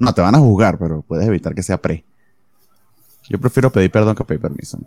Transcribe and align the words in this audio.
No, 0.00 0.12
te 0.14 0.22
van 0.22 0.34
a 0.34 0.38
juzgar, 0.38 0.78
pero 0.78 1.02
puedes 1.02 1.28
evitar 1.28 1.54
que 1.54 1.62
sea 1.62 1.80
pre. 1.80 2.04
Yo 3.28 3.38
prefiero 3.38 3.70
pedir 3.70 3.90
perdón 3.90 4.16
que 4.16 4.24
pedir 4.24 4.40
permiso. 4.40 4.78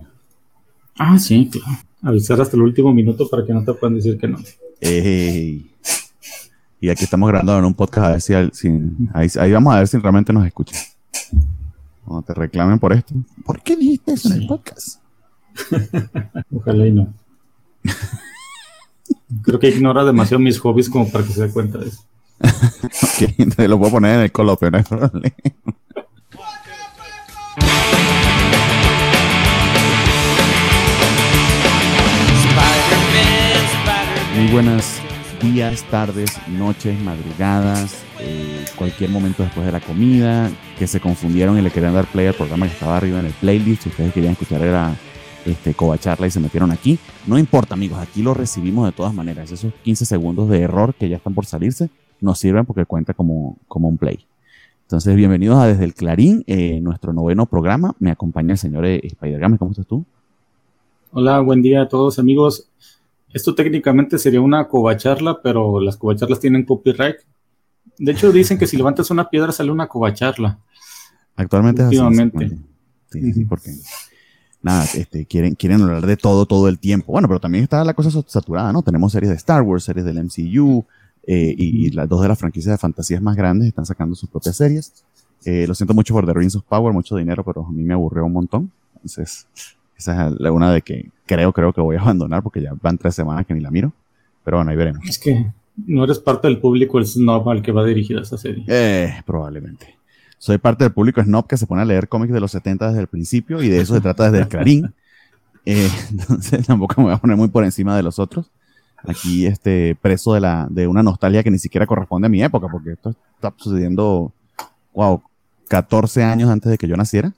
Ah, 0.97 1.17
sí, 1.17 1.49
claro. 1.49 1.77
Avisar 2.01 2.41
hasta 2.41 2.57
el 2.57 2.63
último 2.63 2.93
minuto 2.93 3.29
para 3.29 3.45
que 3.45 3.53
no 3.53 3.63
te 3.63 3.73
puedan 3.73 3.95
decir 3.95 4.17
que 4.17 4.27
no. 4.27 4.39
Y 6.81 6.89
aquí 6.89 7.05
estamos 7.05 7.29
grabando 7.29 7.57
en 7.57 7.63
un 7.63 7.73
podcast 7.73 8.05
a 8.05 8.09
ver 8.41 8.51
si, 8.53 8.67
ahí, 9.13 9.51
vamos 9.53 9.73
a 9.73 9.77
ver 9.77 9.87
si 9.87 9.97
realmente 9.97 10.33
nos 10.33 10.45
escuchan. 10.45 10.81
Cuando 12.03 12.23
te 12.23 12.33
reclamen 12.33 12.79
por 12.79 12.91
esto. 12.91 13.13
¿Por 13.45 13.61
qué 13.61 13.77
dijiste 13.77 14.11
eso 14.11 14.33
en 14.33 14.41
el 14.41 14.47
podcast? 14.47 14.99
Ojalá 16.51 16.85
y 16.85 16.91
no. 16.91 17.13
Creo 19.43 19.59
que 19.59 19.69
ignora 19.69 20.03
demasiado 20.03 20.43
mis 20.43 20.59
hobbies 20.59 20.89
como 20.89 21.09
para 21.09 21.23
que 21.23 21.31
se 21.31 21.47
dé 21.47 21.53
cuenta 21.53 21.77
de 21.77 21.87
eso. 21.87 22.03
ok, 23.03 23.55
te 23.55 23.67
lo 23.67 23.79
puedo 23.79 23.93
poner 23.93 24.15
en 24.15 24.21
el 24.21 24.31
coloquio, 24.31 24.69
no 24.69 24.77
hay 24.77 24.83
problema. 24.83 25.35
Muy 34.35 34.51
buenas 34.51 34.99
días, 35.41 35.83
tardes, 35.91 36.31
noches, 36.47 36.99
madrugadas, 37.01 38.03
eh, 38.19 38.65
cualquier 38.75 39.09
momento 39.09 39.43
después 39.43 39.65
de 39.65 39.71
la 39.71 39.79
comida, 39.79 40.49
que 40.77 40.87
se 40.87 40.99
confundieron 40.99 41.57
y 41.57 41.61
le 41.61 41.69
querían 41.69 41.93
dar 41.93 42.05
play 42.05 42.27
al 42.27 42.33
programa 42.33 42.65
que 42.65 42.73
estaba 42.73 42.97
arriba 42.97 43.19
en 43.19 43.27
el 43.27 43.33
playlist. 43.33 43.83
Si 43.83 43.89
ustedes 43.89 44.13
querían 44.13 44.33
escuchar 44.33 44.61
era 44.61 44.95
este, 45.45 45.73
Covacharla 45.73 46.27
y 46.27 46.31
se 46.31 46.39
metieron 46.39 46.71
aquí. 46.71 46.97
No 47.27 47.37
importa, 47.37 47.75
amigos, 47.75 47.99
aquí 47.99 48.21
lo 48.21 48.33
recibimos 48.33 48.85
de 48.85 48.91
todas 48.91 49.13
maneras. 49.13 49.51
Esos 49.51 49.73
15 49.83 50.05
segundos 50.05 50.49
de 50.49 50.61
error 50.61 50.93
que 50.93 51.09
ya 51.09 51.17
están 51.17 51.33
por 51.33 51.45
salirse 51.45 51.89
nos 52.21 52.39
sirven 52.39 52.65
porque 52.65 52.85
cuenta 52.85 53.13
como, 53.13 53.57
como 53.67 53.87
un 53.87 53.97
play. 53.97 54.25
Entonces, 54.83 55.15
bienvenidos 55.15 55.57
a 55.57 55.67
Desde 55.67 55.85
el 55.85 55.93
Clarín, 55.93 56.43
eh, 56.45 56.79
nuestro 56.81 57.13
noveno 57.13 57.45
programa. 57.45 57.95
Me 57.99 58.11
acompaña 58.11 58.51
el 58.51 58.57
señor 58.57 58.85
eh, 58.85 58.99
Spider-Game. 59.03 59.57
¿Cómo 59.57 59.71
estás 59.71 59.87
tú? 59.87 60.05
Hola, 61.11 61.39
buen 61.39 61.61
día 61.61 61.83
a 61.83 61.87
todos, 61.87 62.19
amigos. 62.19 62.67
Esto 63.33 63.55
técnicamente 63.55 64.19
sería 64.19 64.41
una 64.41 64.67
covacharla, 64.67 65.41
pero 65.41 65.79
las 65.79 65.97
covacharlas 65.97 66.39
tienen 66.39 66.65
copyright. 66.65 67.17
De 67.97 68.11
hecho, 68.11 68.31
dicen 68.31 68.57
que 68.57 68.67
si 68.67 68.77
levantas 68.77 69.09
una 69.09 69.29
piedra 69.29 69.51
sale 69.51 69.71
una 69.71 69.87
covacharla. 69.87 70.59
Actualmente 71.35 71.81
es 71.81 71.99
así. 71.99 72.61
Sí, 73.11 73.33
sí, 73.33 73.45
porque 73.45 73.71
nada, 74.61 74.85
este, 74.95 75.25
quieren, 75.25 75.55
quieren 75.55 75.81
hablar 75.81 76.05
de 76.05 76.17
todo 76.17 76.45
todo 76.45 76.67
el 76.67 76.79
tiempo. 76.79 77.11
Bueno, 77.11 77.27
pero 77.27 77.39
también 77.39 77.63
está 77.63 77.83
la 77.83 77.93
cosa 77.93 78.09
saturada, 78.27 78.71
¿no? 78.71 78.81
Tenemos 78.81 79.11
series 79.11 79.29
de 79.29 79.35
Star 79.37 79.61
Wars, 79.61 79.83
series 79.83 80.05
del 80.05 80.23
MCU, 80.23 80.85
eh, 81.25 81.55
y, 81.57 81.89
las 81.91 82.09
dos 82.09 82.21
de 82.21 82.27
las 82.27 82.37
franquicias 82.37 82.73
de 82.73 82.77
fantasías 82.77 83.21
más 83.21 83.35
grandes 83.35 83.67
están 83.67 83.85
sacando 83.85 84.15
sus 84.15 84.29
propias 84.29 84.57
series. 84.57 85.05
Eh, 85.45 85.65
lo 85.67 85.75
siento 85.75 85.93
mucho 85.93 86.13
por 86.13 86.25
The 86.25 86.33
Rings 86.33 86.55
of 86.55 86.63
Power, 86.63 86.93
mucho 86.93 87.15
dinero, 87.15 87.43
pero 87.43 87.65
a 87.65 87.71
mí 87.71 87.83
me 87.83 87.93
aburrió 87.93 88.25
un 88.25 88.33
montón. 88.33 88.71
Entonces, 88.95 89.47
esa 89.97 90.27
es 90.27 90.49
una 90.49 90.71
de 90.71 90.81
que 90.81 91.09
creo, 91.25 91.51
creo 91.53 91.73
que 91.73 91.81
voy 91.81 91.95
a 91.95 92.01
abandonar 92.01 92.43
porque 92.43 92.61
ya 92.61 92.73
van 92.81 92.97
tres 92.97 93.15
semanas 93.15 93.45
que 93.45 93.53
ni 93.53 93.61
la 93.61 93.71
miro. 93.71 93.91
Pero 94.43 94.57
bueno, 94.57 94.71
ahí 94.71 94.77
veremos. 94.77 95.07
Es 95.07 95.17
que 95.17 95.51
no 95.85 96.03
eres 96.03 96.19
parte 96.19 96.47
del 96.47 96.59
público 96.59 96.99
el 96.99 97.05
snob 97.05 97.49
al 97.49 97.61
que 97.61 97.71
va 97.71 97.85
dirigida 97.85 98.21
esa 98.21 98.37
serie. 98.37 98.65
Eh, 98.67 99.21
probablemente. 99.25 99.97
Soy 100.37 100.57
parte 100.57 100.83
del 100.83 100.93
público 100.93 101.23
snob 101.23 101.47
que 101.47 101.57
se 101.57 101.65
pone 101.65 101.81
a 101.81 101.85
leer 101.85 102.09
cómics 102.09 102.33
de 102.33 102.39
los 102.39 102.51
70 102.51 102.89
desde 102.89 103.01
el 103.01 103.07
principio 103.07 103.61
y 103.63 103.69
de 103.69 103.79
eso 103.79 103.93
se 103.95 104.01
trata 104.01 104.25
desde 104.25 104.43
el 104.43 104.47
Clarín. 104.47 104.93
Eh, 105.65 105.89
entonces 106.11 106.67
tampoco 106.67 106.95
me 106.97 107.05
voy 107.05 107.13
a 107.13 107.17
poner 107.17 107.37
muy 107.37 107.47
por 107.47 107.63
encima 107.63 107.95
de 107.95 108.03
los 108.03 108.19
otros. 108.19 108.51
Aquí 109.05 109.45
este 109.45 109.97
preso 110.01 110.33
de 110.33 110.39
la 110.39 110.67
de 110.69 110.87
una 110.87 111.03
nostalgia 111.03 111.43
que 111.43 111.51
ni 111.51 111.59
siquiera 111.59 111.85
corresponde 111.85 112.27
a 112.27 112.29
mi 112.29 112.41
época 112.41 112.67
porque 112.71 112.91
esto 112.91 113.13
está 113.35 113.53
sucediendo 113.57 114.31
wow, 114.93 115.21
14 115.67 116.23
años 116.23 116.49
antes 116.49 116.71
de 116.71 116.77
que 116.77 116.87
yo 116.87 116.95
naciera. 116.95 117.33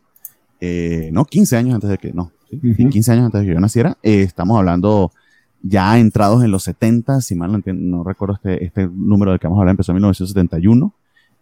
Eh, 0.59 1.09
no, 1.11 1.25
15 1.25 1.57
años 1.57 1.75
antes 1.75 1.89
de 1.89 1.97
que 1.97 2.13
no, 2.13 2.31
15 2.49 3.11
años 3.11 3.25
antes 3.25 3.41
de 3.41 3.47
que 3.47 3.53
yo 3.53 3.59
naciera, 3.59 3.97
eh, 4.03 4.21
estamos 4.21 4.57
hablando 4.57 5.11
ya 5.61 5.97
entrados 5.97 6.43
en 6.43 6.51
los 6.51 6.63
70, 6.63 7.21
si 7.21 7.35
mal 7.35 7.51
no, 7.51 7.57
entiendo, 7.57 7.97
no 7.97 8.03
recuerdo 8.03 8.35
este, 8.35 8.63
este 8.63 8.87
número 8.87 9.31
del 9.31 9.39
que 9.39 9.47
vamos 9.47 9.57
a 9.57 9.61
hablar, 9.61 9.73
empezó 9.73 9.91
en 9.91 9.95
1971. 9.95 10.93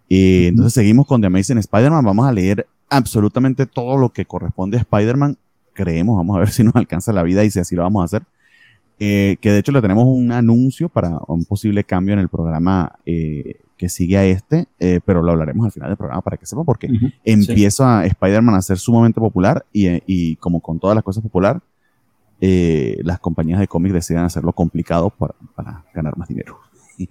y 0.07 0.47
Entonces 0.47 0.73
seguimos 0.73 1.05
con 1.05 1.21
The 1.21 1.27
Amazing 1.27 1.57
Spider-Man, 1.57 2.05
vamos 2.05 2.25
a 2.25 2.31
leer 2.31 2.65
absolutamente 2.89 3.65
todo 3.65 3.97
lo 3.97 4.09
que 4.09 4.25
corresponde 4.25 4.77
a 4.77 4.81
Spider-Man, 4.81 5.37
creemos, 5.73 6.15
vamos 6.15 6.37
a 6.37 6.39
ver 6.39 6.49
si 6.51 6.63
nos 6.63 6.75
alcanza 6.75 7.11
la 7.11 7.23
vida 7.23 7.43
y 7.43 7.51
si 7.51 7.59
así 7.59 7.75
lo 7.75 7.83
vamos 7.83 8.01
a 8.01 8.05
hacer. 8.05 8.23
Eh, 8.99 9.37
que 9.41 9.51
de 9.51 9.59
hecho 9.59 9.71
le 9.71 9.81
tenemos 9.81 10.05
un 10.05 10.31
anuncio 10.31 10.87
para 10.87 11.17
un 11.27 11.45
posible 11.45 11.83
cambio 11.83 12.13
en 12.13 12.19
el 12.19 12.29
programa 12.29 12.93
eh, 13.05 13.59
que 13.75 13.89
sigue 13.89 14.17
a 14.17 14.25
este, 14.25 14.67
eh, 14.79 14.99
pero 15.03 15.21
lo 15.21 15.31
hablaremos 15.31 15.65
al 15.65 15.71
final 15.71 15.89
del 15.89 15.97
programa 15.97 16.21
para 16.21 16.37
que 16.37 16.45
sepa, 16.45 16.63
porque 16.63 16.89
empieza 17.25 18.05
Spider-Man 18.05 18.55
a 18.55 18.61
ser 18.61 18.77
sumamente 18.77 19.19
popular 19.19 19.65
y, 19.73 19.87
y, 20.05 20.35
como 20.37 20.61
con 20.61 20.79
todas 20.79 20.95
las 20.95 21.03
cosas 21.03 21.23
popular, 21.23 21.61
las 22.39 23.19
compañías 23.19 23.59
de 23.59 23.67
cómics 23.67 23.93
deciden 23.93 24.23
hacerlo 24.23 24.53
complicado 24.53 25.09
para, 25.09 25.33
para, 25.55 25.85
ganar 25.93 26.17
más 26.17 26.27
dinero. 26.27 26.59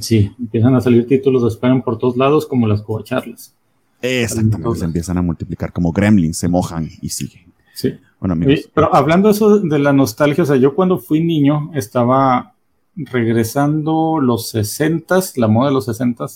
Sí, 0.00 0.32
empiezan 0.40 0.74
a 0.74 0.80
salir 0.80 1.06
títulos 1.06 1.42
de 1.42 1.48
Spider-Man 1.48 1.82
por 1.82 1.96
todos 1.96 2.16
lados, 2.16 2.44
como 2.44 2.66
las 2.66 2.82
covacharlas. 2.82 3.54
Exactamente, 4.02 4.78
se 4.80 4.84
empiezan 4.84 5.18
a 5.18 5.22
multiplicar 5.22 5.72
como 5.72 5.92
gremlins, 5.92 6.38
se 6.38 6.48
mojan 6.48 6.88
y 7.00 7.08
siguen. 7.08 7.52
Sí. 7.72 7.94
Bueno, 8.26 8.44
amigos. 8.44 8.70
Pero 8.74 8.94
hablando 8.94 9.30
eso 9.30 9.60
de 9.60 9.78
la 9.78 9.92
nostalgia, 9.92 10.42
o 10.42 10.46
sea, 10.46 10.56
yo 10.56 10.74
cuando 10.74 10.98
fui 10.98 11.22
niño 11.22 11.70
estaba 11.74 12.54
regresando 12.96 14.18
los 14.20 14.48
60 14.48 15.20
la 15.36 15.48
moda 15.48 15.68
de 15.68 15.74
los 15.74 15.84
60 15.84 16.26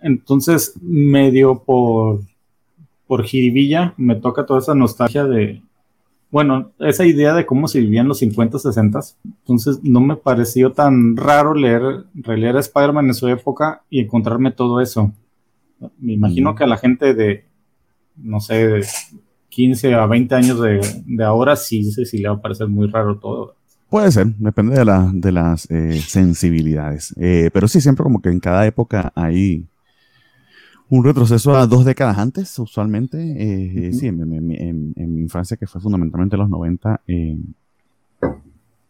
Entonces, 0.00 0.74
medio 0.80 1.64
por, 1.64 2.20
por 3.06 3.24
jiribilla, 3.24 3.94
me 3.96 4.14
toca 4.14 4.46
toda 4.46 4.60
esa 4.60 4.74
nostalgia 4.76 5.24
de, 5.24 5.60
bueno, 6.30 6.70
esa 6.78 7.04
idea 7.04 7.34
de 7.34 7.46
cómo 7.46 7.66
se 7.66 7.80
vivían 7.80 8.06
los 8.06 8.18
50, 8.18 8.60
60. 8.60 9.00
Entonces, 9.24 9.80
no 9.82 10.00
me 10.00 10.14
pareció 10.14 10.70
tan 10.72 11.16
raro 11.16 11.54
leer, 11.54 12.04
releer 12.14 12.56
a 12.56 12.60
Spider-Man 12.60 13.06
en 13.06 13.14
su 13.14 13.26
época 13.26 13.82
y 13.90 14.00
encontrarme 14.00 14.52
todo 14.52 14.80
eso. 14.80 15.10
Me 15.98 16.12
imagino 16.12 16.54
que 16.54 16.62
a 16.62 16.68
la 16.68 16.76
gente 16.76 17.12
de, 17.12 17.44
no 18.16 18.38
sé, 18.38 18.68
de 18.68 18.86
15 19.56 19.94
a 19.94 20.04
20 20.04 20.34
años 20.34 20.60
de, 20.60 20.80
de 21.06 21.24
ahora 21.24 21.56
sí, 21.56 21.90
sí 21.90 22.18
le 22.18 22.28
va 22.28 22.34
a 22.34 22.42
parecer 22.42 22.68
muy 22.68 22.88
raro 22.88 23.18
todo. 23.18 23.54
Puede 23.88 24.12
ser, 24.12 24.26
depende 24.36 24.76
de, 24.76 24.84
la, 24.84 25.10
de 25.10 25.32
las 25.32 25.70
eh, 25.70 25.98
sensibilidades. 25.98 27.14
Eh, 27.16 27.48
pero 27.54 27.66
sí, 27.66 27.80
siempre 27.80 28.02
como 28.02 28.20
que 28.20 28.28
en 28.28 28.38
cada 28.38 28.66
época 28.66 29.12
hay 29.14 29.64
un 30.90 31.04
retroceso 31.04 31.56
a 31.56 31.66
dos 31.66 31.86
décadas 31.86 32.18
antes, 32.18 32.58
usualmente. 32.58 33.16
Eh, 33.18 33.94
sí, 33.94 34.08
en, 34.08 35.14
mi 35.14 35.22
infancia, 35.22 35.56
que 35.56 35.66
fue 35.66 35.80
fundamentalmente 35.80 36.36
los 36.36 36.50
90, 36.50 37.00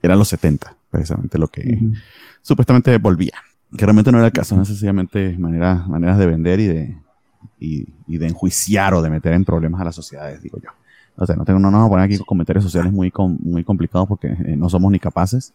eran 0.02 0.18
los 0.18 0.26
70, 0.26 0.76
precisamente 0.90 1.38
lo 1.38 1.46
que 1.46 1.78
supuestamente 2.42 2.98
volvía. 2.98 3.34
Que 3.78 3.86
realmente 3.86 4.10
no 4.10 4.18
era 4.18 4.26
el 4.26 4.32
caso, 4.32 4.56
necesariamente 4.56 5.38
maneras, 5.38 5.86
maneras 5.86 6.18
de 6.18 6.26
vender 6.26 6.58
y 6.58 6.66
de, 6.66 6.96
y, 7.58 7.86
de 8.06 8.26
enjuiciar 8.26 8.94
o 8.94 9.02
de 9.02 9.10
meter 9.10 9.32
en 9.32 9.44
problemas 9.44 9.80
a 9.80 9.84
las 9.84 9.94
sociedades, 9.94 10.42
digo 10.42 10.58
yo. 10.58 10.70
O 11.16 11.34
no, 11.34 11.44
tengo, 11.44 11.58
no 11.58 11.70
nos 11.70 11.78
vamos 11.78 11.88
poner 11.88 12.04
aquí 12.04 12.18
con 12.18 12.26
comentarios 12.26 12.64
sociales 12.64 12.92
muy, 12.92 13.12
muy 13.40 13.64
complicados 13.64 14.06
porque 14.06 14.28
eh, 14.28 14.56
no 14.56 14.68
somos 14.68 14.92
ni 14.92 14.98
capaces, 14.98 15.54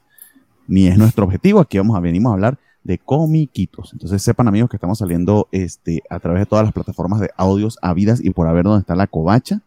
ni 0.68 0.88
es 0.88 0.98
nuestro 0.98 1.26
objetivo. 1.26 1.60
Aquí 1.60 1.78
vamos 1.78 1.96
a, 1.96 2.00
venimos 2.00 2.32
a 2.32 2.34
hablar 2.34 2.58
de 2.84 2.98
comiquitos. 2.98 3.94
Entonces 3.94 4.24
sepan 4.24 4.48
amigos 4.48 4.70
que 4.70 4.78
estamos 4.78 4.98
saliendo 4.98 5.48
este, 5.52 6.02
a 6.10 6.20
través 6.20 6.42
de 6.42 6.46
todas 6.48 6.66
las 6.66 6.74
plataformas 6.74 7.20
de 7.20 7.30
audios 7.38 7.78
habidas 7.82 8.24
y 8.24 8.32
por 8.32 8.48
haber 8.48 8.64
donde 8.64 8.82
está 8.82 8.96
la 8.96 9.08
covacha. 9.08 9.62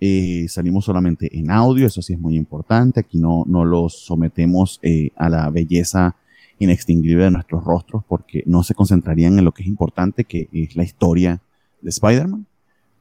Eh, 0.00 0.46
salimos 0.48 0.84
solamente 0.84 1.36
en 1.36 1.50
audio, 1.50 1.86
eso 1.86 2.02
sí 2.02 2.14
es 2.14 2.18
muy 2.18 2.36
importante. 2.36 3.00
Aquí 3.00 3.18
no, 3.18 3.44
no 3.46 3.64
los 3.64 4.04
sometemos 4.04 4.80
eh, 4.82 5.10
a 5.16 5.28
la 5.28 5.50
belleza 5.50 6.16
inextinguible 6.58 7.24
de 7.24 7.30
nuestros 7.30 7.62
rostros 7.64 8.02
porque 8.08 8.42
no 8.46 8.64
se 8.64 8.74
concentrarían 8.74 9.38
en 9.38 9.44
lo 9.44 9.52
que 9.52 9.62
es 9.62 9.68
importante, 9.68 10.24
que 10.24 10.48
es 10.52 10.74
la 10.74 10.82
historia 10.82 11.40
de 11.80 11.90
Spider-Man. 11.90 12.46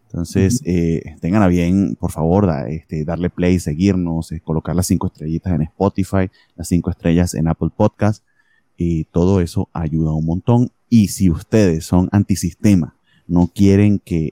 Entonces, 0.09 0.61
eh, 0.65 1.15
tengan 1.19 1.43
a 1.43 1.47
bien, 1.47 1.97
por 1.99 2.11
favor, 2.11 2.49
este, 2.69 3.03
darle 3.03 3.29
play, 3.29 3.59
seguirnos, 3.59 4.31
eh, 4.31 4.41
colocar 4.41 4.75
las 4.75 4.87
cinco 4.87 5.07
estrellitas 5.07 5.53
en 5.53 5.63
Spotify, 5.63 6.29
las 6.55 6.69
cinco 6.69 6.89
estrellas 6.89 7.33
en 7.33 7.47
Apple 7.47 7.69
Podcast. 7.75 8.23
Y 8.77 9.05
todo 9.05 9.41
eso 9.41 9.69
ayuda 9.73 10.13
un 10.13 10.25
montón. 10.25 10.71
Y 10.89 11.09
si 11.09 11.29
ustedes 11.29 11.85
son 11.85 12.07
antisistema, 12.13 12.95
no 13.27 13.51
quieren 13.53 13.99
que 13.99 14.31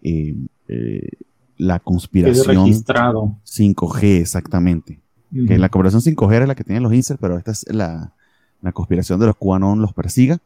eh, 0.68 1.10
la 1.58 1.80
conspiración 1.80 2.70
5G, 2.70 4.22
exactamente. 4.22 5.02
Que 5.48 5.58
la 5.58 5.68
conspiración 5.68 6.16
5G 6.16 6.42
es 6.44 6.48
la 6.48 6.56
que 6.56 6.64
tienen 6.64 6.84
los 6.84 6.94
inserts, 6.94 7.20
pero 7.20 7.38
esta 7.38 7.52
es 7.52 7.66
la, 7.74 8.14
la 8.62 8.72
conspiración 8.72 9.20
de 9.20 9.25
los 9.25 9.36
QAnon 9.36 9.81
los 9.81 9.94
persiga 9.94 10.40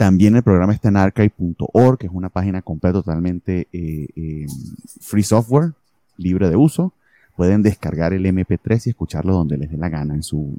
también 0.00 0.34
el 0.34 0.42
programa 0.42 0.72
está 0.72 0.88
en 0.88 0.96
archive.org, 0.96 1.98
que 1.98 2.06
es 2.06 2.12
una 2.14 2.30
página 2.30 2.62
completa 2.62 2.94
totalmente 2.94 3.68
eh, 3.70 4.08
eh, 4.16 4.46
free 5.02 5.22
software, 5.22 5.74
libre 6.16 6.48
de 6.48 6.56
uso. 6.56 6.94
Pueden 7.36 7.62
descargar 7.62 8.14
el 8.14 8.24
MP3 8.24 8.86
y 8.86 8.90
escucharlo 8.90 9.34
donde 9.34 9.58
les 9.58 9.70
dé 9.70 9.76
la 9.76 9.90
gana, 9.90 10.14
en 10.14 10.22
su, 10.22 10.56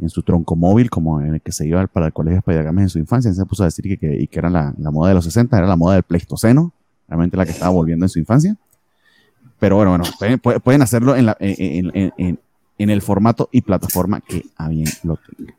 en 0.00 0.08
su 0.08 0.22
tronco 0.22 0.56
móvil, 0.56 0.88
como 0.88 1.20
en 1.20 1.34
el 1.34 1.40
que 1.42 1.52
se 1.52 1.66
iba 1.66 1.86
para 1.88 2.06
el 2.06 2.14
colegio 2.14 2.38
Spider-Man 2.38 2.84
en 2.84 2.88
su 2.88 2.98
infancia. 2.98 3.34
se 3.34 3.44
puso 3.44 3.64
a 3.64 3.66
decir 3.66 3.84
que, 3.84 3.98
que, 3.98 4.26
que 4.26 4.38
era 4.38 4.48
la, 4.48 4.72
la, 4.78 4.90
moda 4.90 5.10
de 5.10 5.16
los 5.16 5.24
60, 5.24 5.58
era 5.58 5.66
la 5.66 5.76
moda 5.76 5.96
del 5.96 6.02
Pleistoceno, 6.04 6.72
realmente 7.06 7.36
la 7.36 7.44
que 7.44 7.52
estaba 7.52 7.70
volviendo 7.70 8.06
en 8.06 8.08
su 8.08 8.18
infancia. 8.18 8.56
Pero 9.58 9.76
bueno, 9.76 9.90
bueno, 9.90 10.04
pueden, 10.18 10.38
pueden 10.38 10.80
hacerlo 10.80 11.14
en, 11.16 11.28
en, 11.38 12.12
en, 12.16 12.38
en, 12.78 12.90
el 12.90 13.02
formato 13.02 13.50
y 13.52 13.60
plataforma 13.60 14.22
que 14.22 14.46
a 14.56 14.68
bien 14.68 14.88
lo 15.02 15.18
tengan. 15.18 15.54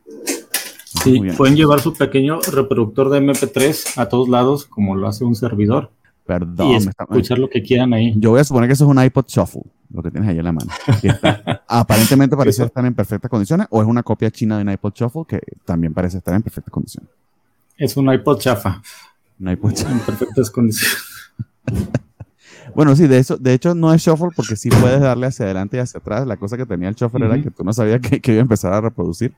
Sí, 1.02 1.20
pueden 1.36 1.56
llevar 1.56 1.80
su 1.80 1.92
pequeño 1.92 2.40
reproductor 2.52 3.10
de 3.10 3.20
MP3 3.20 3.98
a 3.98 4.08
todos 4.08 4.28
lados, 4.28 4.66
como 4.66 4.96
lo 4.96 5.08
hace 5.08 5.24
un 5.24 5.34
servidor. 5.34 5.90
Perdón, 6.26 6.68
y 6.68 6.76
escuchar 6.76 7.38
lo 7.38 7.48
que 7.48 7.62
quieran 7.62 7.94
ahí. 7.94 8.12
Yo 8.16 8.30
voy 8.30 8.40
a 8.40 8.44
suponer 8.44 8.68
que 8.68 8.72
eso 8.72 8.84
es 8.84 8.90
un 8.90 9.02
iPod 9.02 9.26
Shuffle, 9.28 9.62
lo 9.90 10.02
que 10.02 10.10
tienes 10.10 10.28
ahí 10.28 10.38
en 10.38 10.44
la 10.44 10.52
mano. 10.52 10.72
aparentemente 11.68 12.36
parece 12.36 12.64
estar 12.64 12.84
en 12.84 12.94
perfectas 12.94 13.30
condiciones, 13.30 13.68
o 13.70 13.80
es 13.80 13.86
una 13.86 14.02
copia 14.02 14.30
china 14.30 14.56
de 14.56 14.62
un 14.62 14.70
iPod 14.72 14.92
Shuffle 14.92 15.22
que 15.28 15.40
también 15.64 15.94
parece 15.94 16.18
estar 16.18 16.34
en 16.34 16.42
perfectas 16.42 16.72
condiciones. 16.72 17.08
Es 17.76 17.96
un 17.96 18.12
iPod 18.12 18.38
chafa. 18.38 18.82
Un 19.38 19.50
iPod 19.50 19.72
chafa. 19.72 19.92
En 19.92 20.00
perfectas 20.00 20.50
condiciones. 20.50 20.98
bueno, 22.74 22.96
sí, 22.96 23.06
de, 23.06 23.18
eso, 23.18 23.36
de 23.36 23.54
hecho 23.54 23.76
no 23.76 23.94
es 23.94 24.02
Shuffle 24.02 24.30
porque 24.34 24.56
sí 24.56 24.68
puedes 24.68 25.00
darle 25.00 25.26
hacia 25.26 25.44
adelante 25.44 25.76
y 25.76 25.80
hacia 25.80 25.98
atrás. 25.98 26.26
La 26.26 26.36
cosa 26.36 26.56
que 26.56 26.66
tenía 26.66 26.88
el 26.88 26.96
Shuffle 26.96 27.24
era 27.24 27.40
que 27.40 27.52
tú 27.52 27.62
no 27.62 27.72
sabías 27.72 28.00
que, 28.00 28.20
que 28.20 28.32
iba 28.32 28.40
a 28.40 28.42
empezar 28.42 28.72
a 28.72 28.80
reproducir 28.80 29.32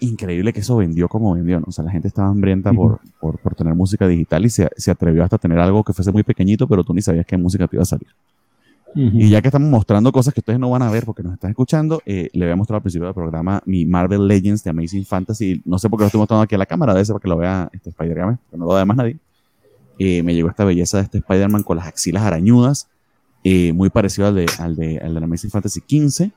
increíble 0.00 0.52
que 0.52 0.60
eso 0.60 0.76
vendió 0.76 1.08
como 1.08 1.34
vendió, 1.34 1.60
¿no? 1.60 1.66
O 1.68 1.72
sea, 1.72 1.84
la 1.84 1.90
gente 1.90 2.08
estaba 2.08 2.28
hambrienta 2.28 2.72
por, 2.72 3.00
por, 3.20 3.38
por, 3.38 3.54
tener 3.54 3.74
música 3.74 4.06
digital 4.06 4.44
y 4.44 4.50
se, 4.50 4.68
se, 4.76 4.90
atrevió 4.90 5.22
hasta 5.22 5.36
a 5.36 5.38
tener 5.38 5.58
algo 5.58 5.84
que 5.84 5.92
fuese 5.92 6.12
muy 6.12 6.22
pequeñito, 6.22 6.66
pero 6.66 6.84
tú 6.84 6.94
ni 6.94 7.02
sabías 7.02 7.26
qué 7.26 7.36
música 7.36 7.66
te 7.68 7.76
iba 7.76 7.82
a 7.82 7.86
salir. 7.86 8.08
Y 8.94 9.30
ya 9.30 9.40
que 9.40 9.48
estamos 9.48 9.70
mostrando 9.70 10.10
cosas 10.10 10.34
que 10.34 10.40
ustedes 10.40 10.58
no 10.58 10.68
van 10.70 10.82
a 10.82 10.90
ver 10.90 11.04
porque 11.04 11.22
nos 11.22 11.34
están 11.34 11.50
escuchando, 11.50 12.02
eh, 12.06 12.28
le 12.32 12.46
voy 12.46 12.52
a 12.52 12.56
mostrar 12.56 12.76
al 12.76 12.82
principio 12.82 13.06
del 13.06 13.14
programa 13.14 13.62
mi 13.64 13.86
Marvel 13.86 14.26
Legends 14.26 14.64
de 14.64 14.70
Amazing 14.70 15.04
Fantasy. 15.04 15.62
No 15.64 15.78
sé 15.78 15.88
por 15.88 15.98
qué 15.98 16.02
lo 16.02 16.06
estoy 16.06 16.18
mostrando 16.18 16.42
aquí 16.42 16.56
a 16.56 16.58
la 16.58 16.66
cámara, 16.66 16.92
debe 16.92 17.04
ser 17.04 17.14
para 17.14 17.22
que 17.22 17.28
lo 17.28 17.36
vea 17.36 17.70
este 17.72 17.90
Spider-Man, 17.90 18.40
pero 18.50 18.58
no 18.58 18.66
lo 18.66 18.74
vea 18.74 18.84
más 18.84 18.96
nadie. 18.96 19.16
Eh, 19.98 20.22
me 20.22 20.34
llegó 20.34 20.48
esta 20.48 20.64
belleza 20.64 20.98
de 20.98 21.04
este 21.04 21.18
Spider-Man 21.18 21.62
con 21.62 21.76
las 21.76 21.86
axilas 21.86 22.24
arañudas, 22.24 22.88
eh, 23.44 23.72
muy 23.72 23.90
parecido 23.90 24.26
al 24.26 24.34
de, 24.34 24.46
al 24.58 24.74
de, 24.74 24.98
al 24.98 25.14
de 25.14 25.24
Amazing 25.24 25.50
Fantasy 25.50 25.80
15 25.82 26.32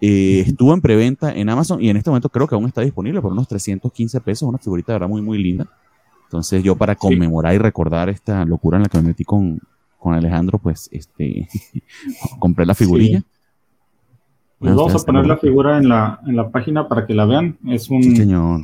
eh, 0.00 0.44
estuvo 0.46 0.72
en 0.72 0.80
preventa 0.80 1.34
en 1.34 1.50
Amazon 1.50 1.82
y 1.82 1.90
en 1.90 1.96
este 1.96 2.10
momento 2.10 2.30
creo 2.30 2.46
que 2.46 2.54
aún 2.54 2.66
está 2.66 2.80
disponible 2.80 3.20
por 3.20 3.32
unos 3.32 3.48
315 3.48 4.20
pesos, 4.20 4.48
una 4.48 4.58
figurita 4.58 4.92
de 4.92 4.98
verdad 4.98 5.08
muy, 5.08 5.22
muy 5.22 5.42
linda. 5.42 5.66
Entonces 6.24 6.62
yo 6.62 6.76
para 6.76 6.94
conmemorar 6.94 7.54
y 7.54 7.58
recordar 7.58 8.08
esta 8.08 8.44
locura 8.44 8.76
en 8.78 8.84
la 8.84 8.88
que 8.88 8.98
me 8.98 9.08
metí 9.08 9.24
con, 9.24 9.58
con 9.98 10.14
Alejandro, 10.14 10.58
pues 10.58 10.88
este 10.92 11.48
compré 12.38 12.64
la 12.64 12.74
figurilla. 12.74 13.22
Pues 14.58 14.74
vamos 14.74 14.94
a 14.94 14.98
poner 15.04 15.26
la 15.26 15.36
figura 15.38 15.78
en 15.78 15.88
la, 15.88 16.20
en 16.26 16.36
la 16.36 16.50
página 16.50 16.86
para 16.86 17.06
que 17.06 17.14
la 17.14 17.24
vean. 17.24 17.58
Es 17.66 17.88
un 17.90 18.02
señor. 18.02 18.60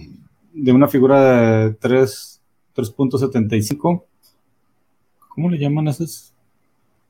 de 0.52 0.72
una 0.72 0.88
figura 0.88 1.68
de 1.68 1.80
3.75. 1.80 4.02
¿Cómo 5.28 5.50
le 5.50 5.58
llaman 5.58 5.88
esas? 5.88 6.34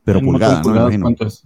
Pero 0.04 0.20
pulgada, 0.20 0.62
¿no? 0.62 0.88
¿Cuánto 1.00 1.26
es? 1.26 1.44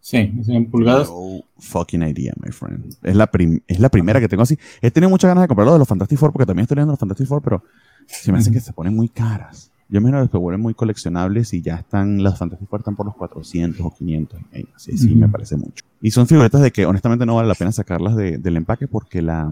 Sí, 0.00 0.16
en 0.16 0.70
pulgadas. 0.70 1.08
No 1.08 1.42
fucking 1.58 2.02
idea, 2.02 2.32
my 2.42 2.50
friend. 2.50 2.96
Es 3.02 3.16
la, 3.16 3.30
es 3.66 3.80
la 3.80 3.88
primera 3.88 4.20
que 4.20 4.28
tengo 4.28 4.42
así. 4.42 4.58
He 4.80 4.90
tenido 4.90 5.10
muchas 5.10 5.28
ganas 5.28 5.42
de 5.42 5.48
comprarlo 5.48 5.72
de 5.72 5.78
los 5.78 5.88
Fantastic 5.88 6.18
Four 6.18 6.32
porque 6.32 6.46
también 6.46 6.62
estoy 6.62 6.76
leyendo 6.76 6.92
los 6.92 7.00
Fantastic 7.00 7.26
Four, 7.26 7.42
pero 7.42 7.62
se 8.06 8.32
me 8.32 8.38
hacen 8.38 8.52
que 8.52 8.60
se 8.60 8.72
ponen 8.72 8.94
muy 8.94 9.08
caras. 9.08 9.70
Yo 9.90 10.00
me 10.00 10.10
imagino 10.10 10.30
que 10.30 10.36
vuelven 10.36 10.60
muy 10.60 10.74
coleccionables 10.74 11.54
y 11.54 11.62
ya 11.62 11.76
están, 11.76 12.22
las 12.22 12.38
Fantastic 12.38 12.68
Four 12.68 12.80
están 12.80 12.96
por 12.96 13.06
los 13.06 13.16
400 13.16 13.84
o 13.84 13.90
500. 13.90 14.40
Sí, 14.76 14.98
sí, 14.98 15.14
me 15.14 15.28
parece 15.28 15.56
mucho. 15.56 15.84
Y 16.00 16.10
son 16.10 16.26
figuretas 16.26 16.60
de 16.60 16.70
que 16.70 16.86
honestamente 16.86 17.26
no 17.26 17.36
vale 17.36 17.48
la 17.48 17.54
pena 17.54 17.72
sacarlas 17.72 18.14
del 18.16 18.56
empaque 18.56 18.86
porque 18.86 19.22
la, 19.22 19.50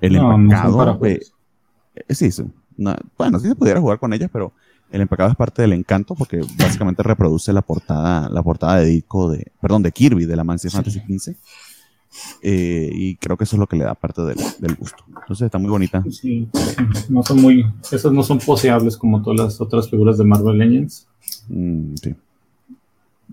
el 0.00 0.16
empacado. 0.16 0.98
Eh, 1.04 1.20
sí, 2.10 2.30
sí. 2.30 2.44
bueno, 3.16 3.38
sí 3.38 3.48
se 3.48 3.54
pudiera 3.54 3.80
jugar 3.80 3.98
con 3.98 4.12
ellas, 4.12 4.28
pero 4.32 4.52
el 4.90 5.00
empacado 5.00 5.30
es 5.30 5.36
parte 5.36 5.62
del 5.62 5.72
encanto 5.72 6.14
porque 6.14 6.40
básicamente 6.56 7.02
reproduce 7.02 7.52
la 7.52 7.62
portada, 7.62 8.28
la 8.28 8.42
portada 8.42 8.76
de 8.76 8.86
disco 8.86 9.30
de, 9.30 9.52
perdón, 9.60 9.82
de 9.82 9.92
Kirby 9.92 10.24
de 10.24 10.36
la 10.36 10.44
Mansion 10.44 10.72
Fantasy 10.72 11.00
XV. 11.00 11.34
Eh, 12.42 12.90
y 12.92 13.16
creo 13.16 13.36
que 13.36 13.44
eso 13.44 13.56
es 13.56 13.60
lo 13.60 13.66
que 13.66 13.76
le 13.76 13.84
da 13.84 13.94
parte 13.94 14.22
del, 14.22 14.74
gusto. 14.76 15.04
Entonces 15.08 15.46
está 15.46 15.58
muy 15.58 15.70
bonita. 15.70 16.02
Sí, 16.10 16.48
no 17.08 17.22
son 17.22 17.40
muy, 17.40 17.66
esas 17.92 18.12
no 18.12 18.22
son 18.22 18.38
poseables 18.38 18.96
como 18.96 19.22
todas 19.22 19.38
las 19.38 19.60
otras 19.60 19.90
figuras 19.90 20.16
de 20.18 20.24
Marvel 20.24 20.58
Legends. 20.58 21.06
Mm, 21.48 21.94
sí. 22.02 22.14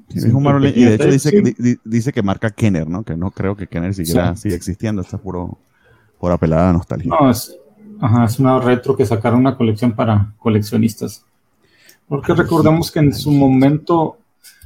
y 0.10 0.84
de 0.84 0.96
hecho 0.96 1.07
dice, 1.07 1.31
que, 1.31 1.78
dice 1.84 2.12
que 2.12 2.22
marca 2.22 2.52
Kenner, 2.52 2.88
¿no? 2.88 3.04
Que 3.04 3.16
no 3.16 3.31
creo 3.31 3.56
que 3.56 3.68
Kenner 3.68 3.94
siquiera 3.94 4.36
siga 4.36 4.56
existiendo, 4.56 5.02
está 5.02 5.18
puro 5.18 5.57
por 6.19 6.31
apelada 6.31 6.69
a 6.69 6.74
nostalgia. 6.74 7.10
No, 7.10 7.30
es, 7.30 7.56
ajá, 8.00 8.25
es 8.25 8.40
una 8.40 8.60
retro 8.60 8.96
que 8.96 9.06
sacaron 9.06 9.40
una 9.40 9.56
colección 9.56 9.94
para 9.94 10.34
coleccionistas. 10.40 11.25
Porque 12.07 12.34
recordemos 12.34 12.92
que 12.92 13.00
en 13.00 13.13
su 13.13 13.31
momento, 13.31 14.18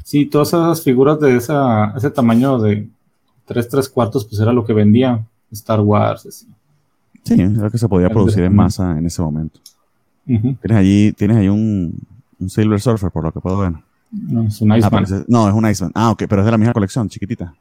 sí, 0.03 0.25
todas 0.25 0.49
esas 0.49 0.83
figuras 0.83 1.19
de 1.19 1.37
esa, 1.37 1.93
ese 1.95 2.11
tamaño 2.11 2.59
de 2.59 2.89
3, 3.45 3.69
3 3.69 3.89
cuartos, 3.89 4.25
pues 4.25 4.39
era 4.41 4.51
lo 4.51 4.65
que 4.65 4.73
vendía 4.73 5.25
Star 5.51 5.79
Wars. 5.79 6.25
Así. 6.25 6.47
Sí, 7.23 7.39
era 7.39 7.69
que 7.69 7.77
se 7.77 7.87
podía 7.87 8.09
producir 8.09 8.43
en 8.43 8.55
masa 8.55 8.97
en 8.97 9.05
ese 9.05 9.21
momento. 9.21 9.59
Tienes 10.25 10.57
allí, 10.71 11.11
tienes 11.13 11.37
ahí 11.37 11.47
un, 11.47 11.97
un, 12.39 12.49
Silver 12.49 12.79
Surfer, 12.79 13.09
por 13.09 13.23
lo 13.23 13.31
que 13.31 13.39
puedo 13.39 13.57
ver. 13.57 13.73
No, 14.11 14.43
es 14.43 14.61
un 14.61 14.75
Iceman. 14.75 15.05
no, 15.27 15.47
es 15.47 15.53
un 15.53 15.67
Iceman. 15.67 15.91
Ah, 15.95 16.11
ok, 16.11 16.23
pero 16.29 16.41
es 16.41 16.45
de 16.45 16.51
la 16.51 16.57
misma 16.57 16.73
colección, 16.73 17.09
chiquitita. 17.09 17.53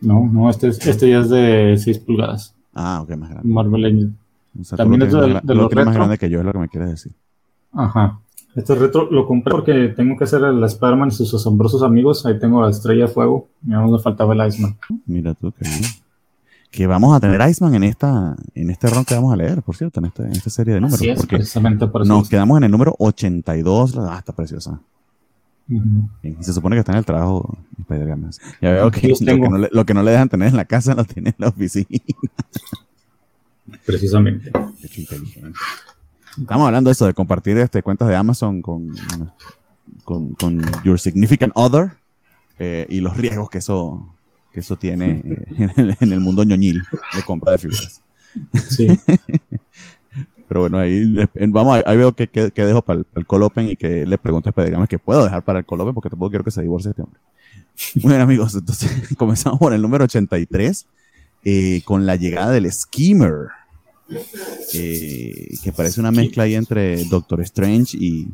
No, 0.00 0.28
no, 0.30 0.48
este, 0.48 0.68
este 0.68 1.10
ya 1.10 1.20
es 1.20 1.28
de 1.28 1.76
6 1.76 1.98
pulgadas. 2.00 2.54
Ah, 2.74 3.00
ok, 3.02 3.16
más 3.16 3.30
grande. 3.30 3.48
Marvel 3.48 3.82
Legends. 3.82 4.76
También 4.76 5.02
es 5.02 5.12
de, 5.12 5.20
de, 5.20 5.40
de 5.42 5.54
lo 5.54 5.68
más 5.70 5.94
grande 5.94 6.18
que 6.18 6.28
yo, 6.30 6.40
es 6.40 6.44
lo 6.44 6.52
que 6.52 6.58
me 6.58 6.68
quieres 6.68 6.90
decir. 6.90 7.12
Ajá. 7.72 8.18
Este 8.54 8.74
retro 8.74 9.10
lo 9.10 9.26
compré 9.26 9.50
porque 9.52 9.88
tengo 9.96 10.16
que 10.16 10.24
hacer 10.24 10.42
el 10.42 10.62
Spider-Man 10.62 11.08
y 11.08 11.12
sus 11.12 11.32
asombrosos 11.32 11.82
amigos. 11.82 12.26
Ahí 12.26 12.38
tengo 12.38 12.62
la 12.62 12.70
estrella 12.70 13.06
de 13.06 13.08
fuego. 13.08 13.48
Ya 13.62 13.76
no 13.76 13.90
me 13.90 13.98
faltaba 13.98 14.34
el 14.34 14.46
Iceman. 14.46 14.76
Mira 15.06 15.32
tú, 15.34 15.52
qué 15.52 15.68
bien. 15.68 15.82
Que 16.70 16.86
vamos 16.86 17.14
a 17.14 17.20
tener 17.20 17.40
Iceman 17.48 17.74
en 17.74 17.84
esta 17.84 18.36
en 18.54 18.70
este 18.70 18.88
ron 18.88 19.04
que 19.04 19.14
vamos 19.14 19.32
a 19.32 19.36
leer, 19.36 19.62
por 19.62 19.76
cierto, 19.76 20.00
en, 20.00 20.06
este, 20.06 20.22
en 20.22 20.32
esta 20.32 20.50
serie 20.50 20.74
de 20.74 20.80
números. 20.80 21.00
Sí, 21.00 21.08
es, 21.08 21.24
precisamente 21.26 21.86
por 21.86 22.02
eso. 22.02 22.12
Nos 22.12 22.28
quedamos 22.28 22.58
en 22.58 22.64
el 22.64 22.70
número 22.70 22.94
82. 22.98 23.96
Ah, 23.98 24.16
está 24.18 24.34
preciosa. 24.34 24.80
Y 26.22 26.34
se 26.42 26.52
supone 26.52 26.76
que 26.76 26.80
está 26.80 26.92
en 26.92 26.98
el 26.98 27.04
trabajo 27.06 27.56
Spider-Man. 27.78 28.32
Ya 28.60 28.72
veo 28.72 28.90
que 28.90 29.08
lo 29.08 29.16
que, 29.16 29.48
no 29.48 29.58
le, 29.58 29.68
lo 29.72 29.86
que, 29.86 29.94
no 29.94 30.02
le, 30.02 30.10
dejan 30.10 30.28
tener 30.28 30.48
en 30.48 30.56
la 30.56 30.66
casa 30.66 30.94
lo 30.94 31.04
tiene 31.04 31.30
en 31.30 31.36
la 31.38 31.48
oficina. 31.48 31.86
Precisamente. 33.86 34.50
Qué 34.92 35.00
inteligente. 35.00 35.58
Estamos 36.38 36.66
hablando 36.66 36.88
de 36.88 36.92
eso, 36.92 37.06
de 37.06 37.14
compartir 37.14 37.58
este, 37.58 37.82
cuentas 37.82 38.08
de 38.08 38.16
Amazon 38.16 38.62
con, 38.62 38.94
con, 40.04 40.34
con 40.34 40.62
Your 40.84 40.98
Significant 40.98 41.52
Other 41.54 41.92
eh, 42.58 42.86
y 42.88 43.00
los 43.00 43.16
riesgos 43.16 43.50
que 43.50 43.58
eso, 43.58 44.14
que 44.52 44.60
eso 44.60 44.76
tiene 44.76 45.22
eh, 45.24 45.94
en, 46.00 46.12
el, 46.12 46.20
mundo 46.20 46.44
ñoñil 46.44 46.82
de 47.14 47.22
compra 47.22 47.52
de 47.52 47.58
figuras. 47.58 48.02
Sí. 48.68 48.88
Pero 50.48 50.60
bueno, 50.60 50.78
ahí, 50.78 51.14
vamos, 51.48 51.82
ahí 51.86 51.96
veo 51.96 52.12
que, 52.14 52.28
que, 52.28 52.50
dejo 52.64 52.82
para 52.82 53.00
el, 53.00 53.06
el, 53.14 53.26
call 53.26 53.42
open 53.42 53.70
y 53.70 53.76
que 53.76 54.04
le 54.04 54.18
pregunto 54.18 54.50
a 54.50 54.52
Pedro 54.52 54.86
que 54.86 54.98
puedo 54.98 55.24
dejar 55.24 55.42
para 55.44 55.60
el 55.60 55.64
call 55.64 55.80
open 55.80 55.94
porque 55.94 56.10
tampoco 56.10 56.30
quiero 56.30 56.44
que 56.44 56.50
se 56.50 56.60
divorcie 56.60 56.90
este 56.90 57.02
hombre. 57.02 57.20
Bien, 57.94 58.20
amigos, 58.20 58.54
entonces 58.54 58.90
comenzamos 59.18 59.58
por 59.58 59.72
el 59.72 59.82
número 59.82 60.04
83 60.04 60.86
eh, 61.44 61.82
con 61.84 62.06
la 62.06 62.16
llegada 62.16 62.50
del 62.50 62.70
Skimmer. 62.70 63.48
Eh, 64.74 65.54
que 65.62 65.72
parece 65.72 66.00
una 66.00 66.10
mezcla 66.10 66.44
ahí 66.44 66.54
entre 66.54 67.04
Doctor 67.04 67.40
Strange 67.42 67.96
y, 67.98 68.28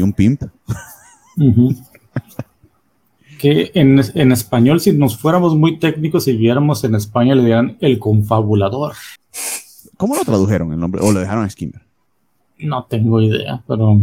un 0.00 0.12
pimp. 0.12 0.42
que 3.38 3.70
en, 3.74 3.98
español, 4.32 4.80
si 4.80 4.92
nos 4.92 5.16
fuéramos 5.16 5.56
muy 5.56 5.78
técnicos 5.78 6.28
y 6.28 6.36
viéramos 6.36 6.84
en 6.84 6.94
España, 6.94 7.34
le 7.34 7.42
dirían 7.42 7.76
el 7.80 7.98
confabulador. 7.98 8.94
¿Cómo 9.96 10.16
lo 10.16 10.24
tradujeron 10.24 10.72
el 10.72 10.80
nombre? 10.80 11.00
¿O 11.02 11.12
lo 11.12 11.20
dejaron 11.20 11.44
a 11.44 11.50
Skimmer? 11.50 11.82
No 12.58 12.84
tengo 12.84 13.20
idea, 13.20 13.62
pero 13.66 14.00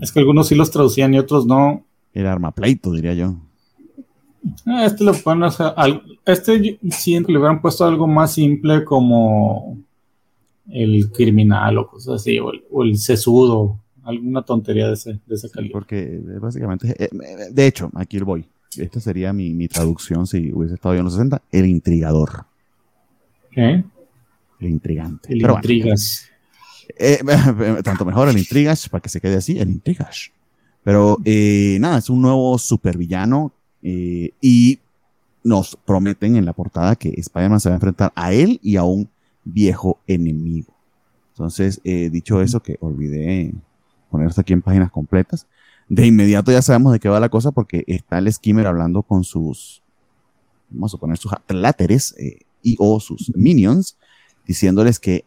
es 0.00 0.12
que 0.12 0.20
algunos 0.20 0.48
sí 0.48 0.54
los 0.54 0.70
traducían 0.70 1.14
y 1.14 1.18
otros 1.18 1.46
no. 1.46 1.84
El 2.12 2.26
arma 2.26 2.52
pleito, 2.52 2.92
diría 2.92 3.14
yo. 3.14 3.36
Ah, 4.66 4.84
este 4.86 5.04
lo 5.04 5.12
pueden 5.14 5.42
hacer. 5.42 5.72
Este 6.24 6.78
siento 6.90 7.26
que 7.26 7.32
le 7.32 7.38
hubieran 7.38 7.60
puesto 7.60 7.84
algo 7.84 8.06
más 8.06 8.34
simple 8.34 8.84
como 8.84 9.78
el 10.70 11.10
criminal 11.12 11.78
o 11.78 11.86
cosas 11.86 12.16
así, 12.16 12.38
o 12.38 12.50
el, 12.52 12.62
o 12.70 12.96
sesudo, 12.96 13.78
alguna 14.02 14.42
tontería 14.42 14.88
de 14.88 14.94
ese, 14.94 15.20
de 15.26 15.34
ese 15.34 15.50
calibre. 15.50 15.72
porque 15.72 16.02
eh, 16.02 16.38
básicamente, 16.40 16.90
eh, 16.90 17.10
eh, 17.12 17.36
de 17.50 17.66
hecho, 17.66 17.90
aquí 17.94 18.18
voy. 18.18 18.46
Esta 18.76 18.98
sería 19.00 19.32
mi, 19.32 19.54
mi 19.54 19.68
traducción 19.68 20.26
si 20.26 20.52
hubiese 20.52 20.74
estado 20.74 20.94
yo 20.94 21.00
en 21.00 21.04
los 21.04 21.14
60, 21.14 21.42
el 21.52 21.66
intrigador. 21.66 22.46
¿Qué? 23.52 23.84
El 24.60 24.68
intrigante. 24.68 25.32
El 25.32 25.42
intrigas. 25.42 26.28
tanto 27.84 28.04
mejor 28.04 28.28
el 28.28 28.36
intrigas, 28.36 28.88
para 28.88 29.00
que 29.00 29.08
se 29.08 29.20
quede 29.20 29.36
así, 29.36 29.58
el 29.58 29.70
intrigas. 29.70 30.32
Pero 30.82 31.18
nada, 31.78 31.98
es 31.98 32.10
un 32.10 32.20
nuevo 32.20 32.58
supervillano 32.58 33.52
y 33.86 34.80
nos 35.44 35.76
prometen 35.76 36.36
en 36.36 36.46
la 36.46 36.54
portada 36.54 36.96
que 36.96 37.10
Spider-Man 37.10 37.60
se 37.60 37.68
va 37.68 37.74
a 37.74 37.76
enfrentar 37.76 38.12
a 38.16 38.32
él 38.32 38.58
y 38.62 38.76
a 38.76 38.84
un 38.84 39.08
viejo 39.44 40.00
enemigo. 40.06 40.72
Entonces, 41.32 41.80
eh, 41.84 42.10
dicho 42.10 42.40
eso, 42.40 42.60
que 42.60 42.78
olvidé 42.80 43.52
poner 44.10 44.30
aquí 44.36 44.52
en 44.52 44.62
páginas 44.62 44.90
completas, 44.90 45.46
de 45.88 46.06
inmediato 46.06 46.50
ya 46.50 46.62
sabemos 46.62 46.92
de 46.92 47.00
qué 47.00 47.08
va 47.08 47.20
la 47.20 47.28
cosa 47.28 47.52
porque 47.52 47.84
está 47.86 48.18
el 48.18 48.32
skimmer 48.32 48.66
hablando 48.66 49.02
con 49.02 49.22
sus, 49.22 49.82
vamos 50.70 50.94
a 50.94 50.98
poner 50.98 51.18
sus 51.18 51.32
atláteres 51.32 52.14
eh, 52.18 52.38
y 52.62 52.76
o 52.78 53.00
sus 53.00 53.34
minions, 53.36 53.98
diciéndoles 54.46 54.98
que 54.98 55.26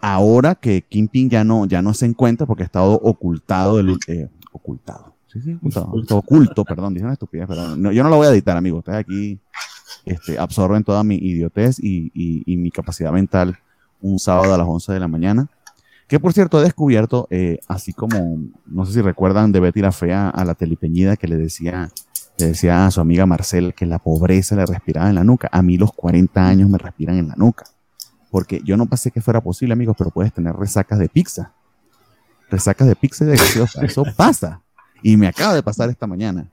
ahora 0.00 0.56
que 0.56 0.82
Kingpin 0.82 1.30
ya 1.30 1.44
no, 1.44 1.66
ya 1.66 1.80
no 1.80 1.94
se 1.94 2.06
encuentra 2.06 2.46
porque 2.46 2.64
ha 2.64 2.66
estado 2.66 2.94
ocultado, 2.94 3.80
eh, 4.08 4.28
ocultado, 4.52 5.14
sí, 5.32 5.40
sí, 5.40 5.58
oculto, 6.10 6.64
perdón, 6.64 6.94
dije 6.94 7.04
una 7.04 7.14
estupidez, 7.14 7.46
pero 7.48 7.76
yo 7.76 8.02
no 8.02 8.08
lo 8.08 8.16
voy 8.16 8.26
a 8.26 8.30
editar, 8.30 8.56
amigo, 8.56 8.78
ustedes 8.78 8.98
aquí 8.98 9.40
este, 10.04 10.38
absorben 10.38 10.84
toda 10.84 11.04
mi 11.04 11.16
idiotez 11.16 11.78
y, 11.78 12.10
y, 12.14 12.56
mi 12.56 12.70
capacidad 12.70 13.12
mental 13.12 13.58
un 14.00 14.18
sábado 14.18 14.54
a 14.54 14.58
las 14.58 14.66
11 14.66 14.92
de 14.92 15.00
la 15.00 15.08
mañana. 15.08 15.48
Que 16.08 16.18
por 16.18 16.32
cierto 16.32 16.60
he 16.60 16.64
descubierto, 16.64 17.28
eh, 17.30 17.60
así 17.68 17.92
como, 17.92 18.38
no 18.66 18.84
sé 18.84 18.94
si 18.94 19.00
recuerdan 19.00 19.52
de 19.52 19.60
Betty 19.60 19.80
la 19.80 19.92
Fea 19.92 20.28
a 20.28 20.44
la 20.44 20.54
telipeñida 20.54 21.16
que 21.16 21.28
le 21.28 21.36
decía, 21.36 21.90
le 22.38 22.46
decía 22.46 22.86
a 22.86 22.90
su 22.90 23.00
amiga 23.00 23.26
Marcel 23.26 23.74
que 23.74 23.86
la 23.86 24.00
pobreza 24.00 24.56
le 24.56 24.66
respiraba 24.66 25.08
en 25.08 25.14
la 25.14 25.24
nuca. 25.24 25.48
A 25.52 25.62
mí 25.62 25.76
los 25.76 25.92
40 25.92 26.44
años 26.44 26.68
me 26.68 26.78
respiran 26.78 27.16
en 27.16 27.28
la 27.28 27.36
nuca. 27.36 27.64
Porque 28.30 28.60
yo 28.64 28.76
no 28.76 28.86
pensé 28.86 29.10
que 29.10 29.20
fuera 29.20 29.40
posible, 29.40 29.72
amigos, 29.72 29.94
pero 29.96 30.10
puedes 30.10 30.32
tener 30.32 30.54
resacas 30.56 30.98
de 30.98 31.08
pizza. 31.08 31.52
Resacas 32.48 32.88
de 32.88 32.96
pizza 32.96 33.24
y 33.24 33.28
de 33.28 33.36
gaseosa. 33.36 33.84
Eso 33.84 34.04
pasa. 34.16 34.62
Y 35.02 35.16
me 35.16 35.26
acaba 35.26 35.54
de 35.54 35.62
pasar 35.62 35.90
esta 35.90 36.06
mañana. 36.06 36.46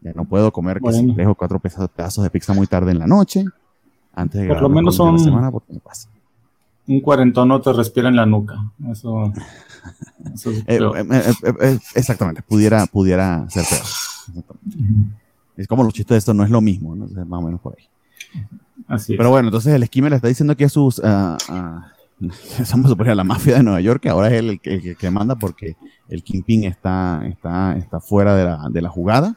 Ya 0.00 0.12
no 0.12 0.24
puedo 0.24 0.52
comer 0.52 0.80
tres 0.80 1.26
o 1.26 1.34
cuatro 1.34 1.58
pedazos 1.60 2.22
de 2.22 2.30
pizza 2.30 2.52
muy 2.52 2.66
tarde 2.66 2.92
en 2.92 2.98
la 2.98 3.06
noche. 3.06 3.44
Antes 4.14 4.42
de 4.42 4.48
Por 4.48 4.62
lo 4.62 4.68
menos 4.68 4.96
son 4.96 5.18
semana 5.18 5.50
porque 5.50 5.72
me 5.72 5.80
pasa. 5.80 6.08
un 6.86 7.00
cuarentón 7.00 7.48
no 7.48 7.60
te 7.60 7.72
respira 7.72 8.08
en 8.08 8.16
la 8.16 8.26
nuca. 8.26 8.54
Eso, 8.90 9.32
eh, 10.66 10.78
eh, 10.78 11.34
eh, 11.60 11.78
exactamente, 11.94 12.42
pudiera, 12.42 12.86
pudiera 12.86 13.48
ser 13.50 13.64
peor. 13.68 14.44
Es 15.56 15.66
como 15.66 15.82
los 15.82 15.92
chistes 15.92 16.14
de 16.14 16.18
esto 16.18 16.34
no 16.34 16.44
es 16.44 16.50
lo 16.50 16.60
mismo, 16.60 16.94
¿no? 16.94 17.06
más 17.26 17.40
o 17.40 17.42
menos 17.42 17.60
por 17.60 17.76
ahí. 17.76 17.84
Así 18.86 19.16
Pero 19.16 19.30
bueno, 19.30 19.48
entonces 19.48 19.74
el 19.74 19.82
esquema 19.82 20.08
le 20.08 20.16
está 20.16 20.28
diciendo 20.28 20.56
que 20.56 20.64
a 20.64 20.68
sus. 20.68 20.98
Uh, 20.98 21.36
uh, 21.50 21.97
a 23.10 23.14
la 23.14 23.24
mafia 23.24 23.56
de 23.56 23.62
Nueva 23.62 23.80
York, 23.80 24.02
que 24.02 24.08
ahora 24.08 24.28
es 24.28 24.34
el, 24.34 24.60
el, 24.62 24.96
que 24.96 25.10
manda 25.10 25.36
porque 25.36 25.76
el 26.08 26.22
Kingpin 26.22 26.64
está, 26.64 27.22
está, 27.26 27.76
está 27.76 28.00
fuera 28.00 28.34
de 28.34 28.44
la, 28.44 28.68
de 28.70 28.82
la 28.82 28.88
jugada. 28.88 29.36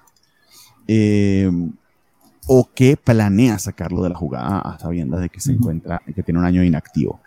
Eh, 0.87 1.49
o 2.47 2.69
que 2.73 2.97
planea 2.97 3.59
sacarlo 3.59 4.01
de 4.01 4.09
la 4.09 4.15
jugada 4.15 4.59
a 4.59 4.79
sabiendas 4.79 5.21
de 5.21 5.29
que 5.29 5.39
se 5.39 5.51
encuentra, 5.51 6.01
que 6.13 6.23
tiene 6.23 6.39
un 6.39 6.45
año 6.45 6.63
inactivo. 6.63 7.21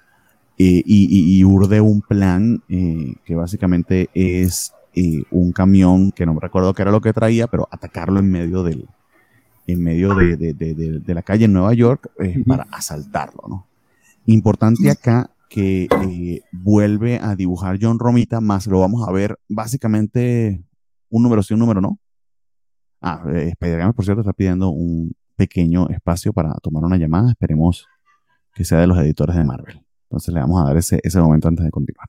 Eh, 0.58 0.82
y, 0.84 1.42
urde 1.44 1.80
un 1.80 2.00
plan 2.00 2.62
eh, 2.68 3.14
que 3.24 3.34
básicamente 3.34 4.10
es 4.12 4.72
un 5.30 5.52
camión 5.52 6.12
que 6.12 6.26
no 6.26 6.34
me 6.34 6.40
recuerdo 6.40 6.74
qué 6.74 6.82
era 6.82 6.90
lo 6.90 7.00
que 7.00 7.12
traía, 7.12 7.46
pero 7.46 7.68
atacarlo 7.70 8.20
en 8.20 8.30
medio 8.30 8.62
del, 8.62 8.86
en 9.66 9.82
medio 9.82 10.14
de, 10.14 10.36
de, 10.36 10.52
de, 10.54 11.14
la 11.14 11.22
calle 11.22 11.46
en 11.46 11.52
Nueva 11.52 11.74
York 11.74 12.10
para 12.46 12.64
asaltarlo, 12.70 13.42
¿no? 13.48 13.66
Importante 14.26 14.90
acá 14.90 15.30
que 15.54 16.42
vuelve 16.52 17.18
a 17.22 17.36
dibujar 17.36 17.78
John 17.80 17.98
Romita, 17.98 18.40
más 18.40 18.66
lo 18.66 18.80
vamos 18.80 19.06
a 19.08 19.12
ver 19.12 19.38
básicamente 19.48 20.64
un 21.10 21.22
número 21.22 21.42
sí, 21.42 21.54
un 21.54 21.60
número 21.60 21.80
no, 21.80 22.00
Ah, 23.06 23.22
eh, 23.34 23.52
por 23.94 24.02
cierto, 24.02 24.22
está 24.22 24.32
pidiendo 24.32 24.70
un 24.70 25.14
pequeño 25.36 25.90
espacio 25.90 26.32
para 26.32 26.54
tomar 26.62 26.84
una 26.84 26.96
llamada. 26.96 27.32
Esperemos 27.32 27.86
que 28.54 28.64
sea 28.64 28.80
de 28.80 28.86
los 28.86 28.96
editores 28.96 29.36
de 29.36 29.44
Marvel. 29.44 29.84
Entonces 30.04 30.32
le 30.32 30.40
vamos 30.40 30.62
a 30.62 30.64
dar 30.64 30.76
ese, 30.78 31.00
ese 31.02 31.20
momento 31.20 31.48
antes 31.48 31.66
de 31.66 31.70
continuar. 31.70 32.08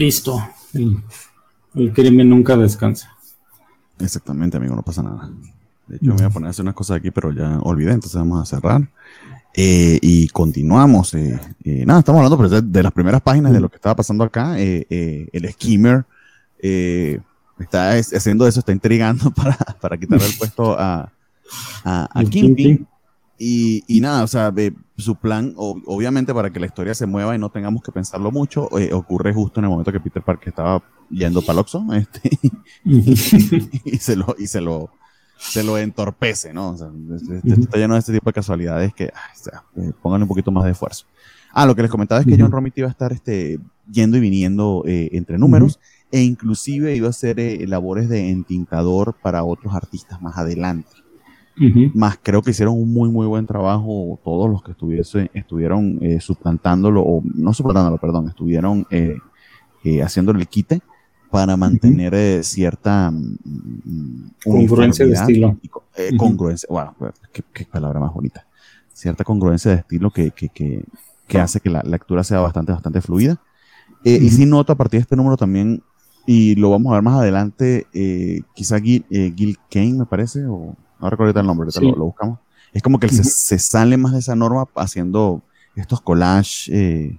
Listo. 0.00 0.42
El, 1.74 1.92
crimen 1.92 2.30
nunca 2.30 2.56
descansa. 2.56 3.14
Exactamente, 3.98 4.56
amigo, 4.56 4.74
no 4.74 4.80
pasa 4.82 5.02
nada. 5.02 5.30
De 5.86 5.96
hecho, 5.96 6.06
me 6.06 6.14
voy 6.14 6.24
a 6.24 6.30
poner 6.30 6.46
a 6.46 6.50
hacer 6.50 6.62
unas 6.62 6.74
cosas 6.74 6.96
aquí, 6.96 7.10
pero 7.10 7.32
ya 7.32 7.58
olvidé, 7.58 7.92
entonces 7.92 8.18
vamos 8.18 8.40
a 8.40 8.46
cerrar. 8.46 8.88
Eh, 9.54 9.98
y 10.00 10.28
continuamos. 10.28 11.12
Eh, 11.12 11.38
eh, 11.64 11.84
nada, 11.84 11.98
estamos 11.98 12.20
hablando 12.20 12.38
pues, 12.38 12.72
de, 12.72 12.82
las 12.82 12.92
primeras 12.92 13.20
páginas 13.20 13.52
de 13.52 13.60
lo 13.60 13.68
que 13.68 13.76
estaba 13.76 13.94
pasando 13.94 14.24
acá. 14.24 14.58
el 14.58 15.50
skimmer 15.52 16.06
está 17.58 17.90
haciendo 17.92 18.46
eso, 18.46 18.60
está 18.60 18.72
intrigando 18.72 19.30
para, 19.34 19.56
para 19.82 19.98
quitarle 19.98 20.24
el 20.24 20.38
puesto 20.38 20.80
a, 20.80 21.12
a, 21.84 22.08
a 22.18 22.24
y, 23.42 24.00
nada, 24.00 24.22
o 24.22 24.26
sea, 24.26 24.50
su 25.00 25.16
plan, 25.16 25.54
obviamente 25.56 26.34
para 26.34 26.50
que 26.50 26.60
la 26.60 26.66
historia 26.66 26.94
se 26.94 27.06
mueva 27.06 27.34
y 27.34 27.38
no 27.38 27.50
tengamos 27.50 27.82
que 27.82 27.92
pensarlo 27.92 28.30
mucho, 28.30 28.68
eh, 28.78 28.92
ocurre 28.92 29.32
justo 29.32 29.60
en 29.60 29.64
el 29.64 29.70
momento 29.70 29.92
que 29.92 30.00
Peter 30.00 30.22
Parker 30.22 30.48
estaba 30.48 30.82
yendo 31.10 31.42
para 31.42 31.60
Oxxo, 31.60 31.84
este, 31.94 32.30
y 32.84 33.16
se 33.96 34.16
lo, 34.16 34.34
y 34.38 34.46
se 34.46 34.60
lo, 34.60 34.90
se 35.38 35.62
lo 35.62 35.78
entorpece, 35.78 36.52
¿no? 36.52 36.70
O 36.70 36.76
sea, 36.76 36.90
está 37.44 37.78
lleno 37.78 37.94
de 37.94 38.00
este 38.00 38.12
tipo 38.12 38.30
de 38.30 38.34
casualidades 38.34 38.94
que, 38.94 39.06
o 39.06 39.38
sea, 39.42 39.64
eh, 39.76 39.92
pongan 40.00 40.22
un 40.22 40.28
poquito 40.28 40.50
más 40.50 40.64
de 40.64 40.72
esfuerzo. 40.72 41.06
Ah, 41.52 41.66
lo 41.66 41.74
que 41.74 41.82
les 41.82 41.90
comentaba 41.90 42.20
es 42.20 42.26
que 42.26 42.36
John 42.38 42.52
Romita 42.52 42.80
iba 42.80 42.88
a 42.88 42.92
estar 42.92 43.12
este, 43.12 43.58
yendo 43.90 44.16
y 44.16 44.20
viniendo 44.20 44.84
eh, 44.86 45.08
entre 45.12 45.36
números 45.36 45.80
e 46.12 46.22
inclusive 46.22 46.94
iba 46.94 47.08
a 47.08 47.10
hacer 47.10 47.38
labores 47.68 48.08
de 48.08 48.30
entintador 48.30 49.16
para 49.20 49.42
otros 49.42 49.74
artistas 49.74 50.22
más 50.22 50.38
adelante. 50.38 50.90
Más 51.94 52.18
creo 52.22 52.42
que 52.42 52.52
hicieron 52.52 52.74
un 52.74 52.92
muy, 52.92 53.10
muy 53.10 53.26
buen 53.26 53.46
trabajo 53.46 54.18
todos 54.24 54.48
los 54.48 54.62
que 54.62 54.72
estuviese, 54.72 55.30
estuvieron 55.34 55.98
eh, 56.00 56.20
suplantándolo, 56.20 57.02
o 57.02 57.22
no 57.34 57.52
suplantándolo, 57.52 57.98
perdón, 57.98 58.28
estuvieron 58.28 58.86
eh, 58.90 59.16
eh, 59.84 60.02
haciéndole 60.02 60.40
el 60.40 60.48
quite 60.48 60.80
para 61.30 61.56
mantener 61.56 62.42
cierta 62.44 63.10
mm, 63.10 64.30
congruencia 64.42 65.06
de 65.06 65.12
estilo. 65.12 65.58
Congruencia, 66.16 66.66
bueno, 66.70 66.94
pues, 66.98 67.12
qué, 67.52 67.64
palabra 67.66 68.00
más 68.00 68.12
bonita. 68.12 68.46
Cierta 68.92 69.22
congruencia 69.22 69.70
de 69.70 69.76
estilo 69.78 70.10
que, 70.10 70.30
que, 70.30 70.48
que, 70.48 70.84
que 71.26 71.38
hace 71.38 71.60
que 71.60 71.68
la 71.68 71.82
lectura 71.82 72.24
sea 72.24 72.40
bastante, 72.40 72.72
bastante 72.72 73.00
fluida. 73.02 73.38
Y 74.02 74.30
si 74.30 74.46
noto 74.46 74.72
a 74.72 74.76
partir 74.76 74.98
de 74.98 75.02
este 75.02 75.16
número 75.16 75.36
también, 75.36 75.82
y 76.26 76.54
lo 76.54 76.70
vamos 76.70 76.90
a 76.90 76.94
ver 76.94 77.02
más 77.02 77.18
adelante, 77.20 77.86
quizá 78.54 78.80
Gil, 78.80 79.04
Gil 79.10 79.58
Kane, 79.70 79.92
me 79.92 80.06
parece, 80.06 80.46
o 80.46 80.74
no 81.00 81.10
recuerdo 81.10 81.40
el 81.40 81.46
nombre, 81.46 81.68
lo, 81.80 82.04
buscamos. 82.04 82.38
Es 82.72 82.82
como 82.82 82.98
que 82.98 83.06
él 83.06 83.12
se, 83.12 83.58
sale 83.58 83.96
más 83.96 84.12
de 84.12 84.18
esa 84.20 84.36
norma 84.36 84.66
haciendo 84.76 85.42
estos 85.74 86.00
collages 86.00 86.68
eh, 86.68 87.18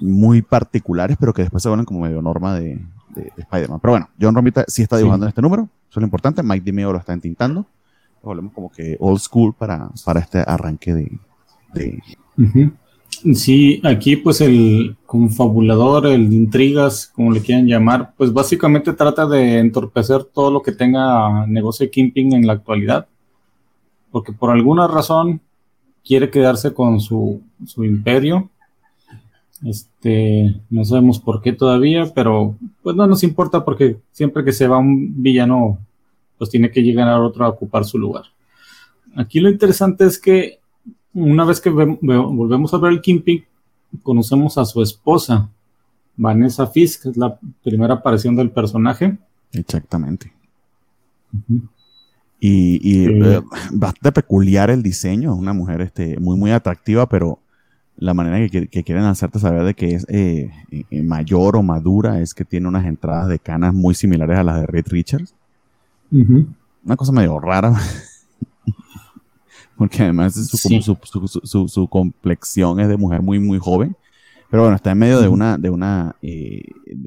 muy 0.00 0.42
particulares, 0.42 1.16
pero 1.18 1.32
que 1.32 1.42
después 1.42 1.62
se 1.62 1.68
vuelven 1.68 1.86
como 1.86 2.00
medio 2.00 2.22
norma 2.22 2.54
de, 2.54 2.80
Spider-Man. 3.36 3.80
Pero 3.80 3.92
bueno, 3.92 4.08
John 4.20 4.34
Romita 4.34 4.64
sí 4.68 4.82
está 4.82 4.96
dibujando 4.96 5.26
en 5.26 5.30
este 5.30 5.42
número, 5.42 5.62
eso 5.62 5.98
es 5.98 6.02
lo 6.02 6.04
importante. 6.04 6.42
Mike 6.42 6.64
Dimeo 6.64 6.92
lo 6.92 6.98
está 6.98 7.12
entintando. 7.12 7.66
Volvemos 8.22 8.52
como 8.52 8.70
que 8.70 8.96
old 9.00 9.18
school 9.18 9.54
para, 9.54 9.90
para 10.04 10.20
este 10.20 10.38
arranque 10.46 10.94
de. 10.94 12.00
Sí, 13.34 13.80
aquí 13.84 14.16
pues 14.16 14.40
el 14.40 14.96
confabulador, 15.04 16.06
el 16.06 16.32
intrigas, 16.32 17.10
como 17.14 17.32
le 17.32 17.40
quieran 17.40 17.66
llamar, 17.66 18.12
pues 18.16 18.32
básicamente 18.32 18.92
trata 18.92 19.26
de 19.26 19.58
entorpecer 19.58 20.24
todo 20.24 20.52
lo 20.52 20.62
que 20.62 20.72
tenga 20.72 21.46
negocio 21.46 21.84
de 21.84 21.90
Kingpin 21.90 22.34
en 22.34 22.46
la 22.46 22.52
actualidad, 22.52 23.08
porque 24.12 24.32
por 24.32 24.50
alguna 24.50 24.86
razón 24.86 25.40
quiere 26.04 26.30
quedarse 26.30 26.72
con 26.72 27.00
su, 27.00 27.42
su 27.66 27.84
imperio. 27.84 28.50
Este, 29.66 30.60
no 30.70 30.84
sabemos 30.84 31.18
por 31.18 31.42
qué 31.42 31.52
todavía, 31.52 32.12
pero 32.14 32.56
pues 32.82 32.94
no 32.94 33.06
nos 33.08 33.24
importa 33.24 33.64
porque 33.64 33.96
siempre 34.12 34.44
que 34.44 34.52
se 34.52 34.68
va 34.68 34.78
un 34.78 35.20
villano, 35.20 35.78
pues 36.38 36.50
tiene 36.50 36.70
que 36.70 36.82
llegar 36.82 37.20
otro 37.20 37.44
a 37.44 37.48
ocupar 37.48 37.84
su 37.84 37.98
lugar. 37.98 38.26
Aquí 39.16 39.40
lo 39.40 39.50
interesante 39.50 40.06
es 40.06 40.20
que 40.20 40.57
una 41.18 41.44
vez 41.44 41.60
que 41.60 41.70
volvemos 41.70 42.72
a 42.72 42.78
ver 42.78 42.92
el 42.92 43.00
Kingpin, 43.00 43.44
conocemos 44.02 44.58
a 44.58 44.64
su 44.64 44.82
esposa, 44.82 45.48
Vanessa 46.16 46.66
Fisk, 46.66 47.06
es 47.06 47.16
la 47.16 47.38
primera 47.62 47.94
aparición 47.94 48.36
del 48.36 48.50
personaje. 48.50 49.16
Exactamente. 49.52 50.32
Y, 52.40 53.06
eh, 53.06 53.40
bastante 53.72 54.12
peculiar 54.12 54.70
el 54.70 54.82
diseño, 54.82 55.34
una 55.34 55.52
mujer 55.52 55.80
este, 55.80 56.18
muy, 56.18 56.36
muy 56.36 56.50
atractiva, 56.52 57.08
pero 57.08 57.38
la 57.96 58.14
manera 58.14 58.48
que, 58.48 58.84
quieren 58.84 59.04
hacerte 59.04 59.40
saber 59.40 59.64
de 59.64 59.74
que 59.74 59.96
es 59.96 60.06
eh, 60.08 60.50
eh, 60.70 61.02
mayor 61.02 61.56
o 61.56 61.62
madura 61.62 62.20
es 62.20 62.32
que 62.32 62.44
tiene 62.44 62.68
unas 62.68 62.86
entradas 62.86 63.28
de 63.28 63.40
canas 63.40 63.74
muy 63.74 63.94
similares 63.94 64.38
a 64.38 64.44
las 64.44 64.60
de 64.60 64.66
Reed 64.66 64.86
Richards. 64.88 65.34
Una 66.10 66.96
cosa 66.96 67.12
medio 67.12 67.40
rara. 67.40 67.74
Porque 69.78 70.02
además 70.02 70.34
su, 70.34 71.88
complexión 71.88 72.80
es 72.80 72.88
de 72.88 72.96
mujer 72.96 73.22
muy, 73.22 73.38
muy 73.38 73.58
joven. 73.58 73.96
Pero 74.50 74.64
bueno, 74.64 74.76
está 74.76 74.90
en 74.90 74.98
medio 74.98 75.20
de 75.20 75.28
una, 75.28 75.56
de 75.56 75.70
una, 75.70 76.16
eh, 76.20 76.64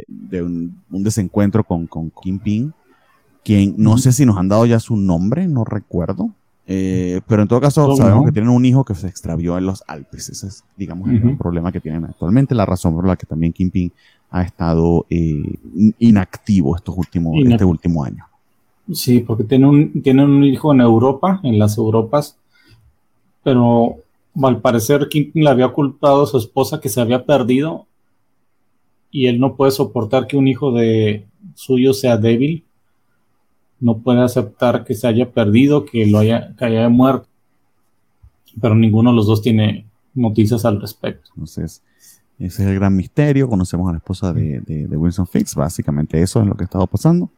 de, 0.08 0.42
un, 0.42 0.74
desencuentro 0.90 1.64
con, 1.64 1.86
con 1.88 2.12
Kim 2.12 2.40
Ping, 2.40 2.72
quien 3.44 3.76
no 3.78 3.98
sé 3.98 4.14
si 4.14 4.26
nos 4.26 4.38
han 4.38 4.48
dado 4.48 4.66
ya 4.66 4.80
su 4.80 4.96
nombre, 4.96 5.48
no 5.48 5.66
recuerdo. 5.66 6.30
Eh, 6.68 7.20
pero 7.28 7.42
en 7.42 7.50
todo 7.50 7.60
caso, 7.60 7.94
sabemos 7.98 8.26
que 8.26 8.32
tienen 8.32 8.52
un 8.52 8.64
hijo 8.64 8.86
que 8.86 8.96
se 8.96 9.08
extravió 9.08 9.58
en 9.58 9.66
los 9.66 9.84
Alpes. 9.88 10.30
Ese 10.30 10.48
es, 10.48 10.64
digamos, 10.78 11.10
el 11.10 11.38
problema 11.38 11.72
que 11.72 11.82
tienen 11.82 12.06
actualmente. 12.06 12.56
La 12.56 12.66
razón 12.66 12.96
por 12.96 13.06
la 13.06 13.18
que 13.18 13.26
también 13.26 13.52
Kim 13.52 13.70
Ping 13.70 13.90
ha 14.30 14.44
estado 14.44 15.06
eh, 15.10 15.60
inactivo 16.00 16.76
estos 16.78 16.98
últimos, 16.98 17.36
este 17.46 17.66
último 17.66 18.06
año. 18.06 18.26
Sí, 18.94 19.20
porque 19.20 19.44
tiene 19.44 19.68
un, 19.68 20.02
tiene 20.02 20.24
un 20.24 20.44
hijo 20.44 20.74
en 20.74 20.82
Europa, 20.82 21.40
en 21.44 21.60
las 21.60 21.78
Europas, 21.78 22.38
pero 23.44 23.98
al 24.42 24.62
parecer 24.62 25.08
Kim 25.10 25.32
Ping 25.32 25.44
le 25.44 25.50
había 25.50 25.70
culpado 25.70 26.24
a 26.24 26.28
su 26.28 26.38
esposa 26.38 26.80
que 26.80 26.90
se 26.90 27.02
había 27.02 27.26
perdido 27.26 27.88
y 29.10 29.28
él 29.28 29.40
no 29.40 29.56
puede 29.56 29.72
soportar 29.72 30.28
que 30.28 30.38
un 30.38 30.48
hijo 30.48 30.72
de 30.72 31.26
suyo 31.56 31.94
sea 31.94 32.18
débil 32.18 32.64
no 33.82 33.98
puede 33.98 34.22
aceptar 34.22 34.86
que 34.86 34.94
se 34.94 35.08
haya 35.08 35.32
perdido, 35.32 35.86
que 35.86 36.06
lo 36.06 36.20
haya, 36.20 36.56
que 36.56 36.66
haya 36.66 36.88
muerto. 36.88 37.28
Pero 38.62 38.76
ninguno 38.76 39.10
de 39.10 39.16
los 39.16 39.26
dos 39.26 39.42
tiene 39.42 39.88
noticias 40.14 40.64
al 40.66 40.80
respecto. 40.80 41.32
Entonces, 41.34 41.82
ese 42.38 42.64
es 42.64 42.70
el 42.70 42.76
gran 42.76 42.96
misterio. 42.96 43.50
Conocemos 43.50 43.90
a 43.90 43.94
la 43.94 43.98
esposa 43.98 44.32
de, 44.34 44.88
Wilson 44.92 45.28
Fix. 45.28 45.56
Básicamente 45.56 46.22
eso 46.22 46.42
es 46.42 46.48
lo 46.48 46.56
que 46.56 46.64
ha 46.64 46.66
estado 46.66 46.86
pasando. 46.86 47.32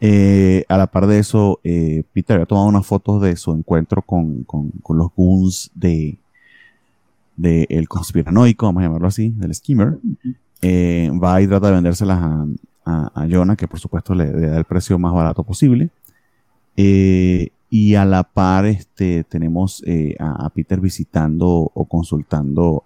Eh, 0.00 0.64
a 0.68 0.78
la 0.78 0.86
par 0.86 1.06
de 1.06 1.18
eso, 1.18 1.60
eh, 1.64 2.04
Peter 2.12 2.34
había 2.34 2.46
tomado 2.46 2.68
unas 2.68 2.86
fotos 2.86 3.20
de 3.20 3.36
su 3.36 3.52
encuentro 3.52 4.02
con, 4.02 4.46
los 4.88 5.08
goons 5.16 5.70
de, 5.74 6.18
de 7.36 7.66
el 7.68 7.88
conspiranoico, 7.88 8.66
vamos 8.66 8.82
a 8.82 8.86
llamarlo 8.86 9.08
así, 9.08 9.30
del 9.30 9.54
skimmer. 9.54 9.98
Eh, 10.62 11.10
va 11.22 11.40
y 11.42 11.46
trata 11.46 11.68
de 11.68 11.74
vendérselas 11.74 12.18
a, 12.20 13.10
a, 13.14 13.26
Jonah, 13.28 13.56
que 13.56 13.68
por 13.68 13.80
supuesto 13.80 14.14
le, 14.14 14.30
da 14.30 14.58
el 14.58 14.64
precio 14.64 14.98
más 14.98 15.12
barato 15.12 15.42
posible. 15.42 15.90
Y 17.70 17.96
a 17.96 18.04
la 18.06 18.22
par 18.22 18.64
este, 18.66 19.24
tenemos 19.24 19.82
a, 20.20 20.48
Peter 20.50 20.80
visitando 20.80 21.48
o 21.74 21.84
consultando 21.86 22.84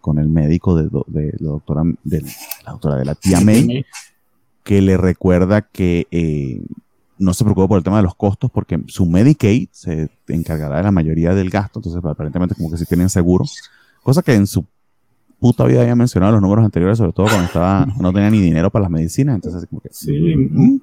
con 0.00 0.18
el 0.18 0.28
médico 0.28 0.76
de, 0.76 0.84
la 0.84 1.50
doctora 1.50 1.82
de, 2.04 2.22
la 2.64 2.70
doctora 2.70 2.96
de 2.96 3.04
la 3.04 3.16
tía 3.16 3.40
May, 3.40 3.84
que 4.62 4.80
le 4.82 4.96
recuerda 4.96 5.62
que 5.62 6.06
no 7.18 7.34
se 7.34 7.44
preocupe 7.44 7.68
por 7.68 7.78
el 7.78 7.84
tema 7.84 7.98
de 7.98 8.02
los 8.02 8.14
costos 8.14 8.50
porque 8.50 8.80
su 8.88 9.06
Medicaid 9.06 9.68
se 9.70 10.10
encargará 10.28 10.78
de 10.78 10.82
la 10.82 10.90
mayoría 10.90 11.34
del 11.34 11.50
gasto, 11.50 11.78
entonces 11.78 12.04
aparentemente 12.04 12.54
como 12.54 12.70
que 12.70 12.76
si 12.76 12.84
tienen 12.84 13.08
seguro, 13.08 13.44
cosa 14.02 14.22
que 14.22 14.34
en 14.34 14.46
su 14.46 14.64
puta 15.38 15.64
vida 15.64 15.82
había 15.82 15.96
mencionado 15.96 16.32
los 16.32 16.42
números 16.42 16.64
anteriores, 16.64 16.98
sobre 16.98 17.12
todo 17.12 17.26
cuando 17.26 17.46
estaba, 17.46 17.86
no 18.00 18.12
tenía 18.12 18.30
ni 18.30 18.40
dinero 18.40 18.70
para 18.70 18.84
las 18.84 18.90
medicinas, 18.90 19.34
entonces 19.34 19.66
como 19.68 19.80
que... 19.80 19.88
Sí, 19.92 20.34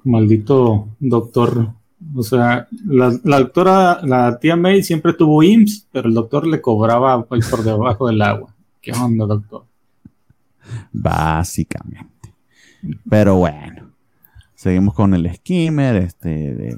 maldito 0.04 0.88
doctor. 0.98 1.72
O 2.14 2.22
sea, 2.22 2.66
la, 2.86 3.10
doctora, 3.10 4.00
la 4.02 4.38
tía 4.38 4.56
May 4.56 4.82
siempre 4.82 5.12
tuvo 5.12 5.42
IMSS, 5.42 5.86
pero 5.92 6.08
el 6.08 6.14
doctor 6.14 6.46
le 6.46 6.60
cobraba 6.60 7.24
por 7.24 7.62
debajo 7.62 8.06
del 8.08 8.22
agua. 8.22 8.54
¿Qué 8.80 8.92
onda, 8.92 9.26
doctor? 9.26 9.64
Básicamente. 10.92 12.09
Pero 13.08 13.36
bueno, 13.36 13.90
seguimos 14.54 14.94
con 14.94 15.14
el 15.14 15.32
skimmer, 15.34 15.96
este, 15.96 16.54
de, 16.54 16.76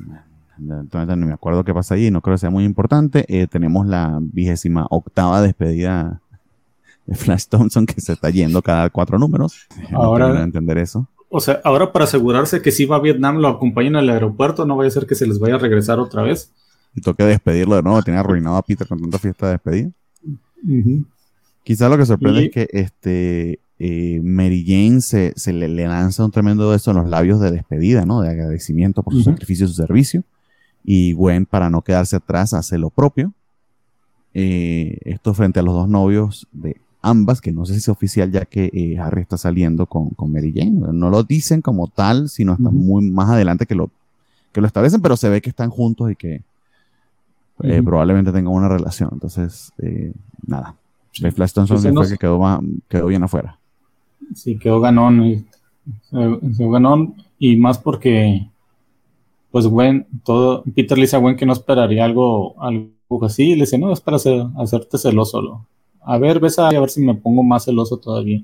no 0.58 1.16
me 1.16 1.32
acuerdo 1.32 1.64
qué 1.64 1.74
pasa 1.74 1.94
allí, 1.94 2.10
no 2.10 2.20
creo 2.20 2.34
que 2.34 2.40
sea 2.40 2.50
muy 2.50 2.64
importante. 2.64 3.24
Eh, 3.28 3.46
tenemos 3.46 3.86
la 3.86 4.18
vigésima 4.20 4.86
octava 4.90 5.42
despedida 5.42 6.20
Flash 7.12 7.46
Thompson 7.46 7.86
que 7.86 8.00
se 8.00 8.12
está 8.12 8.30
yendo 8.30 8.62
cada 8.62 8.90
cuatro 8.90 9.18
números. 9.18 9.66
Ahora 9.92 10.28
no 10.28 10.40
entender 10.40 10.78
eso. 10.78 11.08
O 11.28 11.40
sea, 11.40 11.60
ahora 11.64 11.92
para 11.92 12.04
asegurarse 12.04 12.60
que 12.60 12.70
si 12.70 12.84
va 12.84 12.96
a 12.96 13.00
Vietnam 13.00 13.38
lo 13.38 13.48
acompañen 13.48 13.96
al 13.96 14.10
aeropuerto, 14.10 14.66
no 14.66 14.76
vaya 14.76 14.88
a 14.88 14.92
ser 14.92 15.06
que 15.06 15.14
se 15.14 15.26
les 15.26 15.38
vaya 15.38 15.54
a 15.54 15.58
regresar 15.58 15.98
otra 15.98 16.22
vez. 16.22 16.52
Y 16.94 17.00
toque 17.00 17.24
despedirlo 17.24 17.74
de 17.76 17.82
nuevo, 17.82 18.02
tiene 18.02 18.20
arruinado 18.20 18.56
a 18.56 18.62
Peter 18.62 18.86
con 18.86 19.00
tanta 19.00 19.18
fiesta 19.18 19.46
de 19.46 19.52
despedida. 19.52 19.90
Quizá 21.64 21.88
lo 21.88 21.96
que 21.96 22.06
sorprende 22.06 22.44
es 22.44 22.50
que 22.50 22.68
este 22.72 23.60
eh, 23.84 24.20
Mary 24.22 24.64
Jane 24.64 25.00
se, 25.00 25.34
le, 25.52 25.68
lanza 25.68 26.24
un 26.24 26.30
tremendo 26.30 26.68
beso 26.68 26.92
en 26.92 26.98
los 26.98 27.08
labios 27.08 27.40
de 27.40 27.50
despedida, 27.50 28.06
¿no? 28.06 28.20
De 28.20 28.28
agradecimiento 28.28 29.02
por 29.02 29.12
su 29.12 29.24
sacrificio 29.24 29.66
y 29.66 29.68
su 29.70 29.74
servicio. 29.74 30.22
Y 30.84 31.14
Gwen, 31.14 31.46
para 31.46 31.68
no 31.68 31.82
quedarse 31.82 32.14
atrás, 32.14 32.54
hace 32.54 32.78
lo 32.78 32.90
propio. 32.90 33.32
Eh, 34.34 34.98
esto 35.00 35.34
frente 35.34 35.58
a 35.58 35.64
los 35.64 35.74
dos 35.74 35.88
novios 35.88 36.46
de 36.52 36.76
ambas, 37.00 37.40
que 37.40 37.50
no 37.50 37.66
sé 37.66 37.72
si 37.72 37.80
es 37.80 37.88
oficial 37.88 38.30
ya 38.30 38.44
que 38.44 38.70
eh, 38.72 39.00
Harry 39.00 39.22
está 39.22 39.36
saliendo 39.36 39.86
con, 39.86 40.12
Mary 40.28 40.52
Jane. 40.54 40.92
No 40.92 41.10
lo 41.10 41.24
dicen 41.24 41.60
como 41.60 41.88
tal, 41.88 42.28
sino 42.28 42.52
hasta 42.52 42.70
muy 42.70 43.10
más 43.10 43.30
adelante 43.30 43.66
que 43.66 43.74
lo, 43.74 43.90
que 44.52 44.60
lo 44.60 44.68
establecen, 44.68 45.02
pero 45.02 45.16
se 45.16 45.28
ve 45.28 45.42
que 45.42 45.50
están 45.50 45.70
juntos 45.70 46.08
y 46.08 46.14
que 46.14 46.42
eh, 47.64 47.82
probablemente 47.82 48.30
tengan 48.30 48.52
una 48.52 48.68
relación. 48.68 49.10
Entonces, 49.12 49.72
eh, 49.78 50.12
nada. 50.46 50.76
Flash 51.34 51.52
Thompson 51.52 51.80
fue 51.80 52.08
que 52.08 52.16
quedó, 52.16 52.62
quedó 52.88 53.06
bien 53.08 53.24
afuera. 53.24 53.58
Sí, 54.34 54.58
quedó 54.58 54.80
ganón. 54.80 55.26
Y, 55.26 55.44
quedó 56.10 56.70
ganón 56.70 57.16
y 57.38 57.56
más 57.56 57.78
porque, 57.78 58.48
pues, 59.50 59.66
Gwen, 59.66 60.06
todo, 60.24 60.62
Peter 60.74 60.96
le 60.96 61.04
dice 61.04 61.16
a 61.16 61.18
Gwen 61.18 61.36
que 61.36 61.46
no 61.46 61.52
esperaría 61.52 62.04
algo, 62.04 62.60
algo 62.62 62.90
así. 63.24 63.50
Y 63.50 63.54
le 63.54 63.62
dice, 63.62 63.78
no, 63.78 63.92
es 63.92 64.00
para 64.00 64.16
hacerte 64.16 64.98
celoso 64.98 65.66
a 66.04 66.18
ver, 66.18 66.40
ves 66.40 66.58
a, 66.58 66.68
ver 66.68 66.90
si 66.90 67.00
me 67.00 67.14
pongo 67.14 67.42
más 67.42 67.64
celoso 67.64 67.96
todavía. 67.96 68.42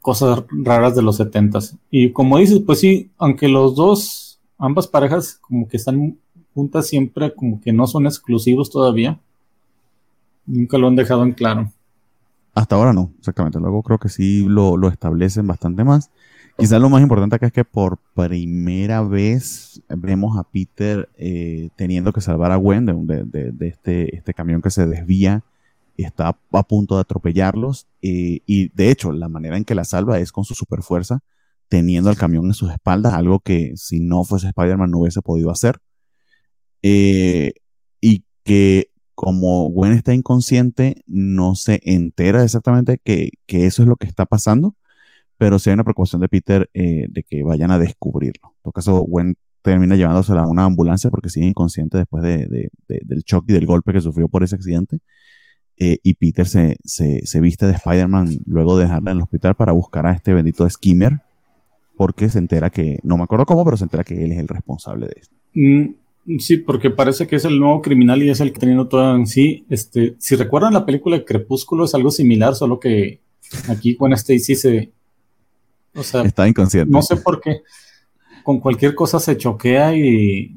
Cosas 0.00 0.44
raras 0.50 0.94
de 0.94 1.02
los 1.02 1.16
setentas. 1.16 1.76
Y 1.90 2.10
como 2.12 2.38
dices, 2.38 2.60
pues 2.64 2.80
sí, 2.80 3.10
aunque 3.18 3.48
los 3.48 3.74
dos, 3.74 4.40
ambas 4.58 4.86
parejas 4.86 5.38
como 5.40 5.68
que 5.68 5.76
están 5.76 6.18
juntas 6.54 6.86
siempre, 6.86 7.34
como 7.34 7.60
que 7.60 7.72
no 7.72 7.86
son 7.86 8.06
exclusivos 8.06 8.70
todavía. 8.70 9.20
Nunca 10.46 10.78
lo 10.78 10.86
han 10.86 10.96
dejado 10.96 11.24
en 11.24 11.32
claro. 11.32 11.72
Hasta 12.54 12.76
ahora 12.76 12.92
no, 12.92 13.12
exactamente. 13.18 13.58
Luego 13.58 13.82
creo 13.82 13.98
que 13.98 14.08
sí 14.08 14.46
lo, 14.48 14.88
establecen 14.88 15.46
bastante 15.46 15.84
más. 15.84 16.10
Quizás 16.56 16.80
lo 16.80 16.88
más 16.88 17.02
importante 17.02 17.34
acá 17.34 17.46
es 17.46 17.52
que 17.52 17.64
por 17.64 17.98
primera 18.14 19.02
vez 19.02 19.82
vemos 19.88 20.38
a 20.38 20.44
Peter 20.44 21.08
eh, 21.16 21.70
teniendo 21.74 22.12
que 22.12 22.20
salvar 22.20 22.52
a 22.52 22.56
Gwen 22.56 22.86
de, 22.86 23.24
de, 23.24 23.66
este, 23.66 24.14
este 24.14 24.34
camión 24.34 24.62
que 24.62 24.70
se 24.70 24.86
desvía 24.86 25.42
está 25.96 26.36
a 26.52 26.62
punto 26.62 26.94
de 26.96 27.02
atropellarlos 27.02 27.86
eh, 28.02 28.40
y 28.46 28.68
de 28.68 28.90
hecho 28.90 29.12
la 29.12 29.28
manera 29.28 29.56
en 29.56 29.64
que 29.64 29.74
la 29.74 29.84
salva 29.84 30.18
es 30.18 30.32
con 30.32 30.44
su 30.44 30.54
superfuerza 30.54 31.20
teniendo 31.68 32.10
el 32.10 32.16
camión 32.16 32.46
en 32.46 32.54
sus 32.54 32.70
espaldas, 32.70 33.14
algo 33.14 33.40
que 33.40 33.72
si 33.76 34.00
no 34.00 34.24
fuese 34.24 34.48
Spider-Man 34.48 34.90
no 34.90 35.00
hubiese 35.00 35.22
podido 35.22 35.50
hacer. 35.50 35.80
Eh, 36.82 37.54
y 38.00 38.24
que 38.44 38.90
como 39.14 39.68
Gwen 39.70 39.92
está 39.92 40.14
inconsciente, 40.14 41.02
no 41.06 41.54
se 41.54 41.80
entera 41.84 42.42
exactamente 42.42 43.00
que, 43.02 43.30
eso 43.48 43.82
es 43.82 43.88
lo 43.88 43.96
que 43.96 44.06
está 44.06 44.26
pasando, 44.26 44.74
pero 45.38 45.58
sí 45.58 45.70
hay 45.70 45.74
una 45.74 45.84
preocupación 45.84 46.20
de 46.20 46.28
Peter 46.28 46.70
eh, 46.74 47.06
de 47.08 47.22
que 47.22 47.42
vayan 47.42 47.70
a 47.70 47.78
descubrirlo. 47.78 48.54
En 48.56 48.62
todo 48.62 48.72
caso, 48.72 49.00
Gwen 49.02 49.36
termina 49.62 49.96
llevándosela 49.96 50.42
a 50.42 50.46
una 50.48 50.64
ambulancia 50.64 51.10
porque 51.10 51.30
sigue 51.30 51.46
inconsciente 51.46 51.98
después 51.98 52.22
del 52.22 53.22
shock 53.24 53.44
y 53.48 53.54
del 53.54 53.66
golpe 53.66 53.92
que 53.92 54.00
sufrió 54.00 54.28
por 54.28 54.44
ese 54.44 54.56
accidente. 54.56 55.00
Eh, 55.76 55.98
y 56.02 56.14
Peter 56.14 56.46
se, 56.46 56.76
se, 56.84 57.40
viste 57.40 57.66
de 57.66 57.72
Spider-Man 57.72 58.28
luego 58.46 58.76
de 58.76 58.84
dejarla 58.84 59.10
en 59.10 59.16
el 59.16 59.22
hospital 59.22 59.56
para 59.56 59.72
buscar 59.72 60.06
a 60.06 60.12
este 60.12 60.32
bendito 60.34 60.68
Skimmer, 60.68 61.20
porque 61.96 62.28
se 62.28 62.38
entera 62.38 62.70
que, 62.70 62.98
no 63.02 63.16
me 63.16 63.24
acuerdo 63.24 63.46
cómo, 63.46 63.64
pero 63.64 63.76
se 63.76 63.84
entera 63.84 64.04
que 64.04 64.22
él 64.22 64.32
es 64.32 64.38
el 64.38 64.48
responsable 64.48 65.06
de 65.06 65.14
esto. 65.20 65.34
Mm, 65.54 65.94
sí, 66.38 66.58
porque 66.58 66.90
parece 66.90 67.26
que 67.26 67.36
es 67.36 67.44
el 67.44 67.58
nuevo 67.58 67.82
criminal 67.82 68.22
y 68.22 68.30
es 68.30 68.40
el 68.40 68.52
que 68.52 68.60
teniendo 68.60 68.88
todo 68.88 69.14
en 69.14 69.26
sí. 69.26 69.64
Este, 69.68 70.16
si 70.18 70.36
recuerdan 70.36 70.72
la 70.72 70.86
película 70.86 71.16
de 71.16 71.24
Crepúsculo, 71.24 71.84
es 71.84 71.94
algo 71.94 72.10
similar, 72.10 72.54
solo 72.54 72.80
que 72.80 73.20
aquí 73.68 73.96
con 73.96 74.12
Stacy 74.12 74.54
se. 74.54 74.92
O 75.94 76.02
sea, 76.02 76.22
está 76.22 76.48
inconsciente. 76.48 76.90
No 76.90 77.02
sé 77.02 77.16
por 77.16 77.40
qué. 77.40 77.62
Con 78.42 78.60
cualquier 78.60 78.94
cosa 78.94 79.20
se 79.20 79.36
choquea 79.36 79.96
y, 79.96 80.56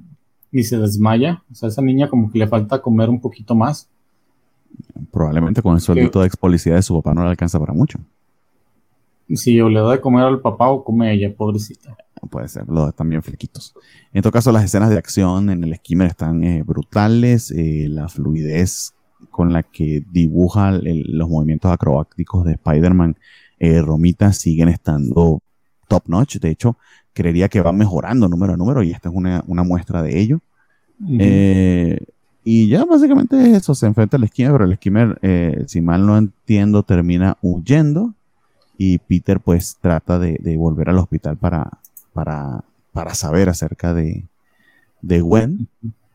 y 0.51 0.63
se 0.63 0.77
desmaya. 0.77 1.43
O 1.51 1.56
sea, 1.56 1.69
esa 1.69 1.82
niña 1.82 2.10
como 2.10 2.32
que 2.32 2.39
le 2.39 2.47
falta 2.47 2.82
comer 2.82 3.10
un 3.10 3.21
poquito 3.21 3.56
más. 3.56 3.89
Probablemente 5.12 5.62
con 5.62 5.75
el 5.75 5.82
sueldito 5.82 6.19
de 6.19 6.27
ex 6.27 6.38
policía 6.38 6.75
de 6.75 6.82
su 6.82 6.95
papá 6.95 7.13
no 7.13 7.23
le 7.23 7.30
alcanza 7.30 7.60
para 7.60 7.73
mucho. 7.73 7.99
Si 9.34 9.60
o 9.60 9.69
le 9.69 9.80
da 9.80 9.91
de 9.91 10.01
comer 10.01 10.23
al 10.23 10.39
papá 10.39 10.69
o 10.69 10.84
come 10.84 11.10
a 11.10 11.12
ella, 11.13 11.34
pobrecita. 11.36 11.97
Puede 12.30 12.47
ser, 12.47 12.67
los 12.67 12.89
están 12.89 13.10
bien 13.10 13.23
flequitos. 13.23 13.73
En 14.13 14.21
todo 14.21 14.32
caso, 14.32 14.51
las 14.51 14.63
escenas 14.63 14.89
de 14.89 14.97
acción 14.97 15.49
en 15.49 15.63
el 15.63 15.75
skimmer 15.75 16.08
están 16.08 16.43
eh, 16.43 16.63
brutales. 16.63 17.51
Eh, 17.51 17.88
la 17.89 18.08
fluidez 18.08 18.93
con 19.32 19.53
la 19.53 19.63
que 19.63 20.03
dibuja 20.12 20.71
los 20.71 21.30
movimientos 21.30 21.71
acrobáticos 21.71 22.45
de 22.45 22.53
Spider-Man, 22.53 23.15
eh, 23.60 23.82
Romita, 23.82 24.34
siguen 24.34 24.69
estando 24.69 25.41
top 25.88 26.03
notch. 26.08 26.38
De 26.38 26.49
hecho, 26.49 26.77
creería 27.13 27.49
que 27.49 27.62
va 27.62 27.71
mejorando 27.71 28.27
número 28.27 28.53
a 28.53 28.58
número 28.58 28.84
y 28.84 28.91
esta 28.91 29.10
es 29.10 29.15
una, 29.15 29.43
muestra 29.47 30.01
de 30.01 30.19
ello. 30.19 30.39
Y 32.43 32.69
ya 32.69 32.86
básicamente 32.86 33.56
eso, 33.56 33.75
se 33.75 33.88
enfrenta 33.88 34.17
al 34.17 34.27
skimmer, 34.27 34.51
pero 34.53 34.65
el 34.65 34.75
skimmer, 34.75 35.19
si 35.67 35.82
mal 35.82 36.06
no 36.06 36.17
entiendo, 36.17 36.84
termina 36.84 37.38
huyendo 37.41 38.13
y 38.77 38.99
Peter 38.99 39.39
pues 39.39 39.77
trata 39.82 40.19
de, 40.19 40.56
volver 40.58 40.89
al 40.89 40.99
hospital 40.99 41.38
para, 41.38 41.69
para, 42.17 42.63
para 42.93 43.13
saber 43.13 43.47
acerca 43.47 43.93
de, 43.93 44.25
de 45.03 45.21
Gwen, 45.21 45.67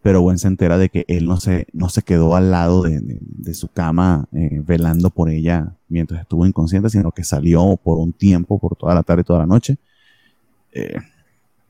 pero 0.03 0.21
Gwen 0.21 0.37
se 0.37 0.49
entera 0.49 0.77
de 0.77 0.89
que 0.89 1.05
él 1.07 1.27
no 1.27 1.39
se, 1.39 1.69
no 1.73 1.89
se 1.91 2.03
quedó 2.03 2.35
al 2.35 2.51
lado 2.51 2.83
de, 2.83 3.55
su 3.55 3.69
cama 3.69 4.27
eh, 4.33 4.61
velando 4.67 5.11
por 5.11 5.31
ella 5.31 5.75
mientras 5.89 6.23
estuvo 6.23 6.45
inconsciente, 6.45 6.91
sino 6.91 7.13
que 7.13 7.23
salió 7.23 7.77
por 7.77 7.99
un 7.99 8.13
tiempo, 8.13 8.59
por 8.59 8.75
toda 8.75 8.97
la 8.97 9.05
tarde 9.05 9.21
y 9.21 9.25
toda 9.25 9.39
la 9.39 9.47
noche. 9.47 9.77
Eh, 10.73 10.97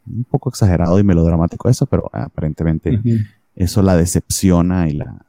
un 0.07 0.25
poco 0.25 0.49
exagerado 0.49 0.99
y 0.99 1.05
melodramático 1.05 1.69
eso, 1.69 1.85
pero 1.85 2.09
aparentemente 2.11 2.99
eso 3.55 3.83
la 3.83 3.97
decepciona 3.97 4.89
y 4.89 4.93
la, 4.93 5.27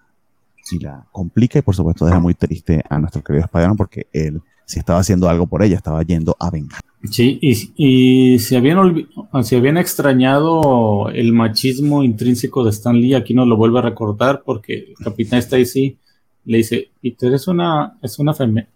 y 0.72 0.80
la 0.80 1.04
complica 1.12 1.60
y 1.60 1.62
por 1.62 1.76
supuesto 1.76 2.06
deja 2.06 2.22
muy 2.22 2.36
triste 2.36 2.82
a 2.90 3.00
nuestro 3.00 3.22
querido 3.22 3.44
Spider-Man 3.44 3.76
porque 3.76 4.08
él 4.14 4.42
si 4.66 4.80
estaba 4.80 5.00
haciendo 5.00 5.30
algo 5.30 5.48
por 5.48 5.64
ella, 5.64 5.76
estaba 5.76 6.02
yendo 6.04 6.36
a 6.40 6.50
vengar. 6.50 6.80
Sí, 7.12 7.38
y, 7.42 7.74
y 7.76 8.40
si, 8.40 8.56
habían 8.56 9.78
extrañado 9.78 11.10
el 11.10 11.34
machismo 11.34 12.04
intrínseco 12.04 12.64
de 12.64 12.70
Stan 12.70 12.96
Lee, 12.96 13.16
aquí 13.16 13.34
nos 13.34 13.48
lo 13.48 13.58
vuelve 13.58 13.80
a 13.80 13.82
recordar 13.82 14.44
porque 14.46 14.94
el 14.98 15.04
capitán 15.04 15.40
Stacy 15.40 15.98
le 16.46 16.58
dice, 16.58 16.92
Peter 17.02 17.34
es 17.34 17.48
una, 17.48 17.98
es 18.02 18.20
una, 18.20 18.34
feme, 18.34 18.68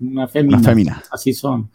una 0.00 0.28
fémina. 0.28 1.02
Así 1.10 1.32
son. 1.32 1.70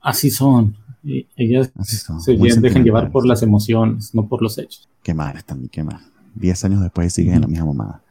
Así 0.00 0.30
son. 0.30 0.76
Y 1.04 1.26
ellas 1.36 1.72
se 1.84 2.60
dejan 2.60 2.84
llevar 2.84 3.10
por 3.12 3.26
las 3.26 3.42
emociones, 3.42 4.14
no 4.14 4.26
por 4.26 4.42
los 4.42 4.58
hechos. 4.58 4.88
Qué 5.02 5.14
mal, 5.14 5.36
Stan 5.36 5.60
Lee, 5.60 5.68
qué 5.68 5.84
mal. 5.84 6.00
Diez 6.34 6.64
años 6.64 6.80
después 6.80 7.12
siguen 7.12 7.34
en 7.34 7.40
la 7.42 7.46
misma 7.46 7.66
mamada. 7.66 8.02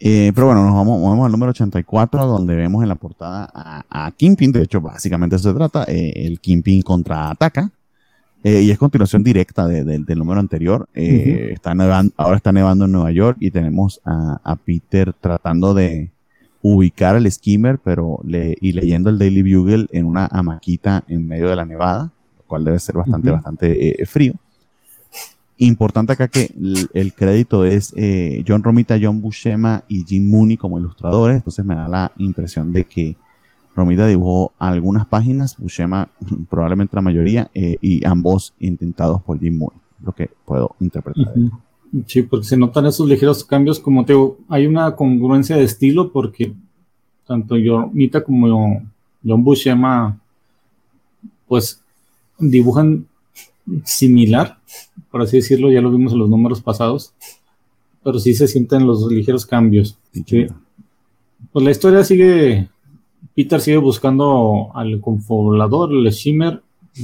Eh, 0.00 0.30
pero 0.34 0.46
bueno, 0.46 0.64
nos 0.64 0.74
vamos, 0.74 1.02
vamos, 1.02 1.26
al 1.26 1.32
número 1.32 1.50
84, 1.50 2.26
donde 2.26 2.54
vemos 2.54 2.82
en 2.82 2.88
la 2.88 2.94
portada 2.94 3.50
a, 3.52 4.06
a 4.06 4.10
Kingpin. 4.12 4.52
De 4.52 4.62
hecho, 4.62 4.80
básicamente 4.80 5.38
se 5.38 5.52
trata. 5.52 5.84
Eh, 5.88 6.12
el 6.26 6.40
Kingpin 6.40 6.82
contraataca. 6.82 7.70
Eh, 8.44 8.62
y 8.62 8.70
es 8.70 8.78
continuación 8.78 9.24
directa 9.24 9.66
del 9.66 10.04
número 10.16 10.38
anterior. 10.38 10.88
está 10.94 11.74
nevando, 11.74 12.12
ahora 12.16 12.36
está 12.36 12.52
nevando 12.52 12.84
en 12.84 12.92
Nueva 12.92 13.10
York 13.10 13.38
y 13.40 13.50
tenemos 13.50 14.00
a, 14.04 14.56
Peter 14.64 15.12
tratando 15.12 15.74
de 15.74 16.10
ubicar 16.62 17.16
al 17.16 17.30
skimmer, 17.30 17.78
pero 17.82 18.20
le, 18.22 18.56
y 18.60 18.72
leyendo 18.72 19.10
el 19.10 19.18
Daily 19.18 19.42
Bugle 19.42 19.86
en 19.90 20.06
una 20.06 20.26
hamaquita 20.26 21.02
en 21.08 21.26
medio 21.26 21.48
de 21.48 21.56
la 21.56 21.64
nevada, 21.64 22.12
lo 22.36 22.44
cual 22.46 22.64
debe 22.64 22.78
ser 22.78 22.96
bastante, 22.96 23.32
bastante 23.32 24.06
frío. 24.06 24.34
Importante 25.58 26.12
acá 26.12 26.28
que 26.28 26.54
el, 26.94 27.12
crédito 27.14 27.64
es 27.64 27.92
eh, 27.96 28.44
John 28.46 28.62
Romita, 28.62 28.96
John 29.00 29.20
Buscema 29.20 29.82
y 29.88 30.04
Jim 30.04 30.30
Mooney 30.30 30.56
como 30.56 30.78
ilustradores, 30.78 31.36
entonces 31.36 31.64
me 31.64 31.74
da 31.74 31.88
la 31.88 32.12
impresión 32.18 32.72
de 32.72 32.84
que 32.84 33.16
Romita 33.74 34.06
dibujó 34.06 34.52
algunas 34.58 35.06
páginas, 35.06 35.56
Buscema 35.58 36.08
probablemente 36.50 36.94
la 36.94 37.02
mayoría, 37.02 37.50
eh, 37.54 37.76
y 37.80 38.06
ambos 38.06 38.54
intentados 38.60 39.20
por 39.22 39.40
Jim 39.40 39.58
Mooney, 39.58 39.80
lo 40.04 40.12
que 40.12 40.30
puedo 40.44 40.76
interpretar. 40.78 41.34
Sí, 42.06 42.22
porque 42.22 42.46
se 42.46 42.56
notan 42.56 42.86
esos 42.86 43.08
ligeros 43.08 43.44
cambios, 43.44 43.80
como 43.80 44.04
te 44.04 44.12
digo, 44.12 44.38
hay 44.48 44.66
una 44.66 44.94
congruencia 44.94 45.56
de 45.56 45.64
estilo 45.64 46.12
porque 46.12 46.54
tanto 47.26 47.56
Romita 47.56 48.22
como 48.22 48.82
John 49.24 49.44
Buscema 49.44 50.18
pues 51.46 51.80
dibujan 52.38 53.06
similar, 53.84 54.58
por 55.18 55.26
así 55.26 55.38
decirlo, 55.38 55.68
ya 55.72 55.80
lo 55.80 55.90
vimos 55.90 56.12
en 56.12 56.20
los 56.20 56.30
números 56.30 56.62
pasados, 56.62 57.12
pero 58.04 58.20
sí 58.20 58.34
se 58.34 58.46
sienten 58.46 58.86
los 58.86 59.10
ligeros 59.10 59.44
cambios. 59.44 59.98
Pues 60.12 61.64
la 61.64 61.72
historia 61.72 62.04
sigue, 62.04 62.68
Peter 63.34 63.60
sigue 63.60 63.78
buscando 63.78 64.70
al 64.76 65.00
confolador, 65.00 65.92
el 65.92 66.08
Shimmer, 66.12 66.62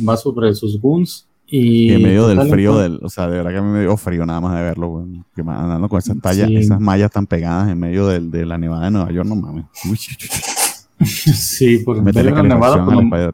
va 0.08 0.16
sobre 0.16 0.54
sus 0.54 0.80
guns. 0.80 1.26
Y, 1.48 1.92
en 1.92 2.04
medio 2.04 2.28
del 2.28 2.48
frío, 2.48 2.78
del, 2.78 3.00
o 3.02 3.08
sea, 3.08 3.26
de 3.26 3.38
verdad 3.38 3.50
que 3.50 3.58
a 3.58 3.62
mí 3.62 3.72
me 3.72 3.80
dio 3.80 3.96
frío 3.96 4.24
nada 4.24 4.40
más 4.40 4.56
de 4.56 4.62
verlo, 4.62 5.04
que 5.34 5.40
andando 5.40 5.88
con 5.88 5.98
esas 5.98 6.16
tallas, 6.20 6.48
esas 6.52 6.80
mallas 6.80 7.10
tan 7.10 7.26
pegadas 7.26 7.68
en 7.68 7.80
medio 7.80 8.06
de 8.06 8.46
la 8.46 8.58
nevada 8.58 8.84
de 8.84 8.90
Nueva 8.92 9.10
York, 9.10 9.28
no 9.28 9.34
mames. 9.34 9.64
sí, 11.04 11.78
por 11.78 12.00
de 12.00 12.22
la 12.22 12.42
nevada, 12.44 12.86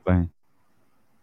pues, 0.02 0.26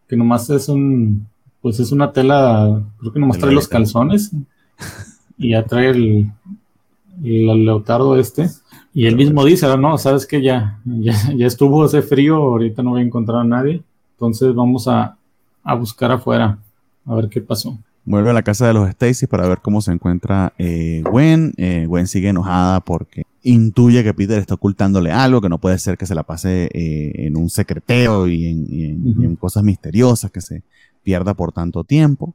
que 0.07 0.15
nomás 0.15 0.47
es 0.51 0.69
un, 0.69 1.27
pues 1.61 1.79
es 1.79 1.91
una 1.91 2.11
tela, 2.11 2.81
creo 2.99 3.13
que 3.13 3.19
nomás 3.19 3.37
trae 3.37 3.53
los 3.53 3.67
calzones 3.67 4.31
y 5.37 5.51
ya 5.51 5.63
trae 5.63 5.89
el, 5.89 6.31
el, 7.23 7.65
leotardo 7.65 8.17
este. 8.17 8.49
Y 8.93 9.05
él 9.05 9.15
mismo 9.15 9.45
dice, 9.45 9.67
no, 9.77 9.97
sabes 9.97 10.25
que 10.25 10.41
ya, 10.41 10.79
ya, 10.85 11.45
estuvo 11.45 11.85
ese 11.85 12.01
frío, 12.01 12.37
ahorita 12.37 12.81
no 12.81 12.91
voy 12.91 13.01
a 13.01 13.05
encontrar 13.05 13.41
a 13.41 13.43
nadie, 13.43 13.83
entonces 14.13 14.53
vamos 14.55 14.87
a, 14.87 15.15
buscar 15.77 16.11
afuera, 16.11 16.57
a 17.05 17.15
ver 17.15 17.29
qué 17.29 17.41
pasó. 17.41 17.77
Vuelve 18.05 18.29
a 18.29 18.33
la 18.33 18.41
casa 18.41 18.65
de 18.65 18.73
los 18.73 18.87
Stacy 18.89 19.27
para 19.27 19.49
ver 19.49 19.59
cómo 19.61 19.81
se 19.81 19.91
encuentra 19.91 20.53
eh, 20.57 21.03
Gwen. 21.03 21.53
Eh, 21.57 21.85
Gwen 21.87 22.07
sigue 22.07 22.29
enojada 22.29 22.79
porque 22.79 23.23
intuye 23.43 24.03
que 24.03 24.13
Peter 24.13 24.39
está 24.39 24.55
ocultándole 24.55 25.11
algo, 25.11 25.41
que 25.41 25.49
no 25.49 25.57
puede 25.57 25.77
ser 25.77 25.97
que 25.97 26.05
se 26.05 26.15
la 26.15 26.23
pase 26.23 26.69
eh, 26.73 27.27
en 27.27 27.37
un 27.37 27.49
secreteo 27.49 28.27
y 28.27 28.47
en, 28.47 29.35
cosas 29.35 29.63
misteriosas, 29.63 30.31
que 30.31 30.41
se 30.41 30.63
pierda 31.07 31.33
por 31.33 31.53
tanto 31.53 31.85
tiempo. 31.85 32.33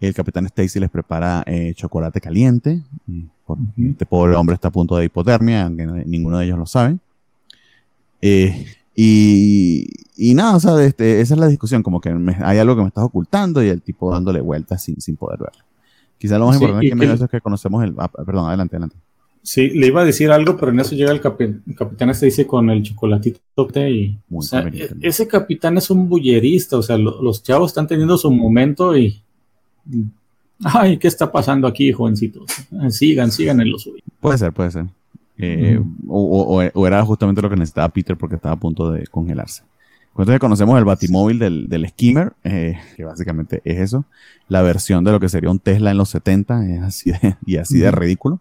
El 0.00 0.12
capitán 0.14 0.44
Stacy 0.46 0.80
les 0.80 0.90
prepara 0.90 1.44
eh, 1.46 1.74
chocolate 1.76 2.20
caliente, 2.20 2.82
porque 3.46 3.62
este 3.88 4.04
pobre 4.04 4.34
hombre 4.34 4.54
está 4.54 4.66
a 4.66 4.72
punto 4.72 4.96
de 4.96 5.04
hipotermia, 5.04 5.66
aunque 5.66 5.86
ninguno 5.86 6.38
de 6.38 6.46
ellos 6.46 6.58
lo 6.58 6.66
sabe. 6.66 6.98
Eh, 8.20 8.66
y, 8.96 10.34
nada, 10.34 10.56
o 10.56 10.60
sea, 10.60 10.82
este, 10.82 11.20
esa 11.20 11.34
es 11.34 11.40
la 11.40 11.46
discusión, 11.46 11.84
como 11.84 12.00
que 12.00 12.12
hay 12.42 12.58
algo 12.58 12.74
que 12.74 12.82
me 12.82 12.88
estás 12.88 13.04
ocultando 13.04 13.62
y 13.62 13.68
el 13.68 13.80
tipo 13.80 14.12
dándole 14.12 14.40
vueltas 14.40 14.82
sin, 14.82 15.00
sin 15.00 15.14
poder 15.16 15.38
verlo. 15.38 15.62
Quizá 16.18 16.36
lo 16.36 16.48
más 16.48 16.56
importante 16.56 16.90
que, 16.90 17.12
eso 17.12 17.24
es 17.26 17.30
que 17.30 17.40
conocemos 17.40 17.84
el... 17.84 17.94
Ah, 17.96 18.08
perdón, 18.08 18.48
adelante, 18.48 18.74
adelante. 18.74 18.96
Sí, 19.42 19.70
le 19.70 19.86
iba 19.86 20.02
a 20.02 20.04
decir 20.04 20.30
algo, 20.30 20.56
pero 20.56 20.70
en 20.70 20.80
eso 20.80 20.94
llega 20.94 21.12
el, 21.12 21.20
capitán 21.20 22.10
este 22.10 22.26
dice 22.26 22.46
con 22.46 22.68
el 22.68 22.82
chocolatito 22.82 23.40
y 23.74 24.18
e-, 24.52 24.90
ese 25.00 25.26
capitán 25.26 25.78
es 25.78 25.90
un 25.90 26.08
bullerista, 26.08 26.76
o 26.76 26.82
sea, 26.82 26.98
los 26.98 27.42
chavos 27.42 27.70
están 27.70 27.86
teniendo 27.86 28.18
su 28.18 28.30
momento 28.30 28.96
y 28.96 29.22
ay, 30.62 30.98
¿qué 30.98 31.08
está 31.08 31.30
pasando 31.30 31.66
aquí, 31.66 31.90
jovencitos? 31.92 32.44
Sigan, 32.90 33.30
sigan 33.30 33.60
en 33.60 33.70
lo 33.70 33.78
suyo. 33.78 34.02
Puede 34.20 34.38
ser, 34.38 34.52
puede 34.52 34.70
ser. 34.70 34.86
Eh, 35.38 35.80
o, 36.06 36.86
era 36.86 37.02
justamente 37.02 37.40
lo 37.40 37.48
que 37.48 37.56
necesitaba 37.56 37.88
Peter 37.88 38.16
porque 38.16 38.36
estaba 38.36 38.54
a 38.54 38.58
punto 38.58 38.90
de 38.90 39.06
congelarse. 39.06 39.62
Entonces 40.10 40.38
conocemos 40.38 40.78
el 40.78 40.84
batimóvil 40.84 41.38
del, 41.38 41.68
del 41.68 41.88
skimmer, 41.88 42.34
eh, 42.44 42.78
que 42.96 43.04
básicamente 43.04 43.62
es 43.64 43.80
eso. 43.80 44.04
La 44.48 44.60
versión 44.60 45.02
de 45.02 45.12
lo 45.12 45.20
que 45.20 45.30
sería 45.30 45.50
un 45.50 45.60
Tesla 45.60 45.92
en 45.92 45.96
los 45.96 46.10
70 46.10 46.66
es 46.66 46.82
así 46.82 47.12
y 47.46 47.56
así 47.56 47.78
de 47.78 47.90
ridículo. 47.90 48.40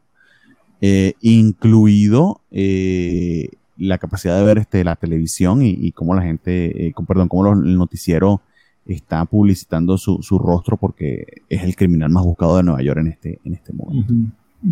Eh, 0.82 1.14
incluido 1.22 2.40
eh, 2.52 3.50
la 3.78 3.98
capacidad 3.98 4.38
de 4.38 4.46
ver 4.46 4.60
este, 4.60 4.84
la 4.86 4.96
televisión 4.96 5.62
y, 5.62 5.92
cómo 5.92 6.16
la 6.16 6.22
gente, 6.22 6.88
eh, 6.88 6.94
perdón, 7.06 7.28
cómo 7.28 7.52
el 7.52 7.78
noticiero 7.78 8.42
está 8.86 9.26
publicitando 9.26 9.98
su, 9.98 10.40
rostro 10.40 10.78
porque 10.78 11.42
es 11.50 11.64
el 11.64 11.76
criminal 11.76 12.10
más 12.10 12.24
buscado 12.24 12.58
de 12.58 12.64
Nueva 12.64 12.82
York 12.82 13.00
en 13.00 13.08
este, 13.08 13.40
en 13.44 13.54
este 13.54 13.74
momento. 13.74 14.14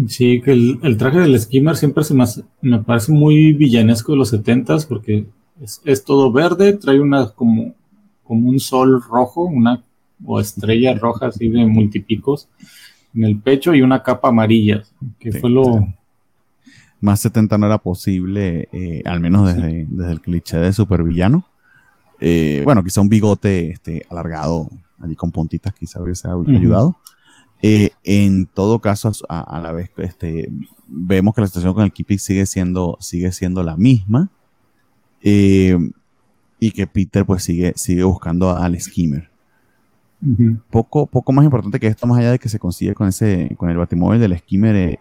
Sí, 0.08 0.41
que 0.41 0.52
el, 0.52 0.98
traje 0.98 1.20
del 1.20 1.39
skimmer 1.39 1.76
siempre 1.76 2.04
se 2.04 2.13
me, 2.13 2.80
parece 2.80 3.12
muy 3.12 3.54
villanesco 3.54 4.13
de 4.13 4.17
los 4.17 4.30
setentas 4.30 4.86
porque 4.86 5.26
es, 5.84 6.04
todo 6.06 6.32
verde, 6.32 6.74
trae 6.74 7.00
una 7.00 7.30
como, 7.30 7.74
como 8.24 8.50
un 8.50 8.60
sol 8.60 9.02
rojo, 9.02 9.43
una 9.43 9.84
o 10.26 10.39
estrella 10.39 10.96
roja 10.96 11.28
así 11.28 11.50
de 11.50 11.65
multipicos 11.65 12.50
en 13.13 13.24
el 13.24 13.39
pecho 13.39 13.74
y 13.74 13.82
una 13.82 14.04
capa 14.04 14.30
amarilla, 14.30 14.84
que 15.20 15.32
fue 15.32 15.50
lo, 15.50 15.88
más 16.99 17.19
70 17.19 17.57
no 17.57 17.67
era 17.67 17.77
posible, 17.77 18.69
eh, 18.71 19.01
al 19.05 19.19
menos 19.19 19.53
desde, 19.53 19.86
desde, 19.89 20.12
el 20.12 20.21
cliché 20.21 20.57
de 20.57 20.73
supervillano. 20.73 21.45
Eh, 22.19 22.62
bueno, 22.65 22.83
quizá 22.83 23.01
un 23.01 23.10
bigote 23.10 23.69
este, 23.69 24.05
alargado, 24.10 24.69
allí 24.99 25.15
con 25.15 25.31
puntitas, 25.31 25.73
quizá 25.73 26.01
hubiese 26.01 26.27
ayudado. 26.27 26.97
Eh, 27.62 27.91
en 28.03 28.45
todo 28.47 28.79
caso, 28.79 29.12
a, 29.29 29.60
la 29.60 29.71
vez 29.71 29.91
este, 29.97 30.51
vemos 30.88 31.36
que 31.36 31.41
la 31.41 31.47
situación 31.47 31.73
con 31.73 31.83
el 31.83 31.91
Keeping 31.91 32.19
sigue 32.19 32.45
siendo, 32.45 32.97
sigue 32.99 33.31
siendo 33.31 33.63
la 33.63 33.77
misma. 33.77 34.29
y 35.21 36.71
que 36.71 36.88
Peter 36.88 37.25
pues 37.25 37.43
sigue, 37.43 37.73
sigue 37.75 38.03
buscando 38.03 38.55
al 38.55 38.79
skimmer. 38.79 39.29
poco, 40.71 41.05
poco 41.05 41.31
más 41.31 41.45
importante 41.45 41.79
que 41.79 41.86
esto, 41.86 42.07
más 42.07 42.17
allá 42.17 42.31
de 42.31 42.39
que 42.39 42.49
se 42.49 42.57
consigue 42.57 42.95
con 42.95 43.07
ese, 43.07 43.55
con 43.57 43.69
el 43.69 43.77
batimóvil 43.77 44.19
del 44.19 44.36
skimmer 44.39 44.97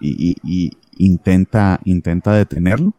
y, 0.00 0.70
intenta, 1.00 1.80
intenta 1.84 2.32
detenerlo. 2.32 2.92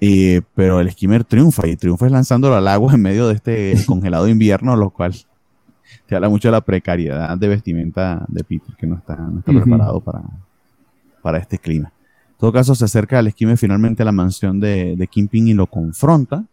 Eh, 0.00 0.42
pero 0.54 0.80
el 0.80 0.90
skimmer 0.92 1.24
triunfa 1.24 1.66
y 1.66 1.76
triunfa 1.76 2.08
lanzándolo 2.08 2.54
al 2.54 2.68
agua 2.68 2.94
en 2.94 3.02
medio 3.02 3.26
de 3.26 3.34
este 3.34 3.74
congelado 3.86 4.28
invierno, 4.28 4.76
lo 4.76 4.90
cual 4.90 5.14
te 6.06 6.14
habla 6.14 6.28
mucho 6.28 6.48
de 6.48 6.52
la 6.52 6.60
precariedad 6.60 7.36
de 7.36 7.48
vestimenta 7.48 8.24
de 8.28 8.44
Peter, 8.44 8.76
que 8.76 8.86
no 8.86 8.96
está, 8.96 9.18
preparado 9.44 10.00
para, 10.00 10.22
para 11.22 11.38
este 11.38 11.58
clima. 11.58 11.92
En 12.30 12.38
todo 12.38 12.52
caso, 12.52 12.74
se 12.74 12.84
acerca 12.84 13.18
al 13.18 13.30
skimmer 13.30 13.56
finalmente 13.56 14.02
a 14.02 14.06
la 14.06 14.12
mansión 14.12 14.60
de, 14.60 14.94
de 14.96 15.06
Kingpin 15.08 15.48
y 15.48 15.54
lo 15.54 15.66
confronta. 15.66 16.44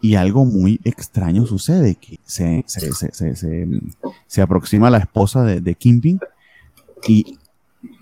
Y 0.00 0.14
algo 0.14 0.44
muy 0.44 0.80
extraño 0.84 1.46
sucede, 1.46 1.96
que 1.96 2.20
se, 2.22 2.64
se, 4.28 4.42
aproxima 4.42 4.86
a 4.88 4.90
la 4.90 4.98
esposa 4.98 5.42
de, 5.42 5.60
de 5.60 5.74
Kingpin 5.74 6.20
y 7.08 7.38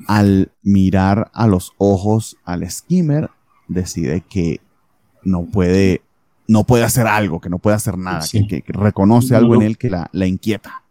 al 0.06 0.50
mirar 0.62 1.30
a 1.32 1.46
los 1.46 1.72
ojos 1.78 2.36
al 2.44 2.68
skimmer, 2.70 3.30
decide 3.68 4.22
que 4.28 4.60
no 5.22 5.44
puede, 5.44 6.02
no 6.46 6.64
puede 6.64 6.84
hacer 6.84 7.06
algo, 7.06 7.40
que 7.40 7.48
no 7.48 7.58
puede 7.58 7.76
hacer 7.76 7.98
nada, 7.98 8.24
que, 8.30 8.64
reconoce 8.66 9.34
algo 9.34 9.54
en 9.56 9.62
él 9.62 9.78
que 9.78 9.90
la, 9.90 10.26
inquieta. 10.26 10.82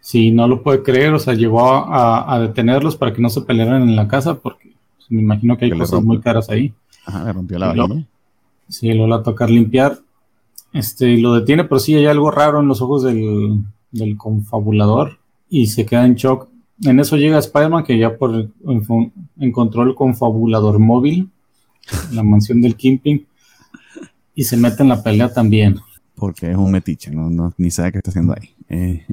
Sí, 0.00 0.30
no 0.30 0.48
lo 0.48 0.62
puede 0.62 0.82
creer, 0.82 1.12
o 1.12 1.18
sea, 1.18 1.34
llegó 1.34 1.62
a, 1.64 2.38
detenerlos 2.40 2.96
para 2.96 3.12
que 3.12 3.20
no 3.20 3.28
se 3.28 3.42
pelearan 3.42 3.82
en 3.82 3.96
la 3.96 4.08
casa, 4.08 4.38
porque 4.38 4.72
pues, 4.96 5.10
me 5.10 5.20
imagino 5.20 5.56
que 5.58 5.66
hay 5.66 5.72
cosas 5.72 6.02
muy 6.02 6.20
caras 6.20 6.48
ahí. 6.48 6.72
Ajá, 7.04 7.24
le 7.24 7.32
rompió 7.32 7.58
la 7.58 7.68
vagina. 7.68 8.06
Sí, 8.68 8.92
lo 8.94 9.08
va 9.08 9.16
a 9.16 9.22
tocar 9.22 9.50
limpiar. 9.50 9.98
Este, 10.72 11.16
lo 11.18 11.34
detiene, 11.34 11.64
pero 11.64 11.80
sí 11.80 11.94
hay 11.96 12.06
algo 12.06 12.30
raro 12.30 12.60
en 12.60 12.68
los 12.68 12.80
ojos 12.80 13.02
del, 13.02 13.64
del 13.90 14.16
confabulador 14.16 15.18
y 15.48 15.66
se 15.66 15.84
queda 15.84 16.06
en 16.06 16.14
shock. 16.14 16.48
En 16.84 16.98
eso 16.98 17.16
llega 17.16 17.38
Spider-Man, 17.38 17.84
que 17.84 17.98
ya 17.98 18.16
por, 18.16 18.50
encontró 19.38 19.82
el 19.82 19.94
confabulador 19.94 20.78
móvil 20.78 21.28
la 22.12 22.22
mansión 22.22 22.60
del 22.60 22.76
Kingpin, 22.76 23.26
y 24.34 24.44
se 24.44 24.56
mete 24.56 24.82
en 24.82 24.88
la 24.88 25.02
pelea 25.02 25.32
también. 25.32 25.76
Porque 26.14 26.50
es 26.50 26.56
un 26.56 26.70
metiche, 26.70 27.10
no, 27.10 27.52
ni 27.56 27.70
sabe 27.70 27.92
qué 27.92 27.98
está 27.98 28.10
haciendo 28.10 28.34
ahí. 28.34 28.54
Eh, 28.68 29.04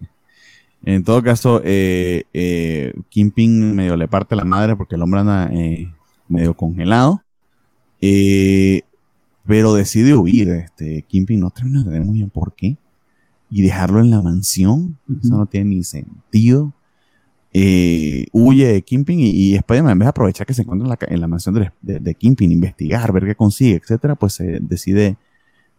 en 0.84 1.03
todo 1.03 1.21
caso, 1.21 1.62
eh, 1.63 2.23
eh, 2.34 2.93
Kingpin 3.10 3.75
medio 3.75 3.97
le 3.97 4.08
parte 4.08 4.36
la 4.36 4.45
madre 4.45 4.75
porque 4.75 4.95
el 4.95 5.01
hombre 5.01 5.21
anda 5.21 5.49
eh, 5.51 5.91
medio 6.27 6.53
congelado. 6.53 7.21
pero 7.99 9.73
decide 9.73 10.15
huir. 10.15 10.49
Este, 10.49 11.03
Kingpin 11.03 11.39
no 11.39 11.49
termina 11.49 11.84
de 11.84 11.99
muy 11.99 12.19
bien 12.19 12.30
por 12.30 12.53
qué. 12.53 12.77
Y 13.49 13.62
dejarlo 13.63 13.99
en 13.99 14.12
la 14.12 14.21
mansión. 14.21 14.97
Eso 15.21 15.38
no 15.38 15.45
tiene 15.45 15.75
ni 15.75 15.84
sentido. 15.84 16.73
Eh, 17.54 18.26
huye 18.34 18.68
de 18.68 18.82
Kimping 18.82 19.20
y, 19.20 19.30
y 19.30 19.56
Spider-Man, 19.56 19.94
en 19.94 20.00
vez 20.00 20.06
de 20.06 20.10
aprovechar 20.10 20.46
que 20.46 20.54
se 20.54 20.62
encuentra 20.64 20.86
en 20.86 20.90
la, 20.90 21.16
en 21.16 21.22
la 21.22 21.28
mansión 21.28 21.56
de, 21.82 22.00
de, 22.00 22.16
Kimping, 22.16 22.52
investigar, 22.52 23.12
ver 23.12 23.26
qué 23.26 23.36
consigue, 23.36 23.76
etcétera, 23.76 24.16
pues 24.16 24.42
decide, 24.62 25.18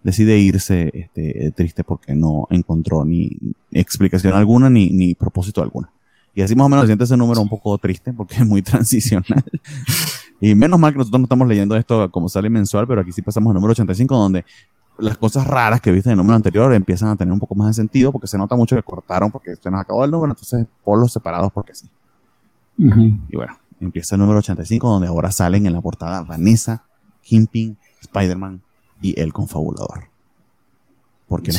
decide 0.02 0.38
irse 0.38 0.90
este, 0.94 1.52
triste 1.52 1.84
porque 1.84 2.14
no 2.14 2.46
encontró 2.50 3.04
ni 3.04 3.36
explicación 3.70 4.32
alguna 4.34 4.70
ni, 4.70 4.90
ni 4.90 5.14
propósito 5.14 5.62
alguno. 5.62 5.88
Y 6.34 6.42
así 6.42 6.54
más 6.54 6.66
o 6.66 6.68
menos 6.68 6.86
siente 6.86 7.02
ese 7.02 7.16
número 7.16 7.40
un 7.40 7.48
poco 7.48 7.76
triste 7.78 8.12
porque 8.12 8.36
es 8.36 8.46
muy 8.46 8.62
transicional. 8.62 9.44
y 10.40 10.54
menos 10.54 10.78
mal 10.78 10.92
que 10.92 10.98
nosotros 10.98 11.20
no 11.20 11.24
estamos 11.24 11.48
leyendo 11.48 11.76
esto 11.76 12.10
como 12.10 12.28
sale 12.28 12.48
mensual, 12.48 12.86
pero 12.86 13.00
aquí 13.00 13.12
sí 13.12 13.22
pasamos 13.22 13.50
al 13.50 13.54
número 13.54 13.72
85, 13.72 14.16
donde 14.16 14.44
las 14.98 15.16
cosas 15.16 15.46
raras 15.46 15.80
que 15.80 15.92
viste 15.92 16.08
en 16.08 16.12
el 16.12 16.16
número 16.18 16.36
anterior 16.36 16.72
empiezan 16.74 17.08
a 17.08 17.16
tener 17.16 17.32
un 17.32 17.40
poco 17.40 17.54
más 17.54 17.68
de 17.68 17.74
sentido 17.74 18.12
porque 18.12 18.26
se 18.26 18.38
nota 18.38 18.56
mucho 18.56 18.76
que 18.76 18.82
cortaron 18.82 19.30
porque 19.30 19.56
se 19.56 19.70
nos 19.70 19.80
acabó 19.80 20.04
el 20.04 20.10
número, 20.10 20.32
entonces 20.32 20.66
los 20.86 21.12
separados 21.12 21.52
porque 21.52 21.74
sí. 21.74 21.88
Y 22.76 23.36
bueno, 23.36 23.58
empieza 23.80 24.14
el 24.14 24.20
número 24.20 24.38
85 24.38 24.88
donde 24.88 25.08
ahora 25.08 25.32
salen 25.32 25.66
en 25.66 25.72
la 25.72 25.80
portada 25.80 26.22
Vanessa, 26.22 26.84
Kingpin, 27.22 27.76
Spider-Man 28.00 28.60
y 29.02 29.18
el 29.20 29.32
confabulador. 29.32 30.04
Porque 31.26 31.52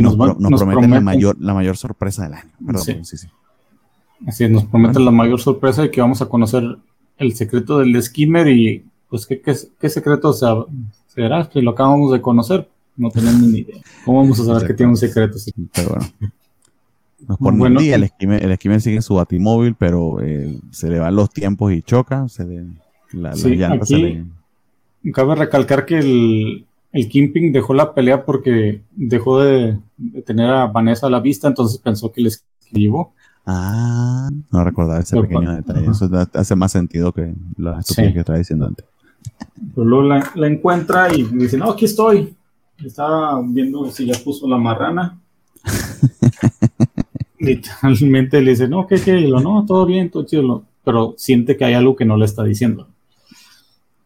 nos, 0.00 0.16
prometen 0.16 0.90
la 0.90 1.00
mayor, 1.00 1.36
la 1.40 1.52
mayor 1.52 1.76
sorpresa 1.76 2.24
del 2.24 2.34
año. 2.34 2.50
Perdón, 2.64 3.04
sí. 3.04 3.16
Sí, 3.16 3.26
Así 4.26 4.48
nos 4.48 4.64
prometen 4.64 5.04
la 5.04 5.10
mayor 5.10 5.40
sorpresa 5.40 5.82
de 5.82 5.90
que 5.90 6.00
vamos 6.00 6.22
a 6.22 6.28
conocer 6.28 6.78
el 7.18 7.34
secreto 7.34 7.78
del 7.78 8.00
skimmer 8.02 8.48
y 8.48 8.84
pues 9.08 9.26
qué, 9.26 9.40
qué, 9.40 9.88
secreto 9.88 10.32
será, 10.32 11.48
que 11.48 11.62
lo 11.62 11.72
acabamos 11.72 12.12
de 12.12 12.20
conocer, 12.20 12.68
no 12.96 13.10
tenemos 13.10 13.42
ni 13.42 13.58
idea. 13.60 13.82
¿Cómo 14.04 14.22
vamos 14.22 14.40
a 14.40 14.44
saber 14.44 14.66
que 14.66 14.74
tiene 14.74 14.90
un 14.90 14.96
secreto? 14.96 15.36
Pero 15.74 15.88
bueno. 15.90 16.06
Nos 17.26 17.38
pone 17.38 17.58
bueno, 17.58 17.80
el 17.80 18.02
esquimer, 18.04 18.44
el 18.44 18.52
esquimer 18.52 18.80
sigue 18.80 19.02
su 19.02 19.14
batimóvil, 19.14 19.74
pero 19.74 20.20
eh, 20.22 20.58
se 20.70 20.88
le 20.88 20.98
van 20.98 21.16
los 21.16 21.30
tiempos 21.30 21.72
y 21.72 21.82
choca. 21.82 22.28
Se 22.28 22.44
le, 22.44 22.66
la, 23.12 23.34
llanta 23.34 23.86
se 23.86 23.98
le... 23.98 24.24
Cabe 25.12 25.34
recalcar 25.34 25.86
que 25.86 25.98
el, 25.98 26.66
el 26.92 27.08
Kingpin 27.08 27.52
dejó 27.52 27.74
la 27.74 27.94
pelea 27.94 28.24
porque 28.24 28.82
dejó 28.94 29.40
de, 29.40 29.78
tener 30.24 30.50
a 30.50 30.66
Vanessa 30.66 31.06
a 31.06 31.10
la 31.10 31.20
vista, 31.20 31.48
entonces 31.48 31.78
pensó 31.78 32.12
que 32.12 32.20
le 32.20 32.28
escribió. 32.28 33.10
Ah, 33.44 34.28
no 34.50 34.64
recordaba 34.64 35.00
ese 35.00 35.20
pequeño 35.20 35.54
detalle. 35.54 35.90
Eso 35.90 36.08
hace 36.32 36.56
más 36.56 36.72
sentido 36.72 37.12
que 37.12 37.32
la 37.56 37.80
estupidez 37.80 38.12
que 38.12 38.20
estaba 38.20 38.38
diciendo 38.38 38.66
antes. 38.66 38.84
Pero 39.74 39.86
luego 39.86 40.04
la, 40.04 40.32
la, 40.34 40.46
encuentra 40.48 41.14
y 41.14 41.22
dice, 41.24 41.56
no, 41.56 41.70
aquí 41.70 41.84
estoy. 41.84 42.34
Estaba 42.84 43.40
viendo 43.42 43.90
si 43.90 44.06
ya 44.06 44.18
puso 44.22 44.46
la 44.48 44.58
marrana. 44.58 45.18
Literalmente 47.38 48.40
le 48.40 48.50
dice, 48.52 48.68
no, 48.68 48.86
¿qué, 48.86 49.00
qué? 49.00 49.20
Y 49.20 49.28
lo, 49.28 49.40
no, 49.40 49.64
todo 49.66 49.86
bien, 49.86 50.10
todo 50.10 50.24
chido. 50.24 50.64
Pero 50.84 51.14
siente 51.16 51.56
que 51.56 51.64
hay 51.64 51.74
algo 51.74 51.96
que 51.96 52.04
no 52.04 52.16
le 52.16 52.24
está 52.24 52.44
diciendo. 52.44 52.88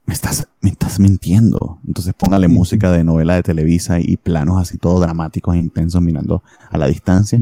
Me 0.06 0.14
estás, 0.14 0.48
me 0.60 0.70
estás 0.70 0.98
mintiendo. 0.98 1.78
Entonces 1.86 2.14
póngale 2.14 2.48
música 2.48 2.90
de 2.90 3.04
novela 3.04 3.34
de 3.34 3.42
Televisa 3.42 4.00
y 4.00 4.16
planos 4.16 4.60
así 4.60 4.78
todo 4.78 5.00
dramáticos 5.00 5.54
e 5.54 5.58
intensos 5.58 6.02
mirando 6.02 6.42
a 6.70 6.78
la 6.78 6.86
distancia. 6.86 7.38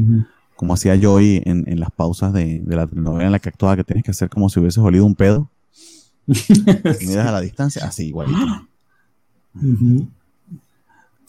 Como 0.55 0.73
hacía 0.73 0.95
yo 0.95 1.19
en, 1.19 1.43
en 1.45 1.79
las 1.79 1.89
pausas 1.91 2.33
de, 2.33 2.59
de 2.59 2.75
la 2.75 2.85
telenovela 2.85 3.25
en 3.25 3.31
la 3.31 3.39
que 3.39 3.49
actuaba, 3.49 3.77
que 3.77 3.83
tienes 3.83 4.03
que 4.03 4.11
hacer 4.11 4.29
como 4.29 4.49
si 4.49 4.59
hubieses 4.59 4.83
olido 4.83 5.05
un 5.05 5.15
pedo. 5.15 5.49
miras 6.27 7.27
a 7.27 7.31
la 7.31 7.41
distancia, 7.41 7.85
así 7.85 8.07
igualito. 8.07 8.67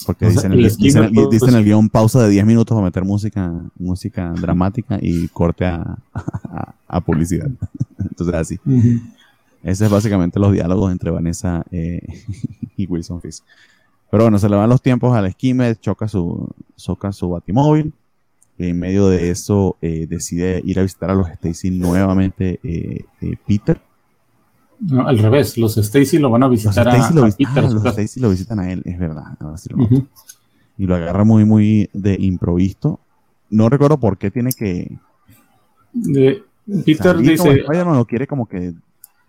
Porque 0.07 0.27
dicen, 0.29 0.53
el, 0.53 0.77
dicen, 0.77 1.55
el, 1.55 1.65
guion 1.65 1.89
pausa 1.89 2.23
de 2.23 2.31
10 2.31 2.47
minutos 2.47 2.75
para 2.75 2.87
meter 2.87 3.05
música, 3.05 3.53
música 3.79 4.33
dramática 4.33 4.99
y 5.01 5.29
corte 5.29 5.67
a, 5.67 5.99
a, 6.89 7.01
publicidad. 7.01 7.51
Entonces 7.99 8.35
así. 8.35 8.61
Ese 9.63 9.85
es 9.85 9.91
básicamente 9.91 10.41
los 10.41 10.53
diálogos 10.53 10.91
entre 10.91 11.11
Vanessa 11.11 11.65
eh, 11.71 12.01
y 12.77 12.87
Wilson 12.87 13.21
Fisk. 13.21 13.45
Pero 14.11 14.25
bueno, 14.25 14.39
se 14.39 14.49
le 14.49 14.57
van 14.57 14.69
los 14.69 14.83
tiempos 14.83 15.15
al 15.15 15.27
esquime, 15.27 15.77
choca 15.77 16.09
su, 16.09 16.49
choca 16.77 17.13
su 17.13 17.31
batimóvil. 17.31 17.93
Y 18.59 18.69
en 18.69 18.79
medio 18.79 19.09
de 19.09 19.31
eso 19.31 19.77
eh, 19.81 20.07
decide 20.09 20.61
ir 20.65 20.79
a 20.79 20.83
visitar 20.83 21.11
a 21.11 21.15
los 21.15 21.29
Stacy 21.31 21.71
nuevamente 21.71 22.61
eh, 22.63 23.05
Peter 23.47 23.81
no, 24.81 25.07
al 25.07 25.19
revés, 25.19 25.59
los 25.59 25.77
Stacy 25.77 26.19
lo 26.19 26.31
van 26.31 26.43
a 26.43 26.49
visitar 26.49 26.89
a, 26.89 27.11
lo, 27.11 27.29
Peter. 27.31 27.65
los 27.65 27.85
Stacy 27.85 28.19
lo 28.19 28.31
visitan 28.31 28.61
a 28.61 28.73
él, 28.73 28.83
es 28.87 28.99
verdad. 28.99 29.25
Y 30.79 30.87
lo 30.87 30.95
agarra 30.95 31.25
muy, 31.25 31.45
muy 31.45 31.91
de 31.93 32.17
improvisto. 32.19 32.99
No 33.51 33.69
recuerdo 33.69 33.99
por 33.99 34.17
qué 34.17 34.31
tiene 34.31 34.51
que. 34.53 34.99
Peter 36.85 37.19
dice. 37.19 37.51
Spider-Man 37.51 37.97
lo 37.97 38.07
quiere 38.07 38.27
como 38.27 38.47
que 38.47 38.73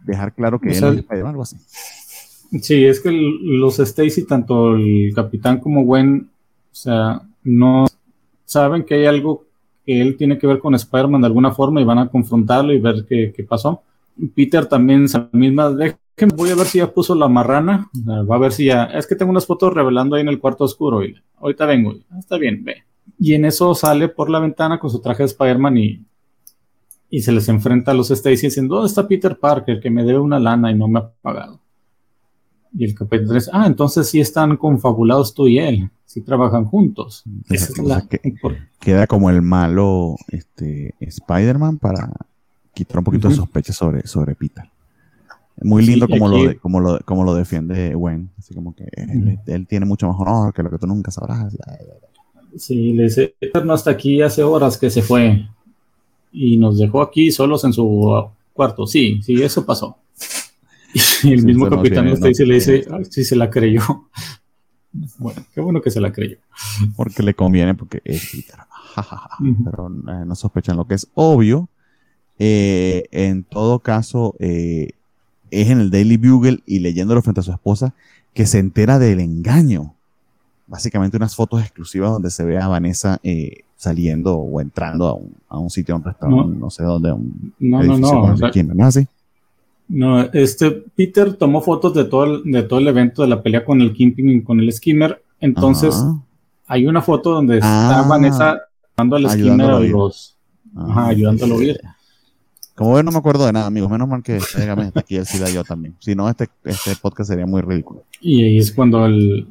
dejar 0.06 0.34
claro 0.34 0.60
que 0.60 0.70
él 0.70 0.76
es 0.76 0.84
Spider-Man, 0.84 1.32
algo 1.32 1.44
así. 1.44 1.58
Sí, 2.62 2.86
es 2.86 3.02
que 3.02 3.12
los 3.12 3.80
Stacy, 3.80 4.24
tanto 4.24 4.76
el 4.76 5.12
capitán 5.14 5.60
como 5.60 5.84
Gwen, 5.84 6.30
o 6.72 6.76
sea, 6.76 7.22
no 7.44 7.88
saben 8.46 8.86
que 8.86 8.96
hay 8.96 9.06
algo 9.06 9.46
que 9.86 10.02
él 10.02 10.16
tiene 10.16 10.38
que 10.38 10.48
ver 10.48 10.60
con 10.60 10.76
Spider-Man 10.76 11.22
de 11.22 11.28
alguna 11.28 11.52
forma 11.52 11.82
y 11.82 11.86
van 11.86 11.98
a 11.98 12.08
confrontarlo 12.08 12.72
y 12.72 12.80
ver 12.80 13.06
qué, 13.08 13.34
qué 13.36 13.44
pasó. 13.44 13.82
Peter 14.36 14.66
también 14.66 15.06
esa 15.06 15.30
misma, 15.32 15.70
voy 16.36 16.50
a 16.50 16.56
ver 16.56 16.68
si 16.68 16.78
ya 16.78 16.92
puso 16.92 17.16
la 17.16 17.28
marrana, 17.28 17.90
va 18.06 18.36
a 18.36 18.40
ver 18.40 18.52
si 18.52 18.66
ya, 18.66 18.86
es 18.86 19.08
que 19.08 19.16
tengo 19.16 19.32
unas 19.32 19.46
fotos 19.46 19.74
revelando 19.74 20.16
ahí 20.16 20.22
en 20.22 20.28
el 20.28 20.40
cuarto 20.40 20.64
oscuro, 20.64 21.04
y 21.04 21.16
ahorita 21.38 21.66
vengo, 21.66 21.96
ah, 22.12 22.20
está 22.20 22.38
bien, 22.38 22.64
ve. 22.64 22.84
Y 23.20 23.34
en 23.34 23.46
eso 23.46 23.74
sale 23.76 24.08
por 24.08 24.30
la 24.30 24.40
ventana 24.40 24.80
con 24.80 24.90
su 24.90 25.00
traje 25.02 25.24
de 25.24 25.28
Spider-Man 25.28 25.78
y, 25.78 26.06
y 27.10 27.22
se 27.22 27.32
les 27.32 27.48
enfrenta 27.50 27.92
a 27.92 27.94
los 27.94 28.10
Stacy 28.10 28.48
diciendo, 28.48 28.76
¿dónde 28.76 28.90
está 28.90 29.08
Peter 29.08 29.38
Parker 29.38 29.80
que 29.80 29.90
me 29.90 30.04
debe 30.04 30.20
una 30.20 30.40
lana 30.40 30.72
y 30.72 30.76
no 30.76 30.88
me 30.88 31.00
ha 31.00 31.12
pagado? 31.22 31.60
Y 32.74 32.86
el 32.86 32.96
capítulo 32.96 33.34
dice, 33.34 33.52
ah, 33.54 33.68
entonces 33.68 34.08
sí 34.08 34.20
están 34.22 34.56
confabulados 34.56 35.34
tú 35.34 35.48
y 35.48 35.60
él, 35.60 35.90
sí 36.06 36.22
trabajan 36.22 36.66
juntos. 36.66 37.24
queda 38.80 39.08
como 39.08 39.30
el 39.30 39.42
malo 39.42 40.16
este, 40.30 40.96
Spider-Man 41.00 41.80
para 41.80 42.12
quitar 42.74 43.00
un 43.00 43.04
poquito 43.04 43.30
de 43.30 43.36
sospecha 43.36 43.74
sobre, 43.74 44.08
sobre 44.08 44.36
Peter. 44.36 44.66
Muy 45.64 45.86
lindo 45.86 46.08
como, 46.08 46.28
lo 46.28 46.60
como, 46.60 46.80
lo, 46.80 47.00
como 47.06 47.24
lo 47.24 47.36
defiende 47.36 47.94
Gwen. 47.94 48.30
Así 48.38 48.54
como 48.56 48.74
que 48.74 48.88
él, 49.46 49.68
tiene 49.68 49.86
mucho 49.86 50.08
más 50.08 50.20
honor 50.20 50.54
que 50.54 50.64
lo 50.64 50.72
que 50.72 50.78
tú 50.78 50.88
nunca 50.88 51.12
sabrás. 51.12 51.56
Sí, 52.58 52.94
le 52.94 53.04
dice, 53.04 53.36
Peter 53.40 53.66
no 53.66 53.76
está 53.76 53.92
aquí 53.92 54.22
hace 54.22 54.44
horas 54.44 54.78
que 54.78 54.90
se 54.90 55.02
fue. 55.02 55.48
Y 56.32 56.58
nos 56.58 56.78
dejó 56.78 57.02
aquí 57.02 57.32
solos 57.32 57.64
en 57.64 57.74
su 57.74 58.30
cuarto. 58.54 58.88
Sí, 58.88 59.22
sí, 59.22 59.42
eso 59.42 59.66
pasó. 59.66 59.98
Y 61.24 61.32
el 61.32 61.46
mismo 61.46 61.70
capitán 61.70 62.06
le 62.06 62.18
dice, 62.18 62.46
le 62.46 62.56
dice, 62.56 62.86
sí 63.10 63.24
se 63.24 63.36
la 63.36 63.50
creyó. 63.50 63.82
Bueno, 65.20 65.42
qué 65.56 65.62
bueno 65.62 65.82
que 65.82 65.90
se 65.90 66.02
la 66.02 66.12
creyó. 66.12 66.36
Porque 66.98 67.24
le 67.24 67.34
conviene, 67.34 67.76
porque 67.76 68.02
es 68.04 68.30
Peter. 68.30 68.60
Pero 69.64 69.88
eh, 69.88 70.26
no 70.26 70.36
sospechan 70.36 70.76
lo 70.76 70.86
que 70.86 70.96
es 70.96 71.08
obvio. 71.14 71.70
Eh, 72.44 73.06
en 73.12 73.44
todo 73.44 73.78
caso, 73.80 74.36
eh, 74.40 74.92
es 75.52 75.70
en 75.70 75.80
el 75.80 75.92
Daily 75.92 76.18
Bugle 76.18 76.62
y 76.66 76.80
leyéndolo 76.80 77.22
frente 77.22 77.42
a 77.42 77.44
su 77.44 77.52
esposa 77.52 77.94
que 78.34 78.48
se 78.48 78.58
entera 78.58 78.98
del 78.98 79.20
engaño. 79.20 79.94
Básicamente 80.66 81.18
unas 81.18 81.36
fotos 81.36 81.62
exclusivas 81.62 82.12
donde 82.12 82.32
se 82.32 82.44
ve 82.44 82.58
a 82.58 82.68
Vanessa 82.68 83.20
saliendo 83.76 84.36
o 84.36 84.60
entrando 84.60 85.08
a 85.08 85.14
un, 85.14 85.34
a 85.50 85.60
un 85.60 85.70
sitio, 85.70 85.94
a 85.94 85.98
un 85.98 86.04
restaurante, 86.04 86.58
no, 86.58 86.70
sé 86.70 86.84
dónde, 86.84 87.12
un 87.12 87.54
no, 87.60 87.84
no, 87.84 87.98
no, 87.98 88.36
¿no 88.36 88.86
así? 88.86 89.08
No, 89.88 90.22
este 90.22 90.72
Peter 90.96 91.34
tomó 91.34 91.62
fotos 91.62 91.94
de 91.94 92.06
todo 92.06 92.24
el, 92.24 92.44
de 92.50 92.64
todo 92.64 92.80
el 92.80 92.88
evento 92.88 93.24
de 93.24 93.28
la 93.28 93.44
pelea 93.44 93.66
con 93.66 93.82
el 93.82 93.94
Kimping 93.94 94.30
y 94.30 94.42
con 94.42 94.60
el 94.60 94.72
Skimmer. 94.72 95.22
Entonces, 95.40 95.96
hay 96.66 96.88
una 96.88 97.02
foto 97.02 97.32
donde 97.32 97.58
está 97.58 98.00
ah, 98.00 98.08
Vanessa 98.08 98.62
dando 98.96 99.18
al 99.18 99.30
Skimmer 99.30 99.70
a 99.70 99.80
los. 99.82 100.38
ajá, 100.76 101.08
ayudándolo 101.08 101.56
a 101.56 101.58
oír. 101.58 101.82
Como 102.76 102.94
ven, 102.94 103.06
no 103.06 103.12
me 103.12 103.18
acuerdo 103.18 103.46
de 103.46 103.54
nada, 103.54 103.68
amigos. 103.68 103.90
Menos 103.92 104.08
mal 104.08 104.24
que 104.24 104.40
dígame 104.58 104.88
está 104.88 105.02
aquí 105.02 105.16
el 105.16 105.26
SIDA 105.26 105.50
yo 105.50 105.64
también. 105.64 105.96
Si 106.00 106.16
no, 106.16 106.30
este, 106.30 106.50
este 106.64 106.96
podcast 106.96 107.30
sería 107.30 107.46
muy 107.46 107.62
ridículo. 107.62 108.04
Y 108.22 108.44
ahí 108.44 108.58
es 108.58 108.72
cuando 108.72 109.06
el, 109.06 109.48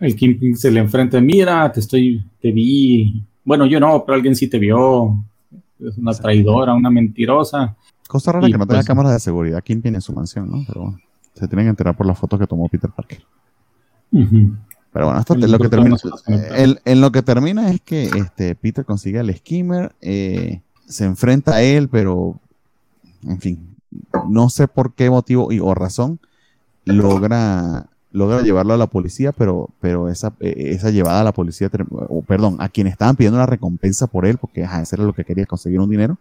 el 0.00 0.16
Kimping 0.16 0.56
se 0.56 0.70
le 0.70 0.80
enfrenta. 0.80 1.20
Mira, 1.20 1.70
te 1.70 1.80
estoy, 1.80 2.24
te 2.40 2.52
vi. 2.52 3.22
Bueno, 3.44 3.66
yo 3.66 3.78
no, 3.78 4.04
pero 4.04 4.16
alguien 4.16 4.34
sí 4.34 4.48
te 4.48 4.58
vio. 4.58 5.22
Es 5.78 5.98
una 5.98 6.12
traidora, 6.12 6.74
una 6.74 6.90
mentirosa. 6.90 7.76
Cosa 8.08 8.32
rara 8.32 8.46
que 8.46 8.52
no 8.52 8.66
tenga 8.66 8.78
pues, 8.78 8.86
cámaras 8.86 9.12
de 9.12 9.20
seguridad 9.20 9.62
Kingpin 9.62 9.94
en 9.94 10.00
su 10.00 10.12
mansión, 10.12 10.50
¿no? 10.50 10.64
Pero 10.66 10.82
bueno, 10.82 10.98
se 11.34 11.48
tienen 11.48 11.66
que 11.66 11.70
enterar 11.70 11.96
por 11.96 12.06
las 12.06 12.18
fotos 12.18 12.38
que 12.38 12.46
tomó 12.46 12.68
Peter 12.68 12.90
Parker. 12.90 13.22
Pero 14.10 15.06
bueno, 15.06 15.20
esto 15.20 15.34
es 15.34 15.50
lo 15.50 15.58
que 15.58 15.68
termina. 15.68 15.96
en 16.84 17.00
lo 17.00 17.12
que 17.12 17.22
termina 17.22 17.70
es 17.70 17.80
que 17.80 18.04
este, 18.04 18.54
Peter 18.54 18.84
consigue 18.84 19.18
al 19.18 19.34
skimmer, 19.34 19.94
eh, 20.00 20.62
se 20.86 21.04
enfrenta 21.04 21.56
a 21.56 21.62
él, 21.62 21.88
pero 21.88 22.40
en 23.24 23.40
fin, 23.40 23.76
no 24.28 24.48
sé 24.50 24.68
por 24.68 24.94
qué 24.94 25.10
motivo 25.10 25.52
y, 25.52 25.60
o 25.60 25.74
razón 25.74 26.18
logra 26.84 27.88
logra 28.16 28.40
llevarlo 28.40 28.72
a 28.72 28.78
la 28.78 28.86
policía, 28.86 29.32
pero, 29.32 29.68
pero 29.78 30.08
esa, 30.08 30.32
eh, 30.40 30.54
esa 30.70 30.90
llevada 30.90 31.20
a 31.20 31.24
la 31.24 31.32
policía, 31.32 31.70
o 31.90 32.22
perdón, 32.22 32.56
a 32.60 32.70
quien 32.70 32.86
estaban 32.86 33.14
pidiendo 33.14 33.36
una 33.36 33.44
recompensa 33.44 34.06
por 34.06 34.24
él, 34.24 34.38
porque 34.38 34.64
ajá, 34.64 34.80
eso 34.80 34.96
era 34.96 35.04
lo 35.04 35.12
que 35.12 35.24
quería, 35.24 35.44
conseguir 35.44 35.80
un 35.80 35.90
dinero, 35.90 36.16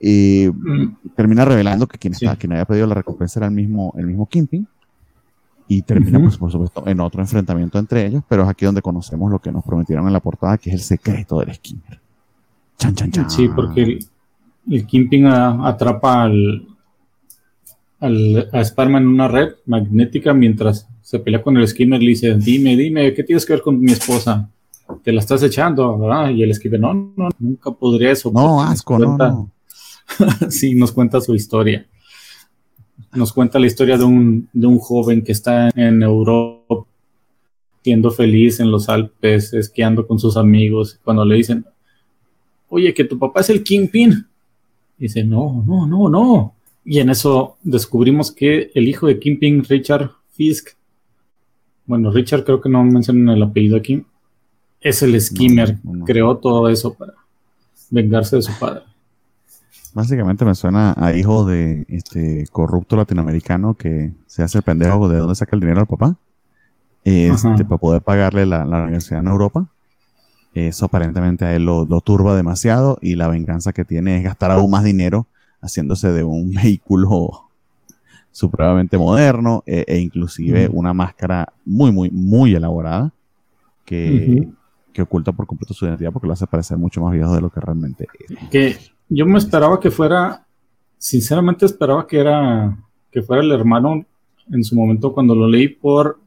y 0.00 0.48
mm. 0.52 1.14
termina 1.14 1.44
revelando 1.44 1.86
que 1.86 1.96
quien, 1.96 2.12
quien 2.12 2.52
había 2.52 2.64
pedido 2.64 2.88
la 2.88 2.96
recompensa 2.96 3.38
era 3.38 3.46
el 3.46 3.52
mismo, 3.52 3.94
el 3.96 4.06
mismo 4.06 4.26
Kimping. 4.26 4.66
Y 5.68 5.82
termina, 5.82 6.20
pues, 6.20 6.36
por 6.36 6.50
supuesto, 6.50 6.82
en 6.86 7.00
otro 7.00 7.22
enfrentamiento 7.22 7.78
entre 7.78 8.04
ellos, 8.04 8.24
pero 8.28 8.42
es 8.42 8.48
aquí 8.48 8.66
donde 8.66 8.82
conocemos 8.82 9.30
lo 9.30 9.38
que 9.38 9.52
nos 9.52 9.64
prometieron 9.64 10.06
en 10.06 10.12
la 10.12 10.20
portada, 10.20 10.58
que 10.58 10.70
es 10.70 10.74
el 10.74 10.82
secreto 10.82 11.38
del 11.38 11.54
Skimmer. 11.54 12.00
Chan, 12.78 12.94
chan, 12.94 13.10
chan. 13.12 13.30
Sí, 13.30 13.48
porque 13.48 13.82
el, 13.82 14.06
el 14.70 14.86
Kimping 14.86 15.26
atrapa 15.26 16.22
al, 16.22 16.66
al, 18.00 18.48
a 18.52 18.64
Sparman 18.64 19.02
en 19.02 19.08
una 19.08 19.28
red 19.28 19.54
magnética 19.66 20.32
mientras 20.32 20.88
se 21.02 21.18
pelea 21.18 21.42
con 21.42 21.56
el 21.56 21.66
Skimmer. 21.66 22.00
Le 22.00 22.10
dice: 22.10 22.34
Dime, 22.36 22.76
dime, 22.76 23.12
¿qué 23.12 23.24
tienes 23.24 23.44
que 23.44 23.54
ver 23.54 23.62
con 23.62 23.80
mi 23.80 23.92
esposa? 23.92 24.48
Te 25.02 25.12
la 25.12 25.20
estás 25.20 25.42
echando, 25.42 25.98
¿verdad? 25.98 26.30
Y 26.30 26.42
el 26.42 26.54
Skimmer: 26.54 26.80
No, 26.80 26.94
no, 26.94 27.28
nunca 27.38 27.70
podría 27.70 28.12
eso. 28.12 28.30
No, 28.32 28.62
asco, 28.62 28.98
no, 28.98 29.16
no. 29.16 29.50
sí, 30.50 30.74
nos 30.74 30.92
cuenta 30.92 31.20
su 31.20 31.34
historia. 31.34 31.86
Nos 33.12 33.32
cuenta 33.32 33.58
la 33.58 33.66
historia 33.66 33.98
de 33.98 34.04
un, 34.04 34.48
de 34.52 34.66
un 34.66 34.78
joven 34.78 35.22
que 35.22 35.32
está 35.32 35.70
en 35.74 36.02
Europa, 36.02 36.86
siendo 37.82 38.10
feliz 38.10 38.60
en 38.60 38.70
los 38.70 38.88
Alpes, 38.88 39.52
esquiando 39.52 40.06
con 40.06 40.18
sus 40.18 40.36
amigos. 40.36 40.98
Cuando 41.04 41.24
le 41.24 41.36
dicen, 41.36 41.66
oye, 42.68 42.94
que 42.94 43.04
tu 43.04 43.18
papá 43.18 43.40
es 43.40 43.50
el 43.50 43.62
Kingpin. 43.62 44.26
Dice, 45.02 45.24
no, 45.24 45.64
no, 45.66 45.84
no, 45.84 46.08
no. 46.08 46.54
Y 46.84 47.00
en 47.00 47.10
eso 47.10 47.56
descubrimos 47.64 48.30
que 48.30 48.70
el 48.72 48.88
hijo 48.88 49.08
de 49.08 49.18
Kingpin, 49.18 49.64
Richard 49.64 50.12
Fisk, 50.30 50.76
bueno, 51.86 52.12
Richard 52.12 52.44
creo 52.44 52.60
que 52.60 52.68
no 52.68 52.84
mencionan 52.84 53.36
el 53.36 53.42
apellido 53.42 53.76
aquí, 53.76 54.04
es 54.80 55.02
el 55.02 55.20
skimmer, 55.20 55.76
creó 56.06 56.36
todo 56.36 56.68
eso 56.68 56.94
para 56.94 57.14
vengarse 57.90 58.36
de 58.36 58.42
su 58.42 58.52
padre. 58.60 58.82
Básicamente 59.92 60.44
me 60.44 60.54
suena 60.54 60.94
a 60.96 61.16
hijo 61.16 61.44
de 61.44 61.84
este 61.88 62.46
corrupto 62.52 62.94
latinoamericano 62.94 63.74
que 63.74 64.12
se 64.26 64.44
hace 64.44 64.58
el 64.58 64.62
pendejo 64.64 65.08
de 65.08 65.18
dónde 65.18 65.34
saca 65.34 65.56
el 65.56 65.60
dinero 65.60 65.80
al 65.80 65.88
papá. 65.88 66.16
Este, 67.02 67.64
para 67.64 67.78
poder 67.78 68.02
pagarle 68.02 68.46
la, 68.46 68.62
universidad 68.62 69.18
en 69.18 69.26
Europa. 69.26 69.66
Eso 70.54 70.84
aparentemente 70.86 71.44
a 71.44 71.54
él 71.54 71.64
lo, 71.64 72.00
turba 72.02 72.36
demasiado 72.36 72.98
y 73.00 73.14
la 73.14 73.28
venganza 73.28 73.72
que 73.72 73.84
tiene 73.84 74.18
es 74.18 74.24
gastar 74.24 74.50
aún 74.50 74.70
más 74.70 74.84
dinero 74.84 75.26
haciéndose 75.60 76.12
de 76.12 76.24
un 76.24 76.50
vehículo 76.62 77.48
supremamente 78.30 78.96
moderno 78.98 79.62
e, 79.66 79.84
e 79.86 79.98
inclusive 79.98 80.68
una 80.72 80.92
máscara 80.92 81.52
muy, 81.64 81.92
muy, 81.92 82.10
muy 82.10 82.54
elaborada 82.54 83.12
que, 83.84 84.48
que, 84.92 85.02
oculta 85.02 85.32
por 85.32 85.46
completo 85.46 85.74
su 85.74 85.84
identidad 85.86 86.12
porque 86.12 86.26
lo 86.26 86.32
hace 86.32 86.46
parecer 86.46 86.78
mucho 86.78 87.02
más 87.02 87.12
viejo 87.12 87.34
de 87.34 87.40
lo 87.40 87.50
que 87.50 87.60
realmente 87.60 88.06
es. 88.28 88.48
Que 88.48 88.76
yo 89.08 89.26
me 89.26 89.38
esperaba 89.38 89.80
que 89.80 89.90
fuera, 89.90 90.46
sinceramente 90.96 91.66
esperaba 91.66 92.06
que 92.06 92.18
era, 92.18 92.76
que 93.10 93.22
fuera 93.22 93.42
el 93.42 93.52
hermano 93.52 94.04
en 94.50 94.64
su 94.64 94.74
momento 94.74 95.12
cuando 95.12 95.34
lo 95.34 95.46
leí 95.46 95.68
por, 95.68 96.18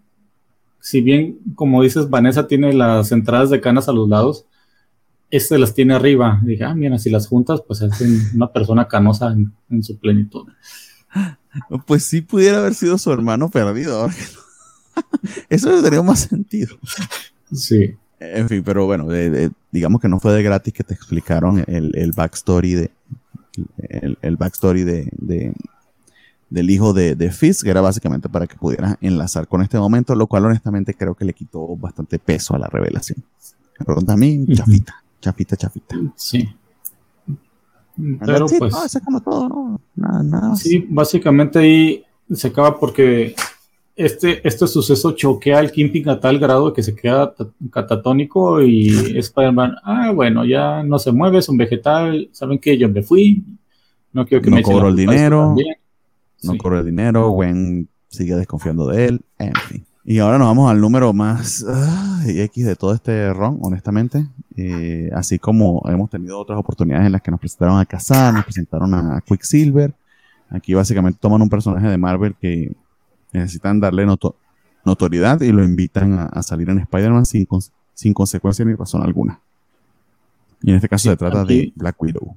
si 0.86 1.02
bien 1.02 1.40
como 1.56 1.82
dices, 1.82 2.12
Vanessa 2.12 2.46
tiene 2.46 2.72
las 2.72 3.12
entradas 3.12 3.50
de 3.50 3.60
canas 3.60 3.90
a 3.90 3.92
los 3.92 4.08
lados, 4.08 4.46
este 5.32 5.58
las 5.58 5.74
tiene 5.74 5.96
arriba. 5.96 6.40
dije, 6.44 6.64
ah, 6.64 6.76
mira, 6.76 7.00
si 7.00 7.10
las 7.10 7.28
juntas, 7.28 7.64
pues 7.66 7.82
es 7.82 8.00
una 8.36 8.52
persona 8.52 8.88
canosa 8.88 9.36
en, 9.70 9.84
su 9.84 9.98
plenitud. 9.98 10.48
Pues 11.88 12.04
sí 12.04 12.22
pudiera 12.22 12.60
haber 12.60 12.76
sido 12.76 13.00
su 13.00 13.12
hermano 13.12 13.50
perdido. 13.50 14.08
Eso 15.50 15.72
tendría 15.72 16.04
más 16.04 16.20
sentido. 16.20 16.78
Sí. 17.52 17.96
En 18.20 18.48
fin, 18.48 18.62
pero 18.64 18.86
bueno, 18.86 19.08
digamos 19.72 20.00
que 20.00 20.08
no 20.08 20.20
fue 20.20 20.34
de 20.34 20.44
gratis 20.44 20.72
que 20.72 20.84
te 20.84 20.94
explicaron 20.94 21.64
el, 21.66 22.12
backstory 22.12 22.74
de 22.76 22.92
el, 24.22 24.38
backstory 24.38 24.84
de, 24.84 25.52
del 26.56 26.70
hijo 26.70 26.94
de, 26.94 27.16
de 27.16 27.32
Fisk, 27.32 27.64
que 27.64 27.70
era 27.70 27.82
básicamente 27.82 28.30
para 28.30 28.48
que 28.48 28.56
pudieras 28.56 28.96
enlazar 29.02 29.46
con 29.46 29.62
este 29.62 29.78
momento, 29.78 30.16
lo 30.16 30.26
cual 30.26 30.46
honestamente 30.46 30.94
creo 30.94 31.14
que 31.14 31.26
le 31.26 31.34
quitó 31.34 31.76
bastante 31.76 32.18
peso 32.18 32.56
a 32.56 32.58
la 32.58 32.68
revelación. 32.68 33.22
Me 33.78 33.86
pregunta 33.86 34.14
a 34.14 34.18
mí, 34.18 34.46
chafita, 34.54 35.04
chafita, 35.20 35.58
chafita. 35.58 35.98
Sí. 36.16 36.48
Pero 38.26 38.48
pues. 38.48 38.74
se 38.88 38.98
acaba 38.98 39.20
todo, 39.20 39.50
¿no? 39.50 39.82
Nada, 39.96 40.24
nada. 40.24 40.56
Sí, 40.56 40.86
básicamente 40.90 41.60
ahí 41.60 42.06
se 42.32 42.48
acaba 42.48 42.80
porque 42.80 43.36
este, 43.98 44.48
este 44.48 44.66
suceso 44.66 45.12
choquea 45.12 45.60
al 45.60 45.74
Kimping 45.74 46.08
a 46.08 46.22
tal 46.22 46.40
grado 46.40 46.72
que 46.72 46.84
se 46.84 46.96
queda 46.96 47.34
catatónico 47.70 48.62
y 48.62 49.18
Spider-Man, 49.18 49.76
ah, 49.84 50.12
bueno, 50.16 50.46
ya 50.46 50.84
no 50.84 51.00
se 51.00 51.12
mueve, 51.12 51.40
es 51.40 51.50
un 51.50 51.58
vegetal, 51.58 52.30
¿saben 52.32 52.60
qué? 52.60 52.78
Yo 52.78 52.88
me 52.88 53.02
fui, 53.02 53.44
no 54.14 54.26
quiero 54.26 54.42
que 54.42 54.50
no 54.50 54.56
me 54.56 54.64
cobro 54.64 54.88
el 54.88 54.96
dinero, 54.96 55.54
no 56.44 56.58
cobro 56.58 56.80
el 56.80 56.86
dinero, 56.86 57.30
Gwen 57.30 57.88
sigue 58.10 58.36
desconfiando 58.36 58.88
de 58.88 59.06
él, 59.06 59.22
en 59.40 59.54
fin. 59.68 59.86
Y 60.08 60.20
ahora 60.20 60.38
nos 60.38 60.48
vamos 60.48 60.70
al 60.70 60.80
número 60.80 61.12
más 61.14 61.66
X 62.28 62.66
de 62.66 62.76
todo 62.76 62.94
este 62.94 63.34
ron, 63.34 63.58
honestamente. 63.62 64.28
Eh, 64.56 65.10
así 65.14 65.40
como 65.40 65.82
hemos 65.88 66.12
tenido 66.12 66.40
otras 66.40 66.60
oportunidades 66.60 67.08
en 67.08 67.12
las 67.12 67.24
que 67.24 67.32
nos 67.32 67.40
presentaron 67.40 67.80
a 67.80 67.86
Kazan, 67.86 68.36
nos 68.36 68.44
presentaron 68.44 68.94
a 68.94 69.22
Quicksilver. 69.26 69.96
Aquí 70.52 70.76
básicamente 70.76 71.18
toman 71.20 71.42
un 71.42 71.50
personaje 71.50 71.88
de 71.88 71.98
Marvel 71.98 72.36
que 72.40 72.76
necesitan 73.34 73.80
darle 73.80 74.06
notoriedad 74.86 75.42
y 75.42 75.52
lo 75.52 75.64
invitan 75.64 76.30
a, 76.32 76.44
salir 76.44 76.70
en 76.70 76.80
Spider-Man 76.80 77.26
sin, 77.26 77.48
sin 77.96 78.14
consecuencia 78.14 78.64
ni 78.64 78.76
razón 78.76 79.02
alguna. 79.02 79.40
Y 80.62 80.70
en 80.70 80.76
este 80.76 80.88
caso 80.88 81.10
se 81.10 81.18
trata 81.18 81.44
de 81.44 81.74
Black 81.76 82.00
Widow. 82.00 82.36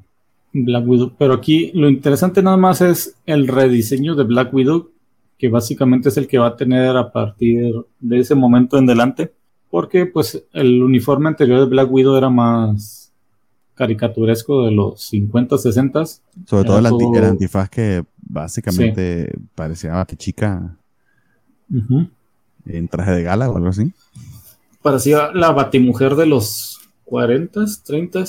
Black 0.52 0.86
Widow, 0.86 1.12
pero 1.18 1.34
aquí 1.34 1.70
lo 1.74 1.88
interesante 1.88 2.42
nada 2.42 2.56
más 2.56 2.80
es 2.80 3.16
el 3.26 3.48
rediseño 3.48 4.14
de 4.14 4.24
Black 4.24 4.52
Widow, 4.52 4.90
que 5.36 5.48
básicamente 5.48 6.08
es 6.08 6.16
el 6.16 6.26
que 6.26 6.38
va 6.38 6.48
a 6.48 6.56
tener 6.56 6.96
a 6.96 7.12
partir 7.12 7.74
de 8.00 8.18
ese 8.18 8.34
momento 8.34 8.78
en 8.78 8.84
adelante, 8.84 9.32
porque 9.70 10.06
pues 10.06 10.44
el 10.52 10.82
uniforme 10.82 11.28
anterior 11.28 11.60
de 11.60 11.66
Black 11.66 11.90
Widow 11.90 12.16
era 12.16 12.30
más 12.30 13.12
caricaturesco 13.78 14.64
de 14.64 14.72
los 14.72 15.00
50, 15.02 15.56
60. 15.56 16.04
Sobre 16.04 16.64
todo 16.64 16.78
el, 16.78 17.24
antifaz 17.24 17.70
que 17.70 18.04
básicamente 18.20 19.32
parecía 19.54 19.92
batichica 19.92 20.76
en 22.66 22.88
traje 22.88 23.12
de 23.12 23.22
gala 23.22 23.48
o 23.48 23.56
algo 23.56 23.68
así. 23.68 23.92
Parecía 24.82 25.30
la 25.32 25.52
batimujer 25.52 26.16
de 26.16 26.26
los 26.26 26.80
40, 27.04 27.64
30. 27.84 28.24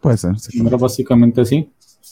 Puede 0.00 0.16
ser. 0.16 0.34
Era 0.54 0.76
básicamente 0.76 1.40
así. 1.40 1.68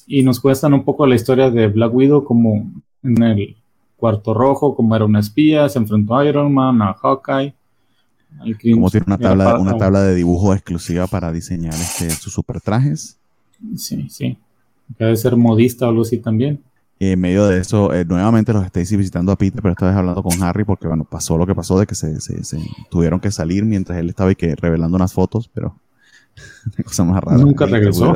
Y 0.06 0.22
nos 0.22 0.40
cuestan 0.40 0.74
un 0.74 0.84
poco 0.84 1.06
la 1.06 1.14
historia 1.14 1.50
de 1.50 1.68
Black 1.68 1.94
Widow 1.94 2.24
como 2.24 2.70
en 3.02 3.22
el 3.22 3.56
cuarto 3.96 4.34
rojo, 4.34 4.74
como 4.74 4.96
era 4.96 5.04
un 5.04 5.16
espía, 5.16 5.68
se 5.68 5.78
enfrentó 5.78 6.16
a 6.16 6.24
Iron 6.24 6.52
Man, 6.52 6.82
a 6.82 6.94
Hawkeye. 6.94 7.54
Como 8.72 8.90
tiene 8.90 9.04
una 9.06 9.18
tabla, 9.18 9.58
una 9.58 9.76
tabla 9.76 10.02
de 10.02 10.14
dibujo 10.14 10.54
exclusiva 10.54 11.06
para 11.06 11.30
diseñar 11.32 11.74
este, 11.74 12.10
sus 12.10 12.32
super 12.32 12.60
trajes. 12.60 13.18
Sí, 13.76 14.08
sí. 14.08 14.38
Debe 14.98 15.16
ser 15.16 15.36
modista 15.36 15.86
o 15.86 15.90
algo 15.90 16.02
así 16.02 16.18
también. 16.18 16.62
en 16.98 17.20
medio 17.20 17.46
de 17.46 17.60
eso, 17.60 17.92
eh, 17.92 18.04
nuevamente 18.04 18.52
los 18.52 18.64
Stacy 18.66 18.96
visitando 18.96 19.32
a 19.32 19.36
Peter, 19.36 19.60
pero 19.60 19.72
esta 19.72 19.86
vez 19.86 19.96
hablando 19.96 20.22
con 20.22 20.42
Harry, 20.42 20.64
porque 20.64 20.86
bueno, 20.86 21.04
pasó 21.04 21.36
lo 21.36 21.46
que 21.46 21.54
pasó 21.54 21.78
de 21.78 21.86
que 21.86 21.94
se, 21.94 22.20
se, 22.20 22.58
tuvieron 22.90 23.20
que 23.20 23.30
salir 23.30 23.64
mientras 23.64 23.98
él 23.98 24.08
estaba 24.08 24.32
y 24.32 24.36
que 24.36 24.54
revelando 24.54 24.96
unas 24.96 25.12
fotos, 25.12 25.50
pero 25.52 25.76
cosa 26.84 27.04
más 27.04 27.22
rara. 27.22 27.38
Nunca 27.38 27.66
regresó. 27.66 28.14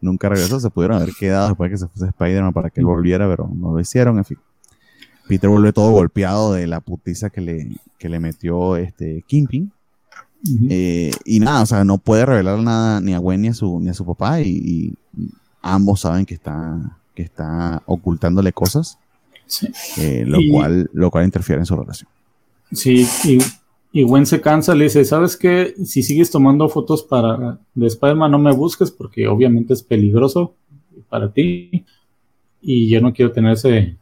nunca 0.00 0.28
regresó, 0.28 0.60
se 0.60 0.70
pudieron 0.70 0.96
haber 0.96 1.14
quedado 1.14 1.48
después 1.48 1.70
de 1.70 1.74
que 1.74 1.78
se 1.78 1.88
fuese 1.88 2.06
Spider-Man 2.06 2.52
para 2.52 2.70
que 2.70 2.80
él 2.80 2.86
volviera, 2.86 3.28
pero 3.28 3.50
no 3.54 3.72
lo 3.72 3.80
hicieron, 3.80 4.18
en 4.18 4.24
fin. 4.24 4.38
Peter 5.28 5.48
vuelve 5.48 5.72
todo 5.72 5.92
golpeado 5.92 6.54
de 6.54 6.66
la 6.66 6.80
putiza 6.80 7.30
que 7.30 7.40
le, 7.40 7.76
que 7.98 8.08
le 8.08 8.18
metió 8.18 8.76
este 8.76 9.22
Kimping. 9.26 9.70
Eh, 10.68 11.12
y 11.24 11.38
nada, 11.38 11.62
o 11.62 11.66
sea, 11.66 11.84
no 11.84 11.98
puede 11.98 12.24
revelar 12.24 12.58
nada 12.58 13.00
ni 13.00 13.14
a 13.14 13.18
Gwen 13.18 13.42
ni 13.42 13.48
a 13.48 13.54
su, 13.54 13.78
ni 13.78 13.90
a 13.90 13.94
su 13.94 14.04
papá 14.06 14.40
y, 14.40 14.94
ambos 15.62 16.00
saben 16.00 16.24
que 16.24 16.34
está, 16.34 16.98
que 17.14 17.22
está 17.22 17.82
ocultándole 17.84 18.52
cosas, 18.52 18.98
eh, 19.98 20.24
lo, 20.26 20.38
cual, 20.50 20.90
lo 20.94 21.10
cual 21.10 21.26
interfiere 21.26 21.60
en 21.60 21.66
su 21.66 21.76
relación. 21.76 22.08
Sí, 22.72 23.06
y, 23.24 23.38
y, 23.92 24.02
Gwen 24.02 24.26
se 24.26 24.40
cansa, 24.40 24.74
le 24.74 24.84
dice, 24.84 25.04
¿sabes 25.04 25.36
qué? 25.36 25.74
Si 25.84 26.02
sigues 26.02 26.30
tomando 26.30 26.68
fotos 26.68 27.02
para 27.02 27.58
de 27.74 27.86
Spider-Man, 27.86 28.30
no 28.30 28.38
me 28.38 28.52
busques 28.52 28.90
porque 28.90 29.26
obviamente 29.28 29.74
es 29.74 29.82
peligroso 29.82 30.54
para 31.08 31.32
ti 31.32 31.84
y 32.60 32.88
yo 32.88 33.00
no 33.00 33.12
quiero 33.12 33.32
tener 33.32 33.52
ese, 33.52 33.96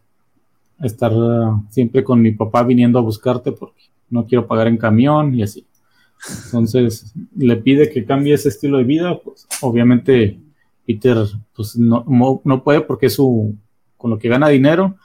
estar 0.81 1.13
siempre 1.71 2.05
con 2.05 2.21
mi 2.21 2.33
papá 2.33 2.63
viniendo 2.63 2.99
a 2.99 3.03
buscarte 3.03 3.53
porque 3.53 3.83
no 4.11 4.27
quiero 4.27 4.47
pagar 4.47 4.69
en 4.69 4.77
camión 4.77 5.35
y 5.35 5.43
así. 5.43 5.67
Entonces 6.47 7.15
le 7.37 7.57
pide 7.57 7.91
que 7.91 8.05
cambie 8.05 8.35
ese 8.35 8.49
estilo 8.49 8.79
de 8.79 8.85
vida, 8.85 9.21
pues 9.23 9.47
obviamente 9.61 10.41
Peter 10.87 11.17
pues 11.55 11.77
no, 11.77 12.05
no 12.45 12.65
puede 12.65 12.81
porque 12.81 13.09
su 13.09 13.57
con 13.99 14.11
lo 14.11 14.19
que 14.19 14.29
gana 14.29 14.49
dinero. 14.49 14.97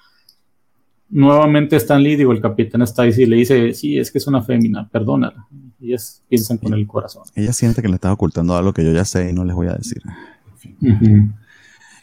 Nuevamente 1.13 1.75
Stan 1.75 2.01
Lee, 2.01 2.15
digo, 2.15 2.31
el 2.31 2.41
capitán 2.41 2.81
está 2.81 3.03
ahí 3.03 3.13
y 3.15 3.27
le 3.27 3.35
dice, 3.35 3.71
sí, 3.75 3.99
es 3.99 4.11
que 4.11 4.17
es 4.17 4.25
una 4.25 4.41
fémina, 4.41 4.89
perdónala. 4.89 5.45
Ellas 5.79 6.23
piensan 6.27 6.57
con 6.57 6.73
el 6.73 6.87
corazón. 6.87 7.21
Ella 7.35 7.53
siente 7.53 7.83
que 7.83 7.87
le 7.87 7.95
está 7.95 8.11
ocultando 8.11 8.55
algo 8.55 8.73
que 8.73 8.83
yo 8.83 8.91
ya 8.91 9.05
sé 9.05 9.29
y 9.29 9.33
no 9.33 9.43
les 9.43 9.55
voy 9.55 9.67
a 9.67 9.75
decir. 9.75 10.01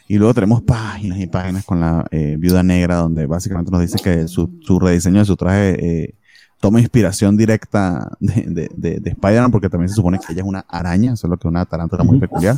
Y 0.07 0.17
luego 0.17 0.33
tenemos 0.33 0.61
páginas 0.61 1.19
y 1.19 1.27
páginas 1.27 1.65
con 1.65 1.81
la 1.81 2.05
eh, 2.09 2.37
viuda 2.39 2.63
negra, 2.63 2.95
donde 2.95 3.25
básicamente 3.25 3.69
nos 3.69 3.81
dice 3.81 3.97
que 4.01 4.29
su, 4.29 4.49
rediseño 4.79 5.19
de 5.19 5.25
su 5.25 5.35
traje 5.35 6.03
eh, 6.03 6.15
toma 6.61 6.79
inspiración 6.79 7.35
directa 7.35 8.15
de, 8.21 8.69
de, 8.73 9.09
Spider-Man, 9.09 9.51
porque 9.51 9.67
también 9.67 9.89
se 9.89 9.95
supone 9.95 10.19
que 10.19 10.31
ella 10.31 10.41
es 10.41 10.47
una 10.47 10.65
araña, 10.69 11.17
solo 11.17 11.35
que 11.35 11.49
una 11.49 11.65
tarántula 11.65 12.05
muy 12.05 12.17
peculiar. 12.17 12.55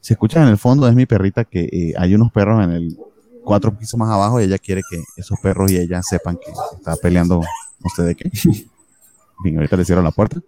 Se 0.00 0.12
escucha 0.12 0.42
en 0.42 0.48
el 0.48 0.58
fondo, 0.58 0.86
es 0.86 0.94
mi 0.94 1.06
perrita, 1.06 1.44
que 1.44 1.62
eh, 1.72 1.94
hay 1.96 2.14
unos 2.14 2.30
perros 2.30 2.62
en 2.62 2.72
el 2.72 2.98
cuatro 3.44 3.76
pisos 3.76 3.98
más 3.98 4.10
abajo 4.10 4.40
y 4.40 4.44
ella 4.44 4.58
quiere 4.58 4.82
que 4.88 5.02
esos 5.16 5.38
perros 5.40 5.70
y 5.70 5.76
ella 5.76 6.02
sepan 6.02 6.36
que 6.36 6.50
está 6.76 6.96
peleando 6.96 7.40
no 7.40 7.90
sé 7.94 8.02
de 8.02 8.14
qué. 8.14 8.30
Bien, 9.42 9.56
ahorita 9.56 9.76
le 9.76 9.84
cierro 9.84 10.02
la 10.02 10.10
puerta. 10.10 10.40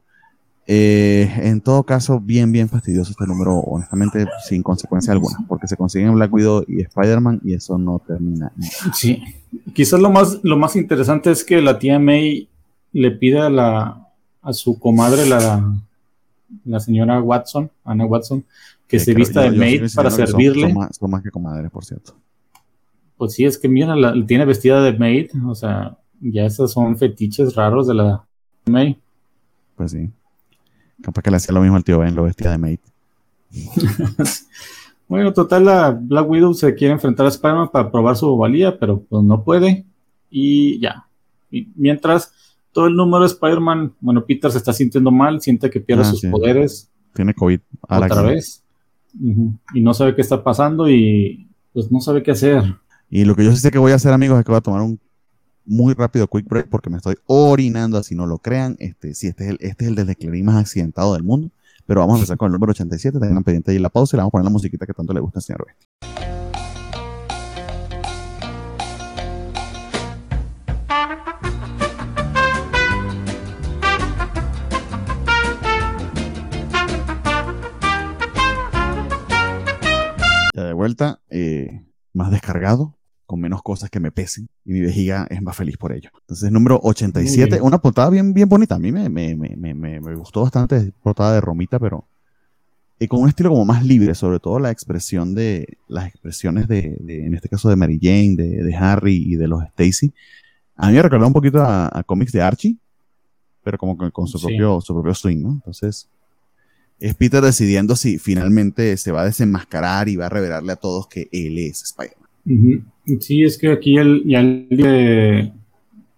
Eh, 0.68 1.30
en 1.42 1.60
todo 1.60 1.84
caso, 1.84 2.18
bien, 2.18 2.50
bien 2.50 2.68
fastidioso 2.68 3.12
este 3.12 3.24
número, 3.24 3.54
honestamente, 3.58 4.26
sin 4.48 4.64
consecuencia 4.64 5.12
alguna, 5.12 5.36
porque 5.46 5.68
se 5.68 5.76
consiguen 5.76 6.14
Black 6.14 6.32
Widow 6.32 6.64
y 6.66 6.80
Spider-Man 6.80 7.40
y 7.44 7.54
eso 7.54 7.78
no 7.78 8.00
termina. 8.04 8.50
Sí, 8.92 9.22
quizás 9.74 10.00
lo 10.00 10.10
más, 10.10 10.40
lo 10.42 10.56
más 10.56 10.74
interesante 10.74 11.30
es 11.30 11.44
que 11.44 11.60
la 11.60 11.78
tía 11.78 12.00
May 12.00 12.48
le 12.92 13.10
pide 13.12 13.38
a, 13.38 13.48
la, 13.48 14.08
a 14.42 14.52
su 14.52 14.76
comadre, 14.78 15.26
la, 15.26 15.72
la 16.64 16.80
señora 16.80 17.20
Watson, 17.20 17.70
Anna 17.84 18.06
Watson, 18.06 18.44
que 18.88 18.98
se 18.98 19.14
vista 19.14 19.42
de 19.42 19.50
maid 19.50 19.84
para 19.94 20.10
servirle. 20.10 20.72
Son, 20.98 21.10
más, 21.10 21.22
que 21.22 21.30
comadre, 21.30 21.70
por 21.70 21.84
cierto. 21.84 22.14
Pues 23.16 23.34
sí, 23.34 23.44
es 23.44 23.58
que 23.58 23.68
mira, 23.68 23.96
la, 23.96 24.14
tiene 24.26 24.44
vestida 24.44 24.82
de 24.82 24.92
maid, 24.92 25.30
o 25.46 25.54
sea, 25.54 25.96
ya 26.20 26.44
esos 26.44 26.72
son 26.72 26.96
fetiches 26.96 27.54
raros 27.54 27.86
de 27.86 27.94
la 27.94 28.24
May. 28.66 28.98
Pues 29.76 29.92
sí. 29.92 30.10
Capaz 31.02 31.22
que 31.22 31.30
le 31.30 31.36
hacía 31.36 31.54
lo 31.54 31.60
mismo 31.60 31.76
al 31.76 31.84
tío 31.84 31.98
Ben, 31.98 32.14
lo 32.14 32.24
vestía 32.24 32.50
de 32.50 32.58
mate. 32.58 32.80
bueno, 35.08 35.32
total, 35.32 35.64
la 35.64 35.90
Black 35.90 36.28
Widow 36.28 36.54
se 36.54 36.74
quiere 36.74 36.94
enfrentar 36.94 37.26
a 37.26 37.28
Spider-Man 37.28 37.68
para 37.70 37.90
probar 37.90 38.16
su 38.16 38.36
valía, 38.36 38.78
pero 38.78 39.00
pues 39.00 39.22
no 39.22 39.42
puede. 39.44 39.84
Y 40.30 40.80
ya. 40.80 41.06
Y 41.50 41.68
mientras 41.76 42.32
todo 42.72 42.86
el 42.86 42.94
número 42.94 43.20
de 43.20 43.28
Spider-Man, 43.28 43.94
bueno, 44.00 44.24
Peter 44.24 44.50
se 44.50 44.58
está 44.58 44.72
sintiendo 44.72 45.10
mal, 45.10 45.40
siente 45.40 45.70
que 45.70 45.80
pierde 45.80 46.02
ah, 46.02 46.06
sus 46.06 46.22
poderes. 46.26 46.90
Tiene 47.14 47.34
COVID. 47.34 47.60
otra 47.82 48.22
vez. 48.22 48.62
Y 49.74 49.80
no 49.80 49.94
sabe 49.94 50.14
qué 50.14 50.22
está 50.22 50.42
pasando 50.42 50.90
y 50.90 51.46
pues 51.72 51.90
no 51.92 52.00
sabe 52.00 52.22
qué 52.22 52.32
hacer. 52.32 52.62
Y 53.08 53.24
lo 53.24 53.36
que 53.36 53.44
yo 53.44 53.54
sé 53.54 53.70
que 53.70 53.78
voy 53.78 53.92
a 53.92 53.96
hacer, 53.96 54.12
amigos, 54.12 54.38
es 54.38 54.44
que 54.44 54.50
voy 54.50 54.58
a 54.58 54.62
tomar 54.62 54.82
un 54.82 55.00
muy 55.64 55.94
rápido 55.94 56.28
quick 56.28 56.48
break 56.48 56.68
porque 56.68 56.90
me 56.90 56.96
estoy 56.96 57.16
orinando, 57.26 57.98
así 57.98 58.14
no 58.14 58.26
lo 58.26 58.38
crean. 58.38 58.76
Este, 58.78 59.14
sí, 59.14 59.28
este 59.28 59.44
es 59.44 59.50
el, 59.50 59.58
este 59.60 59.84
es 59.84 59.90
el 59.90 59.94
desde 59.94 60.42
más 60.42 60.56
accidentado 60.56 61.14
del 61.14 61.22
mundo. 61.22 61.50
Pero 61.86 62.00
vamos 62.00 62.14
a 62.14 62.18
empezar 62.18 62.36
con 62.36 62.46
el 62.46 62.52
número 62.52 62.72
87. 62.72 63.20
Tengan 63.20 63.44
pendiente 63.44 63.70
ahí 63.70 63.78
la 63.78 63.90
pausa 63.90 64.16
y 64.16 64.18
le 64.18 64.22
vamos 64.22 64.30
a 64.30 64.32
poner 64.32 64.44
la 64.44 64.50
musiquita 64.50 64.86
que 64.86 64.92
tanto 64.92 65.12
le 65.12 65.20
gusta 65.20 65.38
al 65.38 65.42
señor 65.42 65.66
Betty. 65.66 65.86
Ya 80.54 80.64
de 80.64 80.72
vuelta, 80.72 81.20
eh, 81.28 81.84
más 82.12 82.30
descargado, 82.30 82.95
con 83.26 83.40
menos 83.40 83.62
cosas 83.62 83.90
que 83.90 84.00
me 84.00 84.12
pesen 84.12 84.48
y 84.64 84.72
mi 84.72 84.80
vejiga 84.80 85.26
es 85.28 85.42
más 85.42 85.56
feliz 85.56 85.76
por 85.76 85.92
ello. 85.92 86.10
Entonces, 86.20 86.50
número 86.50 86.80
87, 86.82 87.60
una 87.60 87.78
portada 87.78 88.08
bien, 88.10 88.32
bien 88.32 88.48
bonita. 88.48 88.76
A 88.76 88.78
mí 88.78 88.92
me, 88.92 89.08
me, 89.08 89.34
me, 89.36 89.74
me 89.74 90.14
gustó 90.14 90.42
bastante, 90.42 90.92
portada 91.02 91.34
de 91.34 91.40
Romita, 91.40 91.78
pero 91.78 92.06
y 92.98 93.08
con 93.08 93.20
un 93.20 93.28
estilo 93.28 93.50
como 93.50 93.64
más 93.64 93.84
libre, 93.84 94.14
sobre 94.14 94.40
todo 94.40 94.58
la 94.58 94.70
expresión 94.70 95.34
de, 95.34 95.76
las 95.86 96.08
expresiones 96.08 96.66
de, 96.66 96.96
de 97.00 97.26
en 97.26 97.34
este 97.34 97.48
caso 97.48 97.68
de 97.68 97.76
Mary 97.76 97.98
Jane, 98.00 98.36
de, 98.36 98.62
de, 98.64 98.74
Harry 98.74 99.22
y 99.26 99.36
de 99.36 99.48
los 99.48 99.62
Stacy. 99.64 100.12
A 100.76 100.88
mí 100.88 100.94
me 100.94 101.02
recordó 101.02 101.26
un 101.26 101.32
poquito 101.32 101.62
a, 101.62 102.02
cómics 102.06 102.32
de 102.32 102.40
Archie, 102.40 102.76
pero 103.62 103.76
como 103.76 103.96
con, 104.10 104.26
su, 104.26 104.40
propio, 104.40 104.80
su 104.80 104.94
propio 104.94 105.14
swing, 105.14 105.42
¿no? 105.42 105.50
Entonces, 105.50 106.08
es 106.98 107.14
Peter 107.14 107.42
decidiendo 107.42 107.96
si 107.96 108.18
finalmente 108.18 108.96
se 108.96 109.12
va 109.12 109.22
a 109.22 109.26
desenmascarar 109.26 110.08
y 110.08 110.16
va 110.16 110.26
a 110.26 110.30
revelarle 110.30 110.72
a 110.72 110.76
todos 110.76 111.06
que 111.06 111.28
él 111.32 111.58
es 111.58 111.82
Spider-Man. 111.82 112.15
Sí, 113.20 113.42
es 113.42 113.58
que 113.58 113.70
aquí 113.70 113.98
el, 113.98 114.22
ya 114.24 114.40
el 114.40 115.52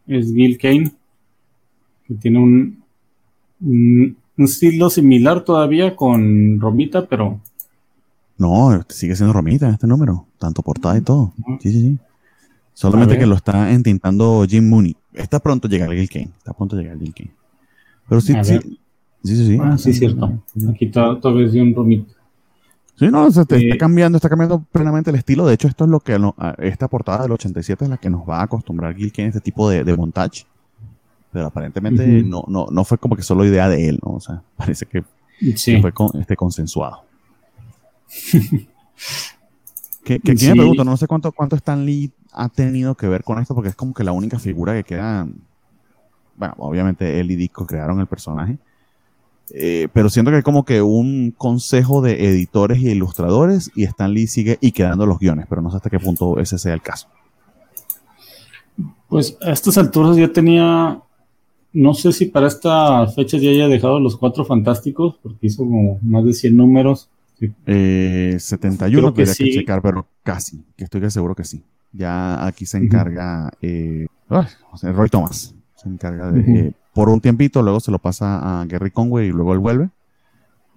es 0.07 0.33
Gil 0.33 0.59
Kane, 0.59 0.93
que 2.07 2.15
tiene 2.15 2.39
un, 2.39 2.83
un, 3.61 4.17
estilo 4.37 4.91
similar 4.91 5.45
todavía 5.45 5.95
con 5.97 6.61
Romita, 6.61 7.07
pero... 7.07 7.41
No, 8.39 8.85
sigue 8.89 9.17
siendo 9.17 9.33
Romita 9.33 9.71
este 9.71 9.87
número, 9.87 10.27
tanto 10.39 10.63
portada 10.63 10.97
y 10.97 11.01
todo. 11.01 11.33
Sí, 11.61 11.73
sí, 11.73 11.81
sí. 11.81 11.99
Solamente 12.73 13.19
que 13.19 13.27
lo 13.27 13.35
está 13.35 13.73
entintando 13.73 14.47
Jim 14.49 14.69
Mooney. 14.69 14.97
Está 15.13 15.41
pronto 15.41 15.67
llegar 15.67 15.91
Gil 15.91 16.09
Kane, 16.09 16.31
está 16.39 16.53
pronto 16.53 16.77
llegar 16.77 16.99
Gil 16.99 17.13
Kane. 17.13 17.33
Pero 18.09 18.21
sí, 18.21 18.35
sí, 18.43 18.59
sí, 19.25 19.37
sí, 19.37 19.47
sí. 19.47 19.59
Ah, 19.61 19.77
sí, 19.77 19.93
cierto. 19.93 20.41
Aquí 20.71 20.87
todavía 20.87 21.47
es 21.47 21.53
de 21.53 21.61
un 21.61 21.75
Romita. 21.75 22.13
Sí, 22.99 23.07
no, 23.09 23.29
está 23.29 23.47
cambiando, 23.79 24.17
está 24.17 24.29
cambiando 24.29 24.61
plenamente 24.73 25.11
el 25.11 25.17
estilo. 25.17 25.47
De 25.47 25.55
hecho, 25.55 25.69
esto 25.69 25.85
es 25.85 25.91
lo 25.91 26.01
que 26.01 26.19
esta 26.59 26.89
portada 26.89 27.23
del 27.23 27.31
87 27.31 27.85
es 27.85 27.91
la 27.91 27.97
que 27.97 28.11
nos 28.11 28.29
va 28.29 28.41
a 28.41 28.43
acostumbrar 28.43 28.97
Gil 28.97 29.13
en 29.17 29.27
este 29.29 29.41
tipo 29.41 29.71
de, 29.71 29.97
montaje. 29.97 30.45
Pero 31.31 31.47
aparentemente 31.47 32.05
no, 32.25 32.43
no, 32.49 32.67
no 32.71 32.85
fue 32.85 32.99
como 32.99 33.15
que 33.15 33.23
solo 33.23 33.45
idea 33.45 33.69
de 33.69 33.89
él, 33.89 34.01
¿no? 34.05 34.15
O 34.15 34.21
sea, 34.21 34.43
parece 34.57 34.87
que, 34.87 35.03
fue 35.81 35.93
este, 36.21 36.35
consensuado. 36.35 37.05
que, 40.05 40.19
que 40.19 40.35
me 40.35 40.53
pregunto, 40.55 40.83
no 40.83 40.97
sé 40.97 41.07
cuánto, 41.07 41.31
cuánto 41.31 41.55
Stan 41.55 41.87
Lee 41.87 42.11
ha 42.33 42.49
tenido 42.49 42.97
que 42.97 43.07
ver 43.07 43.23
con 43.23 43.39
esto, 43.39 43.55
porque 43.55 43.69
es 43.69 43.77
como 43.77 43.95
que 43.95 44.03
la 44.03 44.11
única 44.11 44.41
figura 44.41 44.75
que 44.75 44.83
queda. 44.83 45.29
Bueno, 46.37 46.55
obviamente 46.59 47.21
él 47.21 47.31
y 47.31 47.37
Disco 47.37 47.65
crearon 47.65 48.01
el 48.01 48.09
personaje 48.09 48.59
eh, 49.55 49.89
pero 49.93 50.11
siento 50.11 50.31
que 50.31 50.39
hay 50.39 50.43
como 50.43 50.65
que 50.65 50.83
un 50.83 51.33
consejo 51.37 52.03
de 52.03 52.29
editores 52.29 52.79
y 52.79 52.91
ilustradores 52.91 53.71
y 53.75 53.85
Stan 53.85 54.13
Lee 54.13 54.27
sigue 54.27 54.59
y 54.61 54.73
quedando 54.73 55.07
los 55.07 55.19
guiones, 55.19 55.47
pero 55.49 55.63
no 55.63 55.71
sé 55.71 55.77
hasta 55.77 55.91
qué 55.91 55.99
punto 55.99 56.39
ese 56.39 56.59
sea 56.59 56.75
el 56.75 56.83
caso. 56.83 57.09
Pues 59.09 59.39
a 59.41 59.53
estas 59.53 59.79
alturas 59.79 60.17
ya 60.17 60.29
tenía, 60.29 61.01
no 61.73 61.95
sé 61.95 62.13
si 62.13 62.27
para 62.27 62.47
esta 62.47 63.07
fecha 63.09 63.39
ya 63.39 63.51
haya 63.51 63.69
dejado 63.69 64.01
los 64.01 64.17
cuatro 64.17 64.45
fantásticos, 64.45 65.17
porque 65.23 65.47
hizo 65.47 65.65
como 65.65 65.99
más 66.03 66.25
de 66.25 66.33
100 66.33 66.57
números. 66.57 67.09
Eh, 67.67 68.37
71 68.39 69.15
tendría 69.15 69.35
que, 69.35 69.53
checar, 69.53 69.81
pero 69.81 70.07
casi, 70.23 70.63
que 70.77 70.85
estoy 70.85 71.11
seguro 71.11 71.35
que 71.35 71.45
sí. 71.45 71.63
Ya 71.93 72.47
aquí 72.47 72.67
se 72.67 72.79
encarga 72.79 73.51
eh, 73.63 74.07
Roy 74.29 75.09
Thomas. 75.09 75.55
Se 75.77 75.89
encarga 75.89 76.31
de, 76.33 76.75
por 76.93 77.09
un 77.09 77.21
tiempito, 77.21 77.63
luego 77.63 77.81
se 77.81 77.91
lo 77.91 77.99
pasa 77.99 78.61
a 78.61 78.65
Gary 78.67 78.91
Conway 78.91 79.29
y 79.29 79.31
luego 79.31 79.53
él 79.53 79.59
vuelve. 79.59 79.91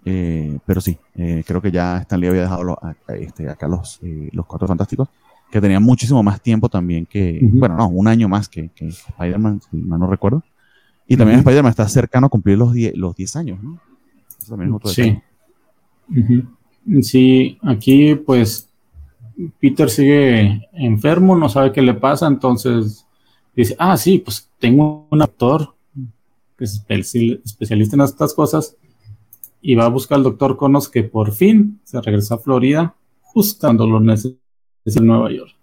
Eh, 0.06 0.58
pero 0.66 0.82
sí, 0.82 0.98
eh, 1.16 1.44
creo 1.46 1.62
que 1.62 1.72
ya 1.72 2.00
Stan 2.00 2.20
Lee 2.20 2.28
había 2.28 2.42
dejado 2.44 2.78
este, 3.20 3.50
acá 3.50 3.68
los, 3.68 4.00
eh, 4.04 4.30
los 4.32 4.46
Cuatro 4.46 4.68
Fantásticos, 4.68 5.10
que 5.52 5.62
tenían 5.62 5.84
muchísimo 5.84 6.24
más 6.24 6.42
tiempo 6.42 6.70
también 6.70 7.06
que, 7.06 7.40
bueno, 7.54 7.76
no, 7.76 7.88
un 7.88 8.08
año 8.08 8.28
más 8.28 8.50
que, 8.50 8.70
Spider-Man, 8.76 9.62
si 9.70 9.78
mal 9.78 10.00
no 10.00 10.08
recuerdo. 10.08 10.44
Y 11.08 11.18
también 11.18 11.40
Spider-Man 11.40 11.70
está 11.70 11.88
cercano 11.88 12.28
a 12.28 12.30
cumplir 12.30 12.58
los 12.58 12.74
10 12.74 12.96
los 12.96 13.16
diez 13.16 13.36
años, 13.36 13.62
¿no? 13.62 13.80
Eso 14.40 14.52
también 14.52 14.70
es 14.70 14.76
otro 14.76 14.90
sí. 14.90 15.22
Sí, 17.02 17.60
aquí 17.62 18.16
pues 18.16 18.70
Peter 19.60 19.90
sigue 19.90 20.68
enfermo, 20.74 21.36
no 21.36 21.50
sabe 21.50 21.72
qué 21.72 21.82
le 21.82 21.94
pasa, 21.94 22.28
entonces 22.28 23.06
dice, 23.56 23.76
ah, 23.78 23.98
sí, 23.98 24.20
pues 24.20 24.50
tengo 24.60 25.08
un 25.10 25.22
actor 25.22 25.74
que 26.62 27.40
especialista 27.44 27.96
en 27.96 28.02
estas 28.02 28.34
cosas, 28.34 28.76
y 29.62 29.76
va 29.76 29.86
a 29.86 29.90
buscar 29.90 30.18
al 30.18 30.24
doctor 30.24 30.58
Conos 30.58 30.90
que 30.90 31.04
por 31.04 31.32
fin 31.32 31.80
se 31.84 32.02
regresa 32.02 32.36
a 32.36 32.40
Florida 32.40 32.96
justo 33.22 33.68
cuando 33.68 33.88
lo 33.88 34.00
necesita 34.00 34.40
en 34.86 35.06
Nueva 35.06 35.32
York. 35.32 35.56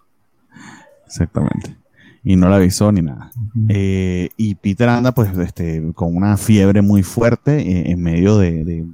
Exactamente. 1.07 1.77
Y 2.23 2.37
no 2.37 2.49
le 2.49 2.57
avisó 2.57 2.93
ni 2.93 3.03
nada. 3.03 3.31
Eh, 3.69 4.29
y 4.37 4.55
Peter 4.57 4.89
anda 4.89 5.13
pues 5.13 5.37
este, 5.39 5.93
con 5.95 6.15
una 6.15 6.37
fiebre 6.37 6.83
muy 6.83 7.03
fuerte 7.03 7.59
eh, 7.59 7.91
en 7.91 8.03
medio 8.03 8.39
de, 8.39 8.65
de, 8.65 8.87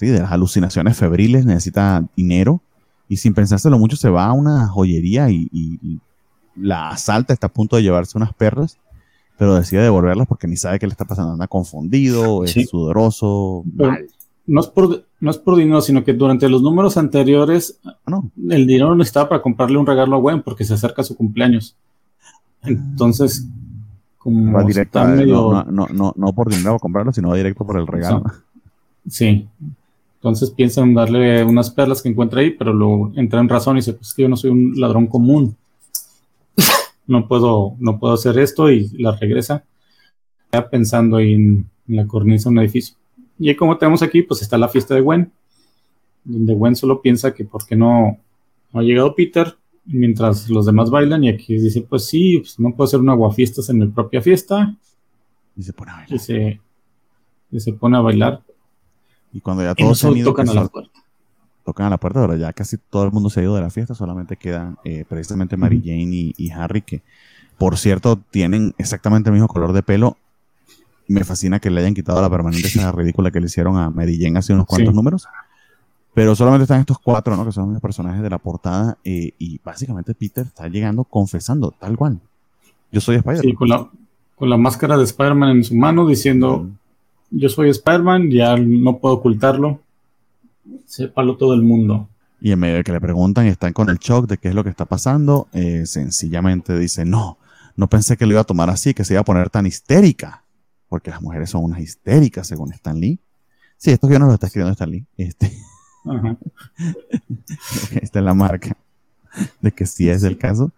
las 0.00 0.32
alucinaciones 0.32 0.96
febriles, 0.96 1.44
necesita 1.44 2.04
dinero 2.16 2.62
y 3.08 3.16
sin 3.16 3.34
pensárselo 3.34 3.78
mucho 3.78 3.96
se 3.96 4.08
va 4.08 4.26
a 4.26 4.32
una 4.32 4.68
joyería 4.68 5.30
y, 5.30 6.00
la 6.54 6.88
asalta, 6.88 7.34
está 7.34 7.48
a 7.48 7.52
punto 7.52 7.76
de 7.76 7.82
llevarse 7.82 8.16
unas 8.16 8.32
perras 8.32 8.78
pero 9.38 9.54
decide 9.54 9.82
devolverlas 9.82 10.26
porque 10.26 10.46
ni 10.46 10.56
sabe 10.56 10.78
qué 10.78 10.86
le 10.86 10.92
está 10.92 11.04
pasando, 11.04 11.32
anda 11.32 11.46
confundido, 11.46 12.44
es 12.44 12.52
sudoroso, 12.68 13.64
mal 13.74 14.06
no 14.46 14.60
es 14.60 14.66
por, 14.68 15.04
no 15.20 15.30
es 15.30 15.38
por 15.38 15.56
dinero, 15.56 15.80
sino 15.80 16.04
que 16.04 16.12
durante 16.12 16.48
los 16.48 16.62
números 16.62 16.96
anteriores, 16.96 17.80
ah, 17.84 18.22
el 18.48 18.66
dinero 18.66 18.94
no 18.94 19.02
estaba 19.02 19.28
para 19.28 19.42
comprarle 19.42 19.78
un 19.78 19.86
regalo 19.86 20.16
a 20.16 20.20
Gwen 20.20 20.42
porque 20.42 20.64
se 20.64 20.74
acerca 20.74 21.02
su 21.02 21.16
cumpleaños. 21.16 21.76
Entonces, 22.62 23.46
como 24.18 24.52
va 24.52 24.64
directo, 24.64 25.04
no, 25.04 25.64
no, 25.64 25.86
no, 25.92 26.12
no, 26.16 26.32
por 26.32 26.50
dinero 26.50 26.76
a 26.76 26.78
comprarlo, 26.78 27.12
sino 27.12 27.28
va 27.28 27.36
directo 27.36 27.66
por 27.66 27.78
el 27.78 27.86
regalo. 27.86 28.24
sí. 29.08 29.46
Entonces 30.16 30.50
piensa 30.50 30.80
en 30.80 30.94
darle 30.94 31.44
unas 31.44 31.70
perlas 31.70 32.02
que 32.02 32.08
encuentra 32.08 32.40
ahí, 32.40 32.50
pero 32.50 32.72
luego 32.72 33.12
entra 33.14 33.38
en 33.38 33.48
razón 33.48 33.76
y 33.76 33.80
dice, 33.80 33.92
pues 33.92 34.12
que 34.12 34.22
yo 34.22 34.28
no 34.28 34.36
soy 34.36 34.50
un 34.50 34.72
ladrón 34.76 35.06
común. 35.06 35.54
No 37.06 37.28
puedo, 37.28 37.76
no 37.78 37.98
puedo 37.98 38.14
hacer 38.14 38.38
esto 38.38 38.70
y 38.70 38.88
la 38.98 39.16
regresa. 39.16 39.64
Ya 40.52 40.68
pensando 40.68 41.16
ahí 41.16 41.34
en, 41.34 41.68
en 41.88 41.96
la 41.96 42.06
cornisa 42.06 42.48
de 42.48 42.54
un 42.54 42.58
edificio. 42.60 42.96
Y 43.38 43.54
como 43.54 43.76
tenemos 43.76 44.02
aquí, 44.02 44.22
pues 44.22 44.42
está 44.42 44.56
la 44.56 44.68
fiesta 44.68 44.94
de 44.94 45.00
Gwen, 45.02 45.30
donde 46.24 46.54
Gwen 46.54 46.74
solo 46.76 47.02
piensa 47.02 47.34
que 47.34 47.44
por 47.44 47.66
qué 47.66 47.76
no, 47.76 48.18
ha 48.72 48.82
llegado 48.82 49.14
Peter, 49.14 49.56
mientras 49.84 50.48
los 50.48 50.66
demás 50.66 50.90
bailan, 50.90 51.24
y 51.24 51.28
aquí 51.28 51.54
dice, 51.54 51.82
pues 51.82 52.06
sí, 52.06 52.38
pues 52.38 52.58
no 52.58 52.70
puedo 52.74 52.86
hacer 52.86 53.00
una 53.00 53.12
aguafiestas 53.12 53.68
en 53.68 53.78
mi 53.78 53.86
propia 53.86 54.20
fiesta. 54.20 54.74
Y 55.56 55.62
se 55.62 55.72
pone 55.72 55.92
a 55.92 55.96
bailar. 55.96 56.60
Y 57.50 57.60
se, 57.60 57.72
pone 57.72 57.96
a 57.96 58.00
bailar. 58.00 58.42
Y 59.32 59.40
cuando 59.40 59.62
ya 59.62 59.74
todos 59.74 59.98
se 59.98 60.08
han 60.08 60.16
ido, 60.16 60.30
tocan 60.30 60.48
a 60.48 60.54
la 60.54 60.68
puerta. 60.68 61.00
Tocan 61.66 61.86
a 61.86 61.90
la 61.90 61.98
puerta, 61.98 62.22
pero 62.22 62.36
ya 62.36 62.52
casi 62.54 62.78
todo 62.78 63.04
el 63.04 63.12
mundo 63.12 63.28
se 63.28 63.40
ha 63.40 63.42
ido 63.42 63.54
de 63.54 63.60
la 63.60 63.70
fiesta, 63.70 63.94
solamente 63.94 64.36
quedan 64.36 64.78
eh, 64.84 65.04
precisamente 65.06 65.58
Mary 65.58 65.82
Jane 65.84 66.32
y 66.34 66.50
Harry, 66.52 66.80
que 66.80 67.02
por 67.58 67.76
cierto 67.76 68.16
tienen 68.30 68.74
exactamente 68.78 69.28
el 69.28 69.34
mismo 69.34 69.48
color 69.48 69.74
de 69.74 69.82
pelo 69.82 70.16
me 71.08 71.24
fascina 71.24 71.60
que 71.60 71.70
le 71.70 71.80
hayan 71.80 71.94
quitado 71.94 72.20
la 72.20 72.30
permanencia 72.30 72.90
ridícula 72.92 73.30
que 73.30 73.40
le 73.40 73.46
hicieron 73.46 73.76
a 73.76 73.90
Medellín 73.90 74.36
hace 74.36 74.52
unos 74.52 74.66
cuantos 74.66 74.94
números. 74.94 75.26
Pero 76.14 76.34
solamente 76.34 76.62
están 76.62 76.80
estos 76.80 76.98
cuatro, 76.98 77.36
¿no? 77.36 77.44
Que 77.44 77.52
son 77.52 77.74
los 77.74 77.82
personajes 77.82 78.22
de 78.22 78.30
la 78.30 78.38
portada. 78.38 78.96
Eh, 79.04 79.32
y 79.38 79.60
básicamente 79.62 80.14
Peter 80.14 80.46
está 80.46 80.66
llegando 80.68 81.04
confesando, 81.04 81.72
tal 81.72 81.96
cual. 81.96 82.18
Yo 82.90 83.00
soy 83.00 83.16
Spider-Man. 83.16 83.42
Sí, 83.42 83.54
con 83.54 83.68
la, 83.68 83.86
con 84.34 84.48
la 84.48 84.56
máscara 84.56 84.96
de 84.96 85.04
Spider-Man 85.04 85.50
en 85.50 85.64
su 85.64 85.74
mano, 85.74 86.06
diciendo: 86.06 86.68
Yo 87.30 87.48
soy 87.50 87.68
Spider-Man, 87.68 88.30
ya 88.30 88.56
no 88.56 88.96
puedo 88.96 89.16
ocultarlo. 89.16 89.80
Sépalo 90.84 91.36
todo 91.36 91.54
el 91.54 91.62
mundo. 91.62 92.08
Y 92.40 92.52
en 92.52 92.58
medio 92.58 92.76
de 92.76 92.84
que 92.84 92.92
le 92.92 93.00
preguntan 93.00 93.46
y 93.46 93.48
están 93.48 93.72
con 93.72 93.88
el 93.88 93.98
shock 93.98 94.26
de 94.26 94.38
qué 94.38 94.48
es 94.48 94.54
lo 94.54 94.62
que 94.62 94.70
está 94.70 94.84
pasando, 94.84 95.48
eh, 95.52 95.86
sencillamente 95.86 96.78
dice: 96.78 97.04
No, 97.04 97.38
no 97.76 97.88
pensé 97.88 98.16
que 98.16 98.26
lo 98.26 98.32
iba 98.32 98.40
a 98.42 98.44
tomar 98.44 98.70
así, 98.70 98.94
que 98.94 99.04
se 99.04 99.14
iba 99.14 99.20
a 99.20 99.24
poner 99.24 99.50
tan 99.50 99.66
histérica 99.66 100.44
porque 100.88 101.10
las 101.10 101.20
mujeres 101.20 101.50
son 101.50 101.64
unas 101.64 101.80
histéricas, 101.80 102.46
según 102.46 102.72
Stan 102.72 102.98
Lee. 102.98 103.20
Sí, 103.76 103.90
esto 103.90 104.08
no 104.08 104.26
lo 104.26 104.34
está 104.34 104.46
escribiendo 104.46 104.72
Stan 104.72 104.90
Lee. 104.90 105.06
Este. 105.16 105.52
Esta 108.00 108.18
es 108.18 108.24
la 108.24 108.34
marca 108.34 108.76
de 109.60 109.72
que 109.72 109.86
sí 109.86 110.08
es 110.08 110.22
el 110.22 110.38
caso. 110.38 110.72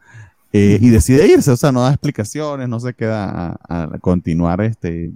Eh, 0.52 0.78
y 0.80 0.88
decide 0.88 1.28
irse, 1.28 1.50
o 1.50 1.56
sea, 1.56 1.72
no 1.72 1.82
da 1.82 1.90
explicaciones, 1.90 2.68
no 2.68 2.80
se 2.80 2.94
queda 2.94 3.60
a, 3.68 3.98
continuar 4.00 4.62
este, 4.62 5.12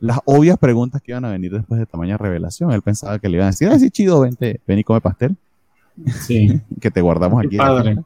las 0.00 0.18
obvias 0.24 0.58
preguntas 0.58 1.02
que 1.02 1.12
iban 1.12 1.24
a 1.24 1.30
venir 1.30 1.52
después 1.52 1.78
de 1.80 1.86
tamaña 1.86 2.16
revelación. 2.16 2.72
Él 2.72 2.82
pensaba 2.82 3.18
que 3.18 3.28
le 3.28 3.36
iban 3.36 3.48
a 3.48 3.50
decir, 3.50 3.68
ah, 3.68 3.78
sí, 3.78 3.90
chido, 3.90 4.20
vente, 4.20 4.60
ven 4.66 4.78
y 4.78 4.84
come 4.84 5.00
pastel. 5.00 5.36
Sí. 6.26 6.60
que 6.80 6.90
te 6.90 7.00
guardamos 7.00 7.44
aquí. 7.44 7.56
Padre. 7.56 7.98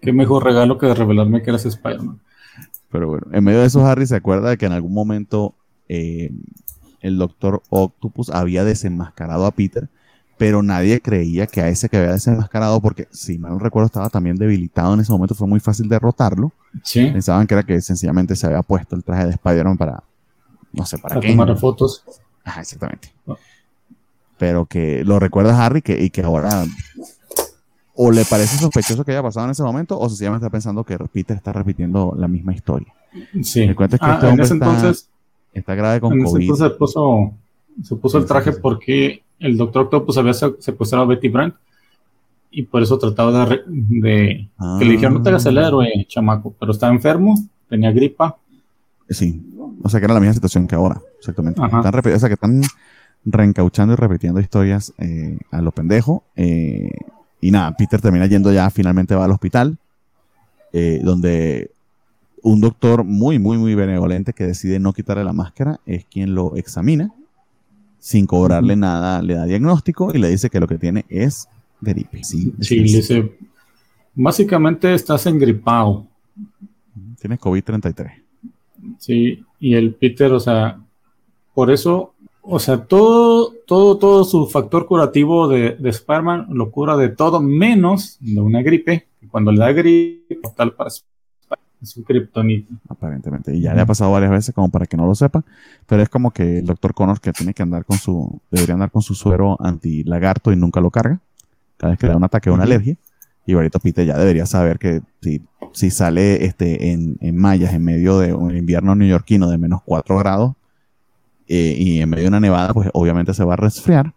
Qué 0.00 0.12
mejor 0.12 0.44
regalo 0.44 0.78
que 0.78 0.86
de 0.86 0.94
revelarme 0.94 1.42
que 1.42 1.50
eres 1.50 1.64
Spider-Man. 1.64 2.18
Pero 2.90 3.08
bueno, 3.08 3.26
en 3.32 3.44
medio 3.44 3.60
de 3.60 3.66
eso, 3.66 3.86
Harry 3.86 4.06
se 4.06 4.16
acuerda 4.16 4.50
de 4.50 4.58
que 4.58 4.66
en 4.66 4.72
algún 4.72 4.92
momento 4.92 5.54
eh, 5.88 6.30
el 7.00 7.18
Doctor 7.18 7.62
Octopus 7.70 8.28
había 8.30 8.64
desenmascarado 8.64 9.46
a 9.46 9.52
Peter, 9.52 9.88
pero 10.36 10.62
nadie 10.62 11.00
creía 11.00 11.46
que 11.46 11.60
a 11.60 11.68
ese 11.68 11.88
que 11.88 11.96
había 11.96 12.12
desenmascarado, 12.12 12.80
porque 12.80 13.06
si 13.10 13.38
mal 13.38 13.52
no 13.52 13.58
recuerdo 13.58 13.86
estaba 13.86 14.10
también 14.10 14.36
debilitado 14.36 14.92
en 14.94 15.00
ese 15.00 15.12
momento, 15.12 15.34
fue 15.34 15.46
muy 15.46 15.60
fácil 15.60 15.88
derrotarlo. 15.88 16.52
Sí. 16.82 17.06
Pensaban 17.10 17.46
que 17.46 17.54
era 17.54 17.62
que 17.62 17.80
sencillamente 17.80 18.36
se 18.36 18.46
había 18.46 18.62
puesto 18.62 18.96
el 18.96 19.04
traje 19.04 19.26
de 19.26 19.30
Spider-Man 19.30 19.78
para, 19.78 20.02
no 20.72 20.86
sé, 20.86 20.98
para, 20.98 21.16
para 21.16 21.28
tomar 21.28 21.56
fotos. 21.58 22.04
Ajá, 22.44 22.60
exactamente. 22.60 23.12
Oh. 23.26 23.36
Pero 24.38 24.66
que 24.66 25.04
lo 25.04 25.18
recuerda 25.18 25.64
Harry 25.64 25.82
que, 25.82 26.02
y 26.02 26.10
que 26.10 26.22
ahora 26.22 26.64
o 27.94 28.10
le 28.10 28.24
parece 28.24 28.58
sospechoso 28.58 29.04
que 29.04 29.12
haya 29.12 29.22
pasado 29.22 29.46
en 29.46 29.52
ese 29.52 29.62
momento, 29.62 29.98
o 29.98 30.08
sencillamente 30.08 30.46
está 30.46 30.50
pensando 30.50 30.84
que 30.84 30.98
Peter 31.12 31.36
está 31.36 31.52
repitiendo 31.52 32.14
la 32.16 32.26
misma 32.26 32.54
historia. 32.54 32.92
Sí. 33.42 33.68
que 33.68 33.76
ah, 34.00 34.18
este 34.18 34.28
en 34.28 34.40
ese 34.40 34.54
entonces, 34.54 35.08
está 35.52 35.74
grave 35.74 36.00
con 36.00 36.14
en 36.14 36.24
COVID. 36.24 36.36
Ese 36.36 36.42
entonces 36.42 36.72
se 36.72 36.78
puso, 36.78 37.34
se 37.82 37.96
puso 37.96 38.18
el 38.18 38.26
traje 38.26 38.52
porque 38.52 39.22
el 39.38 39.56
doctor 39.56 39.84
Octopus 39.84 40.16
había 40.16 40.32
secuestrado 40.32 41.04
a 41.04 41.06
Betty 41.06 41.28
Brant 41.28 41.54
y 42.50 42.62
por 42.62 42.82
eso 42.82 42.98
trataba 42.98 43.46
de, 43.46 43.62
de 43.66 44.48
que 44.78 44.84
le 44.84 44.92
dijeron 44.92 45.14
no 45.14 45.22
te 45.22 45.28
hagas 45.28 45.46
el 45.46 45.58
héroe, 45.58 45.88
chamaco, 46.08 46.54
pero 46.58 46.72
estaba 46.72 46.92
enfermo, 46.92 47.34
tenía 47.68 47.92
gripa. 47.92 48.36
Sí, 49.08 49.42
o 49.82 49.88
sea 49.88 50.00
que 50.00 50.04
era 50.04 50.14
la 50.14 50.20
misma 50.20 50.34
situación 50.34 50.66
que 50.66 50.74
ahora, 50.74 51.00
exactamente. 51.18 51.60
Están 51.62 51.94
o 51.94 52.18
sea 52.18 52.28
que 52.28 52.34
están 52.34 52.62
reencauchando 53.24 53.94
y 53.94 53.96
repitiendo 53.96 54.40
historias 54.40 54.92
eh, 54.98 55.38
a 55.50 55.60
lo 55.60 55.72
pendejo. 55.72 56.24
Eh, 56.36 56.90
y 57.40 57.50
nada, 57.50 57.74
Peter 57.76 58.00
termina 58.00 58.26
yendo 58.26 58.52
ya, 58.52 58.70
finalmente 58.70 59.14
va 59.14 59.24
al 59.24 59.32
hospital, 59.32 59.78
eh, 60.72 61.00
donde 61.02 61.70
un 62.42 62.60
doctor 62.60 63.04
muy, 63.04 63.38
muy, 63.38 63.58
muy 63.58 63.74
benevolente 63.74 64.32
que 64.32 64.44
decide 64.44 64.78
no 64.78 64.92
quitarle 64.92 65.24
la 65.24 65.32
máscara 65.32 65.80
es 65.86 66.04
quien 66.04 66.34
lo 66.34 66.56
examina, 66.56 67.12
sin 67.98 68.26
cobrarle 68.26 68.76
nada, 68.76 69.22
le 69.22 69.34
da 69.34 69.44
diagnóstico 69.44 70.12
y 70.14 70.18
le 70.18 70.28
dice 70.28 70.50
que 70.50 70.60
lo 70.60 70.66
que 70.66 70.78
tiene 70.78 71.04
es 71.08 71.48
gripe. 71.80 72.24
Sí, 72.24 72.52
sí 72.60 72.76
le 72.76 72.82
dice, 72.82 73.38
básicamente 74.14 74.92
estás 74.94 75.26
engripado. 75.26 76.06
Tienes 77.20 77.38
COVID-33. 77.38 78.22
Sí, 78.98 79.44
y 79.62 79.74
el 79.74 79.94
Peter, 79.94 80.32
o 80.32 80.40
sea, 80.40 80.78
por 81.54 81.70
eso 81.70 82.12
o 82.44 82.58
sea, 82.58 82.84
todo, 82.84 83.52
todo, 83.66 83.98
todo 83.98 84.24
su 84.24 84.48
factor 84.48 84.86
curativo 84.86 85.46
de, 85.46 85.76
de 85.76 85.90
Spider-Man 85.90 86.48
lo 86.50 86.72
cura 86.72 86.96
de 86.96 87.08
todo 87.08 87.40
menos 87.40 88.16
de 88.20 88.40
una 88.40 88.62
gripe. 88.62 89.06
Cuando 89.30 89.52
le 89.52 89.60
da 89.60 89.72
gripe, 89.72 90.40
tal 90.56 90.72
para 90.72 90.90
es 91.82 91.96
un 91.96 92.04
kriptonita. 92.04 92.74
Aparentemente. 92.88 93.54
Y 93.54 93.60
ya 93.60 93.74
le 93.74 93.80
ha 93.80 93.86
pasado 93.86 94.12
varias 94.12 94.30
veces 94.30 94.54
como 94.54 94.70
para 94.70 94.86
que 94.86 94.96
no 94.96 95.06
lo 95.06 95.14
sepa. 95.14 95.44
Pero 95.86 96.02
es 96.02 96.08
como 96.08 96.30
que 96.30 96.58
el 96.58 96.66
doctor 96.66 96.94
Connors 96.94 97.20
que 97.20 97.32
tiene 97.32 97.54
que 97.54 97.62
andar 97.62 97.84
con 97.84 97.98
su, 97.98 98.40
debería 98.50 98.74
andar 98.74 98.90
con 98.90 99.02
su 99.02 99.14
suero 99.14 99.56
anti-lagarto 99.60 100.52
y 100.52 100.56
nunca 100.56 100.80
lo 100.80 100.90
carga. 100.90 101.20
Cada 101.76 101.92
vez 101.92 101.98
que 101.98 102.06
le 102.06 102.12
da 102.12 102.16
un 102.16 102.24
ataque 102.24 102.50
o 102.50 102.54
una 102.54 102.62
alergia. 102.64 102.96
Y 103.44 103.54
ahorita 103.54 103.78
Pite 103.78 104.06
ya 104.06 104.16
debería 104.16 104.46
saber 104.46 104.78
que 104.78 105.02
si, 105.20 105.42
si 105.72 105.90
sale 105.90 106.44
este, 106.44 106.92
en, 106.92 107.16
en 107.20 107.36
mallas 107.36 107.74
en 107.74 107.84
medio 107.84 108.18
de 108.18 108.32
un 108.34 108.56
invierno 108.56 108.94
neoyorquino 108.94 109.50
de 109.50 109.58
menos 109.58 109.80
4 109.84 110.18
grados, 110.18 110.54
eh, 111.48 111.74
y 111.76 112.00
en 112.00 112.08
medio 112.08 112.22
de 112.22 112.28
una 112.28 112.40
nevada, 112.40 112.72
pues 112.72 112.88
obviamente 112.92 113.34
se 113.34 113.44
va 113.44 113.54
a 113.54 113.56
resfriar. 113.56 114.14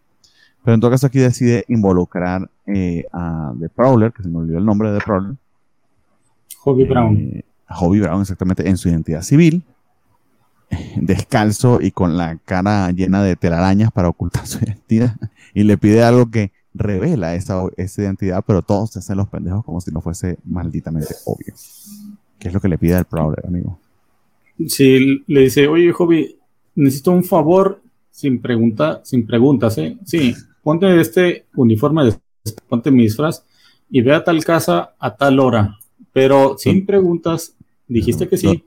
Pero 0.63 0.75
en 0.75 0.81
todo 0.81 0.91
caso 0.91 1.07
aquí 1.07 1.19
decide 1.19 1.65
involucrar 1.67 2.49
eh, 2.65 3.05
a 3.11 3.53
The 3.59 3.69
Prowler, 3.69 4.13
que 4.13 4.23
se 4.23 4.29
me 4.29 4.37
olvidó 4.37 4.57
el 4.57 4.65
nombre 4.65 4.91
de 4.91 4.99
The 4.99 5.05
Prowler, 5.05 5.35
Hobby 6.65 6.85
Brown. 6.85 7.43
Hobby 7.69 7.99
Brown, 7.99 8.21
exactamente, 8.21 8.67
en 8.67 8.77
su 8.77 8.89
identidad 8.89 9.21
civil, 9.21 9.63
descalzo 10.95 11.79
y 11.81 11.91
con 11.91 12.17
la 12.17 12.37
cara 12.37 12.89
llena 12.91 13.21
de 13.21 13.35
telarañas 13.35 13.91
para 13.91 14.09
ocultar 14.09 14.47
su 14.47 14.63
identidad. 14.63 15.15
Y 15.53 15.63
le 15.63 15.77
pide 15.77 16.03
algo 16.03 16.31
que 16.31 16.51
revela 16.75 17.35
esa, 17.35 17.63
esa 17.77 18.01
identidad, 18.01 18.43
pero 18.45 18.61
todos 18.61 18.91
se 18.91 18.99
hacen 18.99 19.17
los 19.17 19.29
pendejos 19.29 19.63
como 19.63 19.81
si 19.81 19.91
no 19.91 20.01
fuese 20.01 20.37
malditamente 20.43 21.15
obvio. 21.25 21.53
¿Qué 22.37 22.49
es 22.49 22.53
lo 22.53 22.59
que 22.59 22.67
le 22.67 22.77
pide 22.77 22.95
al 22.95 23.05
Prowler, 23.05 23.45
amigo? 23.47 23.79
Sí, 24.67 25.23
le 25.27 25.41
dice, 25.41 25.67
oye, 25.67 25.91
Hobby, 25.91 26.37
necesito 26.75 27.11
un 27.11 27.23
favor 27.23 27.81
sin 28.11 28.41
pregunta, 28.41 29.01
sin 29.03 29.25
preguntas, 29.25 29.77
¿eh? 29.77 29.97
Sí, 30.05 30.33
ponte 30.63 30.99
este 30.99 31.45
uniforme, 31.55 32.13
ponte 32.69 32.91
mi 32.91 33.03
disfraz 33.03 33.43
y 33.89 34.01
ve 34.01 34.13
a 34.13 34.23
tal 34.23 34.43
casa 34.43 34.95
a 34.99 35.15
tal 35.15 35.39
hora, 35.39 35.77
pero 36.13 36.57
sin 36.57 36.85
preguntas, 36.85 37.55
dijiste 37.87 38.27
que 38.27 38.37
sí. 38.37 38.63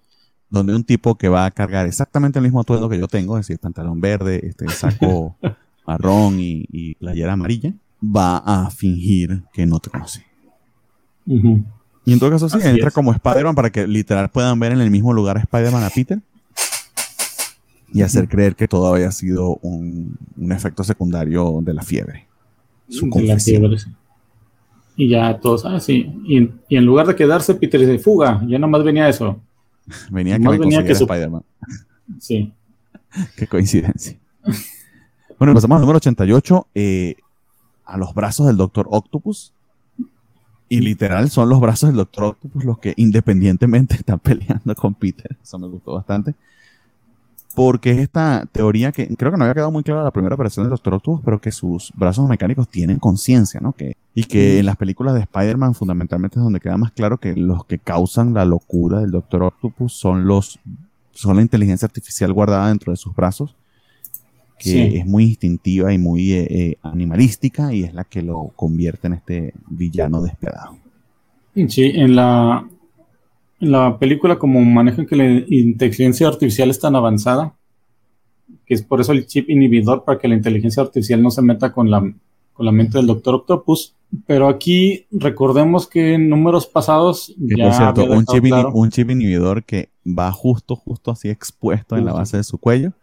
Donde 0.50 0.74
un 0.74 0.84
tipo 0.84 1.16
que 1.16 1.28
va 1.28 1.44
a 1.44 1.50
cargar 1.50 1.86
exactamente 1.86 2.38
el 2.38 2.42
mismo 2.42 2.60
atuendo 2.60 2.88
que 2.88 2.98
yo 2.98 3.08
tengo, 3.08 3.36
es 3.36 3.46
decir, 3.46 3.58
pantalón 3.58 4.00
verde, 4.00 4.40
este 4.46 4.68
saco 4.68 5.36
marrón 5.86 6.36
y, 6.38 6.94
playera 6.94 7.32
amarilla, 7.32 7.72
va 8.02 8.38
a 8.38 8.70
fingir 8.70 9.42
que 9.52 9.66
no 9.66 9.80
te 9.80 9.90
conoce. 9.90 10.24
Y 11.26 12.12
en 12.12 12.18
todo 12.18 12.30
caso 12.30 12.48
sí, 12.48 12.58
entra 12.62 12.90
como 12.90 13.12
Spider-Man 13.12 13.54
para 13.54 13.70
que 13.70 13.86
literal 13.86 14.30
puedan 14.30 14.58
ver 14.58 14.72
en 14.72 14.80
el 14.80 14.90
mismo 14.90 15.12
lugar 15.12 15.36
a 15.36 15.40
Spider-Man 15.40 15.84
a 15.84 15.90
Peter 15.90 16.20
y 17.92 18.02
hacer 18.02 18.28
creer 18.28 18.54
que 18.54 18.68
todo 18.68 18.92
había 18.92 19.10
sido 19.10 19.58
un, 19.62 20.18
efecto 20.50 20.84
secundario 20.84 21.60
de 21.62 21.74
la 21.74 21.82
fiebre. 21.82 22.26
Su 22.88 23.10
fiebre, 23.10 23.76
Y 24.96 25.08
ya 25.08 25.38
todos, 25.38 25.64
ah, 25.66 25.80
sí. 25.80 26.10
Y, 26.26 26.76
en 26.76 26.84
lugar 26.84 27.06
de 27.06 27.14
quedarse, 27.14 27.54
Peter 27.54 27.80
dice, 27.80 27.98
fuga, 27.98 28.42
ya 28.46 28.58
nomás 28.58 28.84
venía 28.84 29.08
eso. 29.08 29.40
venía 30.10 30.38
que 30.38 30.48
me 30.48 30.58
venía 30.58 30.84
que 30.84 30.92
Spider-Man. 30.92 31.42
Sí. 32.18 32.52
Qué 33.36 33.46
coincidencia. 33.46 34.16
bueno, 35.38 35.54
pasamos 35.54 35.76
al 35.76 35.80
número 35.82 35.98
88, 35.98 36.68
eh, 36.74 37.16
a 37.88 37.96
los 37.96 38.14
brazos 38.14 38.46
del 38.46 38.56
Doctor 38.56 38.86
Octopus. 38.90 39.52
Y 40.68 40.80
literal 40.80 41.30
son 41.30 41.48
los 41.48 41.60
brazos 41.60 41.88
del 41.88 41.96
Doctor 41.96 42.24
Octopus 42.24 42.64
los 42.64 42.78
que 42.78 42.92
independientemente 42.96 43.94
están 43.96 44.18
peleando 44.18 44.74
con 44.74 44.94
Peter. 44.94 45.36
Eso 45.42 45.58
me 45.58 45.66
gustó 45.66 45.94
bastante. 45.94 46.34
Porque 47.54 47.90
es 47.90 47.98
esta 47.98 48.44
teoría 48.52 48.92
que 48.92 49.08
creo 49.16 49.32
que 49.32 49.38
no 49.38 49.44
había 49.44 49.54
quedado 49.54 49.72
muy 49.72 49.82
clara 49.82 50.04
la 50.04 50.12
primera 50.12 50.34
aparición 50.34 50.64
del 50.64 50.70
Doctor 50.70 50.94
Octopus, 50.94 51.22
pero 51.24 51.40
que 51.40 51.50
sus 51.50 51.90
brazos 51.96 52.28
mecánicos 52.28 52.68
tienen 52.68 52.98
conciencia, 52.98 53.58
¿no? 53.60 53.72
Que, 53.72 53.96
y 54.14 54.24
que 54.24 54.60
en 54.60 54.66
las 54.66 54.76
películas 54.76 55.14
de 55.14 55.20
Spider-Man 55.22 55.74
fundamentalmente 55.74 56.38
es 56.38 56.44
donde 56.44 56.60
queda 56.60 56.76
más 56.76 56.92
claro 56.92 57.18
que 57.18 57.34
los 57.34 57.64
que 57.64 57.78
causan 57.78 58.34
la 58.34 58.44
locura 58.44 59.00
del 59.00 59.10
Doctor 59.10 59.42
Octopus 59.42 59.94
son 59.94 60.26
los 60.26 60.60
son 61.12 61.34
la 61.34 61.42
inteligencia 61.42 61.86
artificial 61.86 62.32
guardada 62.32 62.68
dentro 62.68 62.92
de 62.92 62.96
sus 62.96 63.12
brazos 63.12 63.56
que 64.58 64.98
es 64.98 65.06
muy 65.06 65.24
instintiva 65.24 65.92
y 65.92 65.98
muy 65.98 66.32
eh, 66.32 66.46
eh, 66.50 66.76
animalística 66.82 67.72
y 67.72 67.84
es 67.84 67.94
la 67.94 68.04
que 68.04 68.22
lo 68.22 68.52
convierte 68.56 69.06
en 69.06 69.14
este 69.14 69.54
villano 69.68 70.20
despiadado. 70.20 70.76
Sí, 71.54 71.92
en 71.94 72.16
la, 72.16 72.68
en 73.60 73.70
la 73.70 73.98
película 73.98 74.38
como 74.38 74.60
manejan 74.60 75.06
que 75.06 75.16
la 75.16 75.44
inteligencia 75.48 76.28
artificial 76.28 76.70
es 76.70 76.78
tan 76.78 76.96
avanzada, 76.96 77.54
que 78.66 78.74
es 78.74 78.82
por 78.82 79.00
eso 79.00 79.12
el 79.12 79.26
chip 79.26 79.48
inhibidor 79.48 80.04
para 80.04 80.18
que 80.18 80.28
la 80.28 80.34
inteligencia 80.34 80.82
artificial 80.82 81.22
no 81.22 81.30
se 81.30 81.42
meta 81.42 81.72
con 81.72 81.90
la, 81.90 82.00
con 82.52 82.66
la 82.66 82.72
mente 82.72 82.98
del 82.98 83.06
Doctor 83.06 83.36
Octopus. 83.36 83.94
Pero 84.26 84.48
aquí 84.48 85.06
recordemos 85.10 85.86
que 85.86 86.14
en 86.14 86.30
números 86.30 86.66
pasados 86.66 87.34
ya 87.36 87.72
cierto, 87.72 88.04
un 88.04 88.24
chip, 88.24 88.44
un 88.72 88.90
chip, 88.90 89.10
inhibidor 89.10 89.64
que 89.64 89.90
va 90.06 90.32
justo, 90.32 90.76
justo 90.76 91.10
así 91.10 91.28
expuesto 91.28 91.96
en 91.96 92.06
la 92.06 92.14
base 92.14 92.38
de 92.38 92.44
su 92.44 92.56
cuello 92.56 92.94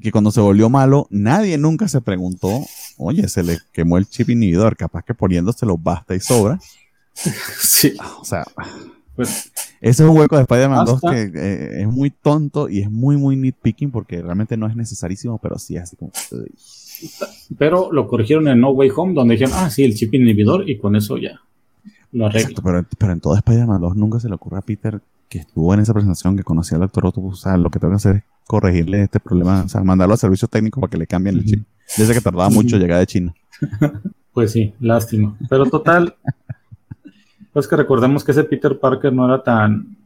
que 0.00 0.12
cuando 0.12 0.30
se 0.30 0.40
volvió 0.40 0.68
malo, 0.68 1.06
nadie 1.10 1.58
nunca 1.58 1.88
se 1.88 2.00
preguntó, 2.00 2.64
oye, 2.96 3.28
se 3.28 3.42
le 3.42 3.58
quemó 3.72 3.98
el 3.98 4.06
chip 4.06 4.30
inhibidor, 4.30 4.76
capaz 4.76 5.04
que 5.04 5.14
poniéndoselo 5.14 5.76
basta 5.76 6.14
y 6.14 6.20
sobra. 6.20 6.58
Sí. 7.60 7.94
O 8.20 8.24
sea, 8.24 8.44
pues, 9.14 9.52
ese 9.80 10.02
es 10.02 10.08
un 10.08 10.16
hueco 10.16 10.36
de 10.36 10.42
Spider-Man 10.42 10.86
2 10.86 11.00
que 11.00 11.32
eh, 11.34 11.82
es 11.82 11.88
muy 11.88 12.10
tonto 12.10 12.68
y 12.68 12.80
es 12.80 12.90
muy, 12.90 13.16
muy 13.16 13.36
nitpicking 13.36 13.90
porque 13.90 14.22
realmente 14.22 14.56
no 14.56 14.66
es 14.66 14.76
necesarísimo, 14.76 15.38
pero 15.38 15.58
sí 15.58 15.76
es 15.76 15.82
así 15.82 15.96
como... 15.96 16.12
Pero 17.58 17.92
lo 17.92 18.06
corrigieron 18.06 18.48
en 18.48 18.60
No 18.60 18.70
Way 18.70 18.90
Home, 18.96 19.14
donde 19.14 19.34
dijeron, 19.34 19.54
ah, 19.56 19.68
sí, 19.68 19.84
el 19.84 19.94
chip 19.94 20.14
inhibidor 20.14 20.68
y 20.68 20.78
con 20.78 20.96
eso 20.96 21.18
ya 21.18 21.40
lo 22.12 22.26
arreglo. 22.26 22.62
pero, 22.62 22.86
pero 22.98 23.12
en 23.12 23.20
todo 23.20 23.36
Spider-Man 23.36 23.80
2 23.80 23.96
nunca 23.96 24.20
se 24.20 24.28
le 24.28 24.34
ocurre 24.34 24.58
a 24.58 24.62
Peter 24.62 25.00
que 25.28 25.38
estuvo 25.38 25.72
en 25.72 25.80
esa 25.80 25.94
presentación, 25.94 26.36
que 26.36 26.42
conocía 26.42 26.76
al 26.76 26.82
Doctor 26.82 27.06
Octopus, 27.06 27.34
o 27.34 27.42
sea, 27.42 27.56
lo 27.56 27.70
que 27.70 27.78
tengo 27.78 27.92
que 27.92 27.96
hacer 27.96 28.16
es 28.16 28.22
corregirle 28.50 29.04
este 29.04 29.20
problema, 29.20 29.62
o 29.62 29.68
sea, 29.68 29.80
mandarlo 29.84 30.14
a 30.14 30.16
servicios 30.16 30.50
técnicos 30.50 30.80
para 30.80 30.90
que 30.90 30.98
le 30.98 31.06
cambien 31.06 31.36
el 31.36 31.44
chip. 31.44 31.62
Desde 31.96 32.14
que 32.14 32.20
tardaba 32.20 32.50
mucho 32.50 32.78
llegar 32.78 32.98
de 32.98 33.06
China. 33.06 33.34
Pues 34.32 34.52
sí, 34.52 34.72
lástima. 34.78 35.36
Pero 35.48 35.66
total, 35.66 36.14
pues 37.52 37.66
que 37.66 37.74
recordemos 37.74 38.22
que 38.22 38.30
ese 38.30 38.44
Peter 38.44 38.78
Parker 38.78 39.12
no 39.12 39.26
era 39.26 39.42
tan 39.42 39.96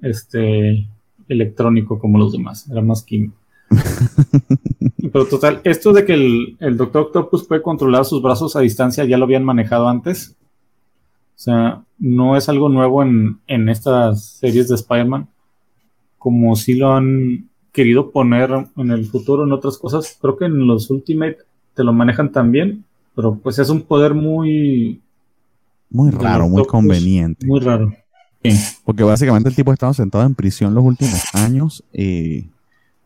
este 0.00 0.86
electrónico 1.28 1.98
como 1.98 2.16
los 2.16 2.30
demás, 2.30 2.70
era 2.70 2.80
más 2.80 3.02
químico. 3.02 3.34
Pero 5.12 5.26
total, 5.26 5.60
esto 5.64 5.92
de 5.92 6.04
que 6.04 6.14
el, 6.14 6.56
el 6.60 6.76
Doctor 6.76 7.06
Octopus 7.06 7.44
puede 7.48 7.60
controlar 7.60 8.04
sus 8.04 8.22
brazos 8.22 8.54
a 8.54 8.60
distancia 8.60 9.04
ya 9.04 9.18
lo 9.18 9.24
habían 9.24 9.44
manejado 9.44 9.88
antes. 9.88 10.36
O 11.34 11.38
sea, 11.38 11.82
no 11.98 12.36
es 12.36 12.48
algo 12.48 12.68
nuevo 12.68 13.02
en, 13.02 13.40
en 13.48 13.68
estas 13.68 14.24
series 14.38 14.68
de 14.68 14.76
Spider-Man. 14.76 15.28
Como 16.18 16.54
si 16.54 16.74
lo 16.74 16.94
han 16.94 17.48
querido 17.76 18.10
poner 18.10 18.50
en 18.78 18.90
el 18.90 19.04
futuro 19.04 19.44
en 19.44 19.52
otras 19.52 19.76
cosas. 19.76 20.16
Creo 20.18 20.38
que 20.38 20.46
en 20.46 20.66
los 20.66 20.88
Ultimate 20.88 21.36
te 21.74 21.84
lo 21.84 21.92
manejan 21.92 22.32
también, 22.32 22.84
pero 23.14 23.34
pues 23.34 23.58
es 23.58 23.68
un 23.68 23.82
poder 23.82 24.14
muy... 24.14 25.02
Muy 25.90 26.10
raro, 26.10 26.48
muy 26.48 26.64
conveniente. 26.64 27.46
Muy 27.46 27.60
raro. 27.60 27.92
Porque 28.82 29.02
básicamente 29.02 29.50
el 29.50 29.54
tipo 29.54 29.70
ha 29.70 29.74
estado 29.74 29.92
sentado 29.92 30.24
en 30.24 30.34
prisión 30.34 30.74
los 30.74 30.84
últimos 30.84 31.34
años, 31.34 31.84
eh, 31.92 32.46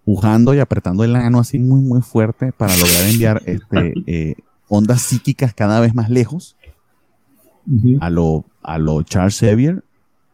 pujando 0.05 0.55
y 0.55 0.61
apretando 0.61 1.03
el 1.03 1.17
ano 1.17 1.41
así 1.41 1.59
muy, 1.59 1.81
muy 1.81 2.01
fuerte 2.01 2.53
para 2.53 2.77
lograr 2.77 3.09
enviar 3.11 3.43
este, 3.47 3.95
eh, 4.07 4.35
ondas 4.69 5.03
psíquicas 5.03 5.53
cada 5.53 5.81
vez 5.81 5.97
más 5.97 6.11
lejos 6.11 6.57
a, 8.01 8.09
lo, 8.09 8.45
a 8.63 8.79
lo 8.79 9.03
Charles 9.03 9.37
Xavier 9.37 9.83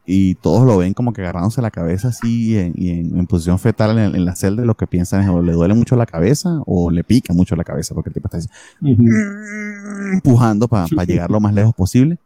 y 0.07 0.37
todos 0.37 0.65
lo 0.65 0.79
ven 0.79 0.95
como 0.95 1.13
que 1.13 1.21
agarrándose 1.23 1.61
la 1.61 1.73
cabeza 1.73 2.09
así 2.09 2.57
y 2.75 2.89
en, 2.89 3.27
posición 3.27 3.59
fetal 3.59 3.99
en, 3.99 4.25
la 4.25 4.37
celda 4.37 4.65
lo 4.65 4.77
que 4.77 4.87
piensan 4.87 5.23
es 5.23 5.29
o 5.29 5.43
le 5.43 5.53
duele 5.53 5.75
mucho 5.75 5.97
la 5.97 6.07
cabeza 6.07 6.63
o 6.65 6.91
le 6.93 7.03
pica 7.03 7.35
mucho 7.35 7.57
la 7.57 7.65
cabeza 7.65 7.93
porque 7.93 8.11
el 8.11 8.15
tipo 8.15 8.29
está 8.29 8.39
así, 8.39 8.49
empujando 10.13 10.69
para 10.69 11.05
llegar 11.05 11.31
lo 11.31 11.41
más 11.41 11.53
lejos 11.53 11.75
posible. 11.75 12.19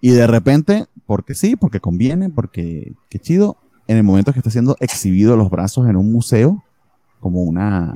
Y 0.00 0.10
de 0.10 0.26
repente, 0.26 0.86
porque 1.06 1.34
sí, 1.34 1.56
porque 1.56 1.80
conviene, 1.80 2.28
porque 2.28 2.92
qué 3.08 3.18
chido, 3.18 3.56
en 3.88 3.96
el 3.96 4.02
momento 4.02 4.32
que 4.32 4.38
está 4.38 4.50
siendo 4.50 4.76
exhibido 4.80 5.36
los 5.36 5.50
brazos 5.50 5.88
en 5.88 5.96
un 5.96 6.12
museo 6.12 6.62
como 7.20 7.42
una 7.42 7.94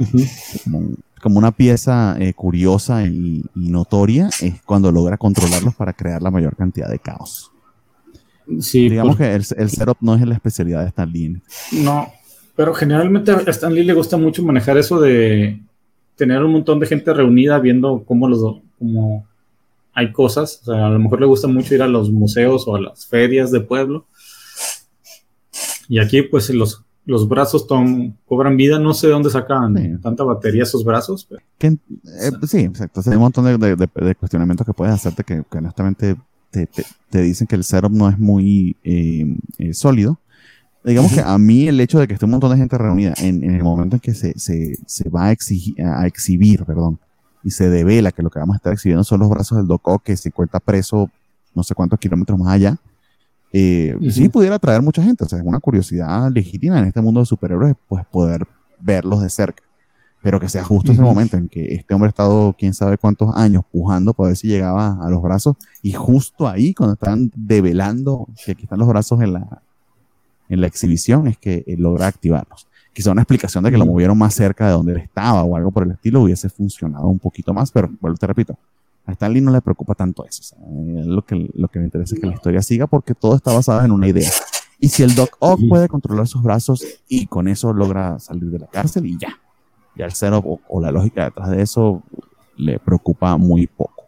como, 1.22 1.38
una 1.38 1.52
pieza 1.52 2.16
eh, 2.18 2.32
curiosa 2.32 3.04
y, 3.04 3.44
y 3.54 3.68
notoria 3.68 4.30
es 4.40 4.62
cuando 4.62 4.90
logra 4.90 5.18
controlarlos 5.18 5.74
para 5.74 5.92
crear 5.92 6.22
la 6.22 6.30
mayor 6.30 6.56
cantidad 6.56 6.88
de 6.88 6.98
caos. 6.98 7.52
Digamos 8.48 9.16
que 9.16 9.34
el, 9.34 9.44
el, 9.56 9.70
setup 9.70 9.98
no 10.00 10.14
es 10.14 10.26
la 10.26 10.34
especialidad 10.34 10.82
de 10.82 10.88
Stan 10.88 11.10
Lee. 11.10 11.40
No, 11.72 12.08
pero 12.56 12.74
generalmente 12.74 13.32
a 13.32 13.42
Stan 13.46 13.72
Lee 13.72 13.84
le 13.84 13.94
gusta 13.94 14.16
mucho 14.16 14.42
manejar 14.42 14.78
eso 14.78 15.00
de 15.00 15.60
tener 16.16 16.42
un 16.42 16.52
montón 16.52 16.80
de 16.80 16.86
gente 16.86 17.12
reunida 17.14 17.58
viendo 17.58 18.02
cómo 18.04 18.28
los 18.28 18.60
cómo 18.78 19.26
hay 19.98 20.12
cosas. 20.12 20.60
O 20.62 20.64
sea, 20.66 20.86
a 20.86 20.90
lo 20.90 20.98
mejor 20.98 21.20
le 21.20 21.26
gusta 21.26 21.48
mucho 21.48 21.74
ir 21.74 21.82
a 21.82 21.88
los 21.88 22.10
museos 22.10 22.66
o 22.68 22.76
a 22.76 22.80
las 22.80 23.06
ferias 23.06 23.50
de 23.50 23.60
pueblo. 23.60 24.06
Y 25.88 25.98
aquí, 25.98 26.22
pues, 26.22 26.50
los, 26.50 26.84
los 27.04 27.28
brazos 27.28 27.66
cobran 28.26 28.56
vida. 28.56 28.78
No 28.78 28.94
sé 28.94 29.08
de 29.08 29.14
dónde 29.14 29.30
sacan 29.30 30.00
tanta 30.00 30.22
batería 30.22 30.62
esos 30.62 30.84
brazos. 30.84 31.26
Eh, 31.58 31.76
sí, 32.46 32.58
exacto. 32.58 33.00
hay 33.06 33.14
un 33.14 33.22
montón 33.22 33.44
de, 33.44 33.76
de, 33.76 34.14
cuestionamientos 34.14 34.66
que 34.66 34.72
puedes 34.72 34.94
hacerte 34.94 35.24
que, 35.24 35.42
que 35.50 35.58
honestamente 35.58 36.16
te, 36.50 37.22
dicen 37.22 37.46
que 37.46 37.56
el 37.56 37.64
setup 37.64 37.92
no 37.92 38.08
es 38.08 38.18
muy 38.18 38.76
eh, 38.84 39.36
eh, 39.58 39.74
sólido. 39.74 40.18
Digamos 40.84 41.12
que 41.12 41.20
a 41.20 41.36
mí 41.38 41.68
el 41.68 41.80
hecho 41.80 41.98
de 41.98 42.06
que 42.06 42.14
esté 42.14 42.24
un 42.24 42.30
montón 42.30 42.50
de 42.52 42.56
gente 42.56 42.78
reunida 42.78 43.12
en, 43.18 43.42
el 43.42 43.62
momento 43.62 43.96
en 43.96 44.00
que 44.00 44.14
se, 44.14 45.10
va 45.10 45.26
a, 45.26 45.32
exigir, 45.32 45.82
a 45.82 46.06
exhibir, 46.06 46.64
perdón, 46.64 46.98
y 47.44 47.50
se 47.50 47.68
devela 47.68 48.12
que 48.12 48.22
lo 48.22 48.30
que 48.30 48.38
vamos 48.38 48.54
a 48.54 48.58
estar 48.58 48.72
exhibiendo 48.72 49.04
son 49.04 49.20
los 49.20 49.28
brazos 49.28 49.58
del 49.58 49.66
Doc 49.66 50.02
que 50.02 50.16
se 50.16 50.28
encuentra 50.28 50.60
preso 50.60 51.10
no 51.54 51.62
sé 51.62 51.74
cuántos 51.74 51.98
kilómetros 51.98 52.38
más 52.38 52.48
allá, 52.54 52.78
eh, 53.52 53.96
sí 54.10 54.28
pudiera 54.28 54.56
atraer 54.56 54.82
mucha 54.82 55.02
gente. 55.02 55.24
O 55.24 55.28
sea, 55.28 55.38
es 55.38 55.44
una 55.44 55.60
curiosidad 55.60 56.30
legítima 56.30 56.78
en 56.78 56.86
este 56.86 57.00
mundo 57.00 57.20
de 57.20 57.26
superhéroes, 57.26 57.74
pues 57.88 58.04
poder 58.06 58.46
verlos 58.80 59.22
de 59.22 59.30
cerca. 59.30 59.62
Pero 60.22 60.40
que 60.40 60.48
sea 60.48 60.64
justo 60.64 60.92
ese 60.92 61.00
momento 61.00 61.36
en 61.36 61.48
que 61.48 61.74
este 61.74 61.94
hombre 61.94 62.08
ha 62.08 62.10
estado 62.10 62.54
quién 62.58 62.74
sabe 62.74 62.98
cuántos 62.98 63.34
años 63.36 63.62
pujando 63.70 64.12
para 64.12 64.28
ver 64.28 64.36
si 64.36 64.48
llegaba 64.48 64.98
a 65.00 65.10
los 65.10 65.22
brazos 65.22 65.56
y 65.82 65.92
justo 65.92 66.48
ahí 66.48 66.74
cuando 66.74 66.94
están 66.94 67.30
develando 67.34 68.26
que 68.44 68.52
aquí 68.52 68.64
están 68.64 68.80
los 68.80 68.88
brazos 68.88 69.20
en 69.20 69.34
la, 69.34 69.62
en 70.48 70.60
la 70.60 70.66
exhibición 70.66 71.28
es 71.28 71.38
que 71.38 71.64
logra 71.78 72.08
activarlos. 72.08 72.66
Quizá 72.92 73.12
una 73.12 73.22
explicación 73.22 73.62
de 73.62 73.70
que 73.70 73.78
lo 73.78 73.86
movieron 73.86 74.18
más 74.18 74.34
cerca 74.34 74.66
de 74.66 74.72
donde 74.72 74.92
él 74.92 74.98
estaba 74.98 75.44
o 75.44 75.56
algo 75.56 75.70
por 75.70 75.84
el 75.84 75.92
estilo 75.92 76.22
hubiese 76.22 76.48
funcionado 76.48 77.06
un 77.06 77.20
poquito 77.20 77.54
más, 77.54 77.70
pero 77.70 77.88
vuelvo 78.00 78.16
te 78.18 78.26
repito, 78.26 78.58
a 79.06 79.12
Stanley 79.12 79.40
no 79.40 79.52
le 79.52 79.60
preocupa 79.60 79.94
tanto 79.94 80.26
eso. 80.26 80.56
lo, 80.66 81.24
que, 81.24 81.48
lo 81.54 81.68
que 81.68 81.78
me 81.78 81.84
interesa 81.84 82.14
es 82.14 82.20
que 82.20 82.26
la 82.26 82.34
historia 82.34 82.60
siga 82.60 82.88
porque 82.88 83.14
todo 83.14 83.36
está 83.36 83.52
basado 83.52 83.84
en 83.84 83.92
una 83.92 84.08
idea. 84.08 84.30
Y 84.80 84.88
si 84.88 85.02
el 85.02 85.14
Doc 85.14 85.36
Ock 85.38 85.60
puede 85.68 85.88
controlar 85.88 86.26
sus 86.26 86.42
brazos 86.42 86.84
y 87.08 87.26
con 87.26 87.48
eso 87.48 87.72
logra 87.72 88.18
salir 88.18 88.50
de 88.50 88.60
la 88.60 88.66
cárcel 88.66 89.06
y 89.06 89.16
ya, 89.18 89.38
y 89.98 90.02
al 90.02 90.12
cero 90.12 90.60
o, 90.68 90.80
la 90.80 90.92
lógica 90.92 91.24
detrás 91.24 91.50
de 91.50 91.60
eso 91.60 92.02
le 92.56 92.78
preocupa 92.78 93.36
muy 93.36 93.66
poco. 93.66 94.04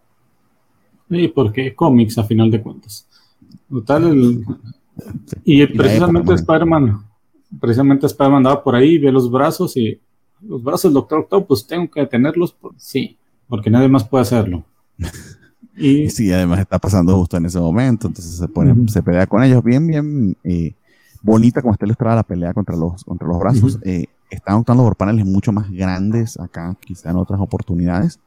Y 1.09 1.29
porque 1.29 1.75
cómics 1.75 2.17
a 2.19 2.25
final 2.25 2.51
de 2.51 2.63
cuentas. 2.63 3.07
Total, 3.69 4.45
y, 5.45 5.67
precisamente 5.67 6.35
Spider-Man, 6.35 7.05
precisamente 7.61 8.07
Spider-Man 8.07 8.39
andaba 8.39 8.63
por 8.63 8.77
ahí, 8.77 8.99
ve 8.99 9.11
los 9.11 9.31
brazos 9.31 9.77
y 9.77 9.99
los 10.41 10.63
brazos 10.63 10.85
del 10.85 10.95
Doctor 10.95 11.21
Octopus 11.21 11.67
tengo 11.67 11.91
que 11.91 12.07
tenerlos, 12.07 12.53
por, 12.53 12.73
sí, 12.77 13.17
porque 13.49 13.71
nadie 13.71 13.89
más 13.89 14.07
puede 14.07 14.23
hacerlo. 14.23 14.65
Y 15.77 16.11
sí, 16.11 16.31
además 16.31 16.61
está 16.61 16.79
pasando 16.79 17.17
justo 17.17 17.39
en 17.39 17.47
ese 17.47 17.59
momento, 17.59 18.07
entonces 18.07 18.37
se 18.37 18.49
pone, 18.49 18.87
se 18.89 19.03
pelea 19.03 19.27
con 19.27 19.43
ellos 19.43 19.65
bien, 19.65 19.87
bien 19.87 20.37
eh, 20.45 20.75
bonita 21.23 21.63
como 21.63 21.73
está 21.73 21.87
ilustrada 21.87 22.17
la 22.17 22.23
pelea 22.23 22.53
contra 22.53 22.77
los, 22.77 23.03
contra 23.03 23.27
los 23.27 23.39
brazos. 23.39 23.79
Eh, 23.83 24.05
están 24.31 24.57
optando 24.57 24.83
por 24.85 24.97
paneles 24.97 25.27
mucho 25.27 25.53
más 25.53 25.71
grandes 25.71 26.39
acá, 26.39 26.77
quizá 26.81 27.11
en 27.11 27.17
otras 27.17 27.41
oportunidades, 27.41 28.21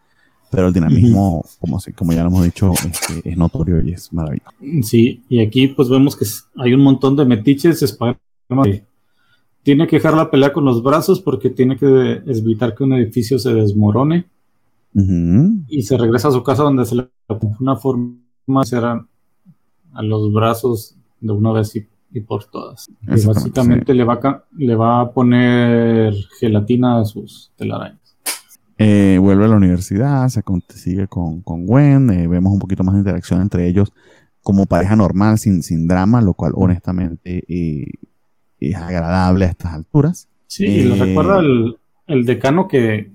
pero 0.52 0.68
el 0.68 0.74
dinamismo, 0.74 1.44
como, 1.60 1.80
como 1.96 2.14
ya 2.14 2.22
lo 2.22 2.30
hemos 2.30 2.44
dicho, 2.44 2.72
este, 2.74 3.28
es 3.28 3.38
notorio 3.38 3.82
y 3.82 3.94
es 3.94 4.14
maravilloso. 4.14 4.52
Sí, 4.84 5.24
y 5.28 5.40
aquí 5.42 5.68
pues 5.68 5.90
vemos 5.90 6.16
que 6.16 6.26
hay 6.58 6.74
un 6.74 6.82
montón 6.82 7.16
de 7.16 7.26
metiches, 7.26 7.98
tiene 9.64 9.88
que 9.88 9.96
dejar 9.96 10.14
la 10.14 10.30
pelea 10.30 10.54
con 10.54 10.66
los 10.66 10.84
brazos 10.84 11.22
porque 11.22 11.50
tiene 11.50 11.78
que 11.78 12.22
evitar 12.26 12.76
que 12.76 12.84
un 12.84 12.94
edificio 12.94 13.40
se 13.40 13.54
desmorone. 13.54 14.26
Y 15.68 15.82
se 15.82 15.98
regresa 15.98 16.28
a 16.28 16.32
su 16.32 16.44
casa 16.44 16.62
donde 16.62 16.86
se 16.86 16.96
le 16.96 17.10
una 17.60 17.76
forma 17.78 18.62
de 18.70 18.78
a 19.94 20.02
los 20.04 20.32
brazos 20.32 20.96
de 21.20 21.32
una 21.32 21.52
vez 21.52 21.76
y 21.76 21.88
y 22.14 22.22
por 22.22 22.46
todas. 22.46 22.90
Y 23.02 23.26
básicamente 23.26 23.94
le, 23.94 24.04
va 24.04 24.20
a, 24.24 24.44
le 24.58 24.76
va 24.76 25.02
a 25.02 25.12
poner 25.12 26.14
gelatina 26.40 27.00
a 27.00 27.06
sus 27.06 27.52
telarañas. 27.58 28.00
Eh, 28.78 29.18
vuelve 29.20 29.46
a 29.46 29.48
la 29.48 29.56
universidad, 29.56 30.28
se 30.30 30.44
sigue 30.70 31.08
con, 31.08 31.42
con 31.42 31.66
Gwen, 31.66 32.10
eh, 32.10 32.28
vemos 32.28 32.54
un 32.54 32.60
poquito 32.60 32.84
más 32.84 32.94
de 32.94 33.00
interacción 33.00 33.42
entre 33.42 33.68
ellos 33.68 33.92
como 34.42 34.66
pareja 34.66 34.96
normal, 34.96 35.40
sin, 35.40 35.64
sin 35.64 35.88
drama, 35.88 36.22
lo 36.22 36.34
cual 36.34 36.52
honestamente 36.56 37.44
eh, 37.48 37.90
es 38.60 38.76
agradable 38.76 39.46
a 39.46 39.50
estas 39.50 39.74
alturas. 39.74 40.28
Sí, 40.48 40.66
y 40.66 40.84
lo 40.84 40.96
recuerda 40.96 41.40
el, 41.40 41.78
el, 42.08 42.26
decano 42.26 42.68
que, 42.68 43.10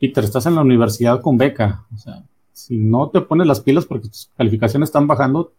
Peter, 0.00 0.24
estás 0.24 0.46
en 0.46 0.56
la 0.56 0.62
universidad 0.62 1.20
con 1.20 1.38
beca. 1.38 1.84
O 1.94 1.98
sea, 1.98 2.24
si 2.52 2.76
no 2.76 3.08
te 3.10 3.20
pones 3.20 3.46
las 3.46 3.60
pilas 3.60 3.86
porque 3.86 4.08
tus 4.08 4.28
calificaciones 4.36 4.88
están 4.88 5.06
bajando, 5.06 5.52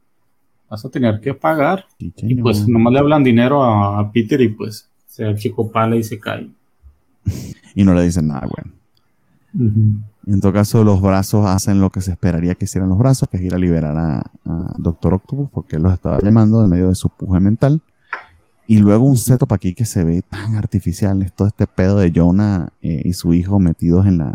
vas 0.74 0.84
a 0.86 0.90
tener 0.90 1.20
que 1.22 1.36
pagar. 1.36 1.86
y 2.00 2.34
pues 2.36 2.68
nomás 2.68 2.94
le 2.94 3.00
hablan 3.00 3.24
dinero 3.24 3.64
a, 3.64 4.12
Peter 4.12 4.42
y 4.42 4.50
pues 4.50 4.90
se 5.06 5.36
chico 5.36 5.72
pala 5.72 5.96
y 5.96 6.04
se 6.04 6.20
cae. 6.20 6.50
y 7.76 7.84
no 7.84 7.94
le 7.94 8.04
dicen 8.04 8.28
nada, 8.28 8.48
güey. 8.48 8.74
En 10.26 10.42
todo 10.42 10.52
caso, 10.52 10.84
los 10.84 11.00
brazos 11.00 11.46
hacen 11.46 11.80
lo 11.80 11.92
que 11.92 12.02
se 12.02 12.10
esperaría 12.10 12.56
que 12.56 12.66
hicieran 12.66 12.90
los 12.90 12.98
brazos, 12.98 13.30
que 13.30 13.38
es 13.38 13.44
ir 13.44 13.54
a 13.54 13.60
liberar 13.60 13.96
a, 13.96 14.24
Doctor 14.80 15.14
Octopus, 15.14 15.50
porque 15.52 15.76
él 15.76 15.84
los 15.84 15.94
estaba 15.94 16.20
llamando 16.20 16.64
en 16.64 16.72
medio 16.72 16.90
de 16.90 16.96
su 16.96 17.10
puje 17.10 17.40
mental. 17.40 17.82
Y 18.66 18.80
luego 18.80 19.06
un 19.06 19.18
setup 19.18 19.54
aquí 19.54 19.76
que 19.76 19.86
se 19.86 20.04
ve 20.04 20.24
tan 20.24 20.56
artificial, 20.56 21.22
es 21.22 21.34
todo 21.34 21.50
este 21.50 21.68
pedo 21.68 21.98
de 21.98 22.12
Jonah 22.16 22.70
eh, 22.82 23.04
y 23.06 23.14
su 23.14 23.36
hijo 23.36 23.60
metidos 23.60 24.08
en 24.08 24.18
la, 24.18 24.34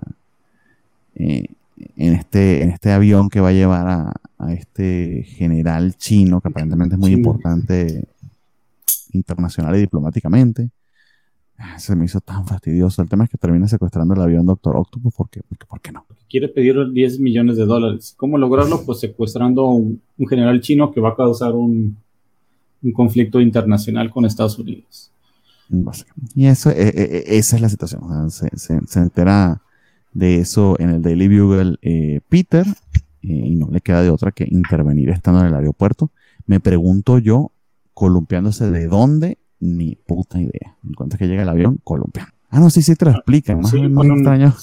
eh, 1.17 1.47
en 1.97 2.15
este, 2.15 2.63
en 2.63 2.71
este 2.71 2.93
avión 2.93 3.29
que 3.29 3.41
va 3.41 3.49
a 3.49 3.53
llevar 3.53 3.89
a, 3.89 4.15
este 4.53 5.25
general 5.25 5.97
chino, 5.97 6.41
que 6.41 6.49
aparentemente 6.49 6.95
es 6.95 7.01
muy 7.01 7.11
importante 7.11 8.09
internacional 9.13 9.75
y 9.77 9.81
diplomáticamente. 9.81 10.71
Ah, 11.59 11.77
se 11.79 11.97
me 11.97 12.05
hizo 12.05 12.21
tan 12.21 12.47
fastidioso. 12.47 13.03
El 13.03 13.09
tema 13.09 13.25
es 13.25 13.31
que 13.31 13.37
termina 13.37 13.67
secuestrando 13.67 14.15
el 14.15 14.21
avión 14.21 14.47
Doctor 14.47 14.77
Octopus. 14.77 15.13
¿Por 15.13 15.29
qué? 15.29 15.41
¿por 15.69 15.81
qué 15.81 15.91
no? 15.91 16.07
Quiere 16.31 16.49
pedir 16.49 16.77
10 16.93 17.19
millones 17.19 17.57
de 17.57 17.67
dólares. 17.67 18.15
¿Cómo 18.17 18.39
lograrlo? 18.39 18.85
Pues 18.87 19.01
secuestrando 19.01 19.67
a 19.67 19.75
un, 19.75 20.01
general 20.29 20.61
chino 20.61 20.93
que 20.93 21.01
va 21.01 21.11
a 21.11 21.17
causar 21.17 21.53
un, 21.53 21.97
un 22.81 22.93
conflicto 22.93 23.41
internacional 23.41 24.11
con 24.11 24.25
Estados 24.25 24.57
Unidos. 24.59 25.11
Y 26.35 26.47
eso, 26.47 26.71
eh, 26.71 26.93
eh, 26.95 27.25
esa 27.27 27.57
es 27.57 27.63
la 27.63 27.69
situación. 27.69 28.31
se, 28.31 28.49
se, 28.57 28.81
se 28.87 29.01
entera 29.01 29.61
de 30.19 30.39
eso 30.39 30.77
en 30.79 30.91
el 30.91 31.03
Daily 31.03 31.29
Bugle 31.29 31.77
eh, 31.81 32.21
Peter 32.29 32.67
eh, 33.23 33.29
y 33.29 33.55
no 33.55 33.69
le 33.71 33.81
queda 33.81 34.03
de 34.03 34.11
otra 34.11 34.33
que 34.33 34.47
intervenir 34.51 35.11
estando 35.11 35.41
en 35.41 35.47
el 35.47 35.55
aeropuerto. 35.55 36.11
Me 36.47 36.61
pregunto 36.61 37.19
yo, 37.19 37.53
columpiándose 37.95 38.71
de 38.71 38.89
dónde, 38.89 39.39
ni 39.61 39.95
puta 39.95 40.41
idea. 40.41 40.77
En 40.85 40.95
cuanto 40.95 41.17
que 41.17 41.29
llega 41.29 41.43
el 41.43 41.49
avión, 41.49 41.79
columpiando. 41.85 42.33
Ah, 42.51 42.61
no, 42.61 42.71
sí, 42.71 42.83
sí 42.83 42.97
te 42.97 43.05
lo 43.05 43.11
explican. 43.13 43.65
Sí, 43.65 43.79
pone 43.89 44.15
extraño. 44.15 44.55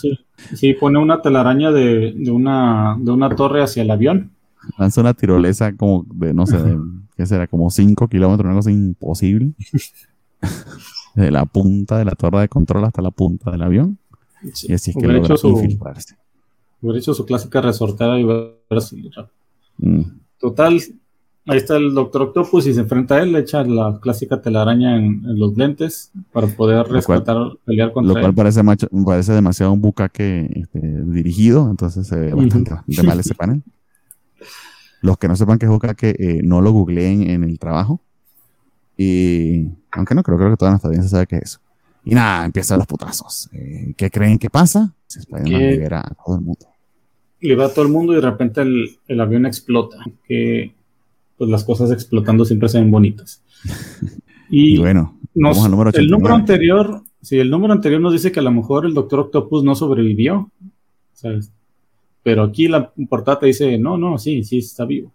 Sí, 0.54 0.74
pone 0.74 1.00
una 1.00 1.22
telaraña 1.22 1.72
de, 1.72 2.16
una, 2.32 2.98
de 3.00 3.12
una 3.12 3.34
torre 3.36 3.62
hacia 3.62 3.84
el 3.84 3.92
avión. 3.92 4.32
Lanza 4.78 5.02
una 5.02 5.14
tirolesa 5.14 5.76
como 5.76 6.06
de, 6.14 6.34
no 6.34 6.48
sé, 6.48 6.58
de, 6.58 6.78
¿qué 7.16 7.26
será? 7.28 7.48
Como 7.48 7.70
5 7.70 8.08
kilómetros, 8.08 8.46
una 8.46 8.56
cosa 8.56 8.72
imposible. 8.72 9.54
de 11.16 11.32
la 11.32 11.46
punta 11.46 11.98
de 11.98 12.06
la 12.06 12.12
torre 12.12 12.42
de 12.42 12.50
control 12.50 12.86
hasta 12.86 13.02
la 13.02 13.12
punta 13.12 13.52
del 13.52 13.62
avión. 13.62 13.98
Y 14.64 14.74
así 14.74 14.92
es 14.92 14.98
que 14.98 15.08
logra 15.08 15.18
hecho 15.18 15.38
su, 15.38 15.50
infiltrarse. 15.50 16.16
Hubiera 16.82 17.00
hecho 17.00 17.14
su 17.14 17.26
clásica 17.26 17.62
resortada 17.62 18.20
y 18.20 18.24
verse 18.24 18.96
mm. 19.78 20.02
Total, 20.40 20.82
ahí 21.48 21.58
está 21.58 21.78
el 21.78 21.94
Doctor 21.94 22.24
Octopus 22.24 22.68
y 22.68 22.74
se 22.74 22.82
enfrenta 22.82 23.16
a 23.16 23.24
él, 23.24 23.32
le 23.32 23.40
echa 23.40 23.64
la 23.64 24.00
clásica 24.02 24.42
telaraña 24.42 24.98
en, 24.98 25.22
los 25.40 25.56
lentes 25.58 26.12
para 26.32 26.48
poder 26.48 26.88
rescatar, 26.88 27.38
pelear 27.66 27.92
contra 27.92 28.14
Lo 28.14 28.20
cual 28.20 28.34
Parece, 28.34 28.62
parece 29.06 29.34
demasiado 29.34 29.72
un 29.74 29.82
bucaque 29.82 30.50
este, 30.54 30.80
dirigido, 31.06 31.70
entonces 31.70 32.08
se 32.08 32.16
ve 32.16 32.34
bastante, 32.34 32.72
mal 33.04 33.20
ese 33.20 33.36
panel. 33.36 33.64
Los 35.02 35.18
que 35.18 35.28
no 35.28 35.36
sepan 35.36 35.60
qué 35.60 35.66
es 35.66 35.72
bucaque, 35.72 36.16
eh, 36.18 36.42
no 36.44 36.62
lo 36.62 36.72
googleen 36.72 37.30
en 37.30 37.44
el 37.44 37.60
trabajo. 37.60 38.02
Y 38.98 39.68
aunque 39.92 40.16
no 40.16 40.24
creo, 40.24 40.38
creo 40.38 40.52
que 40.52 40.58
toda 40.58 40.72
nuestra 40.72 40.88
audiencia 40.88 41.10
sabe 41.10 41.28
qué 41.28 41.36
es 41.38 41.44
eso. 41.44 41.60
Y 42.06 42.14
nada, 42.14 42.46
empiezan 42.46 42.78
los 42.78 42.88
putazos. 42.88 43.50
Eh, 43.52 43.94
¿Qué 43.98 44.12
creen 44.12 44.38
que 44.38 44.50
pasa? 44.50 44.94
Se 45.08 45.22
libera 45.44 46.02
a 46.02 46.14
todo 46.14 46.36
el 46.36 46.42
mundo. 46.42 46.68
Libera 47.42 47.68
a 47.68 47.74
todo 47.74 47.86
el 47.86 47.92
mundo 47.92 48.14
y 48.14 48.18
de 48.18 48.22
repente 48.22 48.62
el, 48.62 49.20
avión 49.20 49.46
explota. 49.46 49.98
Que 50.28 50.74
pues 51.38 51.50
las 51.50 51.64
cosas 51.64 51.92
explotando 51.92 52.46
siempre 52.46 52.70
se 52.70 52.80
ven 52.80 52.92
bonitas. 52.92 53.44
Y, 54.48 54.78
bueno, 54.78 55.20
nos, 55.34 55.68
número 55.68 55.90
el 55.92 56.08
número 56.08 56.36
anterior, 56.36 57.02
sí, 57.20 57.40
el 57.40 57.50
número 57.50 57.74
anterior 57.74 58.00
nos 58.00 58.14
dice 58.14 58.32
que 58.32 58.40
a 58.40 58.44
lo 58.44 58.52
mejor 58.52 58.86
el 58.86 58.94
Doctor 58.94 59.22
Octopus 59.22 59.64
no 59.64 59.74
sobrevivió. 59.74 60.52
¿sabes? 61.16 61.52
Pero 62.22 62.44
aquí 62.44 62.68
la 62.68 62.92
portada 63.10 63.40
te 63.40 63.48
dice, 63.48 63.78
no, 63.80 63.98
no, 63.98 64.20
sí, 64.20 64.44
sí, 64.44 64.60
está 64.60 64.86
vivo. 64.86 65.12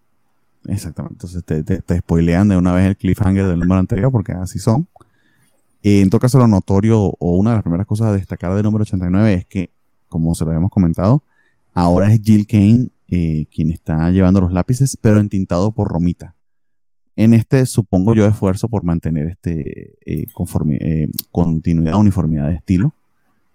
Exactamente. 0.66 1.14
Entonces 1.14 1.44
te, 1.44 1.62
te, 1.62 1.80
te 1.80 1.98
spoilean 1.98 2.48
de 2.48 2.56
una 2.56 2.72
vez 2.72 2.86
el 2.86 2.96
cliffhanger 2.96 3.46
del 3.46 3.60
número 3.60 3.78
anterior 3.78 4.10
porque 4.10 4.32
así 4.32 4.58
son. 4.58 4.88
Eh, 5.82 6.00
en 6.00 6.10
todo 6.10 6.20
caso, 6.20 6.38
lo 6.38 6.46
notorio 6.46 7.00
o 7.00 7.36
una 7.36 7.50
de 7.50 7.56
las 7.56 7.62
primeras 7.62 7.86
cosas 7.86 8.08
a 8.08 8.12
destacar 8.12 8.54
del 8.54 8.64
número 8.64 8.82
89 8.82 9.34
es 9.34 9.46
que, 9.46 9.70
como 10.08 10.34
se 10.34 10.44
lo 10.44 10.50
habíamos 10.50 10.70
comentado, 10.70 11.22
ahora 11.72 12.12
es 12.12 12.20
Jill 12.22 12.46
Kane 12.46 12.88
eh, 13.08 13.46
quien 13.52 13.70
está 13.70 14.10
llevando 14.10 14.40
los 14.40 14.52
lápices, 14.52 14.96
pero 15.00 15.20
entintado 15.20 15.72
por 15.72 15.88
Romita. 15.88 16.34
En 17.16 17.34
este, 17.34 17.66
supongo 17.66 18.14
yo, 18.14 18.26
esfuerzo 18.26 18.68
por 18.68 18.84
mantener 18.84 19.26
este 19.26 19.94
eh, 20.06 20.26
continuidad, 21.30 21.96
uniformidad 21.96 22.48
de 22.48 22.54
estilo, 22.54 22.94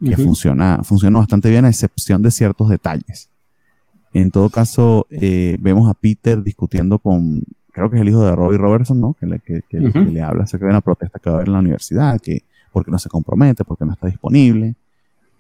que 0.04 0.18
funciona, 0.18 0.82
funciona 0.84 1.20
bastante 1.20 1.50
bien, 1.50 1.66
a 1.66 1.70
excepción 1.70 2.22
de 2.22 2.30
ciertos 2.30 2.70
detalles. 2.70 3.30
En 4.14 4.30
todo 4.30 4.50
caso, 4.50 5.08
vemos 5.10 5.90
a 5.90 5.94
Peter 5.94 6.44
discutiendo 6.44 7.00
con 7.00 7.44
creo 7.76 7.90
que 7.90 7.98
es 7.98 8.02
el 8.04 8.08
hijo 8.08 8.24
de 8.24 8.34
Robbie 8.34 8.58
Robertson, 8.58 9.02
¿no? 9.02 9.18
Que 9.20 9.26
le, 9.26 9.40
que, 9.40 9.62
le 9.70 10.22
habla 10.22 10.46
acerca 10.46 10.66
de 10.66 10.72
una 10.72 10.80
protesta 10.80 11.20
que 11.20 11.30
va 11.30 11.36
a 11.36 11.40
haber 11.40 11.50
en 11.50 11.54
la 11.54 11.60
universidad, 11.60 12.22
que 12.22 12.44
porque 12.72 12.90
no 12.90 12.98
se 12.98 13.10
compromete, 13.10 13.66
porque 13.66 13.84
no 13.84 13.92
está 13.92 14.08
disponible. 14.08 14.76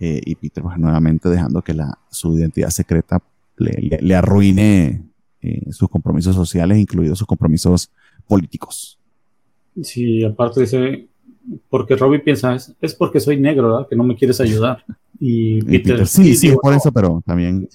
Eh, 0.01 0.21
y 0.25 0.35
Peter, 0.35 0.61
pues 0.61 0.77
nuevamente 0.77 1.29
dejando 1.29 1.61
que 1.61 1.73
la, 1.73 1.97
su 2.09 2.37
identidad 2.37 2.69
secreta 2.71 3.21
le, 3.55 4.15
arruine 4.15 5.01
eh, 5.41 5.71
sus 5.71 5.87
compromisos 5.87 6.35
sociales, 6.35 6.77
incluidos 6.77 7.17
sus 7.19 7.27
compromisos 7.27 7.89
políticos. 8.27 8.99
Sí, 9.81 10.21
aparte 10.25 10.59
dice, 10.59 11.07
porque 11.69 11.95
Robbie 11.95 12.19
piensa, 12.19 12.57
es, 12.81 12.95
porque 12.95 13.21
soy 13.21 13.39
negro, 13.39 13.69
¿verdad? 13.69 13.87
Que 13.89 13.95
no 13.95 14.03
me 14.03 14.17
quieres 14.17 14.41
ayudar. 14.41 14.83
y 15.21 15.61
Peter. 15.63 16.05
sí, 16.05 16.35
sí, 16.35 16.53
por 16.61 16.73
eso, 16.73 16.91
pero 16.91 17.23
también. 17.25 17.69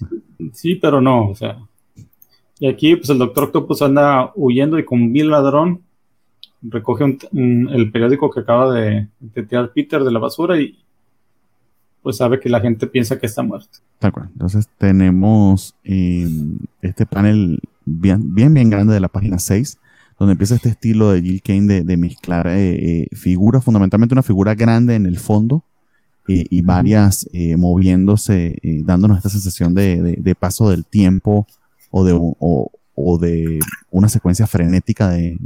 Sí, 0.53 0.75
pero 0.75 1.01
no, 1.01 1.29
o 1.29 1.35
sea. 1.35 1.57
Y 2.61 2.67
aquí, 2.67 2.95
pues 2.95 3.09
el 3.09 3.17
Doctor 3.17 3.45
Octopus 3.45 3.81
anda 3.81 4.31
huyendo 4.35 4.77
y 4.77 4.85
con 4.85 5.11
Bill 5.11 5.31
Ladrón 5.31 5.81
recoge 6.61 7.17
el 7.31 7.91
periódico 7.91 8.29
que 8.29 8.41
acaba 8.41 8.71
de, 8.71 9.07
tirar 9.49 9.71
Peter 9.73 10.03
de 10.03 10.11
la 10.11 10.19
basura 10.19 10.61
y 10.61 10.77
pues 12.03 12.17
sabe 12.17 12.39
que 12.39 12.49
la 12.49 12.61
gente 12.61 12.85
piensa 12.85 13.17
que 13.17 13.25
está 13.25 13.41
muerto. 13.41 13.79
Tal 13.97 14.11
cual. 14.11 14.29
Entonces 14.33 14.69
tenemos 14.77 15.73
em, 15.83 16.59
este 16.83 17.07
panel 17.07 17.59
bien, 17.83 18.31
bien, 18.35 18.53
bien 18.53 18.69
grande 18.69 18.93
de 18.93 18.99
la 18.99 19.07
página 19.07 19.39
6, 19.39 19.79
donde 20.19 20.33
empieza 20.33 20.53
este 20.53 20.69
estilo 20.69 21.09
de 21.09 21.23
Jill 21.23 21.41
Kane 21.41 21.81
de, 21.81 21.97
mezclar 21.97 22.45
eh, 22.45 22.75
eh, 22.75 23.07
figuras, 23.15 23.63
fundamentalmente 23.63 24.13
una 24.13 24.21
figura 24.21 24.53
grande 24.53 24.93
en 24.93 25.07
el 25.07 25.17
fondo 25.17 25.63
eh, 26.27 26.45
y 26.47 26.61
varias 26.61 27.27
moviéndose, 27.57 28.59
dándonos 28.85 29.17
esta 29.17 29.29
sensación 29.29 29.73
de, 29.73 30.35
paso 30.39 30.69
del 30.69 30.85
tiempo 30.85 31.47
o 31.91 32.03
de, 32.03 32.13
o 32.95 33.17
de 33.19 33.59
una 33.91 34.09
secuencia 34.09 34.47
frenética 34.47 35.09
de, 35.09 35.37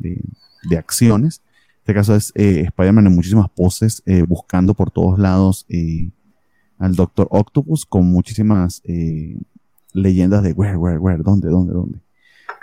de 0.69 0.77
acciones. 0.77 1.41
En 1.45 1.79
este 1.81 1.93
caso 1.93 2.15
es 2.15 2.31
eh, 2.35 2.63
Spider-Man 2.67 3.07
en 3.07 3.15
muchísimas 3.15 3.49
poses, 3.49 4.01
eh, 4.05 4.23
buscando 4.23 4.73
por 4.73 4.91
todos 4.91 5.19
lados 5.19 5.65
eh, 5.69 6.09
al 6.79 6.95
Doctor 6.95 7.27
Octopus 7.29 7.85
con 7.85 8.05
muchísimas 8.05 8.81
leyendas 9.93 10.43
de 10.43 10.51
where, 10.51 10.77
where, 10.77 10.97
where, 10.97 11.23
dónde, 11.23 11.47
dónde, 11.49 11.73
dónde. 11.73 11.99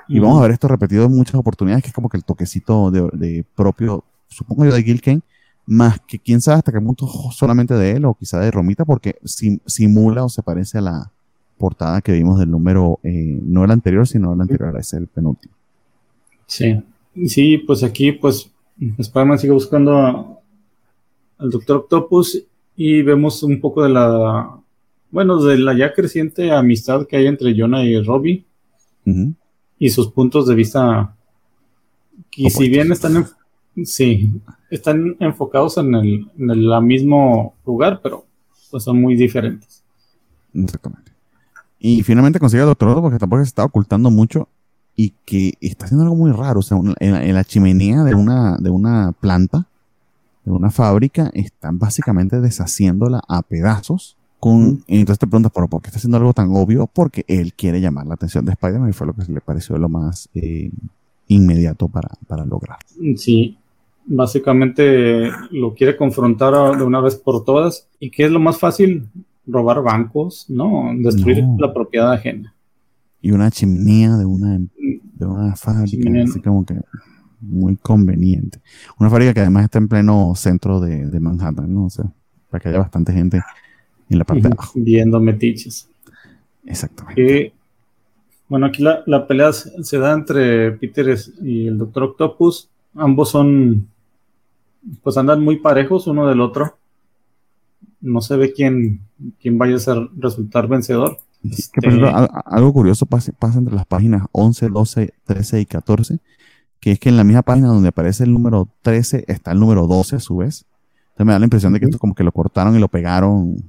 Y 0.09 0.19
vamos 0.19 0.39
a 0.39 0.43
ver 0.43 0.51
esto 0.51 0.69
repetido 0.69 1.05
en 1.07 1.13
muchas 1.13 1.37
oportunidades, 1.37 1.85
que 1.85 1.89
es 1.89 1.95
como 1.95 2.09
que 2.09 2.17
el 2.19 2.25
toquecito 2.25 2.91
de, 2.91 3.45
propio, 3.55 4.05
supongo 4.29 4.65
yo, 4.65 4.75
de 4.75 4.83
Gil 4.83 5.01
Kane, 5.01 5.23
más 5.65 6.01
que 6.01 6.19
quién 6.19 6.41
sabe 6.41 6.59
hasta 6.59 6.73
qué 6.73 6.81
punto 6.81 7.07
solamente 7.31 7.75
de 7.75 7.93
él 7.93 8.05
o 8.05 8.15
quizá 8.15 8.41
de 8.41 8.51
Romita, 8.51 8.85
porque 8.85 9.17
simula 9.25 10.25
o 10.25 10.29
se 10.29 10.43
parece 10.43 10.79
a 10.79 10.83
la 10.83 11.13
portada 11.63 12.01
que 12.01 12.11
vimos 12.11 12.41
del 12.41 12.51
número, 12.51 12.99
no 13.05 13.65
el 13.65 13.71
anterior, 13.71 14.05
sino 14.05 14.35
el 14.35 14.41
anterior, 14.41 14.77
es 14.81 14.93
el 14.95 15.07
penúltimo. 15.07 15.55
Sí. 16.47 16.83
Sí, 17.29 17.59
pues 17.59 17.85
aquí, 17.85 18.11
pues, 18.11 18.51
Spider-Man 18.99 19.39
sigue 19.39 19.53
buscando 19.53 20.41
al 21.39 21.51
Doctor 21.51 21.77
Octopus 21.77 22.43
y 22.75 23.03
vemos 23.03 23.45
un 23.45 23.61
poco 23.61 23.85
de 23.85 23.91
la, 23.91 24.59
bueno, 25.13 25.41
de 25.41 25.59
la 25.59 25.77
ya 25.77 25.93
creciente 25.93 26.51
amistad 26.51 27.07
que 27.07 27.17
hay 27.17 27.29
entre 27.29 27.55
Jonah 27.57 27.85
y 27.85 28.03
Robbie 28.03 28.45
y 29.79 29.91
sus 29.91 30.11
puntos 30.11 30.49
de 30.49 30.57
vista 30.57 31.15
que 32.29 32.51
si 32.51 32.69
bien 32.69 32.91
están, 32.91 33.25
sí, 33.85 34.33
están 34.69 35.17
enfocados 35.21 35.77
en 35.77 35.95
el, 35.95 36.27
en 36.39 36.51
el 36.51 36.83
mismo 36.83 37.55
lugar, 37.65 38.01
pero 38.03 38.27
pues 38.69 38.83
son 38.83 39.01
muy 39.01 39.15
diferentes. 39.15 39.85
Exactamente. 40.55 41.12
Y 41.85 42.05
finalmente 42.05 42.39
consigue 42.39 42.63
al 42.63 42.69
Doctor 42.69 43.03
porque 43.03 43.19
tampoco 43.19 43.43
se 43.43 43.49
está 43.49 43.65
ocultando 43.65 44.09
mucho 44.09 44.49
y 44.95 45.15
que 45.25 45.55
está 45.61 45.87
haciendo 45.87 46.05
algo 46.05 46.15
muy 46.15 46.31
raro. 46.31 46.61
O 46.61 46.63
sea, 46.63 46.79
en, 47.01 47.35
la 47.35 47.43
chimenea 47.43 48.05
de 48.05 48.15
una, 48.15 48.57
de 48.59 48.71
una 48.71 49.11
planta, 49.19 49.67
de 50.45 50.53
una 50.53 50.71
fábrica, 50.71 51.29
están 51.35 51.81
básicamente 51.81 52.41
deshaciéndola 52.41 53.21
a 53.27 53.43
pedazos. 53.43 54.17
Con, 54.39 54.85
entonces 54.87 55.19
te 55.19 55.27
preguntas, 55.27 55.51
¿por 55.51 55.69
qué 55.83 55.89
está 55.89 55.99
haciendo 55.99 56.19
algo 56.19 56.33
tan 56.33 56.55
obvio? 56.55 56.87
Porque 56.87 57.25
él 57.27 57.53
quiere 57.53 57.81
llamar 57.81 58.07
la 58.07 58.15
atención 58.15 58.45
de 58.45 58.53
Spider-Man 58.53 58.91
y 58.91 58.93
fue 58.93 59.09
lo 59.09 59.15
que 59.15 59.25
le 59.33 59.41
pareció 59.41 59.77
lo 59.77 59.89
más 59.89 60.29
eh, 60.35 60.71
inmediato 61.27 61.89
para, 61.89 62.11
para 62.29 62.47
lograr. 62.47 62.79
Sí, 63.17 63.59
básicamente 64.07 65.33
lo 65.51 65.75
quiere 65.75 65.97
confrontar 65.97 66.77
de 66.79 66.85
una 66.85 67.01
vez 67.01 67.17
por 67.17 67.45
todas. 67.45 67.89
¿Y 67.99 68.11
qué 68.11 68.27
es 68.27 68.31
lo 68.31 68.39
más 68.39 68.57
fácil? 68.57 69.09
Robar 69.47 69.83
bancos, 69.83 70.47
¿no? 70.49 70.91
Destruir 70.97 71.45
la 71.59 71.73
propiedad 71.73 72.13
ajena 72.13 72.55
y 73.23 73.31
una 73.31 73.51
chimenea 73.51 74.17
de 74.17 74.27
una, 74.27 74.59
de 74.59 75.25
una 75.25 75.55
fábrica, 75.55 76.11
así 76.25 76.43
como 76.43 76.67
que 76.67 76.75
muy 77.41 77.77
conveniente. 77.77 78.61
Una 78.99 79.09
fábrica 79.09 79.33
que 79.33 79.41
además 79.41 79.65
está 79.65 79.79
en 79.79 79.89
pleno 79.89 80.35
centro 80.35 80.81
de, 80.81 81.21
Manhattan, 81.21 81.73
¿no? 81.73 81.87
O 81.87 81.91
sea, 81.91 82.05
para 82.51 82.61
que 82.61 82.69
haya 82.69 82.79
bastante 82.79 83.13
gente 83.13 83.41
en 84.11 84.19
la 84.19 84.25
parte 84.25 84.43
de 84.43 84.49
abajo. 84.49 84.73
Viendo 84.75 85.21
metiches. 85.21 85.89
Exactamente. 86.67 87.53
bueno, 88.49 88.67
aquí 88.67 88.83
la, 88.83 89.03
la, 89.07 89.27
pelea 89.27 89.53
se 89.53 89.99
da 89.99 90.13
entre 90.13 90.73
Peter 90.73 91.17
y 91.43 91.69
el 91.69 91.79
Doctor 91.79 92.03
Octopus. 92.05 92.69
Ambos 92.95 93.31
son, 93.31 93.87
pues 95.03 95.17
andan 95.17 95.43
muy 95.43 95.59
parejos 95.61 96.09
uno 96.09 96.27
del 96.27 96.41
otro. 96.41 96.77
No 98.03 98.21
se 98.21 98.37
ve 98.37 98.53
quién, 98.53 99.01
quién 99.41 99.57
vaya 99.57 99.77
a 99.77 99.79
ser, 99.79 99.97
resultar 100.17 100.69
vencedor. 100.69 101.19
Este, 101.49 101.81
algo 102.45 102.73
curioso 102.73 103.07
pasa, 103.07 103.33
entre 103.57 103.75
las 103.75 103.87
páginas 103.87 104.27
11, 104.33 104.69
12, 104.69 105.15
13 105.25 105.61
y 105.61 105.67
14, 105.67 106.19
que 106.79 106.93
es 106.93 106.99
que 106.99 107.09
en 107.09 107.17
la 107.17 107.25
misma 107.25 107.43
página 107.43 107.69
donde 107.69 107.89
aparece 107.89 108.25
el 108.25 108.33
número 108.33 108.69
13 108.83 109.25
está 109.27 109.53
el 109.53 109.61
número 109.61 109.87
12 109.87 110.17
a 110.17 110.21
su 110.21 110.37
vez. 110.37 110.67
Entonces 111.11 111.27
me 111.27 111.33
da 111.33 111.39
la 111.39 111.47
impresión 111.47 111.73
de 111.73 111.81
que 111.81 111.87
esto 111.87 111.99
como 111.99 112.15
que 112.15 112.25
lo 112.25 112.33
cortaron 112.33 112.77
y 112.77 112.79
lo 112.79 112.89
pegaron 112.89 113.63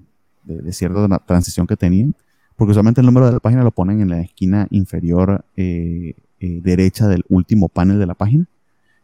de, 0.44 0.72
cierta 0.72 1.20
transición 1.20 1.68
que 1.68 1.76
tenían, 1.76 2.16
porque 2.56 2.72
usualmente 2.72 3.02
el 3.02 3.08
número 3.08 3.26
de 3.26 3.34
la 3.34 3.40
página 3.40 3.64
lo 3.64 3.72
ponen 3.72 4.02
en 4.02 4.10
la 4.10 4.22
esquina 4.22 4.68
inferior 4.70 5.46
eh, 5.56 6.16
eh, 6.40 6.60
derecha 6.62 7.08
del 7.08 7.24
último 7.30 7.70
panel 7.70 8.00
de 8.00 8.06
la 8.06 8.14
página. 8.14 8.46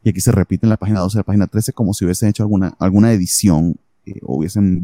Y 0.03 0.09
aquí 0.09 0.21
se 0.21 0.31
repite 0.31 0.65
en 0.65 0.69
la 0.69 0.77
página 0.77 0.99
12 1.01 1.17
y 1.17 1.19
la 1.19 1.23
página 1.23 1.47
13 1.47 1.73
como 1.73 1.93
si 1.93 2.05
hubiesen 2.05 2.29
hecho 2.29 2.43
alguna, 2.43 2.75
alguna 2.79 3.11
edición 3.11 3.77
eh, 4.11 4.19
hubiesen 4.23 4.83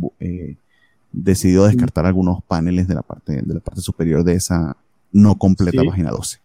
decidió 1.16 1.64
descartar 1.64 2.06
algunos 2.06 2.44
paneles 2.44 2.88
de 2.88 2.96
la 2.96 3.02
parte, 3.02 3.42
de 3.42 3.54
la 3.54 3.60
parte 3.60 3.82
superior 3.82 4.24
de 4.24 4.34
esa 4.34 4.76
no 5.12 5.38
completa 5.38 5.84
página 5.84 6.12
12. 6.12 6.40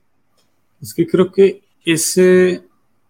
Es 0.81 0.95
que 0.95 1.07
creo 1.07 1.33
que 1.33 1.63
ese, 1.85 2.63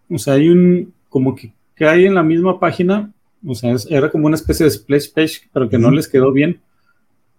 o 0.09 0.17
sea, 0.17 0.33
hay 0.33 0.49
un, 0.49 0.93
como 1.09 1.35
que, 1.35 1.53
hay 1.79 2.05
en 2.05 2.15
la 2.15 2.23
misma 2.23 2.59
página, 2.59 3.11
o 3.45 3.55
sea, 3.55 3.75
era 3.89 4.11
como 4.11 4.27
una 4.27 4.35
especie 4.35 4.65
de 4.65 4.71
splash 4.71 5.11
page, 5.13 5.49
pero 5.53 5.69
que 5.69 5.77
no 5.77 5.91
les 5.91 6.07
quedó 6.07 6.31
bien, 6.31 6.61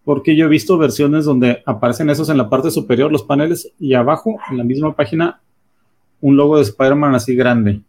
porque 0.05 0.37
yo 0.37 0.47
he 0.47 0.49
visto 0.49 0.79
versiones 0.79 1.25
donde 1.25 1.63
aparecen 1.67 2.11
esos 2.11 2.29
en 2.29 2.39
la 2.39 2.49
parte 2.49 2.71
superior, 2.71 3.13
los 3.13 3.23
paneles, 3.23 3.73
y 3.79 3.95
abajo, 3.95 4.39
en 4.51 4.59
la 4.59 4.65
misma 4.65 4.95
página, 4.97 5.41
un 6.21 6.37
logo 6.37 6.57
de 6.57 6.63
Spider-Man 6.63 7.15
así 7.15 7.35
grande. 7.35 7.83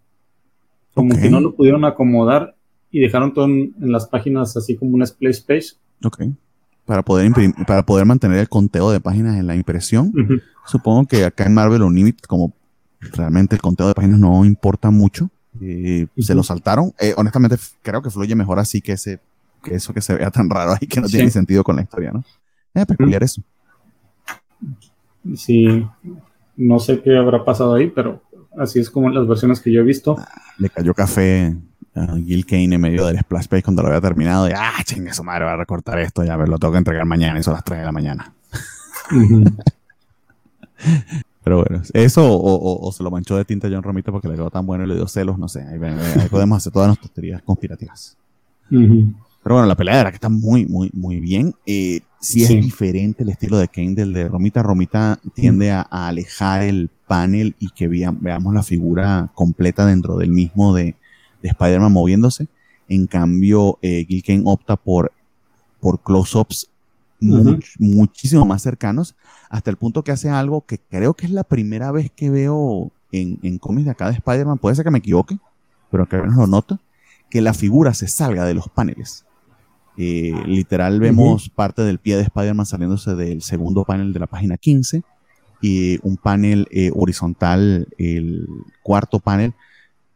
Como 0.94 1.20
que 1.20 1.30
no 1.30 1.39
lo 1.39 1.56
pudieron 1.56 1.86
acomodar 1.86 2.53
y 2.94 3.02
dejaron 3.02 3.34
todo 3.34 3.46
en, 3.46 3.74
en, 3.82 3.91
las 3.91 4.08
páginas 4.08 4.56
así 4.56 4.78
como 4.78 4.94
una 4.96 5.06
splash 5.06 5.41
page 5.41 5.74
Ok. 6.04 6.24
Para 6.86 7.02
poder, 7.02 7.32
para 7.66 7.86
poder 7.86 8.06
mantener 8.06 8.39
el 8.39 8.50
conteo 8.50 8.91
de 8.91 9.00
páginas 9.00 9.38
en 9.38 9.48
la 9.48 9.56
impresión. 9.56 10.14
Supongo 10.66 11.06
que 11.08 11.24
acá 11.24 11.46
en 11.46 11.54
Marvel 11.54 11.82
Unlimited, 11.82 12.26
como 12.26 12.54
realmente 13.00 13.56
el 13.56 13.62
conteo 13.62 13.88
de 13.88 13.94
páginas 13.94 14.20
no 14.20 14.44
importa 14.44 14.91
mucho, 14.91 15.30
eh, 15.62 16.08
se 16.18 16.36
lo 16.36 16.44
saltaron. 16.44 16.94
Eh, 17.00 17.14
honestamente, 17.16 17.56
creo 17.82 18.02
que 18.02 18.10
fluye 18.10 18.36
mejor 18.36 18.60
así 18.60 18.82
que, 18.82 18.94
ese, 18.94 19.22
que 19.64 19.76
eso 19.76 19.94
que 19.94 20.02
se 20.02 20.14
vea 20.16 20.30
tan 20.30 20.50
raro 20.50 20.74
ahí 20.74 20.88
que 20.88 21.00
no 21.00 21.08
tiene 21.08 21.32
sentido 21.32 21.64
con 21.64 21.78
la 21.78 21.84
historia, 21.84 22.12
¿no? 22.12 22.24
Es 22.74 22.86
peculiar 22.86 23.24
eso. 23.24 23.41
Sí, 25.36 25.88
no 26.58 26.80
sé 26.80 27.02
qué 27.02 27.16
habrá 27.16 27.46
pasado 27.46 27.76
ahí, 27.76 27.88
pero 27.88 28.22
así 28.58 28.80
es 28.80 28.89
como 28.89 29.10
las 29.10 29.26
versiones 29.26 29.62
que 29.62 29.72
yo 29.72 29.80
he 29.80 29.86
visto. 29.86 30.18
Ah, 30.20 30.41
le 30.58 30.70
cayó 30.70 30.94
café 30.94 31.56
Gil 32.26 32.46
Kane 32.46 32.76
en 32.76 32.82
medio 32.82 33.06
del 33.06 33.20
splash 33.20 33.48
page 33.48 33.64
cuando 33.64 33.84
lo 33.84 33.89
había 33.89 34.02
terminado. 34.02 34.50
Y, 34.50 34.54
ah, 34.56 34.82
chingue 34.84 35.14
su 35.14 35.24
madre, 35.24 35.46
va 35.46 35.54
a 35.54 35.58
recortar 35.58 36.00
esto. 36.00 36.24
Ya 36.24 36.36
ver, 36.36 36.50
lo 36.50 36.58
tengo 36.58 36.72
que 36.72 36.80
entregar 36.80 37.06
mañana. 37.06 37.39
Y 37.39 37.44
son 37.44 37.54
las 37.54 37.64
3 37.64 37.80
de 37.80 37.86
la 37.86 37.91
mañana. 37.91 38.34
Pero 41.44 41.58
bueno, 41.58 41.84
eso 41.94 42.24
o, 42.26 42.91
se 42.91 43.04
lo 43.04 43.12
manchó 43.12 43.36
de 43.36 43.44
tinta 43.46 43.68
John 43.70 43.84
Romito 43.84 44.12
porque 44.12 44.30
le 44.30 44.36
quedó 44.36 44.50
tan 44.50 44.66
bueno 44.66 44.86
y 44.86 44.88
le 44.88 44.96
dio 44.96 45.08
celos, 45.08 45.38
no 45.38 45.48
sé. 45.50 45.62
Ahí, 45.62 45.78
podemos 46.30 46.58
hacer 46.58 46.72
todas 46.72 46.88
nuestras 46.88 47.12
teorías 47.12 47.41
conspirativas. 47.41 48.18
Pero 48.70 49.56
bueno, 49.56 49.66
la 49.66 49.76
pelea 49.76 50.00
era 50.00 50.10
que 50.10 50.16
está 50.16 50.30
muy, 50.30 50.66
muy, 50.66 50.89
muy 50.94 51.20
bien. 51.20 51.54
Eh, 51.66 52.00
sí, 52.22 52.44
es 52.44 52.50
diferente 52.50 53.24
el 53.24 53.30
estilo 53.30 53.58
de 53.58 53.68
Kane 53.68 53.94
del 53.94 54.14
de 54.14 54.30
Romita. 54.30 54.64
Romita 54.64 55.20
tiende 55.36 55.72
a, 55.72 55.82
alejar 55.82 56.64
el 56.64 56.89
panel 57.08 57.56
y 57.60 57.70
que 57.72 57.89
veamos 57.89 58.54
la 58.54 58.64
figura 58.64 59.30
completa 59.36 59.86
dentro 59.86 60.18
del 60.18 60.32
mismo 60.32 60.74
de, 60.74 60.96
de 61.44 61.50
Spider-Man 61.50 61.91
moviéndose. 61.91 62.48
En 62.89 63.06
cambio, 63.06 63.78
eh, 63.84 64.06
Gil 64.08 64.24
Kane 64.24 64.41
opta 64.46 64.76
por, 64.76 65.12
por 65.80 66.02
close-ups 66.02 66.70
muchísimo 67.80 68.46
más 68.46 68.62
cercanos, 68.62 69.16
hasta 69.50 69.70
el 69.70 69.78
punto 69.78 70.04
que 70.04 70.12
hace 70.12 70.30
algo 70.30 70.66
que 70.66 70.78
creo 70.78 71.14
que 71.14 71.26
es 71.26 71.32
la 71.32 71.44
primera 71.44 71.91
vez 71.91 72.12
que 72.12 72.30
veo 72.30 72.91
en, 73.14 73.39
en 73.44 73.60
cómics 73.60 73.86
de 73.86 73.91
acá 73.91 74.08
de 74.08 74.16
Spider-Man, 74.16 74.58
puede 74.58 74.76
ser 74.76 74.84
que 74.84 74.91
me 74.91 74.98
equivoque, 74.98 75.38
pero 75.89 76.08
que 76.08 76.18
menos 76.18 76.36
lo 76.36 76.48
noto, 76.48 76.80
que 77.30 77.41
la 77.41 77.54
figura 77.54 77.94
se 77.94 78.08
salga 78.08 78.46
de 78.46 78.54
los 78.54 78.68
paneles. 78.68 79.26
Eh, 79.96 80.34
literal 80.48 81.00
vemos 81.00 81.50
parte 81.50 81.84
del 81.84 82.00
pie 82.00 82.16
de 82.16 82.24
Spider-Man 82.24 82.66
saliéndose 82.66 83.14
del 83.16 83.44
segundo 83.44 83.86
panel 83.86 84.12
de 84.12 84.20
la 84.20 84.26
página 84.28 84.58
15 84.58 85.04
y 85.62 86.00
un 86.02 86.18
panel 86.18 86.68
eh, 86.72 86.91
horizontal, 86.96 87.88
el 87.98 88.48
cuarto 88.82 89.20
panel, 89.20 89.54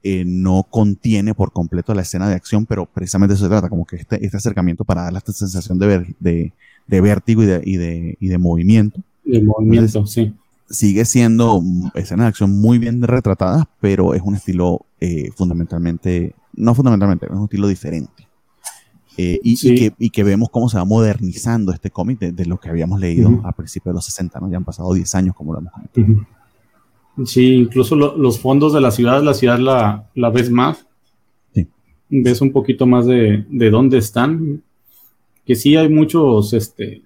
eh, 0.04 0.24
no 0.26 0.64
contiene 0.70 1.34
por 1.34 1.52
completo 1.52 1.94
la 1.94 2.04
escena 2.04 2.30
de 2.30 2.36
acción, 2.36 2.66
pero 2.66 2.86
precisamente 2.86 3.34
eso 3.34 3.44
se 3.44 3.50
trata, 3.50 3.68
como 3.68 3.86
que 3.86 3.98
este, 3.98 4.24
este 4.24 4.38
acercamiento 4.38 4.86
para 4.86 5.04
darle 5.04 5.18
esta 5.18 5.34
sensación 5.34 5.80
de, 5.80 5.88
ver, 5.88 6.16
de, 6.20 6.54
de, 6.86 7.02
vértigo 7.02 7.44
y 7.44 7.46
de, 7.46 7.62
y, 7.66 7.78
de, 7.78 8.18
y 8.20 8.28
de 8.28 8.38
movimiento. 8.38 9.02
De 9.26 9.42
movimiento, 9.42 10.06
sí. 10.06 10.34
Sigue 10.70 11.06
siendo 11.06 11.64
escenas 11.96 12.26
de 12.26 12.28
acción 12.28 12.60
muy 12.60 12.78
bien 12.78 13.02
retratadas, 13.02 13.66
pero 13.80 14.14
es 14.14 14.22
un 14.22 14.36
estilo 14.36 14.86
eh, 15.00 15.32
fundamentalmente, 15.36 16.36
no 16.54 16.76
fundamentalmente, 16.76 17.26
es 17.26 17.32
un 17.32 17.46
estilo 17.46 17.68
diferente. 17.68 18.28
Eh, 19.18 19.40
y, 19.44 19.58
que, 19.58 19.94
y, 19.98 20.10
que, 20.12 20.24
vemos 20.24 20.50
cómo 20.52 20.70
se 20.70 20.78
va 20.78 20.86
modernizando 20.86 21.72
este 21.72 21.90
cómic 21.90 22.20
de, 22.20 22.46
lo 22.46 22.60
que 22.60 22.70
habíamos 22.70 23.00
leído 23.00 23.42
a 23.46 23.52
principios 23.52 23.94
de 23.94 23.96
los 23.96 24.06
60, 24.06 24.40
¿no? 24.40 24.52
Ya 24.52 24.58
han 24.58 24.64
pasado 24.64 24.94
10 24.94 25.16
años, 25.16 25.36
como 25.36 25.54
lo 25.54 25.60
hemos 25.60 25.74
comentado. 25.74 26.28
Sí, 27.26 27.54
incluso 27.56 27.96
los 27.96 28.40
fondos 28.40 28.74
de 28.74 28.82
la 28.82 28.92
ciudad, 28.92 29.24
la 29.24 29.34
ciudad 29.34 29.58
la, 29.60 30.08
la 30.14 30.30
ves 30.30 30.52
más. 30.52 30.86
Sí. 31.54 31.68
Ves 32.10 32.42
un 32.42 32.52
poquito 32.52 32.86
más 32.86 33.08
de, 33.08 33.44
de, 33.50 33.70
dónde 33.72 33.98
están. 33.98 34.62
Que 35.46 35.56
sí 35.56 35.76
hay 35.76 35.90
muchos 35.90 36.54
este, 36.54 37.02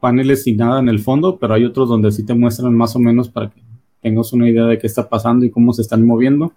paneles 0.00 0.42
sin 0.42 0.56
nada 0.56 0.80
en 0.80 0.88
el 0.88 0.98
fondo, 0.98 1.38
pero 1.38 1.54
hay 1.54 1.64
otros 1.64 1.88
donde 1.88 2.10
sí 2.10 2.24
te 2.26 2.34
muestran 2.34 2.74
más 2.74 2.96
o 2.96 2.98
menos 2.98 3.28
para 3.28 3.50
que 3.50 3.60
tengas 4.02 4.32
una 4.32 4.48
idea 4.48 4.64
de 4.64 4.78
qué 4.78 4.86
está 4.86 5.08
pasando 5.08 5.44
y 5.44 5.50
cómo 5.50 5.72
se 5.72 5.82
están 5.82 6.04
moviendo. 6.04 6.52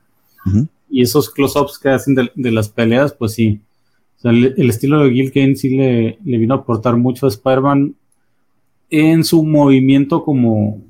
Y 0.90 1.04
esos 1.04 1.30
close-ups 1.30 1.78
que 1.78 1.90
hacen 1.90 2.16
de, 2.16 2.32
de, 2.34 2.52
las 2.52 2.70
peleas, 2.70 3.14
pues 3.14 3.34
sí. 3.34 3.62
O 4.18 4.22
sea, 4.22 4.32
el, 4.32 4.70
estilo 4.70 5.04
de 5.04 5.12
Gil 5.12 5.32
Kane 5.32 5.56
sí 5.56 5.70
le, 5.70 6.18
le 6.26 6.38
vino 6.40 6.56
a 6.56 6.58
aportar 6.58 6.98
mucho 6.98 7.28
a 7.28 7.30
Spider-Man 7.30 7.94
en 8.90 9.24
su 9.24 9.44
movimiento 9.44 10.24
como, 10.24 10.82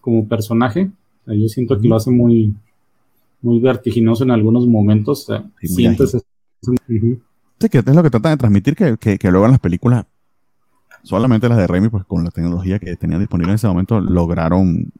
como 0.00 0.26
personaje 0.26 0.90
yo 1.26 1.48
siento 1.48 1.80
que 1.80 1.88
lo 1.88 1.96
hace 1.96 2.10
muy, 2.10 2.54
muy 3.42 3.60
vertiginoso 3.60 4.24
en 4.24 4.30
algunos 4.30 4.66
momentos. 4.66 5.26
sientes 5.60 6.16
Sí, 7.58 7.68
que 7.70 7.78
es 7.78 7.86
lo 7.86 8.02
que 8.02 8.10
trata 8.10 8.30
de 8.30 8.36
transmitir, 8.36 8.76
que, 8.76 8.96
que, 8.98 9.30
luego 9.30 9.46
en 9.46 9.52
las 9.52 9.60
películas, 9.60 10.04
solamente 11.02 11.48
las 11.48 11.56
de 11.56 11.66
Raimi, 11.66 11.88
pues 11.88 12.04
con 12.04 12.22
la 12.22 12.30
tecnología 12.30 12.78
que 12.78 12.96
tenían 12.96 13.20
disponible 13.20 13.52
en 13.52 13.54
ese 13.54 13.66
momento, 13.66 14.00
lograron 14.00 14.92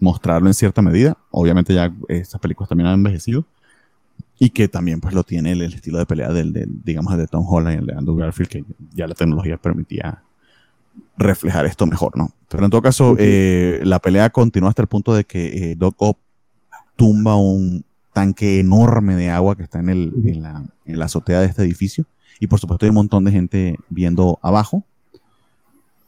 mostrarlo 0.00 0.48
en 0.48 0.54
cierta 0.54 0.82
medida. 0.82 1.16
Obviamente 1.30 1.72
ya 1.72 1.94
estas 2.08 2.40
películas 2.40 2.68
también 2.68 2.88
han 2.88 2.94
envejecido. 2.94 3.46
Y 4.36 4.50
que 4.50 4.66
también 4.66 5.00
pues 5.00 5.14
lo 5.14 5.22
tiene 5.22 5.52
el, 5.52 5.62
estilo 5.62 5.98
de 5.98 6.06
pelea 6.06 6.30
del, 6.30 6.52
digamos, 6.82 7.16
de 7.16 7.28
Tom 7.28 7.46
Holland 7.48 7.76
y 7.76 7.78
el 7.78 7.86
de 7.86 7.94
Andrew 7.94 8.16
Garfield, 8.16 8.50
que 8.50 8.64
ya 8.92 9.06
la 9.06 9.14
tecnología 9.14 9.56
permitía 9.56 10.23
reflejar 11.16 11.66
esto 11.66 11.86
mejor, 11.86 12.16
¿no? 12.16 12.32
Pero 12.48 12.64
en 12.64 12.70
todo 12.70 12.82
caso, 12.82 13.16
eh, 13.18 13.80
la 13.82 13.98
pelea 13.98 14.30
continúa 14.30 14.68
hasta 14.68 14.82
el 14.82 14.88
punto 14.88 15.14
de 15.14 15.24
que 15.24 15.72
eh, 15.72 15.74
Doc 15.76 15.94
Ock 15.98 16.18
tumba 16.96 17.36
un 17.36 17.84
tanque 18.12 18.60
enorme 18.60 19.16
de 19.16 19.30
agua 19.30 19.56
que 19.56 19.64
está 19.64 19.80
en, 19.80 19.88
el, 19.88 20.12
en, 20.24 20.42
la, 20.42 20.64
en, 20.84 20.98
la, 20.98 21.06
azotea 21.06 21.40
de 21.40 21.46
este 21.46 21.62
edificio. 21.62 22.06
Y 22.38 22.46
por 22.46 22.60
supuesto 22.60 22.86
hay 22.86 22.90
un 22.90 22.96
montón 22.96 23.24
de 23.24 23.32
gente 23.32 23.76
viendo 23.88 24.38
abajo. 24.42 24.84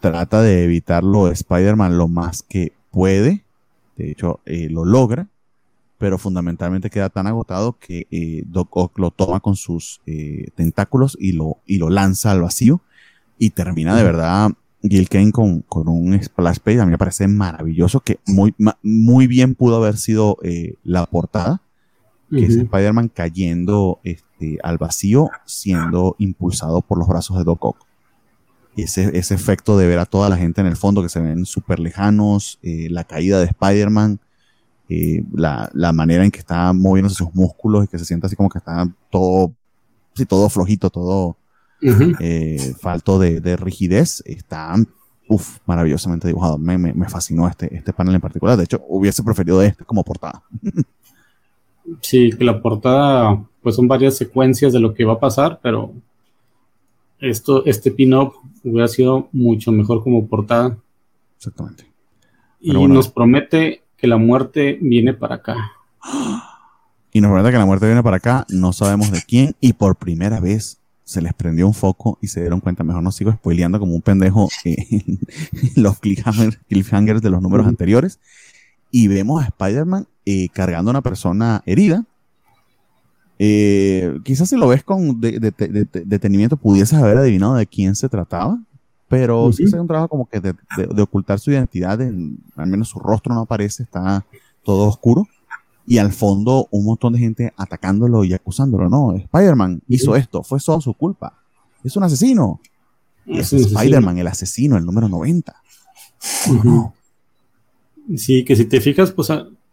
Trata 0.00 0.42
de 0.42 0.64
evitarlo 0.64 1.28
Spider-Man 1.28 1.98
lo 1.98 2.06
más 2.08 2.42
que 2.42 2.72
puede. 2.90 3.44
De 3.96 4.10
hecho, 4.10 4.40
eh, 4.44 4.68
lo 4.70 4.84
logra. 4.84 5.28
Pero 5.98 6.18
fundamentalmente 6.18 6.90
queda 6.90 7.08
tan 7.08 7.26
agotado 7.26 7.78
que 7.78 8.06
Doc 8.46 8.76
Ock 8.76 8.98
lo 8.98 9.10
toma 9.10 9.40
con 9.40 9.56
sus 9.56 10.02
tentáculos 10.54 11.16
y 11.18 11.32
lo, 11.32 11.56
y 11.64 11.78
lo 11.78 11.88
lanza 11.88 12.32
al 12.32 12.42
vacío. 12.42 12.82
Y 13.38 13.50
termina 13.50 13.96
de 13.96 14.02
verdad 14.02 14.52
Gil 14.88 15.08
Kane 15.08 15.32
con, 15.32 15.62
con, 15.62 15.88
un 15.88 16.20
splash 16.22 16.58
page, 16.58 16.80
a 16.80 16.84
mí 16.84 16.90
me 16.90 16.98
parece 16.98 17.28
maravilloso, 17.28 18.00
que 18.00 18.18
muy, 18.26 18.54
muy 18.82 19.26
bien 19.26 19.54
pudo 19.54 19.76
haber 19.76 19.96
sido 19.96 20.38
eh, 20.42 20.74
la 20.84 21.06
portada, 21.06 21.62
que 22.30 22.44
es 22.44 22.56
Spider-Man 22.56 23.08
cayendo 23.08 24.00
este, 24.02 24.58
al 24.62 24.78
vacío, 24.78 25.30
siendo 25.44 26.16
impulsado 26.18 26.82
por 26.82 26.98
los 26.98 27.06
brazos 27.06 27.38
de 27.38 27.44
Doc 27.44 27.64
Ock. 27.64 27.76
Ese, 28.76 29.16
ese 29.16 29.34
efecto 29.34 29.78
de 29.78 29.86
ver 29.86 29.98
a 29.98 30.06
toda 30.06 30.28
la 30.28 30.36
gente 30.36 30.60
en 30.60 30.66
el 30.66 30.76
fondo 30.76 31.02
que 31.02 31.08
se 31.08 31.20
ven 31.20 31.46
súper 31.46 31.78
lejanos, 31.78 32.58
eh, 32.62 32.88
la 32.90 33.04
caída 33.04 33.38
de 33.38 33.46
Spider-Man, 33.46 34.20
eh, 34.88 35.22
la, 35.32 35.70
la, 35.72 35.92
manera 35.92 36.24
en 36.24 36.30
que 36.30 36.40
está 36.40 36.72
moviéndose 36.72 37.16
sus 37.16 37.34
músculos 37.34 37.84
y 37.84 37.88
que 37.88 37.98
se 37.98 38.04
siente 38.04 38.26
así 38.26 38.36
como 38.36 38.50
que 38.50 38.58
está 38.58 38.88
todo, 39.10 39.54
sí, 40.14 40.26
todo 40.26 40.48
flojito, 40.48 40.90
todo 40.90 41.36
eh, 41.82 42.74
falto 42.80 43.18
de, 43.18 43.56
rigidez, 43.56 44.22
está 44.26 44.74
uf, 45.28 45.58
maravillosamente 45.66 46.28
dibujado. 46.28 46.58
Me, 46.58 46.78
me, 46.78 47.08
fascinó 47.08 47.48
este, 47.48 47.74
este 47.74 47.92
panel 47.92 48.14
en 48.14 48.20
particular. 48.20 48.56
De 48.56 48.64
hecho, 48.64 48.84
hubiese 48.88 49.22
preferido 49.22 49.62
este 49.62 49.84
como 49.84 50.04
portada. 50.04 50.42
sí, 52.00 52.30
que 52.32 52.44
la 52.44 52.60
portada, 52.60 53.44
pues 53.62 53.76
son 53.76 53.88
varias 53.88 54.16
secuencias 54.16 54.72
de 54.72 54.80
lo 54.80 54.94
que 54.94 55.04
va 55.04 55.14
a 55.14 55.20
pasar, 55.20 55.60
pero 55.62 55.92
esto, 57.20 57.64
este 57.66 57.90
pin-up 57.90 58.34
hubiera 58.62 58.88
sido 58.88 59.28
mucho 59.32 59.72
mejor 59.72 60.02
como 60.02 60.26
portada. 60.26 60.76
Exactamente. 61.36 61.86
y 62.60 62.72
nos 62.72 63.08
promete 63.08 63.82
que 63.96 64.06
la 64.06 64.16
muerte 64.16 64.78
viene 64.80 65.14
para 65.14 65.36
acá. 65.36 65.72
Y 67.12 67.20
nos 67.20 67.30
promete 67.30 67.52
que 67.52 67.58
la 67.58 67.66
muerte 67.66 67.86
viene 67.86 68.02
para 68.02 68.18
acá, 68.18 68.46
no 68.48 68.72
sabemos 68.72 69.10
de 69.10 69.22
quién, 69.22 69.54
y 69.60 69.72
por 69.72 69.96
primera 69.96 70.40
vez 70.40 70.78
se 71.06 71.22
les 71.22 71.32
prendió 71.34 71.68
un 71.68 71.72
foco 71.72 72.18
y 72.20 72.26
se 72.26 72.40
dieron 72.40 72.58
cuenta, 72.58 72.82
mejor 72.82 73.00
no 73.00 73.12
sigo 73.12 73.30
spoileando 73.30 73.78
como 73.78 73.94
un 73.94 74.02
pendejo 74.02 74.48
en 74.64 75.20
los 75.76 76.00
cliffhangers, 76.00 77.22
de 77.22 77.30
los 77.30 77.40
números 77.40 77.68
anteriores. 77.68 78.18
Y 78.90 79.06
vemos 79.06 79.42
a 79.42 79.46
Spider-Man 79.46 80.08
eh, 80.24 80.48
cargando 80.52 80.90
a 80.90 80.92
una 80.92 81.02
persona 81.02 81.62
herida. 81.64 82.04
Eh, 83.38 84.18
quizás 84.24 84.48
si 84.48 84.56
lo 84.56 84.66
ves 84.66 84.82
con 84.82 85.20
detenimiento 85.20 86.56
pudieses 86.56 86.98
haber 86.98 87.18
adivinado 87.18 87.54
de 87.54 87.68
quién 87.68 87.94
se 87.94 88.08
trataba, 88.08 88.58
pero 89.08 89.52
sí 89.52 89.62
es 89.62 89.72
un 89.74 89.86
trabajo 89.86 90.08
como 90.08 90.28
que 90.28 90.40
de, 90.40 90.54
ocultar 91.00 91.38
su 91.38 91.52
identidad, 91.52 92.00
al 92.00 92.66
menos 92.66 92.88
su 92.88 92.98
rostro 92.98 93.32
no 93.32 93.42
aparece, 93.42 93.84
está 93.84 94.24
todo 94.64 94.88
oscuro 94.88 95.28
y 95.86 95.98
al 95.98 96.12
fondo 96.12 96.68
un 96.70 96.84
montón 96.84 97.12
de 97.12 97.20
gente 97.20 97.52
atacándolo 97.56 98.24
y 98.24 98.34
acusándolo. 98.34 98.88
No, 98.88 99.12
Spider-Man 99.12 99.82
hizo 99.88 100.16
esto, 100.16 100.42
fue 100.42 100.60
solo 100.60 100.80
su 100.80 100.94
culpa. 100.94 101.34
Es 101.84 101.96
un 101.96 102.02
asesino. 102.02 102.60
es 103.26 103.52
Spider-Man, 103.52 104.18
el 104.18 104.26
asesino, 104.26 104.76
el 104.76 104.84
número 104.84 105.08
90. 105.08 105.54
Sí, 108.16 108.44
que 108.44 108.56
si 108.56 108.64
te 108.66 108.80
fijas, 108.80 109.12
pues 109.12 109.28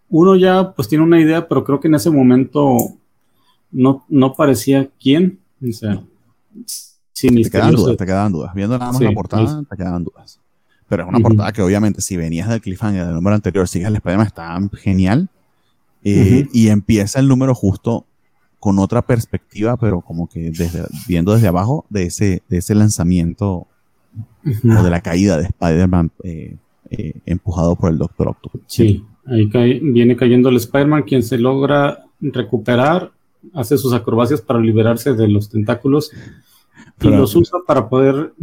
uno 0.09 0.35
ya 0.35 0.73
pues 0.73 0.87
tiene 0.87 1.03
una 1.03 1.19
idea, 1.19 1.47
pero 1.47 1.63
creo 1.63 1.79
que 1.79 1.87
en 1.87 1.95
ese 1.95 2.09
momento 2.09 2.77
no, 3.71 4.05
no 4.09 4.33
parecía 4.33 4.89
quién. 4.99 5.39
O 5.67 5.71
sea, 5.71 6.03
te 7.13 7.49
quedan 7.49 7.75
dudas, 7.75 7.97
te 7.97 8.05
quedan 8.05 8.31
dudas. 8.31 8.53
Viendo 8.53 8.77
nada 8.77 8.91
más 8.91 9.01
la 9.01 9.11
portada, 9.11 9.63
te 9.69 9.77
quedan 9.77 10.03
dudas. 10.03 10.39
Pero 10.87 11.03
es 11.03 11.09
una 11.09 11.19
portada 11.19 11.51
que 11.51 11.61
obviamente 11.61 12.01
si 12.01 12.17
venías 12.17 12.49
del 12.49 12.61
cliffhanger 12.61 13.05
del 13.05 13.15
número 13.15 13.35
anterior, 13.35 13.67
sigues 13.67 13.87
el 13.87 13.95
Spider-Man, 13.95 14.27
está 14.27 14.59
genial. 14.73 15.29
Eh, 16.03 16.47
y 16.51 16.67
empieza 16.67 17.19
el 17.19 17.27
número 17.27 17.55
justo 17.55 18.05
con 18.59 18.79
otra 18.79 19.01
perspectiva, 19.01 19.77
pero 19.77 20.01
como 20.01 20.27
que 20.27 20.51
desde, 20.51 20.83
viendo 21.07 21.33
desde 21.33 21.47
abajo 21.47 21.85
de 21.89 22.03
ese, 22.03 22.43
de 22.49 22.57
ese 22.57 22.75
lanzamiento 22.75 23.67
o 24.45 24.83
de 24.83 24.89
la 24.89 25.01
caída 25.01 25.37
de 25.37 25.45
Spider-Man 25.45 26.11
eh, 26.23 26.55
eh, 26.89 27.13
empujado 27.25 27.75
por 27.75 27.91
el 27.91 27.97
Doctor 27.97 28.29
Octopus. 28.29 28.61
Sí, 28.67 29.03
ahí 29.25 29.79
viene 29.81 30.15
cayendo 30.15 30.49
el 30.49 30.57
Spider-Man, 30.57 31.03
quien 31.03 31.23
se 31.23 31.37
logra 31.37 32.05
recuperar, 32.21 33.11
hace 33.53 33.77
sus 33.77 33.93
acrobacias 33.93 34.41
para 34.41 34.59
liberarse 34.59 35.13
de 35.13 35.27
los 35.27 35.49
tentáculos 35.49 36.11
y 37.01 37.07
los 37.07 37.35
usa 37.35 37.59
para 37.65 37.89
poder 37.89 38.33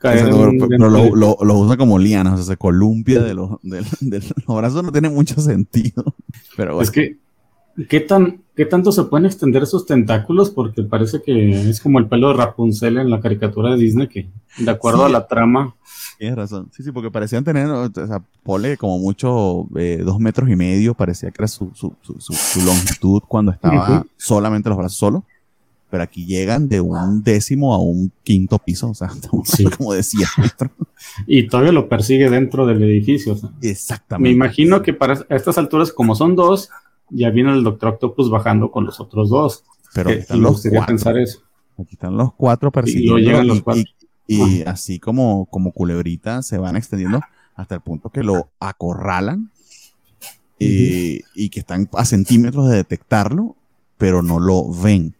pero, 0.00 0.50
lo, 0.90 1.38
lo, 1.40 1.58
usa 1.58 1.76
como 1.76 1.98
liana, 1.98 2.34
o 2.34 2.36
sea, 2.36 2.44
se 2.44 2.56
columpia 2.56 3.22
de 3.22 3.34
los, 3.34 3.50
de, 3.62 3.84
los 4.10 4.56
brazos, 4.56 4.82
no 4.82 4.92
tiene 4.92 5.08
mucho 5.08 5.40
sentido. 5.40 6.04
Pero 6.56 6.80
Es 6.80 6.90
que, 6.90 7.18
¿qué, 7.88 8.00
tan, 8.00 8.42
¿qué 8.54 8.66
tanto 8.66 8.92
se 8.92 9.04
pueden 9.04 9.26
extender 9.26 9.62
esos 9.62 9.86
tentáculos? 9.86 10.50
Porque 10.50 10.82
parece 10.82 11.22
que 11.22 11.68
es 11.68 11.80
como 11.80 11.98
el 11.98 12.08
pelo 12.08 12.28
de 12.28 12.34
Rapunzel 12.34 12.98
en 12.98 13.10
la 13.10 13.20
caricatura 13.20 13.70
de 13.70 13.76
Disney, 13.76 14.08
que 14.08 14.30
de 14.58 14.70
acuerdo 14.70 15.04
a 15.04 15.08
la 15.08 15.26
trama. 15.26 15.74
Tienes 16.18 16.36
razón. 16.36 16.70
Sí, 16.72 16.82
sí, 16.82 16.92
porque 16.92 17.10
parecían 17.10 17.44
tener, 17.44 17.66
o 17.68 17.90
sea, 17.92 18.22
pole 18.42 18.76
como 18.76 18.98
mucho, 18.98 19.66
eh, 19.76 20.02
dos 20.04 20.20
metros 20.20 20.48
y 20.48 20.56
medio, 20.56 20.94
parecía 20.94 21.30
que 21.30 21.42
era 21.42 21.48
su, 21.48 21.70
su, 21.74 21.94
su, 22.00 22.60
longitud 22.64 23.22
cuando 23.26 23.52
estaba 23.52 24.04
solamente 24.16 24.68
los 24.68 24.78
brazos 24.78 24.98
solos 24.98 25.22
pero 25.94 26.02
aquí 26.02 26.26
llegan 26.26 26.68
de 26.68 26.80
un 26.80 27.22
décimo 27.22 27.72
a 27.72 27.78
un 27.78 28.10
quinto 28.24 28.58
piso, 28.58 28.90
o 28.90 28.94
sea, 28.94 29.12
como 29.78 29.92
decía. 29.92 30.26
y 31.28 31.46
todavía 31.46 31.70
lo 31.70 31.88
persigue 31.88 32.28
dentro 32.28 32.66
del 32.66 32.82
edificio. 32.82 33.38
Exactamente. 33.62 34.28
Me 34.28 34.34
imagino 34.34 34.82
que 34.82 34.92
para 34.92 35.24
estas 35.28 35.56
alturas, 35.56 35.92
como 35.92 36.16
son 36.16 36.34
dos, 36.34 36.68
ya 37.10 37.30
viene 37.30 37.52
el 37.52 37.62
Doctor 37.62 37.90
Octopus 37.90 38.28
bajando 38.28 38.72
con 38.72 38.86
los 38.86 38.98
otros 38.98 39.30
dos. 39.30 39.62
Pero 39.94 40.10
aquí 40.10 40.18
están 40.18 40.42
los 40.42 40.62
cuatro. 40.62 40.86
Pensar 40.86 41.16
eso. 41.16 41.42
Aquí 41.78 41.90
están 41.92 42.16
los 42.16 42.34
cuatro 42.34 42.72
persiguiendo. 42.72 43.20
Y, 43.20 43.22
llegan 43.26 43.46
los 43.46 43.62
cuatro. 43.62 43.84
y, 44.26 44.62
así 44.62 44.98
como, 44.98 45.46
como 45.46 45.70
culebrita 45.70 46.42
se 46.42 46.58
van 46.58 46.74
extendiendo 46.74 47.20
hasta 47.54 47.76
el 47.76 47.82
punto 47.82 48.10
que 48.10 48.24
lo 48.24 48.48
acorralan 48.58 49.52
eh, 50.58 51.20
y 51.36 51.50
que 51.50 51.60
están 51.60 51.88
a 51.92 52.04
centímetros 52.04 52.68
de 52.68 52.78
detectarlo, 52.78 53.54
pero 53.96 54.22
no 54.22 54.40
lo 54.40 54.68
ven. 54.72 55.14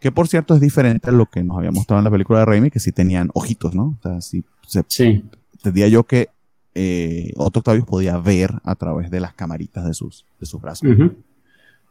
Que 0.00 0.10
por 0.10 0.26
cierto 0.28 0.54
es 0.54 0.60
diferente 0.60 1.10
a 1.10 1.12
lo 1.12 1.26
que 1.26 1.44
nos 1.44 1.58
había 1.58 1.70
mostrado 1.70 2.00
en 2.00 2.04
la 2.04 2.10
película 2.10 2.40
de 2.40 2.44
Raimi, 2.46 2.70
que 2.70 2.80
sí 2.80 2.90
tenían 2.90 3.30
ojitos, 3.34 3.74
¿no? 3.74 3.96
O 3.98 4.02
sea, 4.02 4.20
sí, 4.20 4.42
se, 4.66 4.82
Sí. 4.88 5.22
entendía 5.54 5.88
yo 5.88 6.04
que 6.04 6.30
eh, 6.74 7.32
Otto 7.36 7.58
Octavius 7.60 7.84
podía 7.84 8.16
ver 8.18 8.52
a 8.64 8.74
través 8.76 9.10
de 9.10 9.20
las 9.20 9.34
camaritas 9.34 9.84
de 9.86 9.92
sus, 9.94 10.24
de 10.38 10.46
sus 10.46 10.60
brazos. 10.60 10.88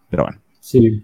Pero 0.09 0.23
bueno, 0.23 0.39
Sí. 0.59 1.03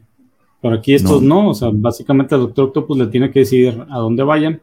Pero 0.61 0.75
aquí 0.75 0.95
estos 0.95 1.21
no. 1.21 1.49
o 1.49 1.53
sea, 1.53 1.69
básicamente 1.71 2.33
el 2.33 2.41
Doctor 2.41 2.65
Octopus 2.69 2.97
le 2.97 3.07
tiene 3.07 3.29
que 3.29 3.39
decir 3.39 3.85
a 3.89 3.99
dónde 3.99 4.23
vayan. 4.23 4.61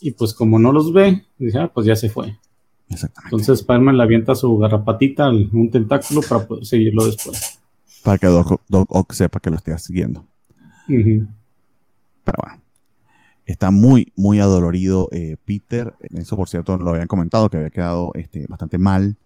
Y 0.00 0.12
pues 0.12 0.32
como 0.34 0.58
no 0.60 0.70
los 0.70 0.92
ve, 0.92 1.24
dice, 1.38 1.58
ah, 1.58 1.70
pues 1.72 1.86
ya 1.86 1.96
se 1.96 2.08
fue. 2.08 2.38
exactamente. 2.88 3.34
Entonces 3.34 3.60
Spider-Man 3.60 3.96
le 3.96 4.02
avienta 4.04 4.34
su 4.36 4.56
garrapatita, 4.58 5.28
un 5.28 5.70
tentáculo 5.72 6.20
para 6.22 6.46
poder 6.46 6.64
seguirlo 6.66 7.04
después. 7.06 7.58
Para 8.04 8.18
que 8.18 8.26
Doc, 8.28 8.60
Doc 8.68 8.86
Ock 8.94 9.12
sepa 9.12 9.40
que 9.40 9.50
lo 9.50 9.56
esté 9.56 9.76
siguiendo. 9.78 10.24
Pero 12.24 12.38
bueno. 12.42 12.62
Está 13.44 13.70
muy, 13.72 14.12
muy 14.16 14.38
adolorido 14.38 15.08
eh, 15.12 15.36
Peter. 15.44 15.94
Eso, 16.14 16.36
por 16.36 16.48
cierto, 16.48 16.76
lo 16.78 16.90
habían 16.90 17.08
comentado, 17.08 17.50
que 17.50 17.56
había 17.56 17.70
quedado 17.70 18.12
este, 18.14 18.46
bastante 18.46 18.78
mal 18.78 19.16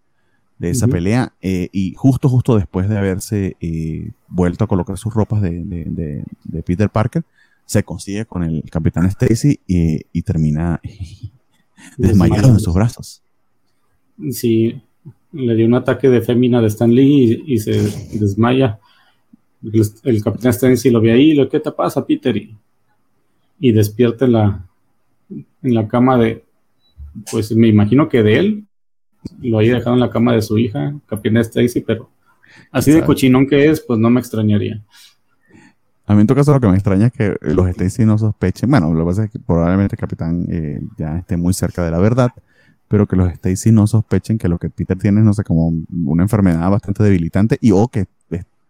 de 0.58 0.70
esa 0.70 0.86
pelea. 0.92 1.32
eh, 1.42 1.68
y 1.70 1.92
justo, 1.94 2.28
justo 2.30 2.56
después 2.56 2.88
de 2.88 2.96
haberse 2.96 3.56
eh, 3.60 4.10
vuelto 4.28 4.64
a 4.64 4.68
colocar 4.68 4.96
sus 4.96 5.12
ropas 5.12 5.42
de, 5.42 5.62
de- 5.64 5.84
de- 5.84 6.24
de 6.44 6.62
Peter 6.62 6.88
Parker, 6.88 7.24
se 7.66 7.82
consigue 7.84 8.24
con 8.24 8.42
el 8.42 8.62
Capitán 8.70 9.04
Stacy 9.06 9.60
y, 9.66 10.00
y 10.12 10.22
termina 10.22 10.80
desmayado 11.98 12.48
en 12.48 12.60
sus 12.60 12.74
brazos. 12.74 13.22
Sí, 14.30 14.80
le 15.32 15.54
dio 15.54 15.66
un 15.66 15.74
ataque 15.74 16.08
de 16.08 16.22
fémina 16.22 16.60
de 16.62 16.68
Stan 16.68 16.90
Lee 16.92 17.42
y, 17.46 17.54
y 17.54 17.58
se 17.58 17.72
desmaya. 18.18 18.78
El, 19.72 19.82
el 20.04 20.22
capitán 20.22 20.50
Stacy 20.50 20.90
lo 20.90 21.00
ve 21.00 21.12
ahí, 21.12 21.34
lo 21.34 21.48
¿qué 21.48 21.60
te 21.60 21.72
pasa, 21.72 22.06
Peter? 22.06 22.36
Y, 22.36 22.56
y 23.58 23.72
despierta 23.72 24.24
en 24.24 24.32
la, 24.32 24.66
en 25.30 25.74
la 25.74 25.88
cama 25.88 26.18
de, 26.18 26.44
pues 27.30 27.54
me 27.54 27.68
imagino 27.68 28.08
que 28.08 28.22
de 28.22 28.38
él. 28.38 28.64
Lo 29.42 29.58
había 29.58 29.74
dejado 29.74 29.94
en 29.94 30.00
la 30.00 30.10
cama 30.10 30.34
de 30.34 30.42
su 30.42 30.56
hija, 30.56 30.94
capitán 31.06 31.38
Stacy, 31.38 31.80
pero 31.80 32.08
así 32.70 32.92
de 32.92 33.04
cochinón 33.04 33.48
que 33.48 33.68
es, 33.68 33.80
pues 33.80 33.98
no 33.98 34.08
me 34.08 34.20
extrañaría. 34.20 34.84
A 36.06 36.14
mí 36.14 36.20
en 36.20 36.28
todo 36.28 36.36
caso 36.36 36.52
lo 36.52 36.60
que 36.60 36.68
me 36.68 36.74
extraña 36.74 37.06
es 37.06 37.12
que 37.12 37.36
los 37.40 37.68
Stacy 37.70 38.04
no 38.04 38.16
sospechen. 38.18 38.70
Bueno, 38.70 38.94
lo 38.94 39.00
que 39.00 39.06
pasa 39.06 39.24
es 39.24 39.30
que 39.32 39.40
probablemente 39.40 39.96
el 39.96 39.98
capitán 39.98 40.46
eh, 40.48 40.80
ya 40.96 41.18
esté 41.18 41.36
muy 41.36 41.52
cerca 41.54 41.84
de 41.84 41.90
la 41.90 41.98
verdad, 41.98 42.30
pero 42.86 43.06
que 43.08 43.16
los 43.16 43.32
Stacy 43.32 43.72
no 43.72 43.88
sospechen 43.88 44.38
que 44.38 44.48
lo 44.48 44.58
que 44.58 44.70
Peter 44.70 44.96
tiene 44.96 45.18
es, 45.18 45.26
no 45.26 45.34
sé, 45.34 45.42
como 45.42 45.72
una 46.04 46.22
enfermedad 46.22 46.70
bastante 46.70 47.02
debilitante 47.02 47.58
y 47.60 47.72
o 47.72 47.88
que 47.88 48.06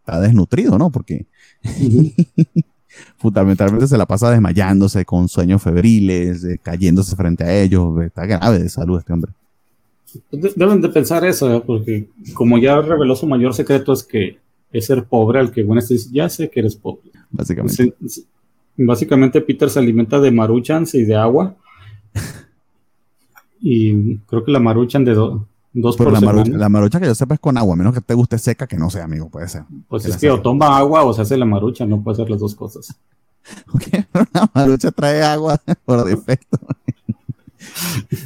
está 0.07 0.21
desnutrido, 0.21 0.79
¿no? 0.79 0.91
Porque 0.91 1.27
fundamentalmente 3.19 3.87
se 3.89 3.99
la 3.99 4.07
pasa 4.07 4.31
desmayándose 4.31 5.05
con 5.05 5.29
sueños 5.29 5.63
febriles, 5.63 6.45
eh, 6.45 6.59
cayéndose 6.63 7.17
frente 7.17 7.45
a 7.45 7.61
ellos. 7.63 8.01
Está 8.03 8.25
grave 8.27 8.61
de 8.61 8.69
salud 8.69 8.99
este 8.99 9.13
hombre. 9.13 9.33
De- 10.31 10.53
Deben 10.55 10.81
de 10.81 10.89
pensar 10.89 11.25
eso, 11.25 11.53
¿eh? 11.55 11.63
porque 11.67 12.09
como 12.35 12.57
ya 12.59 12.81
reveló 12.81 13.17
su 13.17 13.27
mayor 13.27 13.53
secreto 13.53 13.93
es 13.93 14.03
que 14.05 14.39
es 14.73 14.87
ser 14.87 15.05
pobre 15.05 15.41
al 15.41 15.51
que 15.51 15.63
Gwen 15.63 15.79
Stacy 15.79 16.11
ya 16.13 16.29
sé 16.29 16.49
que 16.49 16.61
eres 16.61 16.77
pobre. 16.77 17.11
Básicamente. 17.31 17.93
Sí. 18.09 18.25
Básicamente 18.79 19.41
Peter 19.41 19.69
se 19.71 19.79
alimenta 19.79 20.21
de 20.21 20.31
maruchans 20.31 20.95
y 20.95 21.05
de 21.05 21.17
agua. 21.17 21.57
Y 23.61 24.19
creo 24.19 24.45
que 24.45 24.53
la 24.53 24.61
maruchan 24.61 25.05
de 25.05 25.15
do- 25.15 25.49
dos 25.81 25.97
Pero 25.97 26.11
por 26.11 26.21
la, 26.21 26.21
marucha, 26.21 26.51
la 26.53 26.69
marucha 26.69 27.01
que 27.01 27.07
yo 27.07 27.15
sepa 27.15 27.35
es 27.35 27.41
con 27.41 27.57
agua, 27.57 27.75
a 27.75 27.77
menos 27.77 27.95
que 27.95 28.01
te 28.01 28.15
guste 28.15 28.39
seca, 28.39 28.67
que 28.67 28.77
no 28.77 28.91
sé, 28.91 29.01
amigo, 29.01 29.29
puede 29.29 29.49
ser. 29.49 29.65
pues 29.89 30.05
que 30.05 30.11
es 30.11 30.17
que 30.17 30.31
o 30.31 30.41
toma 30.41 30.77
agua 30.77 31.05
o 31.05 31.13
se 31.13 31.23
hace 31.23 31.37
la 31.37 31.45
marucha, 31.45 31.87
no 31.87 32.03
puede 32.03 32.15
hacer 32.15 32.31
las 32.31 32.41
dos 32.41 32.55
cosas. 32.55 32.95
Ok, 33.73 33.85
pero 34.11 34.27
la 34.33 34.51
marucha 34.53 34.91
trae 34.91 35.23
agua 35.23 35.61
por 35.85 36.05
defecto. 36.05 36.59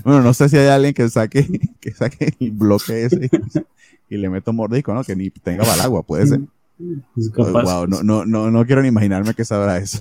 bueno, 0.02 0.22
no 0.22 0.32
sé 0.32 0.48
si 0.48 0.56
hay 0.56 0.68
alguien 0.68 0.94
que 0.94 1.10
saque, 1.10 1.46
que 1.80 1.92
saque 1.92 2.34
el 2.40 2.52
bloque 2.52 3.04
ese 3.04 3.28
y, 4.08 4.14
y 4.14 4.16
le 4.16 4.30
meta 4.30 4.50
un 4.50 4.56
mordisco, 4.56 4.94
¿no? 4.94 5.04
Que 5.04 5.14
ni 5.14 5.28
tenga 5.28 5.64
para 5.64 5.74
el 5.74 5.80
agua, 5.82 6.02
puede 6.02 6.26
ser. 6.26 6.40
Wow, 7.36 7.86
no, 7.86 8.02
no, 8.02 8.24
no, 8.24 8.50
no 8.50 8.64
quiero 8.64 8.80
ni 8.80 8.88
imaginarme 8.88 9.34
que 9.34 9.44
sabrá 9.44 9.76
eso. 9.76 10.00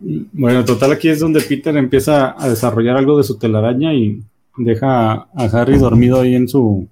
Bueno, 0.00 0.64
total 0.64 0.92
aquí 0.92 1.08
es 1.08 1.20
donde 1.20 1.40
Peter 1.40 1.76
empieza 1.76 2.34
a 2.36 2.48
desarrollar 2.48 2.96
algo 2.96 3.16
de 3.16 3.24
su 3.24 3.38
telaraña 3.38 3.94
y 3.94 4.22
deja 4.58 5.12
a 5.12 5.44
Harry 5.52 5.78
dormido 5.78 6.20
ahí 6.20 6.34
en 6.34 6.48
su 6.48 6.88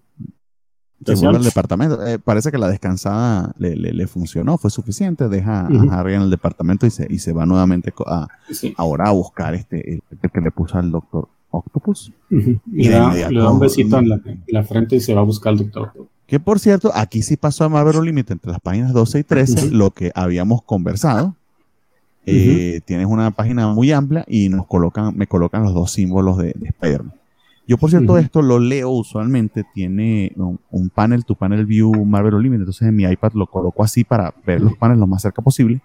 al 1.06 1.42
departamento. 1.44 2.04
Eh, 2.04 2.18
parece 2.18 2.50
que 2.50 2.58
la 2.58 2.68
descansada 2.68 3.54
le, 3.58 3.76
le- 3.76 3.92
le 3.92 4.06
funcionó, 4.06 4.58
fue 4.58 4.70
suficiente. 4.70 5.28
Deja 5.28 5.60
a 5.66 6.00
Harry 6.00 6.14
en 6.14 6.22
el 6.22 6.30
departamento 6.30 6.86
y 6.86 6.90
se, 6.90 7.06
y 7.08 7.18
se 7.18 7.32
va 7.32 7.46
nuevamente 7.46 7.92
a, 8.06 8.26
Sí. 8.50 8.74
ahora 8.76 9.08
a 9.08 9.12
buscar 9.12 9.54
este 9.54 9.94
el, 9.94 10.02
el 10.22 10.30
que 10.30 10.40
le 10.40 10.50
puso 10.50 10.78
al 10.78 10.90
doctor 10.90 11.28
Octopus. 11.50 12.12
Y 12.30 12.88
da- 12.88 13.12
le 13.14 13.38
da 13.38 13.50
un 13.50 13.60
besito 13.60 13.98
en 13.98 14.08
la, 14.08 14.20
en 14.24 14.42
la 14.48 14.64
frente 14.64 14.96
y 14.96 15.00
se 15.00 15.14
va 15.14 15.20
a 15.20 15.24
buscar 15.24 15.52
al 15.52 15.58
doctor. 15.58 15.92
Que 16.26 16.40
por 16.40 16.58
cierto, 16.58 16.90
aquí 16.92 17.22
sí 17.22 17.36
pasó 17.36 17.62
a 17.64 17.68
Marvel 17.68 17.96
Unlimited 17.98 18.32
entre 18.32 18.50
las 18.50 18.60
páginas 18.60 18.92
12 18.92 19.20
y 19.20 19.22
13, 19.22 19.66
Ujú. 19.66 19.74
lo 19.76 19.90
que 19.92 20.10
habíamos 20.14 20.62
conversado. 20.62 21.36
Eh, 22.28 22.80
Tienes 22.84 23.06
una 23.06 23.30
página 23.30 23.68
muy 23.68 23.92
amplia 23.92 24.24
y 24.26 24.48
nos 24.48 24.66
colocan, 24.66 25.16
me 25.16 25.28
colocan 25.28 25.62
los 25.62 25.72
dos 25.72 25.92
símbolos 25.92 26.38
de, 26.38 26.52
de 26.56 26.68
Spider-Man. 26.70 27.12
Yo, 27.66 27.78
por 27.78 27.90
cierto, 27.90 28.16
esto 28.16 28.42
lo 28.42 28.58
leo 28.60 28.90
usualmente, 28.90 29.64
tiene 29.74 30.32
un, 30.36 30.60
un 30.70 30.88
panel, 30.88 31.24
tu 31.24 31.34
panel 31.34 31.66
view 31.66 32.04
Marvel 32.04 32.34
Unlimited, 32.34 32.60
entonces 32.60 32.88
en 32.88 32.94
mi 32.94 33.04
iPad 33.04 33.32
lo 33.34 33.46
coloco 33.46 33.82
así 33.82 34.04
para 34.04 34.32
ver 34.46 34.60
los 34.60 34.76
paneles 34.76 35.00
lo 35.00 35.06
más 35.06 35.22
cerca 35.22 35.42
posible. 35.42 35.82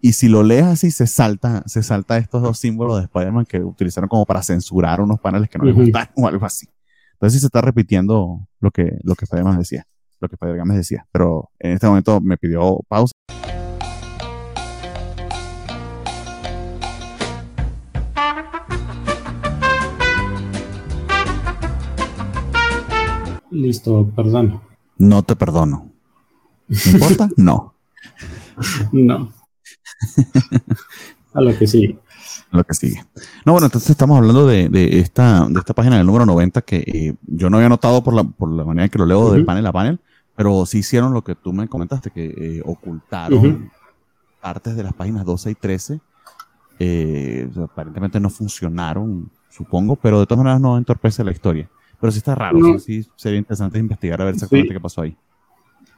Y 0.00 0.12
si 0.12 0.28
lo 0.28 0.42
lees 0.42 0.64
así, 0.64 0.90
se 0.90 1.06
salta, 1.06 1.62
se 1.66 1.82
salta 1.82 2.16
estos 2.16 2.42
dos 2.42 2.58
símbolos 2.58 2.96
de 2.96 3.02
Spider-Man 3.04 3.44
que 3.44 3.60
utilizaron 3.62 4.08
como 4.08 4.24
para 4.24 4.42
censurar 4.42 5.02
unos 5.02 5.20
paneles 5.20 5.50
que 5.50 5.58
no 5.58 5.64
les 5.64 5.74
Ujú. 5.74 5.82
gustaron 5.82 6.08
o 6.16 6.26
algo 6.26 6.46
así. 6.46 6.68
Entonces 7.12 7.34
sí 7.34 7.40
se 7.40 7.46
está 7.46 7.60
repitiendo 7.60 8.48
lo 8.60 8.70
que, 8.70 8.96
lo 9.02 9.14
que 9.14 9.26
Spider-Man 9.26 9.58
decía, 9.58 9.86
lo 10.20 10.28
que 10.28 10.36
Spider-Man 10.36 10.78
decía. 10.78 11.06
Pero 11.12 11.50
en 11.58 11.72
este 11.72 11.86
momento 11.86 12.18
me 12.22 12.38
pidió 12.38 12.80
pausa. 12.88 13.12
Listo, 23.50 24.10
perdón. 24.14 24.60
No 24.98 25.22
te 25.22 25.36
perdono. 25.36 25.90
¿Me 26.68 26.92
importa? 26.92 27.28
No. 27.36 27.74
No. 28.92 29.32
A 31.32 31.40
lo 31.40 31.56
que 31.56 31.66
sí. 31.66 31.98
Lo 32.50 32.64
que 32.64 32.74
sigue. 32.74 33.04
No, 33.44 33.52
bueno, 33.52 33.66
entonces 33.66 33.90
estamos 33.90 34.18
hablando 34.18 34.46
de, 34.46 34.68
de 34.68 34.98
esta, 34.98 35.46
de 35.48 35.58
esta 35.58 35.72
página 35.72 35.96
del 35.96 36.06
número 36.06 36.26
90 36.26 36.62
que 36.62 36.76
eh, 36.78 37.14
yo 37.26 37.48
no 37.48 37.56
había 37.56 37.68
notado 37.68 38.02
por 38.02 38.14
la, 38.14 38.24
por 38.24 38.50
la 38.50 38.64
manera 38.64 38.84
en 38.84 38.90
que 38.90 38.98
lo 38.98 39.06
leo 39.06 39.30
de 39.32 39.38
Ujú. 39.38 39.46
panel 39.46 39.66
a 39.66 39.72
panel, 39.72 40.00
pero 40.36 40.66
sí 40.66 40.78
hicieron 40.78 41.12
lo 41.12 41.22
que 41.22 41.34
tú 41.34 41.52
me 41.52 41.68
comentaste, 41.68 42.10
que 42.10 42.26
eh, 42.26 42.62
ocultaron 42.64 43.70
partes 44.40 44.74
de 44.76 44.82
las 44.82 44.92
páginas 44.94 45.24
12 45.24 45.50
y 45.50 45.54
13. 45.54 46.00
Eh, 46.78 47.48
aparentemente 47.62 48.18
no 48.20 48.30
funcionaron, 48.30 49.30
supongo, 49.50 49.96
pero 49.96 50.18
de 50.20 50.26
todas 50.26 50.42
maneras 50.44 50.60
no 50.60 50.76
entorpece 50.76 51.22
la 51.24 51.32
historia. 51.32 51.68
Pero 52.00 52.10
sí 52.10 52.18
está 52.18 52.34
raro, 52.34 52.58
No. 52.58 52.78
sí, 52.78 53.02
sí 53.02 53.10
sería 53.16 53.38
interesante 53.38 53.78
investigar 53.78 54.20
a 54.22 54.24
ver 54.24 54.34
exactamente 54.34 54.68
Sí. 54.68 54.74
qué 54.74 54.80
pasó 54.80 55.02
ahí. 55.02 55.16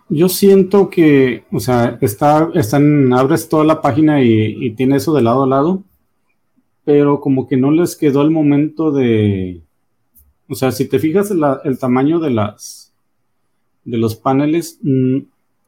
Yo 0.09 0.29
siento 0.29 0.91
que, 0.91 1.45
o 1.53 1.61
sea, 1.61 1.97
está, 2.01 2.51
están, 2.55 3.13
abres 3.13 3.49
toda 3.49 3.65
la 3.65 3.81
página 3.81 4.23
y, 4.23 4.57
y 4.67 4.71
tiene 4.75 4.97
eso 4.97 5.15
de 5.15 5.23
lado 5.23 5.45
a 5.45 5.47
lado, 5.47 5.85
pero 6.85 7.21
como 7.21 7.47
que 7.47 7.57
no 7.57 7.71
les 7.71 7.97
quedó 7.97 8.23
el 8.23 8.31
momento 8.31 8.91
de, 8.91 9.63
o 10.49 10.55
sea, 10.55 10.73
si 10.73 10.89
te 10.89 10.99
fijas 10.99 11.31
la- 11.31 11.61
el 11.65 11.79
tamaño 11.79 12.19
de 12.19 12.31
las, 12.31 12.93
de 13.85 13.97
los 13.97 14.17
paneles, 14.17 14.79
mm, 14.83 15.19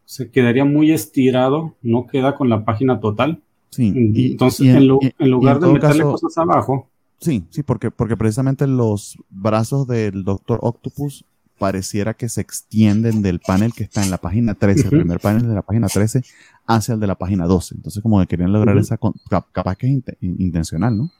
se 0.04 0.30
quedaría 0.30 0.64
muy 0.64 0.90
estirado, 0.90 1.74
no 1.80 2.06
queda 2.06 2.34
con 2.34 2.48
la 2.50 2.64
página 2.64 3.00
total. 3.00 3.40
Sí, 3.70 3.92
Entonces, 4.32 4.66
y 4.66 4.68
en, 4.68 4.76
en 4.78 4.82
y 5.20 5.24
lugar 5.26 5.56
de 5.56 5.60
todo 5.62 5.72
meterle 5.72 5.98
caso- 6.00 6.10
cosas 6.12 6.38
abajo, 6.38 6.88
Sí, 7.20 7.44
sí, 7.50 7.62
porque, 7.62 7.90
porque 7.90 8.16
precisamente 8.16 8.66
los 8.66 9.16
brazos 9.30 9.86
del 9.86 10.24
Doctor 10.24 10.58
Octopus 10.62 11.24
pareciera 11.58 12.14
que 12.14 12.28
se 12.28 12.40
extienden 12.40 13.22
del 13.22 13.38
panel 13.40 13.72
que 13.72 13.84
está 13.84 14.02
en 14.02 14.10
la 14.10 14.18
página 14.18 14.54
13, 14.54 14.80
el 14.82 14.86
Ujú. 14.88 14.96
primer 14.98 15.20
panel 15.20 15.46
de 15.48 15.54
la 15.54 15.62
página 15.62 15.86
13, 15.88 16.22
hacia 16.66 16.94
el 16.94 17.00
de 17.00 17.06
la 17.06 17.14
página 17.14 17.46
12. 17.46 17.76
Entonces, 17.76 18.02
como 18.02 18.20
que 18.20 18.26
querían 18.26 18.52
lograr 18.52 18.74
Ujú. 18.74 18.82
esa, 18.82 18.96
con- 18.98 19.14
cap- 19.30 19.46
capaz 19.52 19.76
que 19.76 19.86
es 19.86 19.92
in- 20.20 20.36
intencional, 20.40 20.96
¿no? 20.98 21.10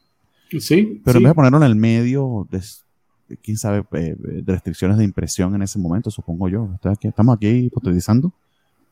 sí, 0.51 1.01
Pero 1.05 1.19
sí. 1.19 1.19
en 1.19 1.23
vez 1.25 1.31
de 1.31 1.35
ponerlo 1.35 1.59
en 1.59 1.62
el 1.65 1.77
medio, 1.77 2.47
de, 2.51 2.61
quién 3.43 3.57
sabe, 3.57 3.85
eh, 3.93 4.16
de 4.19 4.53
restricciones 4.53 4.99
de 4.99 5.05
impresión 5.05 5.55
en 5.55 5.62
ese 5.62 5.79
momento, 5.79 6.11
supongo 6.11 6.49
yo. 6.49 6.69
Aquí- 6.83 7.09
estamos 7.09 7.37
aquí 7.37 7.49
hipotetizando, 7.49 8.33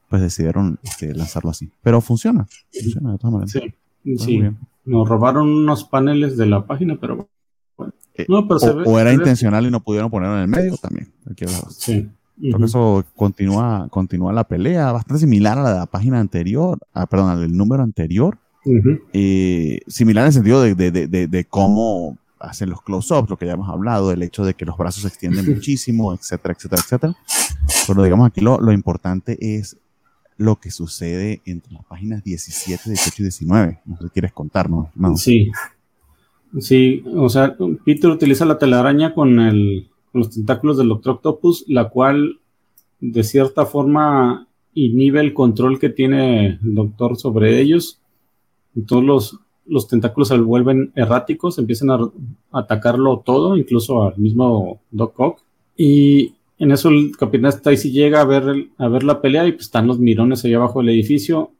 pues 0.08 0.22
decidieron 0.22 0.78
este, 0.82 1.12
lanzarlo 1.14 1.50
así. 1.50 1.70
Pero 1.82 2.00
funciona, 2.00 2.46
funciona 2.72 3.12
de 3.12 3.18
todas 3.18 3.32
maneras. 3.32 3.50
Sí, 3.52 3.74
sí. 4.18 4.42
Nos 4.84 5.08
robaron 5.08 5.48
unos 5.48 5.84
paneles 5.84 6.36
de 6.36 6.46
la 6.46 6.66
página, 6.66 6.96
pero 7.00 7.28
bueno. 7.76 7.92
Eh, 8.14 8.26
No, 8.28 8.46
pero 8.48 8.58
se 8.60 8.70
O, 8.70 8.76
ve- 8.76 8.84
o 8.86 8.98
era 8.98 9.10
se 9.10 9.16
ve- 9.16 9.22
intencional 9.22 9.66
y 9.66 9.70
no 9.70 9.80
pudieron 9.80 10.10
ponerlo 10.10 10.36
en 10.36 10.42
el 10.42 10.48
medio 10.48 10.76
también. 10.76 11.08
cualquiera 11.24 11.52
de 11.52 11.58
las 11.58 11.64
dos. 11.66 11.76
Sí. 11.76 12.08
eso 12.64 13.04
continúa, 13.14 13.86
continúa 13.90 14.32
la 14.32 14.44
pelea, 14.44 14.90
bastante 14.92 15.20
similar 15.20 15.58
a 15.58 15.62
la, 15.74 15.86
página 15.86 16.18
anterior, 16.20 16.78
ah, 16.92 17.06
perdón, 17.06 17.30
al 17.30 17.56
número 17.56 17.82
anterior. 17.82 18.38
Eh, 19.12 19.80
similar 19.86 20.22
en 20.24 20.26
el 20.28 20.32
sentido 20.32 20.62
de, 20.62 20.74
de, 20.74 20.90
de, 20.90 21.26
de 21.28 21.44
cómo 21.44 22.18
hacen 22.38 22.70
los 22.70 22.82
close-ups, 22.82 23.30
lo 23.30 23.36
que 23.36 23.46
ya 23.46 23.52
hemos 23.52 23.68
hablado, 23.68 24.10
el 24.12 24.22
hecho 24.22 24.44
de 24.44 24.54
que 24.54 24.64
los 24.64 24.76
brazos 24.76 25.02
se 25.02 25.08
extienden 25.08 25.46
muchísimo, 25.54 26.12
etcétera, 26.12 26.54
etcétera, 26.56 26.82
etcétera. 26.82 27.16
Pero 27.86 28.02
digamos 28.02 28.26
aquí 28.26 28.40
lo, 28.40 28.60
lo, 28.60 28.72
importante 28.72 29.38
es 29.58 29.76
lo 30.42 30.56
que 30.56 30.70
sucede 30.70 31.40
entre 31.44 31.72
las 31.72 31.84
páginas 31.84 32.22
17, 32.24 32.82
18 32.86 33.14
y 33.18 33.22
19. 33.24 33.80
No 33.86 33.96
sé 33.96 34.04
si 34.04 34.10
quieres 34.10 34.32
contarnos. 34.32 34.88
No. 34.94 35.16
Sí. 35.16 35.50
Sí, 36.58 37.02
o 37.14 37.28
sea, 37.28 37.56
Peter 37.84 38.10
utiliza 38.10 38.44
la 38.44 38.58
telaraña 38.58 39.14
con, 39.14 39.40
el, 39.40 39.88
con 40.10 40.20
los 40.20 40.30
tentáculos 40.30 40.76
del 40.76 40.88
Doctor 40.88 41.14
Octopus, 41.14 41.64
la 41.66 41.88
cual 41.88 42.40
de 43.00 43.24
cierta 43.24 43.64
forma 43.64 44.46
inhibe 44.74 45.20
el 45.20 45.32
control 45.32 45.78
que 45.78 45.88
tiene 45.88 46.58
el 46.62 46.74
Doctor 46.74 47.16
sobre 47.16 47.60
ellos. 47.60 48.00
Todos 48.86 49.02
los, 49.02 49.40
los 49.66 49.88
tentáculos 49.88 50.28
se 50.28 50.38
vuelven 50.38 50.92
erráticos, 50.94 51.58
empiezan 51.58 51.90
a, 51.90 51.98
atacarlo 52.52 53.22
todo, 53.24 53.56
incluso 53.56 54.02
al 54.02 54.18
mismo 54.18 54.80
Doc 54.90 55.18
Ock. 55.20 55.42
Y 55.76 56.34
en 56.62 56.70
eso 56.70 56.90
el 56.90 57.16
capitán 57.16 57.50
Stacy 57.50 57.90
llega 57.90 58.20
a 58.20 58.24
ver, 58.24 58.68
a 58.78 58.86
ver 58.86 59.02
la 59.02 59.20
pelea 59.20 59.48
y 59.48 59.52
pues 59.52 59.64
están 59.64 59.88
los 59.88 59.98
mirones 59.98 60.44
ahí 60.44 60.54
abajo 60.54 60.78
del 60.78 60.90
edificio. 60.90 61.50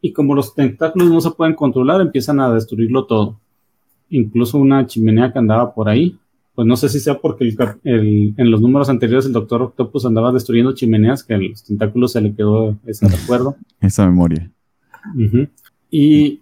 Y 0.00 0.14
como 0.14 0.34
los 0.34 0.54
tentáculos 0.54 1.10
no 1.10 1.20
se 1.20 1.32
pueden 1.32 1.54
controlar, 1.54 2.00
empiezan 2.00 2.40
a 2.40 2.50
destruirlo 2.50 3.04
todo. 3.04 3.38
Incluso 4.08 4.56
una 4.56 4.86
chimenea 4.86 5.30
que 5.30 5.38
andaba 5.38 5.74
por 5.74 5.90
ahí. 5.90 6.18
Pues 6.54 6.66
no 6.66 6.74
sé 6.74 6.88
si 6.88 7.00
sea 7.00 7.18
porque 7.18 7.52
en 7.84 8.50
los 8.50 8.62
números 8.62 8.88
anteriores 8.88 9.26
el 9.26 9.34
Doctor 9.34 9.60
Octopus 9.60 10.06
andaba 10.06 10.32
destruyendo 10.32 10.72
chimeneas, 10.72 11.22
que 11.22 11.34
a 11.34 11.38
los 11.38 11.62
tentáculos 11.62 12.12
se 12.12 12.22
le 12.22 12.34
quedó 12.34 12.78
ese 12.86 13.06
recuerdo. 13.06 13.56
Esa 13.82 14.06
memoria. 14.06 14.50
Y 15.90 16.40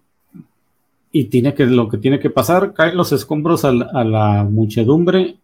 y 1.14 1.24
tiene 1.24 1.52
que, 1.52 1.66
lo 1.66 1.88
que 1.88 1.98
tiene 1.98 2.20
que 2.20 2.30
pasar, 2.30 2.72
caen 2.72 2.96
los 2.96 3.12
escombros 3.12 3.64
a 3.66 3.72
la, 3.72 4.44
muchedumbre 4.50 5.36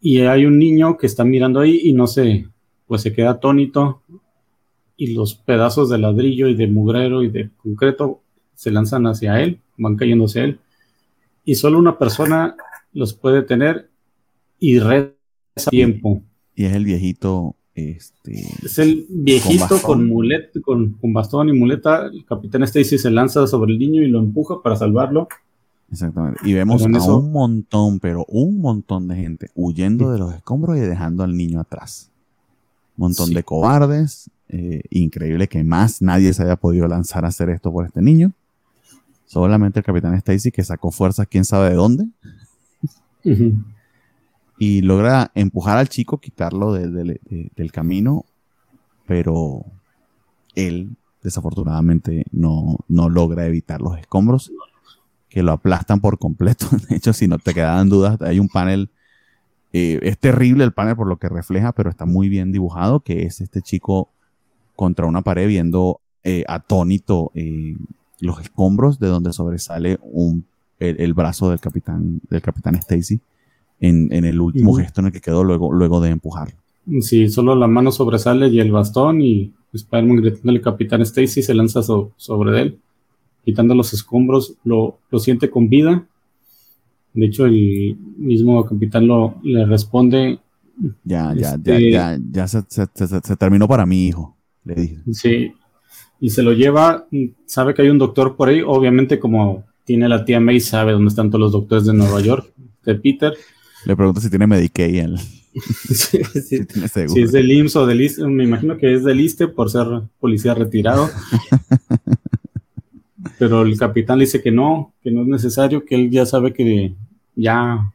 y 0.00 0.20
hay 0.20 0.46
un 0.46 0.58
niño 0.58 0.96
que 0.96 1.06
está 1.06 1.24
mirando 1.24 1.60
ahí 1.60 1.80
y 1.84 1.92
no 1.92 2.06
sé, 2.06 2.46
pues 2.86 3.02
se 3.02 3.12
queda 3.12 3.30
atónito 3.30 4.02
y 4.96 5.14
los 5.14 5.34
pedazos 5.34 5.90
de 5.90 5.98
ladrillo 5.98 6.48
y 6.48 6.54
de 6.54 6.66
mugrero 6.66 7.22
y 7.22 7.30
de 7.30 7.50
concreto 7.56 8.22
se 8.54 8.70
lanzan 8.70 9.06
hacia 9.06 9.40
él, 9.40 9.60
van 9.76 9.96
cayendo 9.96 10.24
hacia 10.24 10.44
él 10.44 10.60
y 11.44 11.54
solo 11.54 11.78
una 11.78 11.98
persona 11.98 12.56
los 12.92 13.14
puede 13.14 13.42
tener 13.42 13.90
y 14.58 14.78
reza 14.78 15.14
tiempo. 15.70 16.22
Y 16.54 16.64
es 16.64 16.74
el 16.74 16.84
viejito 16.84 17.56
este, 17.74 18.32
es 18.64 18.78
el 18.78 19.06
viejito 19.08 19.80
con, 19.82 20.06
mulet, 20.06 20.52
con, 20.60 20.98
bastón 21.02 21.48
y 21.48 21.52
muleta. 21.52 22.06
El 22.06 22.24
capitán 22.24 22.62
Stacy 22.64 22.98
se 22.98 23.10
lanza 23.10 23.46
sobre 23.46 23.72
el 23.72 23.78
niño 23.78 24.02
y 24.02 24.08
lo 24.08 24.18
empuja 24.18 24.62
para 24.62 24.76
salvarlo. 24.76 25.28
Exactamente. 25.90 26.40
Y 26.44 26.52
vemos 26.54 26.82
a 26.82 27.14
un 27.16 27.32
montón, 27.32 27.98
pero 27.98 28.24
un 28.28 28.60
montón 28.60 29.08
de 29.08 29.16
gente 29.16 29.50
huyendo 29.54 30.12
de 30.12 30.18
los 30.18 30.34
escombros 30.34 30.76
y 30.76 30.80
dejando 30.80 31.24
al 31.24 31.36
niño 31.36 31.60
atrás. 31.60 32.10
Un 32.96 33.08
montón 33.08 33.32
de 33.32 33.42
cobardes. 33.42 34.30
Eh, 34.48 34.82
increíble 34.90 35.46
que 35.46 35.62
más 35.62 36.02
nadie 36.02 36.32
se 36.32 36.42
haya 36.42 36.56
podido 36.56 36.88
lanzar 36.88 37.24
a 37.24 37.28
hacer 37.28 37.50
esto 37.50 37.72
por 37.72 37.86
este 37.86 38.02
niño. 38.02 38.32
Solamente 39.26 39.78
el 39.78 39.84
capitán 39.84 40.14
Stacy 40.14 40.50
que 40.50 40.64
sacó 40.64 40.90
fuerzas, 40.90 41.28
quién 41.28 41.44
sabe 41.44 41.70
de 41.70 41.76
dónde 41.76 42.08
y 44.60 44.82
logra 44.82 45.30
empujar 45.34 45.78
al 45.78 45.88
chico, 45.88 46.18
quitarlo 46.18 46.74
del 46.74 47.72
camino, 47.72 48.26
pero 49.06 49.64
él 50.54 50.96
desafortunadamente 51.22 52.26
no, 52.30 52.78
no, 52.86 53.08
logra 53.08 53.46
evitar 53.46 53.80
los 53.80 53.98
escombros 53.98 54.52
que 55.30 55.42
lo 55.42 55.52
aplastan 55.52 56.00
por 56.00 56.18
completo. 56.18 56.66
De 56.88 56.96
hecho, 56.96 57.12
si 57.12 57.28
no 57.28 57.38
te 57.38 57.54
quedaban 57.54 57.88
dudas, 57.88 58.20
hay 58.20 58.38
un 58.38 58.48
panel, 58.48 58.90
eh, 59.72 59.98
es 60.02 60.18
terrible 60.18 60.64
el 60.64 60.72
panel 60.72 60.96
por 60.96 61.06
lo 61.06 61.16
que 61.16 61.28
refleja, 61.28 61.72
pero 61.72 61.88
está 61.88 62.04
muy 62.04 62.28
bien 62.28 62.52
dibujado, 62.52 63.00
que 63.00 63.22
es 63.22 63.40
este 63.40 63.62
chico 63.62 64.10
contra 64.76 65.06
una 65.06 65.22
pared 65.22 65.46
viendo 65.46 66.00
eh, 66.24 66.44
atónito 66.48 67.30
eh, 67.34 67.76
los 68.18 68.40
escombros 68.40 68.98
de 68.98 69.06
donde 69.08 69.32
sobresale 69.32 69.98
un, 70.02 70.44
el, 70.78 71.00
el, 71.00 71.14
brazo 71.14 71.50
del 71.50 71.60
capitán, 71.60 72.20
del 72.28 72.42
capitán 72.42 72.74
Stacy 72.74 73.20
en, 73.80 74.24
el 74.24 74.40
último 74.40 74.74
gesto 74.74 75.00
en 75.00 75.06
el 75.06 75.12
que 75.12 75.20
quedó 75.20 75.42
luego, 75.44 75.72
luego 75.72 76.00
de 76.00 76.10
empujar. 76.10 76.54
Sí, 77.00 77.28
solo 77.28 77.54
la 77.54 77.66
mano 77.66 77.92
sobresale 77.92 78.48
y 78.48 78.60
el 78.60 78.72
bastón 78.72 79.20
y 79.20 79.52
Spider-Man 79.72 80.16
gritándole 80.16 80.60
Capitán 80.60 81.02
Stacy 81.02 81.42
se 81.42 81.54
lanza 81.54 81.82
sobre 81.82 82.60
él, 82.60 82.78
quitando 83.50 83.74
los 83.74 83.92
escombros, 83.92 84.54
lo, 84.64 84.98
siente 85.18 85.50
con 85.50 85.68
vida. 85.68 86.06
De 87.12 87.26
hecho, 87.26 87.46
el 87.46 87.96
mismo 88.16 88.64
capitán 88.64 89.06
lo, 89.06 89.40
le 89.42 89.66
responde. 89.66 90.38
Ya, 91.04 91.34
ya, 91.34 91.40
ya, 91.40 91.54
este, 91.54 91.90
ya, 91.90 92.18
ya 92.30 92.48
se, 92.48 92.62
se, 92.68 93.36
terminó 93.36 93.66
para 93.68 93.84
mi 93.84 94.06
hijo, 94.06 94.36
le 94.64 94.74
dije. 94.74 94.98
Sí, 95.12 95.52
y 96.20 96.30
se 96.30 96.42
lo 96.42 96.52
lleva, 96.52 97.06
sabe 97.44 97.74
que 97.74 97.82
hay 97.82 97.90
un 97.90 97.98
doctor 97.98 98.36
por 98.36 98.48
ahí, 98.48 98.62
obviamente 98.64 99.18
como 99.18 99.64
tiene 99.84 100.08
la 100.08 100.24
tía 100.24 100.40
May, 100.40 100.60
sabe 100.60 100.92
dónde 100.92 101.08
están 101.08 101.28
todos 101.28 101.40
los 101.40 101.52
doctores 101.52 101.84
de 101.84 101.92
Nueva 101.92 102.20
York, 102.20 102.50
de 102.84 102.94
Peter, 102.94 103.34
le 103.84 103.96
pregunto 103.96 104.20
si 104.20 104.30
tiene 104.30 104.46
Medicaid. 104.46 104.96
El... 104.96 105.18
sí, 105.58 106.22
si, 106.24 106.66
si 107.08 107.20
es 107.20 107.32
del 107.32 107.50
IMSS 107.50 107.76
o 107.76 107.86
del 107.86 108.00
ISTE, 108.00 108.26
me 108.26 108.44
imagino 108.44 108.76
que 108.76 108.94
es 108.94 109.04
del 109.04 109.20
ISTE 109.20 109.48
por 109.48 109.70
ser 109.70 109.86
policía 110.18 110.54
retirado. 110.54 111.08
Pero 113.40 113.62
el 113.62 113.78
capitán 113.78 114.18
le 114.18 114.26
dice 114.26 114.42
que 114.42 114.52
no, 114.52 114.92
que 115.02 115.10
no 115.10 115.22
es 115.22 115.26
necesario, 115.26 115.86
que 115.86 115.94
él 115.94 116.10
ya 116.10 116.26
sabe 116.26 116.52
que 116.52 116.92
ya, 117.34 117.90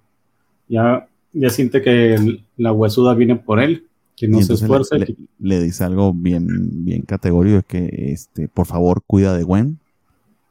ya, 0.67 1.07
ya 1.33 1.49
siente 1.51 1.83
que 1.83 2.41
la 2.57 2.73
huesuda 2.73 3.13
viene 3.13 3.35
por 3.35 3.59
él, 3.59 3.85
que 4.17 4.27
no 4.27 4.41
se 4.41 4.55
esfuerza. 4.55 4.95
Le, 5.37 5.61
dice 5.61 5.83
algo 5.83 6.13
bien, 6.13 6.83
bien 6.83 7.03
categórico, 7.03 7.59
es 7.59 7.65
que 7.65 8.11
este, 8.11 8.47
por 8.47 8.65
favor 8.65 9.03
cuida 9.05 9.37
de 9.37 9.43
Gwen. 9.43 9.77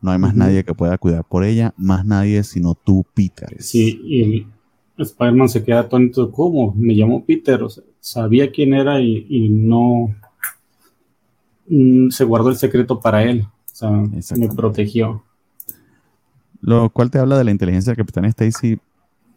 No 0.00 0.12
hay 0.12 0.18
más 0.18 0.36
nadie 0.36 0.62
que 0.62 0.74
pueda 0.74 0.96
cuidar 0.96 1.24
por 1.24 1.42
ella, 1.42 1.74
más 1.76 2.06
nadie 2.06 2.44
sino 2.44 2.76
tú, 2.76 3.04
Peter. 3.14 3.48
Sí, 3.58 4.00
y 4.04 4.46
Spider-Man 5.02 5.48
se 5.48 5.64
queda 5.64 5.80
atónito, 5.80 6.30
¿cómo? 6.30 6.72
Me 6.78 6.94
llamó 6.94 7.24
Peter, 7.24 7.60
o 7.64 7.68
sea, 7.68 7.82
sabía 7.98 8.52
quién 8.52 8.74
era 8.74 9.00
y, 9.00 9.48
no 9.48 10.14
mm, 11.66 12.10
se 12.10 12.22
guardó 12.22 12.50
el 12.50 12.56
secreto 12.56 13.00
para 13.00 13.24
él, 13.24 13.44
sea, 13.74 14.36
me 14.36 14.48
protegió. 14.48 15.22
Lo 16.60 16.88
cual 16.90 17.10
te 17.10 17.18
habla 17.18 17.36
de 17.36 17.44
la 17.44 17.50
inteligencia 17.50 17.90
del 17.90 17.98
Capitán 17.98 18.24
Stacy, 18.26 18.78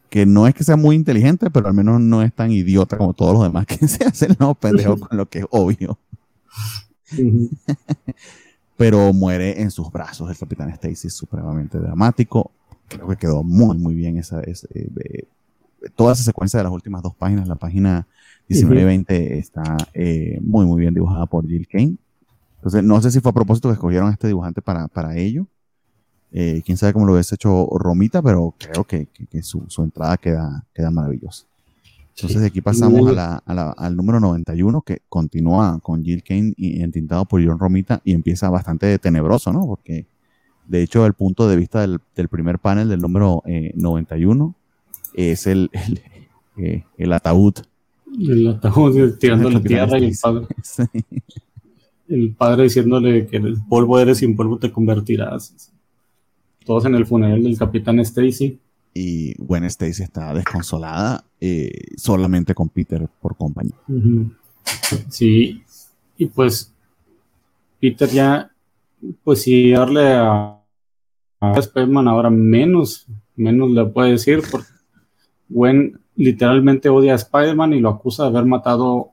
que 0.10 0.26
no 0.26 0.48
es 0.48 0.54
que 0.54 0.64
sea 0.64 0.78
muy 0.78 0.96
inteligente, 0.96 1.50
pero 1.50 1.68
al 1.68 1.74
menos 1.74 2.00
no 2.00 2.22
es 2.22 2.34
tan 2.34 2.52
idiota 2.52 2.98
como 2.98 3.14
todos 3.14 3.34
los 3.34 3.44
demás 3.44 3.66
que 3.68 3.88
se 3.88 4.06
hacen 4.06 4.36
no 4.40 4.56
pendejo 4.56 4.98
con 5.00 5.18
lo 5.18 5.28
que 5.28 5.40
es 5.40 5.46
obvio. 5.50 5.98
pero 8.78 9.12
muere 9.12 9.62
en 9.62 9.72
sus 9.72 9.92
brazos 9.92 10.30
el 10.30 10.38
Capitán 10.38 10.70
Stacy, 10.70 11.10
supremamente 11.10 11.80
dramático. 11.80 12.52
Creo 12.88 13.08
que 13.08 13.18
quedó 13.18 13.44
muy, 13.44 13.78
muy 13.78 13.96
bien 13.96 14.18
esa, 14.18 14.42
eh, 14.42 15.28
toda 15.96 16.14
esa 16.14 16.24
secuencia 16.24 16.58
de 16.60 16.64
las 16.64 16.72
últimas 16.72 17.02
dos 17.02 17.16
páginas, 17.16 17.48
la 17.48 17.56
página 17.56 18.08
19 18.48 18.82
y 18.82 18.86
20 18.86 19.38
está 19.40 19.78
eh, 19.94 20.40
muy, 20.42 20.66
muy 20.66 20.80
bien 20.80 20.94
dibujada 20.94 21.26
por 21.26 21.48
Jill 21.48 21.68
Kane. 21.68 21.98
Entonces, 22.68 22.84
no 22.84 23.02
sé 23.02 23.11
si 23.11 23.22
fue 23.22 23.30
a 23.30 23.34
propósito 23.34 23.69
que 23.69 23.76
escogieron 23.76 24.10
a 24.10 24.11
este 24.11 24.27
dibujante 24.27 24.61
para, 24.61 24.89
para 24.89 25.15
ello. 25.15 25.48
Eh, 26.34 26.61
quién 26.65 26.77
sabe 26.77 26.91
cómo 26.91 27.06
lo 27.06 27.14
hubiese 27.14 27.35
hecho 27.35 27.65
Romita, 27.72 28.22
pero 28.22 28.53
creo 28.57 28.84
que, 28.84 29.07
su, 29.41 29.65
entrada 29.77 30.18
queda, 30.18 30.65
queda 30.76 30.91
maravillosa. 30.91 31.45
Entonces, 32.14 32.41
de 32.41 32.48
aquí 32.48 32.60
pasamos 32.60 33.15
al 33.15 33.95
número 33.95 34.19
91, 34.19 34.81
que 34.81 34.99
continúa 35.07 35.80
con 35.81 36.03
Jill 36.03 36.23
Kane 36.23 36.56
y 36.57 36.81
entintado 36.81 37.23
por 37.23 37.41
John 37.41 37.57
Romita 37.57 38.02
y 38.03 38.11
empieza 38.11 38.49
bastante 38.49 38.99
tenebroso, 38.99 39.53
¿no? 39.53 39.65
Porque, 39.65 40.06
de 40.68 40.84
hecho, 40.84 41.06
el 41.06 41.14
punto 41.14 41.48
de 41.48 41.56
vista 41.56 41.80
del, 41.80 42.02
primer 42.27 42.60
panel 42.60 42.89
del 42.89 42.99
número 42.99 43.44
91 43.45 44.56
eh, 45.14 45.31
es 45.31 45.48
el, 45.48 45.69
el, 45.72 46.02
eh, 46.57 46.84
el 46.98 47.14
ataúd. 47.14 47.53
El 48.19 48.48
ataúd 48.49 49.18
tirando 49.19 49.49
la 49.49 49.61
tierra 49.64 49.98
y 49.99 50.07
el 50.07 50.18
padre. 50.22 50.48
El 52.08 52.34
padre 52.36 52.64
diciéndole 52.64 53.28
que 53.28 53.38
el 53.38 53.58
polvo 53.68 54.00
eres 54.00 54.22
y 54.22 54.26
en 54.26 54.36
polvo 54.36 54.58
te 54.58 54.72
convertirás. 54.72 55.72
Todos 56.66 56.86
en 56.86 56.96
el 56.96 57.06
funeral 57.06 57.44
del 57.44 57.58
capitán 57.58 58.00
Stacy. 58.00 58.60
Y 58.94 59.36
Gwen 59.38 59.66
Stacy 59.66 60.04
está 60.04 60.34
desconsolada 60.34 61.24
eh, 61.40 61.72
solamente 61.98 62.56
con 62.56 62.70
Peter 62.70 63.08
por 63.22 63.38
compañía. 63.38 63.76
Sí, 65.10 65.62
y 66.18 66.26
pues 66.26 66.74
Peter 67.80 68.10
ya, 68.10 68.52
pues 69.24 69.44
si 69.44 69.72
darle 69.72 70.14
a, 70.14 70.60
a 71.40 71.60
Spider-Man 71.60 72.08
ahora 72.08 72.30
menos, 72.30 73.06
menos 73.36 73.70
le 73.70 73.86
puede 73.86 74.12
decir, 74.12 74.42
porque 74.50 74.68
Gwen 75.48 76.00
literalmente 76.16 76.90
odia 76.90 77.14
a 77.14 77.18
Spider-Man 77.18 77.74
y 77.74 77.80
lo 77.80 77.90
acusa 77.90 78.24
de 78.24 78.30
haber 78.30 78.46
matado 78.46 79.12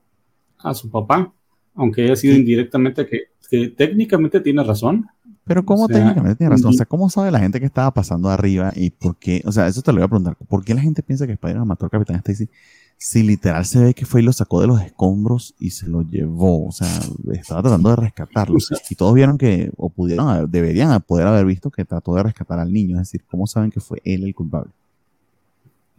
a 0.59 0.73
su 0.73 0.91
papá, 0.91 1.34
aunque 1.75 2.05
haya 2.05 2.17
sido 2.17 2.37
indirectamente 2.37 3.07
que, 3.07 3.69
técnicamente 3.77 4.41
tiene 4.41 4.63
razón. 4.65 5.07
Pero 5.45 5.65
¿cómo 5.65 5.87
técnicamente 5.87 6.37
tiene 6.37 6.51
razón? 6.51 6.71
O 6.71 6.73
sea, 6.73 6.87
¿cómo 6.87 7.11
sabe 7.11 7.31
la 7.31 7.39
gente 7.39 7.61
que 7.61 7.67
estaba 7.67 7.93
pasando 7.93 8.31
arriba 8.31 8.73
y 8.75 8.91
por 8.91 9.17
qué? 9.17 9.43
O 9.45 9.53
sea, 9.53 9.69
eso 9.69 9.83
te 9.83 9.93
lo 9.93 9.99
voy 9.99 10.05
a 10.05 10.09
preguntar. 10.09 10.37
¿Por 10.49 10.65
qué 10.65 10.75
la 10.75 10.81
gente 10.81 11.03
piensa 11.03 11.27
que 11.27 11.35
Spider-Man 11.35 11.69
mató 11.69 11.85
al 11.85 11.91
Capitán 11.91 12.17
Stacy? 12.17 12.49
Si 12.97 13.23
literal 13.23 13.65
se 13.67 13.81
ve 13.81 13.95
que 13.95 14.07
fue 14.07 14.23
y 14.23 14.25
lo 14.25 14.33
sacó 14.33 14.61
de 14.61 14.67
los 14.67 14.81
escombros 14.81 15.55
y 15.59 15.71
se 15.71 15.89
lo 15.89 16.03
llevó. 16.03 16.67
O 16.67 16.73
sea, 16.73 16.89
estaba 17.33 17.61
tratando 17.61 17.91
de 17.91 17.97
rescatarlo. 17.97 18.57
y 18.91 18.95
todos 18.95 19.13
vieron 19.13 19.37
que, 19.37 19.71
o 19.77 19.91
pudieron, 19.91 20.51
deberían 20.51 21.01
poder 21.03 21.27
haber 21.27 21.45
visto 21.45 21.71
que 21.71 21.85
trató 21.85 22.15
de 22.15 22.23
rescatar 22.23 22.59
al 22.59 22.73
niño. 22.73 22.97
Es 22.97 23.09
decir, 23.09 23.25
¿cómo 23.31 23.47
saben 23.47 23.71
que 23.71 23.81
fue 23.81 24.01
él 24.05 24.25
el 24.25 24.35
culpable? 24.35 24.73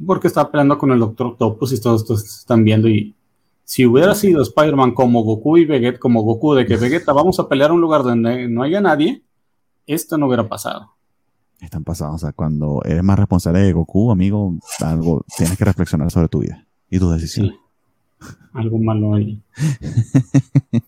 Porque 0.05 0.27
estaba 0.27 0.51
peleando 0.51 0.77
con 0.77 0.91
el 0.91 0.99
Doctor 0.99 1.27
Octopus 1.27 1.71
y 1.73 1.79
todos 1.79 2.09
están 2.39 2.63
viendo 2.63 2.89
y 2.89 3.13
si 3.65 3.85
hubiera 3.85 4.13
sido 4.13 4.43
Spider-Man 4.43 4.93
como 4.93 5.23
Goku 5.23 5.57
y 5.57 5.65
Vegeta, 5.65 5.99
como 5.99 6.21
Goku, 6.21 6.53
de 6.53 6.67
que 6.67 6.77
Vegeta 6.77 7.11
vamos 7.13 7.39
a 7.39 7.49
pelear 7.49 7.71
a 7.71 7.73
un 7.73 7.81
lugar 7.81 8.03
donde 8.03 8.47
no 8.47 8.61
haya 8.61 8.79
nadie, 8.79 9.23
esto 9.87 10.17
no 10.17 10.27
hubiera 10.27 10.47
pasado. 10.47 10.91
Están 11.59 11.83
pasados, 11.83 12.15
o 12.15 12.17
sea, 12.19 12.31
cuando 12.31 12.81
eres 12.85 13.03
más 13.03 13.17
responsable 13.17 13.59
de 13.59 13.73
Goku, 13.73 14.11
amigo, 14.11 14.55
algo 14.81 15.25
tienes 15.35 15.57
que 15.57 15.65
reflexionar 15.65 16.11
sobre 16.11 16.27
tu 16.27 16.39
vida 16.39 16.63
y 16.89 16.99
tus 16.99 17.13
decisiones. 17.13 17.55
Algo 18.53 18.77
malo 18.77 19.15
ahí. 19.15 19.41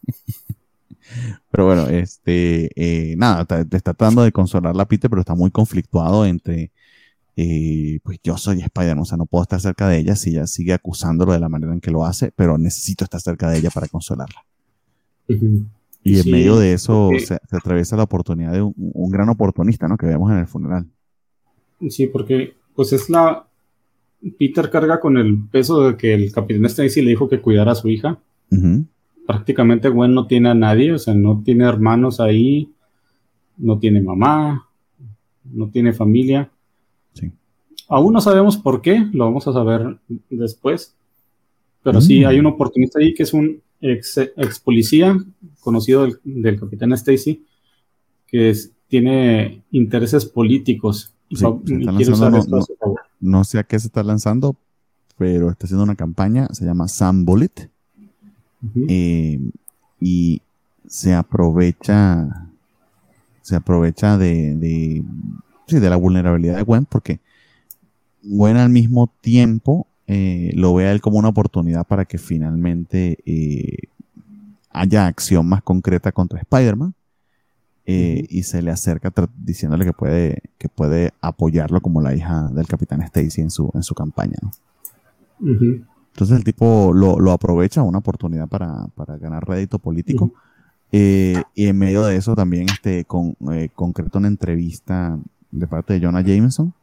pero 1.50 1.66
bueno, 1.66 1.88
este, 1.88 2.70
eh, 2.76 3.16
nada, 3.18 3.46
te 3.46 3.76
está 3.76 3.94
tratando 3.96 4.22
de 4.22 4.32
consolar 4.32 4.76
la 4.76 4.88
Peter, 4.88 5.10
pero 5.10 5.22
está 5.22 5.34
muy 5.34 5.50
conflictuado 5.50 6.26
entre 6.26 6.72
eh, 7.40 8.00
pues 8.02 8.18
yo 8.24 8.36
soy 8.36 8.62
Spider-Man, 8.62 9.04
o 9.04 9.06
sea, 9.06 9.16
no 9.16 9.28
puedo 9.28 9.44
estar 9.44 9.62
cerca 9.62 9.88
de 9.88 10.00
ella 10.00 10.16
si 10.16 10.32
ella 10.32 10.48
sigue 10.48 10.74
acusándolo 10.74 11.34
de 11.34 11.40
la 11.40 11.50
manera 11.50 11.72
en 11.72 11.80
que 11.80 11.92
lo 11.92 12.04
hace, 12.04 12.32
pero 12.36 12.58
necesito 12.58 13.04
estar 13.04 13.22
cerca 13.22 13.48
de 13.52 13.60
ella 13.60 13.70
para 13.70 13.88
consolarla. 13.88 14.44
Y 15.28 16.20
en 16.20 16.32
medio 16.32 16.58
de 16.58 16.74
eso 16.74 17.12
se, 17.20 17.36
atraviesa 17.52 17.96
la 17.96 18.04
oportunidad 18.04 18.54
de 18.54 18.64
un, 18.64 19.12
gran 19.12 19.30
oportunista, 19.30 19.88
¿no? 19.88 19.98
Que 19.98 20.08
vemos 20.08 20.32
en 20.32 20.40
el 20.40 20.48
funeral. 20.48 20.88
Sí, 21.90 22.08
porque 22.08 22.56
pues 22.74 22.92
es 22.92 23.08
la... 23.08 23.46
Peter 24.40 24.72
carga 24.72 25.00
con 25.00 25.16
el 25.18 25.38
peso 25.52 25.88
de 25.88 25.96
que 25.96 26.16
el 26.16 26.32
capitán 26.32 26.66
Stacy 26.66 27.04
le 27.04 27.12
dijo 27.12 27.30
que 27.30 27.40
cuidara 27.40 27.74
a 27.74 27.76
su 27.76 27.88
hija. 27.88 28.18
Prácticamente 29.28 29.90
Gwen 29.90 30.16
no 30.16 30.26
tiene 30.26 30.50
a 30.50 30.56
nadie, 30.56 30.92
o 30.92 30.98
sea, 30.98 31.14
no 31.14 31.44
tiene 31.46 31.66
hermanos 31.66 32.20
ahí, 32.20 32.74
no 33.58 33.78
tiene 33.78 34.02
mamá, 34.02 34.68
no 35.44 35.70
tiene 35.70 35.94
familia. 35.94 36.50
Aún 37.90 38.14
no 38.14 38.22
sabemos 38.22 38.58
por 38.58 38.82
qué, 38.82 39.08
lo 39.14 39.26
vamos 39.26 39.48
a 39.48 39.54
saber 39.54 39.98
después. 40.30 40.94
Pero 41.84 42.02
sí, 42.02 42.24
hay 42.26 42.40
un 42.40 42.46
mm. 42.46 42.54
oportunista 42.54 43.00
ahí 43.00 43.14
que 43.14 43.24
es 43.24 43.34
un 43.34 43.62
ex, 43.82 44.20
policía 44.64 45.18
conocido 45.62 46.08
del, 46.24 46.60
capitán 46.60 46.92
Stacy, 46.94 47.46
que 48.28 48.54
tiene 48.88 49.64
intereses 49.72 50.26
políticos. 50.26 51.14
no, 53.20 53.44
sé 53.44 53.60
a 53.60 53.64
qué 53.64 53.80
se 53.80 53.88
está 53.88 54.04
lanzando, 54.04 54.56
pero 55.18 55.50
está 55.50 55.66
haciendo 55.66 55.84
una 55.84 55.96
campaña, 55.96 56.48
se 56.52 56.66
llama 56.66 56.88
Sam 56.88 57.26
Bullet. 57.26 57.70
Eh, 58.90 59.40
y 60.00 60.42
se 60.88 61.14
aprovecha 61.14 62.48
se 63.48 63.56
aprovecha 63.56 64.18
de, 64.18 64.56
de, 64.56 65.06
de 65.68 65.90
la 65.90 65.96
vulnerabilidad 65.96 66.58
de 66.58 66.64
Gwen 66.64 66.86
porque 66.86 67.22
Gwen 68.24 68.58
al 68.58 68.70
mismo 68.70 69.12
tiempo 69.22 69.88
eh, 70.08 70.52
lo 70.56 70.74
ve 70.74 70.86
a 70.88 70.92
él 70.94 71.02
como 71.02 71.20
una 71.20 71.28
oportunidad 71.28 71.86
para 71.86 72.06
que 72.06 72.18
finalmente 72.18 73.18
eh, 73.26 73.90
haya 74.70 75.06
acción 75.06 75.48
más 75.48 75.62
concreta 75.62 76.12
contra 76.12 76.40
Spider-Man. 76.40 76.94
Eh, 77.90 78.26
y 78.30 78.44
se 78.44 78.62
le 78.62 78.70
acerca 78.70 79.14
diciéndole 79.38 79.86
que 79.86 79.94
puede, 79.94 80.42
que 80.58 80.68
puede 80.68 81.14
apoyarlo 81.22 81.80
como 81.80 82.02
la 82.02 82.14
hija 82.14 82.50
del 82.50 82.68
capitán 82.68 83.02
Stacy 83.02 83.40
en 83.40 83.50
su, 83.50 83.72
en 83.74 83.82
su 83.82 83.96
campaña. 83.96 84.36
Entonces 85.40 86.36
el 86.36 86.44
tipo 86.44 86.92
lo, 86.94 87.32
aprovecha, 87.32 87.84
una 87.84 88.00
oportunidad 88.00 88.50
para, 88.50 88.90
ganar 89.22 89.48
rédito 89.48 89.80
político. 89.80 90.34
y 90.92 91.38
en 91.56 91.78
medio 91.78 92.04
de 92.04 92.18
eso 92.18 92.36
también 92.36 92.68
este, 92.70 93.06
con, 93.06 93.38
concreta 93.74 94.18
una 94.18 94.28
entrevista 94.28 95.18
de 95.52 95.68
parte 95.68 95.94
de 95.94 96.06
Jonah 96.06 96.22
Jameson, 96.22 96.74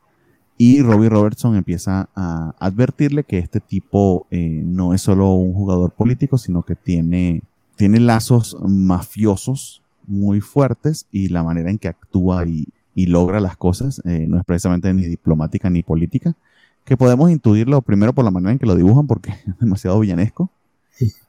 y 0.57 0.83
Robbie 0.83 1.09
Robertson 1.09 1.57
empieza 1.57 2.09
a 2.15 2.55
advertirle 2.59 3.25
que 3.25 3.39
este 3.39 3.61
tipo 3.61 4.27
eh, 4.31 4.63
no 4.65 4.95
es 4.95 5.03
solo 5.03 5.33
un 5.33 5.53
jugador 5.53 5.91
político, 5.91 6.39
sino 6.39 6.63
que 6.63 6.77
tiene, 6.77 7.43
tiene 7.77 7.99
lazos 7.99 8.57
mafiosos 8.63 9.83
muy 10.07 10.41
fuertes 10.41 11.07
y 11.11 11.29
la 11.29 11.43
manera 11.43 11.71
en 11.71 11.79
que 11.79 11.89
actúa 11.89 12.47
y, 12.47 12.69
logra 12.97 13.41
las 13.41 13.57
cosas 13.57 14.01
eh, 14.05 14.27
no 14.29 14.39
es 14.39 14.45
precisamente 14.45 14.95
ni 14.95 15.05
diplomática 15.07 15.69
ni 15.69 15.83
política, 15.83 16.37
que 16.85 16.97
podemos 16.97 17.29
intuirlo 17.29 17.83
primero 17.83 18.13
por 18.13 18.25
la 18.25 18.31
manera 18.31 18.53
en 18.53 18.59
que 18.61 18.67
lo 18.67 18.77
dibujan 18.77 19.09
porque 19.09 19.31
es 19.49 19.59
demasiado 19.59 19.99
villanesco. 19.99 20.51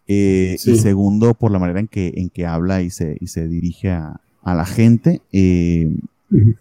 Eh, 0.08 0.58
y 0.64 0.76
segundo, 0.76 1.34
por 1.34 1.50
la 1.50 1.58
manera 1.58 1.80
en 1.80 1.88
que, 1.88 2.14
en 2.18 2.30
que 2.30 2.46
habla 2.46 2.84
y 2.84 2.92
se, 2.92 3.18
y 3.20 3.26
se 3.26 3.48
dirige 3.48 3.90
a, 3.90 4.22
a 4.44 4.54
la 4.54 4.66
gente. 4.66 5.22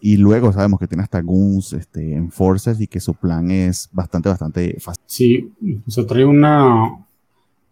Y 0.01 0.19
luego 0.19 0.53
sabemos 0.53 0.79
que 0.79 0.87
tiene 0.87 1.03
hasta 1.03 1.23
Guns, 1.23 1.73
este, 1.73 2.15
Enforcers 2.15 2.81
y 2.81 2.87
que 2.87 3.01
su 3.01 3.15
plan 3.15 3.51
es 3.51 3.89
bastante, 3.93 4.29
bastante 4.29 4.79
fácil. 4.79 5.03
Sí, 5.07 5.53
se 5.89 6.05
trae 6.05 6.25
una, 6.25 7.07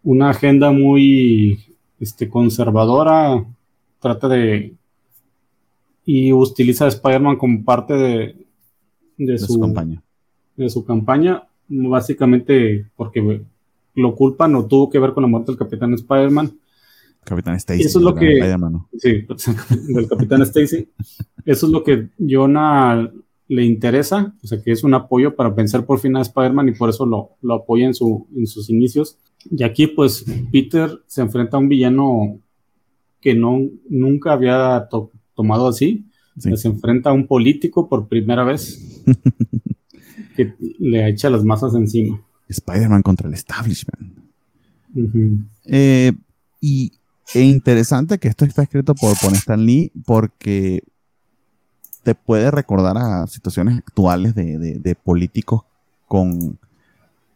una 0.01 0.29
agenda 0.31 0.71
muy 0.71 1.63
este, 1.99 2.29
conservadora. 2.29 3.45
Trata 3.99 4.27
de. 4.27 4.73
Y 6.05 6.33
utiliza 6.33 6.85
a 6.85 6.89
Spider-Man 6.89 7.37
como 7.37 7.63
parte 7.63 7.93
de, 7.93 8.35
de, 9.17 9.37
su, 9.37 9.59
campaña. 9.59 10.03
De 10.57 10.69
su 10.69 10.83
campaña, 10.83 11.47
básicamente 11.69 12.87
porque 12.95 13.41
lo 13.95 14.15
culpan 14.15 14.55
o 14.55 14.65
tuvo 14.65 14.89
que 14.89 14.99
ver 14.99 15.13
con 15.13 15.21
la 15.23 15.29
muerte 15.29 15.51
del 15.51 15.59
Capitán 15.59 15.93
Spider-Man 15.93 16.57
Capitán 17.23 17.55
Stacy. 17.55 17.81
Eso 17.81 17.99
es 17.99 18.05
lo 18.05 18.15
que. 18.15 18.55
Sí, 18.97 19.25
del 19.93 20.07
Capitán 20.07 20.41
Stacy. 20.43 20.87
Eso 21.45 21.65
es 21.65 21.71
lo 21.71 21.83
que 21.83 22.09
Jonah 22.19 23.11
le 23.47 23.65
interesa, 23.65 24.33
o 24.41 24.47
sea, 24.47 24.61
que 24.61 24.71
es 24.71 24.83
un 24.83 24.93
apoyo 24.93 25.35
para 25.35 25.49
vencer 25.49 25.85
por 25.85 25.99
fin 25.99 26.15
a 26.15 26.21
Spider-Man 26.21 26.69
y 26.69 26.71
por 26.71 26.89
eso 26.89 27.05
lo, 27.05 27.31
lo 27.41 27.55
apoya 27.55 27.85
en, 27.85 27.93
su, 27.93 28.27
en 28.35 28.47
sus 28.47 28.69
inicios. 28.69 29.17
Y 29.51 29.63
aquí, 29.63 29.87
pues, 29.87 30.25
Peter 30.51 30.89
se 31.05 31.21
enfrenta 31.21 31.57
a 31.57 31.59
un 31.59 31.67
villano 31.67 32.39
que 33.19 33.35
no, 33.35 33.61
nunca 33.89 34.33
había 34.33 34.87
tomado 35.35 35.67
así. 35.67 36.05
Se 36.37 36.67
enfrenta 36.67 37.11
a 37.11 37.13
un 37.13 37.27
político 37.27 37.87
por 37.87 38.07
primera 38.07 38.43
vez 38.43 39.03
que 40.35 40.53
le 40.79 41.07
echa 41.09 41.29
las 41.29 41.43
masas 41.43 41.75
encima. 41.75 42.21
Spider-Man 42.47 43.01
contra 43.03 43.27
el 43.27 43.33
establishment. 43.35 44.17
eh, 45.65 46.11
y 46.59 46.91
e 47.33 47.41
interesante 47.41 48.17
que 48.19 48.27
esto 48.27 48.45
está 48.45 48.63
escrito 48.63 48.95
por, 48.95 49.17
por 49.19 49.33
Stan 49.33 49.65
Lee 49.65 49.91
porque 50.05 50.83
te 52.03 52.15
puede 52.15 52.51
recordar 52.51 52.97
a 52.97 53.27
situaciones 53.27 53.77
actuales 53.77 54.35
de, 54.35 54.97
políticos 55.03 55.63
con 56.07 56.59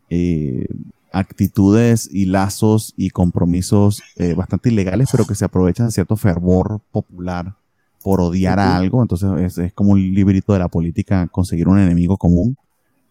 eh, 0.09 0.67
actitudes 1.11 2.09
y 2.11 2.25
lazos 2.25 2.93
y 2.97 3.09
compromisos 3.09 4.03
eh, 4.17 4.33
bastante 4.33 4.69
ilegales, 4.69 5.09
pero 5.11 5.25
que 5.25 5.35
se 5.35 5.45
aprovechan 5.45 5.87
de 5.87 5.93
cierto 5.93 6.17
fervor 6.17 6.81
popular 6.91 7.55
por 8.03 8.21
odiar 8.21 8.59
a 8.59 8.75
algo. 8.75 9.01
Entonces 9.01 9.57
es, 9.57 9.73
como 9.73 9.91
un 9.91 10.13
librito 10.13 10.53
de 10.53 10.59
la 10.59 10.67
política 10.67 11.27
conseguir 11.27 11.67
un 11.67 11.79
enemigo 11.79 12.17
común 12.17 12.57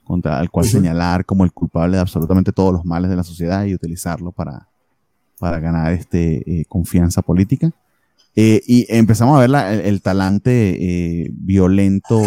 contra 0.04 0.40
el 0.40 0.50
cual 0.50 0.66
señalar 0.66 1.24
como 1.24 1.44
el 1.44 1.52
culpable 1.52 1.96
de 1.96 2.02
absolutamente 2.02 2.52
todos 2.52 2.72
los 2.72 2.84
males 2.84 3.10
de 3.10 3.16
la 3.16 3.24
sociedad 3.24 3.64
y 3.64 3.74
utilizarlo 3.74 4.30
para, 4.30 4.68
para 5.38 5.60
ganar 5.60 5.92
este, 5.92 6.60
eh, 6.60 6.64
confianza 6.66 7.22
política. 7.22 7.72
Eh, 8.34 8.60
y 8.66 8.86
empezamos 8.90 9.36
a 9.36 9.46
ver 9.46 9.80
el, 9.86 10.02
talante 10.02 11.24
eh, 11.24 11.30
violento 11.32 12.20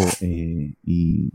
y, 0.84 1.31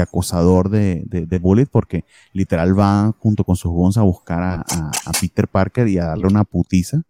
acosador 0.00 0.70
de, 0.70 1.02
de, 1.04 1.38
Bullet 1.40 1.66
porque 1.66 2.04
literal 2.32 2.78
va 2.78 3.12
junto 3.18 3.42
con 3.42 3.56
sus 3.56 3.72
guns 3.72 3.98
a 3.98 4.02
buscar 4.02 4.64
a, 4.64 5.12
Peter 5.20 5.48
Parker 5.48 5.88
y 5.88 5.98
a 5.98 6.04
darle 6.04 6.28
una 6.28 6.44
putiza 6.44 7.02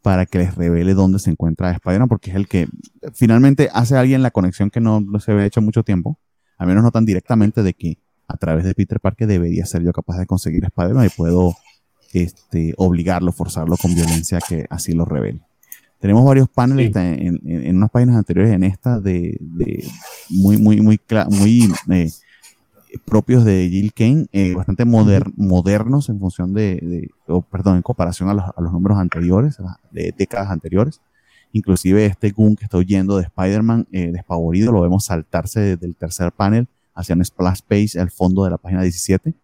para 0.00 0.24
que 0.24 0.38
les 0.38 0.54
revele 0.54 0.94
dónde 0.94 1.18
se 1.18 1.30
encuentra 1.30 1.72
Spider-Man 1.72 2.08
porque 2.08 2.30
es 2.30 2.36
el 2.36 2.46
que 2.46 2.68
finalmente 3.12 3.68
hace 3.72 3.96
a 3.96 4.00
alguien 4.00 4.22
la 4.22 4.30
conexión 4.30 4.70
que 4.70 4.80
no, 4.80 5.04
se 5.18 5.32
había 5.32 5.46
hecho 5.46 5.60
mucho 5.60 5.82
tiempo, 5.82 6.16
al 6.56 6.68
menos 6.68 6.84
no 6.84 6.92
tan 6.92 7.04
directamente 7.04 7.64
de 7.64 7.74
que 7.74 7.98
a 8.28 8.36
través 8.36 8.64
de 8.64 8.74
Peter 8.74 9.00
Parker 9.00 9.26
debería 9.26 9.66
ser 9.66 9.82
yo 9.82 9.92
capaz 9.92 10.18
de 10.18 10.26
conseguir 10.26 10.64
Spider-Man 10.64 11.06
y 11.06 11.08
puedo 11.08 11.56
este, 12.12 12.74
obligarlo, 12.76 13.32
forzarlo 13.32 13.76
con 13.76 13.94
violencia 13.94 14.38
que 14.46 14.66
así 14.70 14.92
lo 14.92 15.04
revele. 15.04 15.40
Tenemos 16.00 16.24
varios 16.24 16.48
paneles 16.48 16.94
en, 16.94 17.76
unas 17.76 17.90
páginas 17.90 18.16
anteriores 18.16 18.52
en 18.52 18.62
esta 18.62 19.00
de, 19.00 19.36
muy, 20.30 20.56
muy, 20.56 20.80
muy, 20.80 20.98
muy 21.28 21.68
eh, 21.90 22.10
propios 23.04 23.44
de 23.44 23.68
Jill 23.68 23.92
Kane, 23.92 24.26
eh, 24.32 24.54
bastante 24.54 24.84
modernos 24.84 26.08
en 26.08 26.20
función 26.20 26.54
de, 26.54 27.10
perdón, 27.50 27.76
en 27.76 27.82
comparación 27.82 28.28
a 28.28 28.34
los, 28.34 28.72
números 28.72 28.98
anteriores, 28.98 29.58
de 29.90 30.14
décadas 30.16 30.50
anteriores. 30.50 31.00
Inclusive 31.52 32.06
este 32.06 32.30
Goon 32.30 32.54
que 32.56 32.64
está 32.64 32.78
huyendo 32.78 33.16
de 33.16 33.24
Spider-Man, 33.24 33.88
eh, 33.90 34.12
despavorido, 34.12 34.70
lo 34.70 34.82
vemos 34.82 35.06
saltarse 35.06 35.76
del 35.76 35.96
tercer 35.96 36.30
panel 36.30 36.68
hacia 36.94 37.14
un 37.14 37.24
splash 37.24 37.60
page 37.66 37.98
al 37.98 38.10
fondo 38.10 38.44
de 38.44 38.50
la 38.50 38.58
página 38.58 38.82
17, 38.82 39.34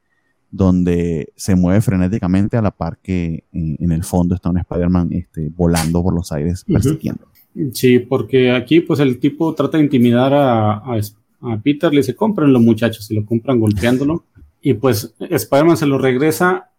donde 0.54 1.32
se 1.34 1.56
mueve 1.56 1.80
frenéticamente 1.80 2.56
a 2.56 2.62
la 2.62 2.70
par 2.70 2.98
que 3.02 3.42
eh, 3.52 3.76
en 3.80 3.90
el 3.90 4.04
fondo 4.04 4.36
está 4.36 4.50
un 4.50 4.58
Spider-Man 4.58 5.12
este, 5.12 5.48
volando 5.48 6.00
por 6.00 6.14
los 6.14 6.30
aires 6.30 6.64
persiguiendo. 6.64 7.26
Sí, 7.72 7.98
porque 7.98 8.52
aquí 8.52 8.80
pues 8.80 9.00
el 9.00 9.18
tipo 9.18 9.52
trata 9.54 9.78
de 9.78 9.84
intimidar 9.84 10.32
a, 10.32 10.74
a, 10.76 11.60
Peter, 11.60 11.92
le 11.92 11.98
dice, 11.98 12.14
cómprenlo 12.14 12.60
muchachos, 12.60 13.10
y 13.10 13.16
lo 13.16 13.26
compran 13.26 13.58
golpeándolo. 13.58 14.24
Y 14.62 14.74
pues 14.74 15.12
Spider-Man 15.18 15.76
se 15.76 15.86
lo 15.86 15.98
regresa 15.98 16.70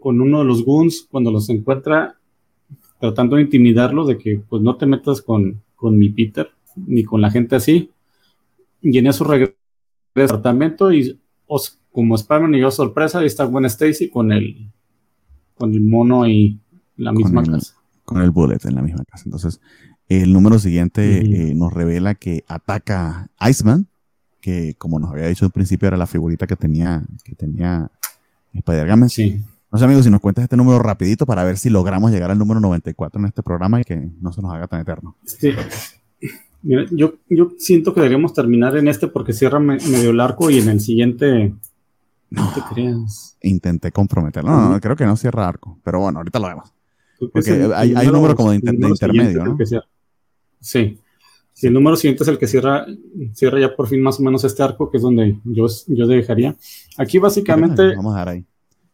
con 0.00 0.20
uno 0.20 0.40
de 0.40 0.44
los 0.44 0.64
goons 0.64 1.06
cuando 1.08 1.30
los 1.30 1.48
encuentra 1.50 2.16
tratando 3.00 3.36
de 3.36 3.42
intimidarlo 3.42 4.04
de 4.04 4.18
que 4.18 4.42
pues 4.48 4.62
no 4.62 4.76
te 4.76 4.84
metas 4.84 5.22
con, 5.22 5.62
con 5.76 5.96
mi 5.96 6.08
Peter 6.08 6.50
ni 6.74 7.04
con 7.04 7.20
la 7.20 7.30
gente 7.30 7.54
así. 7.54 7.90
Y 8.82 8.98
en 8.98 9.06
eso 9.06 9.22
regresa 9.22 9.54
al 10.16 10.24
apartamento 10.24 10.92
y 10.92 11.18
como 11.92 12.14
Spider-Man 12.14 12.54
y 12.54 12.60
yo 12.60 12.70
sorpresa, 12.70 13.18
ahí 13.20 13.26
está 13.26 13.44
Gwen 13.44 13.64
Stacy 13.64 14.08
con 14.10 14.32
el, 14.32 14.70
con 15.54 15.72
el 15.72 15.80
mono 15.80 16.26
y 16.26 16.60
la 16.96 17.12
misma 17.12 17.42
casa. 17.42 17.74
Con 18.04 18.22
el 18.22 18.30
bullet 18.30 18.58
en 18.64 18.74
la 18.74 18.82
misma 18.82 19.04
casa. 19.04 19.24
Entonces, 19.26 19.60
el 20.08 20.32
número 20.32 20.58
siguiente 20.58 21.18
eh, 21.20 21.54
nos 21.54 21.72
revela 21.72 22.14
que 22.14 22.44
ataca 22.48 23.30
Iceman, 23.40 23.88
que 24.40 24.74
como 24.78 24.98
nos 24.98 25.10
había 25.10 25.26
dicho 25.26 25.44
al 25.44 25.50
principio 25.50 25.88
era 25.88 25.96
la 25.96 26.06
figurita 26.06 26.46
que 26.46 26.56
tenía, 26.56 27.04
que 27.24 27.34
tenía 27.34 27.90
Spider-Man. 28.54 29.10
Sí. 29.10 29.42
No 29.70 29.78
sé, 29.78 29.84
amigos, 29.84 30.04
si 30.04 30.10
nos 30.10 30.20
cuentas 30.20 30.44
este 30.44 30.56
número 30.56 30.78
rapidito 30.78 31.26
para 31.26 31.44
ver 31.44 31.58
si 31.58 31.68
logramos 31.68 32.10
llegar 32.10 32.30
al 32.30 32.38
número 32.38 32.58
94 32.60 33.20
en 33.20 33.26
este 33.26 33.42
programa 33.42 33.80
y 33.80 33.84
que 33.84 34.10
no 34.20 34.32
se 34.32 34.40
nos 34.40 34.52
haga 34.54 34.66
tan 34.66 34.80
eterno. 34.80 35.16
Sí. 35.24 35.52
Mira, 36.62 36.86
yo, 36.90 37.14
yo 37.28 37.52
siento 37.58 37.92
que 37.92 38.00
deberíamos 38.00 38.32
terminar 38.32 38.76
en 38.76 38.88
este 38.88 39.08
porque 39.08 39.32
cierra 39.32 39.60
medio 39.60 40.10
el 40.10 40.20
arco 40.20 40.50
y 40.50 40.58
en 40.58 40.68
el 40.68 40.80
siguiente... 40.80 41.54
No, 42.30 42.52
te 42.52 42.60
creas. 42.72 43.36
Intenté 43.42 43.90
comprometerlo. 43.90 44.50
No, 44.50 44.68
no, 44.70 44.80
creo 44.80 44.96
que 44.96 45.06
no 45.06 45.16
cierra 45.16 45.48
arco. 45.48 45.78
Pero 45.82 46.00
bueno, 46.00 46.18
ahorita 46.18 46.38
lo 46.38 46.48
vemos. 46.48 46.72
Porque 47.32 47.70
hay, 47.74 47.94
un 47.94 48.12
número 48.12 48.36
como 48.36 48.50
de, 48.52 48.56
intermedio, 48.56 49.44
¿no? 49.44 49.58
Sí. 50.60 50.98
Sí, 51.52 51.66
el 51.66 51.72
número 51.72 51.96
siguiente 51.96 52.22
es 52.22 52.28
el 52.28 52.38
que 52.38 52.46
cierra, 52.46 52.86
cierra 53.32 53.58
ya 53.58 53.74
por 53.74 53.88
fin 53.88 54.00
más 54.00 54.20
o 54.20 54.22
menos 54.22 54.44
este 54.44 54.62
arco, 54.62 54.88
que 54.88 54.98
es 54.98 55.02
donde 55.02 55.40
yo, 55.44 55.66
yo 55.88 56.06
dejaría. 56.06 56.54
Aquí 56.96 57.18
básicamente... 57.18 57.96
Vamos 57.96 58.14
a 58.14 58.18
dar 58.18 58.28
ahí 58.28 58.46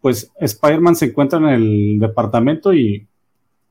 pues 0.05 0.31
Spider-Man 0.39 0.97
se 0.97 1.07
encuentra 1.07 1.39
en 1.39 1.47
el 1.47 1.99
departamento 1.99 2.75
y 2.75 3.09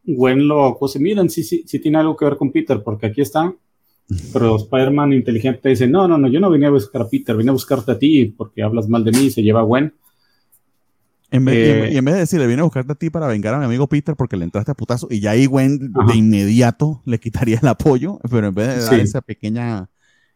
Gwen 0.04 0.48
lo 0.48 0.66
acusa, 0.66 0.98
miren, 0.98 1.30
sí, 1.30 1.44
sí, 1.44 1.64
sí 1.68 1.78
tiene 1.78 2.00
algo 2.00 2.18
que 2.18 2.26
ver 2.26 2.38
con 2.38 2.52
Peter, 2.52 2.82
porque 2.82 3.06
aquí 3.06 3.22
está. 3.22 3.54
Pero 4.32 4.58
Spider-Man 4.58 5.14
inteligente 5.14 5.70
dice, 5.70 5.88
no, 5.88 6.08
no, 6.08 6.18
no, 6.18 6.28
yo 6.28 6.40
no 6.40 6.52
vine 6.52 6.68
a 6.68 6.72
buscar 6.72 7.04
a 7.04 7.10
Peter, 7.10 7.36
vine 7.36 7.50
a 7.50 7.54
buscarte 7.54 7.92
a 7.92 8.00
ti 8.00 8.26
porque 8.26 8.62
hablas 8.62 8.88
mal 8.88 9.04
de 9.04 9.12
mí 9.12 9.26
y 9.26 9.32
se 9.32 9.42
lleva 9.42 9.62
a 9.62 9.64
Gwen. 9.64 9.94
En 11.32 11.46
vez, 11.46 11.92
y, 11.92 11.98
en, 11.98 12.06
vez, 12.06 12.14
de 12.14 12.20
decirle, 12.20 12.46
vine 12.46 12.62
a 12.62 12.66
buscarte 12.66 12.92
a 12.92 12.96
ti 12.96 13.10
para 13.10 13.28
vengar 13.28 13.56
a 13.56 13.60
mi 13.60 13.66
amigo 13.66 13.88
Peter 13.88 14.16
porque 14.16 14.38
le 14.38 14.44
entraste 14.44 14.72
a 14.72 14.76
putazo, 14.76 15.08
y 15.10 15.20
ya 15.20 15.32
ahí 15.32 15.48
Gwen 15.48 15.92
de 15.92 16.16
inmediato 16.16 17.02
le 17.06 17.20
quitaría 17.20 17.58
el 17.60 17.68
apoyo, 17.68 18.20
pero 18.30 18.48
en 18.48 18.54
vez 18.54 18.68
de 18.68 18.84
dar 18.84 19.00
esa 19.00 19.22
pequeña 19.22 19.90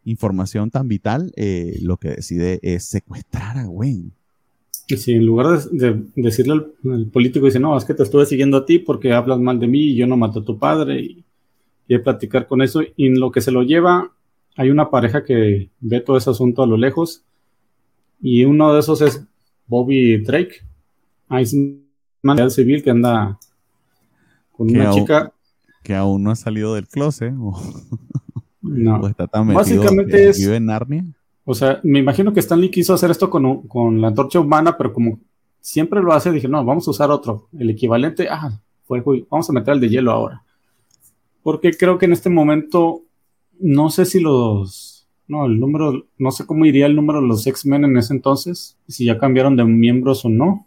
información 0.04 0.70
tan 0.70 0.88
vital, 0.88 1.32
eh, 1.36 1.78
lo 1.82 1.98
que 1.98 2.08
decide 2.08 2.58
es 2.62 2.84
secuestrar 2.86 3.58
a 3.58 3.66
Gwen. 3.66 4.12
Sí, 4.88 5.12
en 5.12 5.26
lugar 5.26 5.60
de, 5.70 6.02
decirle 6.16 6.54
al, 6.54 7.06
político, 7.12 7.46
dice, 7.46 7.60
no, 7.60 7.76
es 7.76 7.84
que 7.84 7.94
te 7.94 8.02
estuve 8.02 8.24
siguiendo 8.24 8.56
a 8.56 8.66
ti 8.66 8.78
porque 8.78 9.12
hablas 9.12 9.38
mal 9.38 9.60
de 9.60 9.68
mí 9.68 9.90
y 9.90 9.94
yo 9.94 10.06
no 10.06 10.16
maté 10.16 10.40
a 10.40 10.44
tu 10.44 10.58
padre 10.58 11.00
y, 11.00 11.24
y 11.88 11.98
platicar 11.98 12.46
con 12.46 12.62
eso. 12.62 12.82
Y 12.96 13.06
en 13.06 13.18
lo 13.18 13.32
que 13.32 13.40
se 13.40 13.50
lo 13.50 13.62
lleva, 13.62 14.12
hay 14.56 14.70
una 14.70 14.90
pareja 14.90 15.24
que 15.24 15.70
ve 15.80 16.00
todo 16.00 16.16
ese 16.16 16.30
asunto 16.30 16.62
a 16.62 16.66
lo 16.66 16.76
lejos 16.76 17.24
y 18.20 18.44
uno 18.44 18.74
de 18.74 18.80
esos 18.80 19.00
es 19.00 19.24
Bobby 19.66 20.18
Drake, 20.18 20.56
man 22.22 22.50
civil 22.50 22.82
que 22.82 22.90
anda 22.90 23.38
con 24.52 24.70
una 24.70 24.90
chica 24.90 25.32
que 25.84 25.94
aún 25.94 26.22
no 26.24 26.30
ha 26.30 26.36
salido 26.36 26.74
del 26.74 26.88
closet 26.88 27.32
no. 27.32 29.06
está 29.08 29.26
tan 29.26 29.54
Básicamente 29.54 30.28
es, 30.28 30.38
vive 30.38 30.56
en 30.56 30.66
Narnia. 30.66 31.04
O 31.44 31.54
sea, 31.54 31.80
me 31.82 32.00
imagino 32.00 32.32
que 32.32 32.40
Stanley 32.40 32.70
quiso 32.70 32.92
hacer 32.92 33.10
esto 33.10 33.30
con, 33.30 33.66
con 33.68 34.00
la 34.00 34.08
antorcha 34.08 34.40
humana, 34.40 34.76
pero 34.76 34.92
como 34.92 35.18
siempre 35.60 36.02
lo 36.02 36.12
hace, 36.12 36.30
dije, 36.30 36.48
no, 36.48 36.62
vamos 36.62 36.86
a 36.86 36.90
usar 36.90 37.10
otro. 37.10 37.48
El 37.58 37.70
equivalente, 37.70 38.28
ah, 38.30 38.60
fue, 38.84 39.02
vamos 39.30 39.48
a 39.48 39.52
meter 39.54 39.74
el 39.74 39.80
de 39.80 39.88
hielo 39.88 40.12
ahora. 40.12 40.42
Porque 41.48 41.72
creo 41.72 41.96
que 41.96 42.04
en 42.04 42.12
este 42.12 42.28
momento, 42.28 43.04
no 43.58 43.88
sé 43.88 44.04
si 44.04 44.20
los, 44.20 45.08
no, 45.28 45.46
el 45.46 45.58
número, 45.58 46.04
no 46.18 46.30
sé 46.30 46.44
cómo 46.44 46.66
iría 46.66 46.84
el 46.84 46.94
número 46.94 47.22
de 47.22 47.26
los 47.26 47.46
X-Men 47.46 47.86
en 47.86 47.96
ese 47.96 48.12
entonces, 48.12 48.76
si 48.86 49.06
ya 49.06 49.16
cambiaron 49.16 49.56
de 49.56 49.64
miembros 49.64 50.26
o 50.26 50.28
no. 50.28 50.66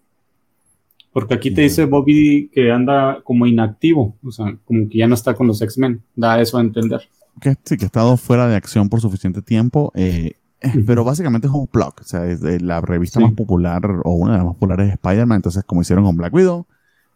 Porque 1.14 1.36
aquí 1.36 1.52
te 1.52 1.62
dice 1.62 1.86
Bobby 1.86 2.50
que 2.52 2.72
anda 2.72 3.22
como 3.24 3.46
inactivo, 3.46 4.16
o 4.24 4.32
sea, 4.32 4.58
como 4.66 4.90
que 4.90 4.98
ya 4.98 5.08
no 5.08 5.14
está 5.14 5.36
con 5.36 5.46
los 5.46 5.62
X-Men, 5.62 6.02
da 6.16 6.42
eso 6.42 6.58
a 6.58 6.62
entender. 6.62 7.08
Que 7.40 7.54
sí, 7.64 7.78
que 7.78 7.86
ha 7.86 7.86
estado 7.86 8.18
fuera 8.18 8.48
de 8.48 8.56
acción 8.56 8.90
por 8.90 9.02
suficiente 9.02 9.44
tiempo. 9.44 9.92
Eh, 9.94 10.32
pero 10.88 11.04
básicamente 11.04 11.46
es 11.46 11.54
un 11.54 11.70
blog, 11.72 11.94
o 12.02 12.04
sea, 12.04 12.26
es 12.26 12.42
de 12.42 12.60
la 12.60 12.82
revista 12.82 13.20
más 13.20 13.34
popular 13.34 13.84
o 14.04 14.14
una 14.14 14.32
de 14.32 14.38
las 14.40 14.48
más 14.48 14.56
populares 14.56 14.88
de 14.88 14.94
Spider-Man, 14.94 15.36
entonces 15.36 15.64
como 15.64 15.84
hicieron 15.84 16.06
con 16.06 16.18
Black 16.18 16.34
Widow 16.34 16.66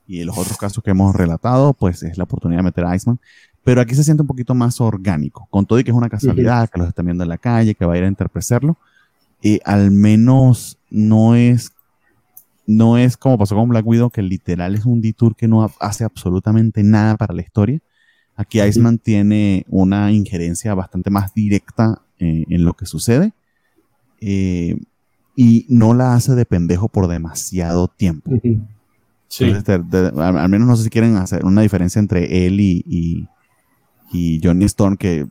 y 0.07 0.23
los 0.23 0.37
otros 0.37 0.57
casos 0.57 0.83
que 0.83 0.91
hemos 0.91 1.15
relatado, 1.15 1.73
pues 1.73 2.03
es 2.03 2.17
la 2.17 2.25
oportunidad 2.25 2.59
de 2.59 2.63
meter 2.63 2.85
a 2.85 2.95
Iceman, 2.95 3.19
pero 3.65 3.81
aquí 3.81 3.95
se 3.95 4.03
siente 4.03 4.21
un 4.21 4.27
poquito 4.27 4.53
más 4.53 4.79
orgánico, 4.79 5.47
con 5.49 5.65
todo 5.65 5.79
y 5.79 5.83
que 5.83 5.89
es 5.89 5.97
una 5.97 6.07
casualidad, 6.07 6.69
que 6.69 6.79
los 6.79 6.87
están 6.87 7.05
viendo 7.05 7.23
en 7.23 7.29
la 7.29 7.39
calle, 7.39 7.73
que 7.73 7.83
va 7.83 7.95
a 7.95 7.97
ir 7.97 8.03
a 8.03 8.07
interpretarlo, 8.07 8.77
y 9.41 9.59
al 9.65 9.89
menos 9.91 10.77
no 10.89 11.35
es 11.35 11.73
no 12.67 12.97
es 12.97 13.17
como 13.17 13.37
pasó 13.37 13.55
con 13.55 13.69
Black 13.69 13.85
Widow, 13.85 14.11
que 14.11 14.21
literal 14.21 14.75
es 14.75 14.85
un 14.85 15.01
detour 15.01 15.35
que 15.35 15.47
no 15.47 15.69
hace 15.79 16.03
absolutamente 16.03 16.83
nada 16.83 17.17
para 17.17 17.33
la 17.33 17.41
historia. 17.41 17.79
Aquí 18.35 18.61
Iceman 18.61 18.97
tiene 18.97 19.65
una 19.67 20.11
injerencia 20.11 20.73
bastante 20.73 21.09
más 21.09 21.33
directa 21.33 22.01
eh, 22.19 22.45
en 22.49 22.65
lo 22.65 22.73
que 22.73 22.85
sucede 22.85 23.33
eh, 24.21 24.77
y 25.35 25.65
no 25.69 25.93
la 25.93 26.13
hace 26.13 26.33
de 26.33 26.45
pendejo 26.45 26.87
por 26.87 27.07
demasiado 27.07 27.87
tiempo. 27.87 28.31
al, 30.17 30.49
menos 30.49 30.67
no 30.67 30.75
sé 30.75 30.83
si 30.83 30.89
quieren 30.89 31.17
hacer 31.17 31.45
una 31.45 31.61
diferencia 31.61 31.99
entre 31.99 32.45
él 32.45 32.59
y, 32.59 32.83
y, 32.87 33.27
Johnny 34.41 34.65
Storm, 34.65 34.97
que 34.97 35.27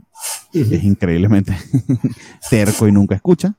es 0.52 0.84
increíblemente 0.84 1.56
terco 2.50 2.86
y 2.86 2.92
nunca 2.92 3.14
escucha. 3.14 3.54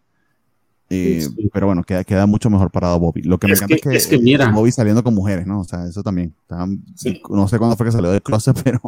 Eh, 0.90 1.28
pero 1.52 1.66
bueno, 1.66 1.84
queda, 1.84 2.04
queda 2.04 2.26
mucho 2.28 2.50
mejor 2.50 2.70
parado 2.70 3.00
Bobby. 3.00 3.24
Lo 3.24 3.40
que 3.40 3.48
me 3.48 3.54
encanta 3.54 3.76
es 3.92 4.08
que, 4.08 4.18
Bobby 4.54 4.72
saliendo 4.72 5.04
con 5.04 5.16
mujeres, 5.16 5.48
¿no? 5.48 5.62
O 5.62 5.64
sea, 5.64 5.88
eso 5.88 6.04
también. 6.04 6.34
No 6.50 7.48
sé 7.48 7.58
cuándo 7.58 7.76
fue 7.76 7.88
que 7.88 7.92
salió 7.92 8.12
del 8.12 8.22
closet, 8.22 8.60
pero. 8.64 8.80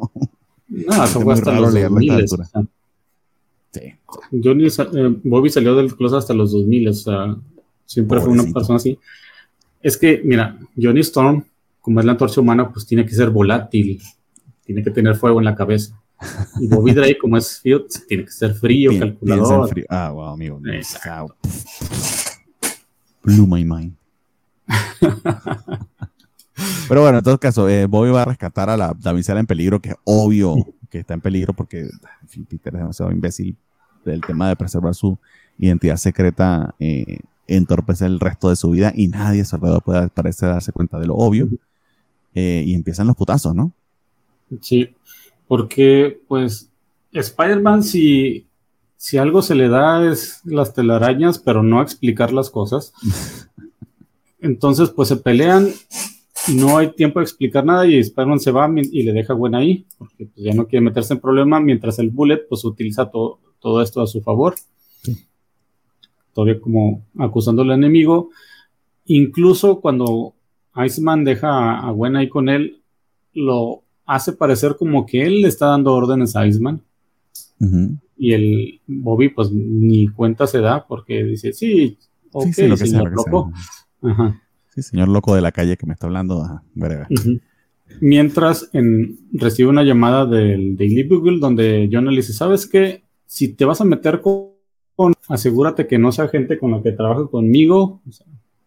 No, 0.67 1.03
eso 1.03 1.21
fue 1.21 1.33
hasta 1.33 1.51
los 1.53 1.73
2000. 1.73 2.25
Johnny, 4.31 4.67
eh, 4.67 5.19
Bobby 5.23 5.49
salió 5.49 5.75
del 5.75 5.95
closet 5.95 6.19
hasta 6.19 6.33
los 6.33 6.51
2000, 6.51 6.87
o 6.87 6.93
sea, 6.93 7.35
siempre 7.85 8.19
fue 8.21 8.29
una 8.29 8.43
persona 8.43 8.77
así. 8.77 8.97
Es 9.81 9.97
que, 9.97 10.21
mira, 10.23 10.57
Johnny 10.75 11.01
Storm, 11.01 11.43
como 11.81 11.99
es 11.99 12.05
la 12.05 12.13
antorcha 12.13 12.41
humana, 12.41 12.71
pues 12.71 12.85
tiene 12.85 13.05
que 13.05 13.13
ser 13.13 13.29
volátil, 13.29 14.01
tiene 14.65 14.83
que 14.83 14.91
tener 14.91 15.15
fuego 15.15 15.39
en 15.39 15.45
la 15.45 15.55
cabeza. 15.55 15.99
Y 16.59 16.67
Bobby 16.67 16.93
Drake, 16.93 17.17
como 17.19 17.37
es 17.37 17.59
Field, 17.59 17.87
tiene 18.07 18.25
que 18.25 18.31
ser 18.31 18.53
frío, 18.55 18.91
calculador. 18.97 19.69
Ah, 19.89 20.11
wow, 20.11 20.29
amigo. 20.29 20.59
Blue 23.23 23.47
my 23.47 23.63
mind. 23.63 23.93
Pero 26.87 27.01
bueno, 27.01 27.19
en 27.19 27.23
todo 27.23 27.37
caso, 27.39 27.69
eh, 27.69 27.85
Bobby 27.85 28.09
va 28.09 28.23
a 28.23 28.25
rescatar 28.25 28.69
a 28.69 28.77
la 28.77 28.95
damisela 28.97 29.39
en 29.39 29.45
peligro, 29.45 29.79
que 29.79 29.89
es 29.89 29.95
obvio 30.05 30.55
que 30.89 30.99
está 30.99 31.13
en 31.13 31.21
peligro 31.21 31.53
porque 31.53 31.81
en 31.81 32.27
fin, 32.27 32.45
Peter 32.45 32.73
es 32.73 32.79
demasiado 32.79 33.11
imbécil 33.11 33.55
del 34.05 34.21
tema 34.21 34.47
de 34.49 34.55
preservar 34.55 34.95
su 34.95 35.17
identidad 35.57 35.97
secreta 35.97 36.73
eh, 36.79 37.19
entorpece 37.47 38.05
el 38.05 38.19
resto 38.19 38.49
de 38.49 38.55
su 38.55 38.71
vida 38.71 38.91
y 38.95 39.07
nadie 39.07 39.41
a 39.41 39.45
su 39.45 39.55
alrededor 39.55 39.83
puede 39.83 40.07
parecer 40.09 40.49
darse 40.49 40.71
cuenta 40.71 40.99
de 40.99 41.07
lo 41.07 41.15
obvio. 41.15 41.49
Eh, 42.35 42.63
y 42.67 42.75
empiezan 42.75 43.07
los 43.07 43.15
putazos, 43.15 43.55
¿no? 43.55 43.71
Sí, 44.61 44.95
porque 45.47 46.19
pues 46.27 46.71
Spider-Man 47.11 47.83
si, 47.83 48.47
si 48.97 49.17
algo 49.17 49.41
se 49.41 49.55
le 49.55 49.69
da 49.69 50.09
es 50.09 50.41
las 50.45 50.73
telarañas, 50.73 51.39
pero 51.39 51.63
no 51.63 51.81
explicar 51.81 52.31
las 52.33 52.49
cosas. 52.49 52.93
Entonces 54.39 54.89
pues 54.89 55.07
se 55.09 55.17
pelean 55.17 55.69
y 56.47 56.55
no 56.55 56.77
hay 56.77 56.91
tiempo 56.93 57.19
de 57.19 57.23
explicar 57.23 57.65
nada 57.65 57.85
y 57.87 57.97
Spider-Man 57.97 58.39
se 58.39 58.51
va 58.51 58.69
y 58.75 59.03
le 59.03 59.13
deja 59.13 59.33
buena 59.33 59.59
ahí, 59.59 59.85
porque 59.97 60.27
pues, 60.27 60.45
ya 60.45 60.53
no 60.53 60.67
quiere 60.67 60.85
meterse 60.85 61.13
en 61.13 61.19
problema, 61.19 61.59
mientras 61.59 61.99
el 61.99 62.09
Bullet 62.09 62.41
pues 62.47 62.63
utiliza 62.63 63.09
todo, 63.09 63.39
todo 63.59 63.81
esto 63.81 64.01
a 64.01 64.07
su 64.07 64.21
favor. 64.21 64.55
todavía 66.33 66.61
como 66.61 67.05
acusando 67.17 67.63
al 67.63 67.71
enemigo. 67.71 68.29
Incluso 69.05 69.79
cuando 69.81 70.35
Iceman 70.75 71.23
deja 71.23 71.79
a 71.79 71.91
Gwen 71.91 72.15
ahí 72.15 72.29
con 72.29 72.49
él, 72.49 72.81
lo 73.33 73.83
hace 74.07 74.33
parecer 74.33 74.75
como 74.79 75.05
que 75.05 75.23
él 75.23 75.41
le 75.41 75.49
está 75.49 75.67
dando 75.67 75.93
órdenes 75.93 76.35
a 76.35 76.47
Iceman. 76.47 76.81
Y 78.17 78.33
el 78.33 78.81
Bobby, 78.87 79.29
pues 79.29 79.51
ni 79.51 80.07
cuenta 80.07 80.47
se 80.47 80.59
da 80.59 80.87
porque 80.87 81.23
dice, 81.23 81.53
sí, 81.53 81.97
ok, 82.31 82.51
señor 82.51 83.11
loco. 83.11 83.51
Sí, 84.73 84.81
señor 84.81 85.09
loco 85.09 85.35
de 85.35 85.41
la 85.41 85.51
calle 85.51 85.77
que 85.77 85.85
me 85.85 85.93
está 85.93 86.07
hablando. 86.07 86.43
Mientras 87.99 88.69
en, 88.73 89.19
recibe 89.33 89.69
una 89.69 89.83
llamada 89.83 90.25
del 90.25 90.75
Daily 90.77 91.07
Google 91.07 91.39
donde 91.39 91.89
John 91.91 92.05
le 92.05 92.15
dice, 92.15 92.33
¿sabes 92.33 92.67
qué? 92.67 93.03
Si 93.25 93.53
te 93.53 93.65
vas 93.65 93.81
a 93.81 93.85
meter 93.85 94.21
con, 94.21 95.13
asegúrate 95.27 95.87
que 95.87 95.97
no 95.97 96.11
sea 96.11 96.27
gente 96.27 96.57
con 96.57 96.71
la 96.71 96.81
que 96.81 96.91
trabaja 96.91 97.27
conmigo, 97.27 98.01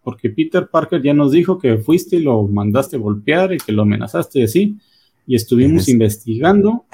porque 0.02 0.30
Peter 0.30 0.68
Parker 0.68 1.02
ya 1.02 1.14
nos 1.14 1.32
dijo 1.32 1.58
que 1.58 1.78
fuiste 1.78 2.16
y 2.16 2.22
lo 2.22 2.46
mandaste 2.46 2.96
golpear 2.98 3.52
y 3.52 3.58
que 3.58 3.72
lo 3.72 3.82
amenazaste 3.82 4.40
y 4.40 4.42
así, 4.42 4.78
y 5.30 5.36
estuvimos 5.36 5.88
investigando. 5.88 6.86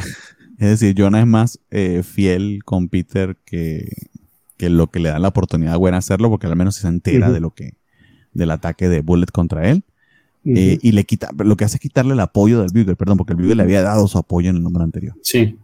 Es 0.58 0.78
decir, 0.78 0.94
Jonah 0.94 1.20
es 1.20 1.26
más 1.26 1.58
eh, 1.70 2.02
fiel 2.02 2.64
con 2.66 2.90
Peter 2.90 3.38
que, 3.46 3.88
lo 4.58 4.88
que 4.88 5.00
le 5.00 5.08
da 5.08 5.18
la 5.18 5.28
oportunidad 5.28 5.78
buena 5.78 5.96
hacerlo, 5.96 6.28
porque 6.28 6.46
al 6.46 6.54
menos 6.54 6.76
se 6.76 6.86
entera 6.86 7.32
de 7.32 7.40
lo 7.40 7.52
que, 7.52 7.78
del 8.34 8.50
ataque 8.50 8.90
de 8.90 9.00
Bullet 9.00 9.28
contra 9.32 9.70
él. 9.70 9.84
Eh, 10.44 10.78
y 10.82 10.92
le 10.92 11.04
quita, 11.04 11.30
lo 11.38 11.56
que 11.56 11.64
hace 11.64 11.76
es 11.76 11.80
quitarle 11.80 12.12
el 12.12 12.20
apoyo 12.20 12.60
del 12.60 12.68
Bugle, 12.74 12.94
perdón, 12.94 13.16
porque 13.16 13.32
el 13.32 13.38
Bugle 13.38 13.54
le 13.54 13.62
había 13.62 13.80
dado 13.80 14.06
su 14.06 14.18
apoyo 14.18 14.50
en 14.50 14.56
el 14.56 14.62
número 14.62 14.84
anterior. 14.84 15.14
Sí, 15.22 15.56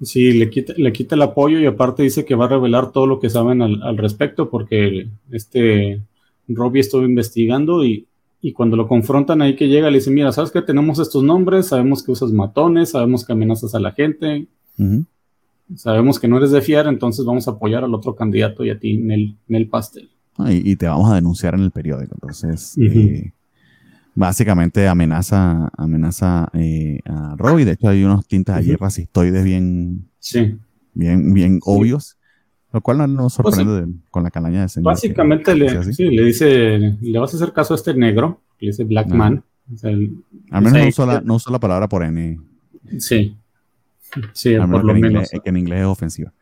sí, 0.00 0.32
le 0.32 0.50
quita, 0.50 0.72
le 0.76 0.92
quita 0.92 1.16
el 1.16 1.22
apoyo 1.22 1.58
y 1.58 1.66
aparte 1.66 2.04
dice 2.04 2.24
que 2.24 2.36
va 2.36 2.44
a 2.44 2.48
revelar 2.48 2.92
todo 2.92 3.08
lo 3.08 3.18
que 3.18 3.28
saben 3.28 3.60
al, 3.60 3.98
respecto, 3.98 4.50
porque 4.50 5.08
este 5.32 6.00
Robbie 6.46 6.80
estuvo 6.80 7.02
investigando 7.02 7.84
y, 7.84 8.06
cuando 8.54 8.76
lo 8.76 8.88
confrontan 8.88 9.42
ahí 9.42 9.54
que 9.54 9.68
llega, 9.68 9.90
le 9.90 9.98
dice, 9.98 10.10
mira, 10.10 10.32
¿sabes 10.32 10.50
que 10.50 10.62
tenemos 10.62 10.98
estos 10.98 11.22
nombres? 11.22 11.68
Sabemos 11.68 12.02
que 12.02 12.12
usas 12.12 12.32
matones, 12.32 12.90
sabemos 12.90 13.24
que 13.24 13.32
amenazas 13.32 13.74
a 13.74 13.80
la 13.80 13.92
gente, 13.92 14.46
sabemos 15.76 16.18
que 16.18 16.26
no 16.26 16.38
eres 16.38 16.50
de 16.50 16.62
fiar, 16.62 16.86
entonces 16.86 17.24
vamos 17.24 17.46
a 17.48 17.52
apoyar 17.52 17.84
al 17.84 17.94
otro 17.94 18.16
candidato 18.16 18.64
y 18.64 18.70
a 18.70 18.78
ti 18.78 18.92
en 18.92 19.36
el, 19.48 19.68
pastel. 19.68 20.08
Ah, 20.38 20.52
y, 20.52 20.74
te 20.76 20.86
vamos 20.86 21.10
a 21.10 21.16
denunciar 21.16 21.54
en 21.54 21.60
el 21.60 21.70
periódico, 21.70 22.14
entonces 22.14 22.76
básicamente 24.14 24.88
amenaza, 24.88 25.70
amenaza 25.76 26.48
eh, 26.54 27.00
a 27.06 27.34
Robbie. 27.36 27.64
De 27.64 27.72
hecho, 27.72 27.88
hay 27.88 28.04
unos 28.04 28.26
tintes 28.26 28.54
allí 28.54 28.74
racistoides 28.76 29.44
bien, 29.44 30.08
bien, 30.94 31.32
bien 31.32 31.60
obvios. 31.64 32.16
Lo 32.72 32.80
cual 32.80 32.98
no 32.98 33.06
nos 33.06 33.36
pues 33.36 33.56
sorprende 33.56 33.92
con 34.10 34.22
la 34.22 34.30
calaña 34.30 34.62
de 34.62 34.68
señor. 34.68 34.92
Básicamente 34.92 35.54
le, 35.56 35.82
le 35.82 36.24
dice, 36.24 36.96
le 37.00 37.18
vas 37.18 37.32
a 37.34 37.36
hacer 37.36 37.52
caso 37.52 37.74
a 37.74 37.76
este 37.76 37.94
negro, 37.94 38.40
le 38.60 38.68
dice 38.68 38.84
Black 38.84 39.08
Man. 39.08 39.42
Al 39.82 40.62
menos 40.62 40.72
no 40.72 40.88
usa, 40.88 41.06
la, 41.06 41.20
no 41.20 41.38
la 41.50 41.58
palabra 41.58 41.88
por 41.88 42.04
N. 42.04 42.38
Sí. 42.98 43.36
Sí, 44.32 44.56
por 44.56 44.84
lo 44.84 44.94
menos. 44.94 45.28
que 45.30 45.50
en 45.50 45.56
inglés 45.56 45.80
es 45.80 45.86
ofensiva. 45.86 46.32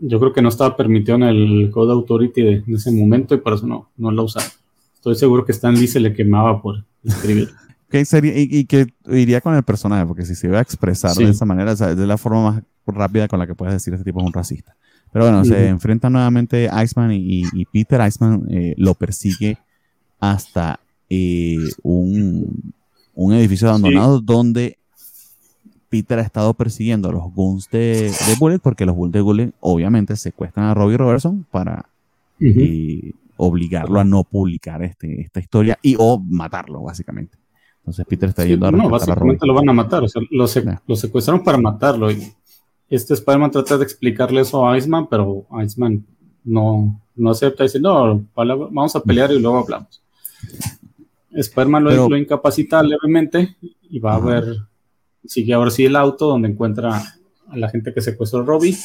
Yo 0.00 0.20
creo 0.20 0.32
que 0.32 0.42
no 0.42 0.48
estaba 0.48 0.76
permitido 0.76 1.16
en 1.16 1.24
el 1.24 1.70
Code 1.72 1.92
Authority 1.92 2.42
de, 2.42 2.64
ese 2.68 2.92
momento 2.92 3.34
y 3.34 3.38
por 3.38 3.54
eso 3.54 3.66
no, 3.66 3.90
no 3.96 4.10
la 4.12 4.22
usaron. 4.22 4.50
Estoy 4.94 5.16
seguro 5.16 5.44
que 5.44 5.52
Stan 5.52 5.74
Lee 5.74 5.88
se 5.88 6.00
le 6.00 6.12
quemaba 6.12 6.60
por 6.62 6.84
escribir. 7.04 7.50
sería, 8.04 8.32
y, 8.36 8.64
que 8.66 8.86
iría 9.08 9.40
con 9.40 9.54
el 9.54 9.62
personaje, 9.62 10.06
porque 10.06 10.24
si 10.24 10.34
se 10.34 10.46
iba 10.46 10.58
a 10.58 10.62
expresar 10.62 11.14
de 11.16 11.30
esa 11.30 11.44
manera, 11.44 11.72
es 11.72 11.80
la 11.80 12.18
forma 12.18 12.52
más 12.52 12.62
rápida 12.86 13.28
con 13.28 13.38
la 13.38 13.46
que 13.46 13.54
puedes 13.54 13.74
decir 13.74 13.92
este 13.94 14.04
tipo 14.04 14.20
es 14.20 14.26
un 14.26 14.32
racista. 14.32 14.76
Pero 15.12 15.24
bueno, 15.26 15.44
se 15.44 15.68
enfrenta 15.68 16.10
nuevamente 16.10 16.68
Iceman 16.84 17.12
y, 17.12 17.64
Peter 17.72 18.00
Iceman 18.06 18.46
eh, 18.50 18.74
lo 18.76 18.94
persigue 18.94 19.58
hasta 20.20 20.80
eh, 21.08 21.56
un, 21.82 22.62
edificio 23.32 23.68
abandonado 23.68 24.20
donde 24.20 24.78
Peter 25.88 26.18
ha 26.18 26.22
estado 26.22 26.54
persiguiendo 26.54 27.08
a 27.08 27.12
los 27.12 27.32
Guns 27.32 27.68
de, 27.70 28.12
Bullet 28.38 28.58
porque 28.58 28.84
los 28.84 28.94
Guns 28.94 29.12
de 29.12 29.20
Bullet 29.20 29.52
obviamente 29.60 30.16
secuestran 30.16 30.66
a 30.66 30.74
Robbie 30.74 30.98
Robertson 30.98 31.46
para 31.50 31.86
obligarlo 33.38 34.00
a 34.00 34.04
no 34.04 34.24
publicar 34.24 34.82
este, 34.82 35.22
esta 35.22 35.40
historia 35.40 35.78
y 35.82 35.96
o 35.98 36.18
matarlo, 36.18 36.82
básicamente. 36.82 37.38
Entonces 37.78 38.04
Peter 38.06 38.28
está 38.28 38.44
yendo 38.44 38.66
a 38.66 38.70
No, 38.70 38.90
básicamente 38.90 39.46
lo 39.46 39.54
van 39.54 39.68
a 39.70 39.72
matar, 39.72 40.04
o 40.04 40.08
sea, 40.08 40.20
lo, 40.30 40.46
secuestraron 40.96 41.42
para 41.42 41.56
matarlo. 41.56 42.10
Y 42.10 42.32
este 42.90 43.14
Spider-Man 43.14 43.50
trata 43.50 43.76
de 43.76 43.84
explicarle 43.84 44.40
eso 44.40 44.66
a 44.66 44.76
Iceman, 44.76 45.08
pero 45.08 45.46
Iceman 45.62 46.04
no, 46.44 47.00
no 47.14 47.30
acepta 47.30 47.64
y 47.64 47.66
dice, 47.66 47.80
no, 47.80 48.24
vamos 48.34 48.96
a 48.96 49.00
pelear 49.00 49.30
y 49.32 49.38
luego 49.38 49.58
hablamos. 49.58 50.02
Spider-Man 51.30 51.84
lo, 51.84 52.16
incapacita 52.16 52.82
levemente 52.82 53.56
y 53.90 53.98
va 53.98 54.14
a 54.14 54.20
ver, 54.20 54.44
sigue 55.24 55.52
ahora 55.52 55.70
sí 55.70 55.84
el 55.84 55.96
auto 55.96 56.26
donde 56.26 56.48
encuentra 56.48 57.02
a 57.50 57.56
la 57.56 57.68
gente 57.70 57.92
que 57.94 58.00
secuestró 58.00 58.40
a 58.40 58.44
Robbie 58.44 58.76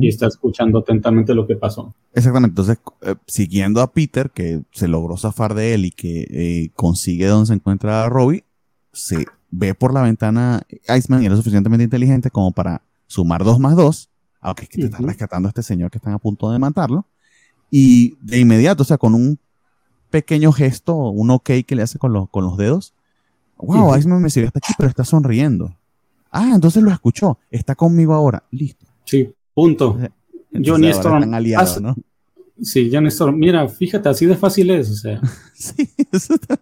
y 0.00 0.08
está 0.08 0.26
escuchando 0.26 0.78
atentamente 0.78 1.34
lo 1.34 1.46
que 1.46 1.56
pasó. 1.56 1.94
Exactamente, 2.12 2.52
entonces 2.52 2.78
eh, 3.02 3.14
siguiendo 3.26 3.80
a 3.80 3.92
Peter, 3.92 4.30
que 4.30 4.62
se 4.72 4.88
logró 4.88 5.16
zafar 5.16 5.54
de 5.54 5.74
él 5.74 5.86
y 5.86 5.90
que 5.90 6.26
eh, 6.30 6.70
consigue 6.74 7.26
donde 7.26 7.46
se 7.46 7.54
encuentra 7.54 8.04
a 8.04 8.08
Robbie, 8.08 8.44
se 8.92 9.26
ve 9.50 9.74
por 9.74 9.92
la 9.92 10.02
ventana 10.02 10.62
Iceman 10.94 11.22
y 11.22 11.26
era 11.26 11.36
suficientemente 11.36 11.84
inteligente 11.84 12.30
como 12.30 12.52
para 12.52 12.82
sumar 13.06 13.44
dos 13.44 13.58
más 13.58 13.76
dos, 13.76 14.10
aunque 14.40 14.64
es 14.64 14.68
que 14.68 14.78
te 14.78 14.84
está 14.86 14.98
rescatando 14.98 15.48
a 15.48 15.50
este 15.50 15.62
señor 15.62 15.90
que 15.90 15.98
están 15.98 16.12
a 16.12 16.18
punto 16.18 16.50
de 16.50 16.58
matarlo, 16.58 17.06
y 17.70 18.16
de 18.20 18.38
inmediato, 18.38 18.82
o 18.82 18.86
sea, 18.86 18.98
con 18.98 19.14
un 19.14 19.38
pequeño 20.10 20.52
gesto, 20.52 20.94
un 20.94 21.30
ok 21.30 21.50
que 21.66 21.74
le 21.74 21.82
hace 21.82 21.98
con, 21.98 22.12
los, 22.12 22.28
con 22.30 22.44
los 22.44 22.56
dedos, 22.56 22.94
wow, 23.58 23.96
Iceman 23.96 24.22
me 24.22 24.30
sigue 24.30 24.46
hasta 24.46 24.58
aquí, 24.58 24.72
pero 24.76 24.88
está 24.88 25.04
sonriendo. 25.04 25.74
Ah, 26.30 26.52
entonces 26.54 26.82
lo 26.82 26.90
escuchó. 26.90 27.38
Está 27.50 27.74
conmigo 27.74 28.12
ahora. 28.12 28.42
Listo. 28.50 28.86
Sí, 29.04 29.32
punto. 29.54 29.98
Johnny 30.52 30.88
Storm. 30.88 31.32
Aliado, 31.32 31.80
¿no? 31.80 31.96
Sí, 32.60 32.90
Johnny 32.92 33.08
Storm. 33.08 33.38
Mira, 33.38 33.66
fíjate, 33.68 34.08
así 34.08 34.26
de 34.26 34.36
fácil 34.36 34.70
es. 34.70 34.90
O 34.90 34.94
sea. 34.94 35.20
sí, 35.54 35.88
eso 36.12 36.34
está... 36.34 36.58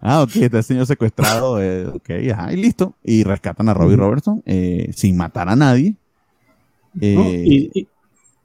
Ah, 0.00 0.22
ok, 0.22 0.36
este 0.36 0.62
señor 0.62 0.86
secuestrado, 0.86 1.60
eh, 1.60 1.86
ok, 1.86 2.10
ajá, 2.32 2.52
y 2.52 2.56
listo. 2.56 2.94
Y 3.02 3.24
rescatan 3.24 3.68
a 3.68 3.74
Robbie 3.74 3.96
Robertson 3.96 4.42
eh, 4.46 4.90
sin 4.94 5.16
matar 5.16 5.48
a 5.48 5.56
nadie. 5.56 5.96
Eh, 7.00 7.86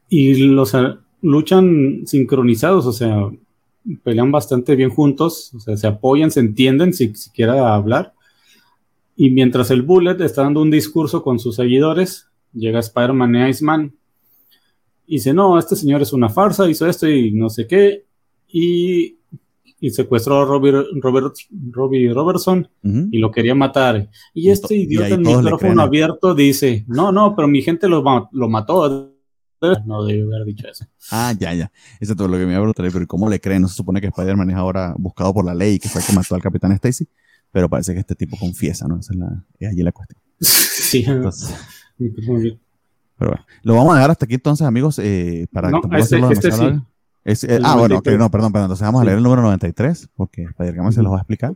y, 0.10 0.34
los 0.48 0.76
luchan 1.22 2.02
sincronizados, 2.06 2.86
o 2.86 2.92
sea, 2.92 3.30
pelean 4.04 4.32
bastante 4.32 4.76
bien 4.76 4.90
juntos, 4.90 5.54
o 5.56 5.60
sea, 5.60 5.78
se 5.78 5.88
apoyan, 5.88 6.32
se 6.32 6.40
entienden 6.40 6.94
si 6.94 7.14
siquiera 7.16 7.74
hablar. 7.74 8.14
Y 9.16 9.30
mientras 9.30 9.70
el 9.72 9.84
Bullet 9.84 10.20
está 10.22 10.44
dando 10.44 10.62
un 10.62 10.72
discurso 10.72 11.24
con 11.24 11.40
sus 11.40 11.56
seguidores, 11.56 12.28
llega 12.54 12.80
Spider-Man 12.80 13.36
y 13.36 13.50
Iceman 13.50 13.94
y 15.06 15.16
dice, 15.16 15.34
no, 15.34 15.60
este 15.60 15.76
señor 15.76 16.02
es 16.02 16.14
una 16.14 16.30
farsa, 16.30 16.70
hizo 16.70 16.88
esto 16.88 17.08
y 17.08 17.32
no 17.32 17.50
sé 17.50 17.68
qué, 17.68 18.06
y, 18.48 19.18
secuestró 19.90 20.42
a 20.42 20.46
Robbie, 20.46 20.72
Robert, 21.02 21.36
Robbie 21.72 22.14
Robertson 22.14 22.68
y 22.84 23.18
lo 23.18 23.32
quería 23.32 23.56
matar. 23.56 24.10
Y 24.34 24.50
este 24.50 24.76
idiota 24.76 25.16
en 25.16 25.22
micrófono 25.22 25.82
abierto 25.82 26.34
dice, 26.34 26.86
no, 26.88 27.12
no, 27.12 27.36
pero 27.36 27.48
mi 27.48 27.62
gente 27.62 27.88
lo, 27.88 28.04
lo 28.32 28.50
mató. 28.50 29.10
No 29.86 30.04
debe 30.04 30.24
haber 30.24 30.46
dicho 30.46 30.68
eso. 30.68 30.86
Ah, 31.10 31.34
ya, 31.40 31.54
ya. 31.54 31.72
Eso 32.02 32.12
es 32.12 32.18
todo 32.18 32.28
lo 32.28 32.38
que 32.38 32.46
me 32.46 32.52
iba 32.52 32.58
a 32.58 32.64
preguntar. 32.64 32.86
Pero 32.92 33.08
¿cómo 33.08 33.30
le 33.30 33.40
creen? 33.40 33.62
¿No 33.62 33.70
se 33.70 33.76
supone 33.76 34.02
que 34.02 34.08
Spider-Man 34.08 34.50
es 34.50 34.58
ahora 34.58 34.94
buscado 34.98 35.34
por 35.34 35.46
la 35.46 35.56
ley 35.56 35.76
y 35.76 35.80
que 35.80 35.88
fue 35.88 36.02
el 36.02 36.08
que 36.08 36.12
mató 36.12 36.36
al 36.36 36.42
Capitán 36.42 36.74
Stacy? 36.74 37.08
pero 37.54 37.70
parece 37.70 37.94
que 37.94 38.00
este 38.00 38.16
tipo 38.16 38.36
confiesa, 38.36 38.88
¿no? 38.88 39.00
Esa 39.00 39.14
es, 39.14 39.20
la, 39.20 39.46
es 39.60 39.70
allí 39.70 39.84
la 39.84 39.94
cuestión. 39.94 40.20
Sí, 40.94 41.04
entonces, 41.08 41.56
pero 41.98 43.32
bueno, 43.32 43.46
lo 43.64 43.76
vamos 43.76 43.94
a 43.94 43.96
dejar 43.96 44.12
hasta 44.12 44.26
aquí 44.26 44.36
entonces, 44.36 44.68
amigos, 44.68 45.00
eh, 45.00 45.48
para 45.52 45.72
no, 45.72 45.82
este, 45.98 46.20
este 46.32 46.52
sí. 46.52 46.66
Eh, 47.26 47.60
ah, 47.64 47.78
bueno, 47.78 47.96
no, 47.96 48.02
perdón, 48.02 48.30
perdón, 48.30 48.66
entonces 48.66 48.86
vamos 48.86 49.02
a 49.02 49.06
leer 49.06 49.18
el 49.18 49.24
número 49.24 49.42
93, 49.42 50.10
porque 50.16 50.44
Spider 50.44 50.76
se 50.92 51.02
los 51.02 51.12
va 51.12 51.18
a 51.18 51.20
explicar. 51.20 51.54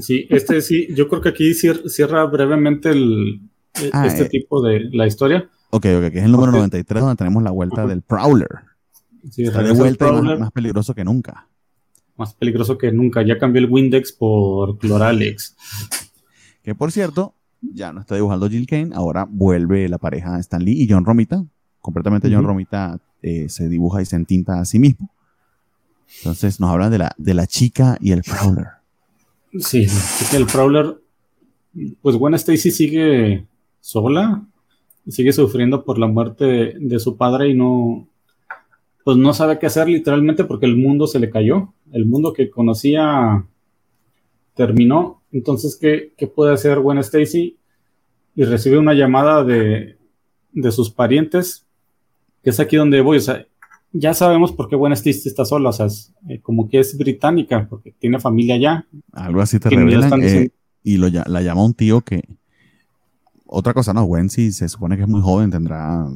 Sí, 0.00 0.26
este 0.30 0.60
sí, 0.62 0.88
yo 0.94 1.08
creo 1.08 1.20
que 1.20 1.30
aquí 1.30 1.54
cierra 1.54 2.24
brevemente 2.24 2.90
el, 2.90 3.42
e, 3.74 3.90
ah, 3.92 4.06
este 4.06 4.24
eh, 4.24 4.28
tipo 4.28 4.62
de 4.62 4.88
la 4.92 5.06
historia. 5.06 5.48
Ok, 5.70 5.86
ok, 5.86 6.10
que 6.10 6.18
es 6.18 6.24
el 6.24 6.32
número 6.32 6.52
93 6.52 7.00
donde 7.00 7.16
tenemos 7.16 7.42
la 7.42 7.50
vuelta 7.50 7.86
del 7.86 8.02
Prowler. 8.02 8.48
Sí, 9.30 9.44
Está 9.44 9.62
de 9.62 9.72
vuelta 9.72 10.08
y 10.08 10.38
más 10.38 10.50
peligroso 10.50 10.94
que 10.94 11.04
nunca 11.04 11.46
más 12.16 12.34
peligroso 12.34 12.78
que 12.78 12.92
nunca. 12.92 13.22
Ya 13.22 13.38
cambió 13.38 13.60
el 13.60 13.70
Windex 13.70 14.12
por 14.12 14.78
Cloralex. 14.78 15.56
Que 16.62 16.74
por 16.74 16.92
cierto, 16.92 17.34
ya 17.60 17.92
no 17.92 18.00
está 18.00 18.14
dibujando 18.14 18.48
Jill 18.48 18.66
Kane, 18.66 18.90
ahora 18.94 19.26
vuelve 19.28 19.88
la 19.88 19.98
pareja 19.98 20.38
Stan 20.38 20.62
Lee 20.62 20.82
y 20.82 20.88
John 20.88 21.04
Romita. 21.04 21.44
Completamente 21.82 22.32
John 22.32 22.44
Romita 22.44 22.98
eh, 23.20 23.48
se 23.48 23.68
dibuja 23.68 24.00
y 24.00 24.06
se 24.06 24.16
entinta 24.16 24.60
a 24.60 24.64
sí 24.64 24.78
mismo. 24.78 25.10
Entonces 26.18 26.60
nos 26.60 26.70
hablan 26.70 26.90
de 26.92 26.98
la, 26.98 27.14
de 27.18 27.34
la 27.34 27.46
chica 27.46 27.98
y 28.00 28.12
el 28.12 28.22
Prowler. 28.22 28.68
Sí, 29.58 29.86
la 29.86 30.18
chica 30.18 30.30
y 30.34 30.36
el 30.36 30.46
Prowler. 30.46 30.96
Pues 32.00 32.16
Gwen 32.16 32.34
Stacy 32.34 32.70
sigue 32.70 33.46
sola. 33.80 34.42
sigue 35.08 35.32
sufriendo 35.32 35.84
por 35.84 35.98
la 35.98 36.06
muerte 36.06 36.74
de, 36.78 36.98
su 37.00 37.16
padre 37.16 37.48
y 37.48 37.54
no, 37.54 38.06
pues 39.04 39.16
no 39.16 39.34
sabe 39.34 39.58
qué 39.58 39.66
hacer 39.66 39.88
literalmente 39.88 40.44
porque 40.44 40.66
el 40.66 40.76
mundo 40.76 41.08
se 41.08 41.18
le 41.18 41.30
cayó. 41.30 41.72
El 41.92 42.06
mundo 42.06 42.32
que 42.32 42.48
conocía 42.48 43.44
terminó. 44.54 45.22
Entonces, 45.32 45.76
¿qué, 45.76 46.12
qué 46.16 46.28
puede 46.28 46.52
hacer 46.52 46.78
Gwen 46.78 46.98
Stacy? 46.98 47.56
Y 48.36 48.44
recibe 48.44 48.78
una 48.78 48.94
llamada 48.94 49.44
de, 49.44 49.96
de 50.52 50.72
sus 50.72 50.90
parientes, 50.90 51.66
que 52.42 52.50
es 52.50 52.60
aquí 52.60 52.76
donde 52.76 53.00
voy. 53.00 53.18
O 53.18 53.20
sea, 53.20 53.46
ya 53.92 54.14
sabemos 54.14 54.52
por 54.52 54.68
qué 54.68 54.76
Gwen 54.76 54.92
Stacy 54.92 55.28
está 55.28 55.44
sola. 55.44 55.70
O 55.70 55.72
sea, 55.72 55.86
eh, 56.28 56.40
como 56.40 56.68
que 56.68 56.80
es 56.80 56.96
británica, 56.96 57.66
porque 57.68 57.94
tiene 57.98 58.18
familia 58.18 58.54
allá. 58.54 58.86
Algo 59.12 59.40
así 59.40 59.58
te 59.58 59.70
revelan. 59.70 60.22
Eh, 60.22 60.50
y 60.82 60.96
lo, 60.96 61.08
la 61.08 61.42
llama 61.42 61.64
un 61.64 61.74
tío 61.74 62.00
que. 62.00 62.22
Otra 63.46 63.74
cosa, 63.74 63.92
no, 63.92 64.04
Gwen 64.04 64.30
si 64.30 64.50
se 64.50 64.66
supone 64.68 64.96
que 64.96 65.02
es 65.02 65.08
muy 65.08 65.20
joven, 65.20 65.50
tendrá 65.50 66.06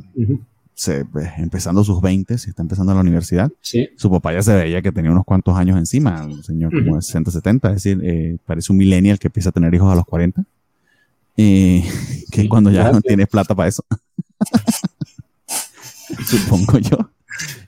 se, 0.76 1.06
pues, 1.06 1.30
empezando 1.38 1.82
sus 1.82 2.02
20, 2.02 2.36
si 2.36 2.50
está 2.50 2.60
empezando 2.60 2.94
la 2.94 3.00
universidad. 3.00 3.50
Sí. 3.62 3.88
Su 3.96 4.10
papá 4.10 4.34
ya 4.34 4.42
se 4.42 4.54
veía 4.54 4.82
que 4.82 4.92
tenía 4.92 5.10
unos 5.10 5.24
cuantos 5.24 5.56
años 5.56 5.78
encima, 5.78 6.22
un 6.26 6.44
señor 6.44 6.70
como 6.70 6.96
de 6.96 7.02
60, 7.02 7.30
70, 7.30 7.68
es 7.68 7.74
decir, 7.74 8.00
eh, 8.04 8.36
parece 8.44 8.70
un 8.72 8.78
millennial 8.78 9.18
que 9.18 9.28
empieza 9.28 9.48
a 9.48 9.52
tener 9.52 9.74
hijos 9.74 9.90
a 9.90 9.96
los 9.96 10.04
40. 10.04 10.44
Eh, 11.38 11.82
que 12.30 12.46
cuando 12.46 12.70
ya 12.70 12.92
no 12.92 13.00
tiene 13.00 13.26
plata 13.26 13.54
para 13.54 13.70
eso. 13.70 13.82
Supongo 16.26 16.78
yo. 16.78 16.96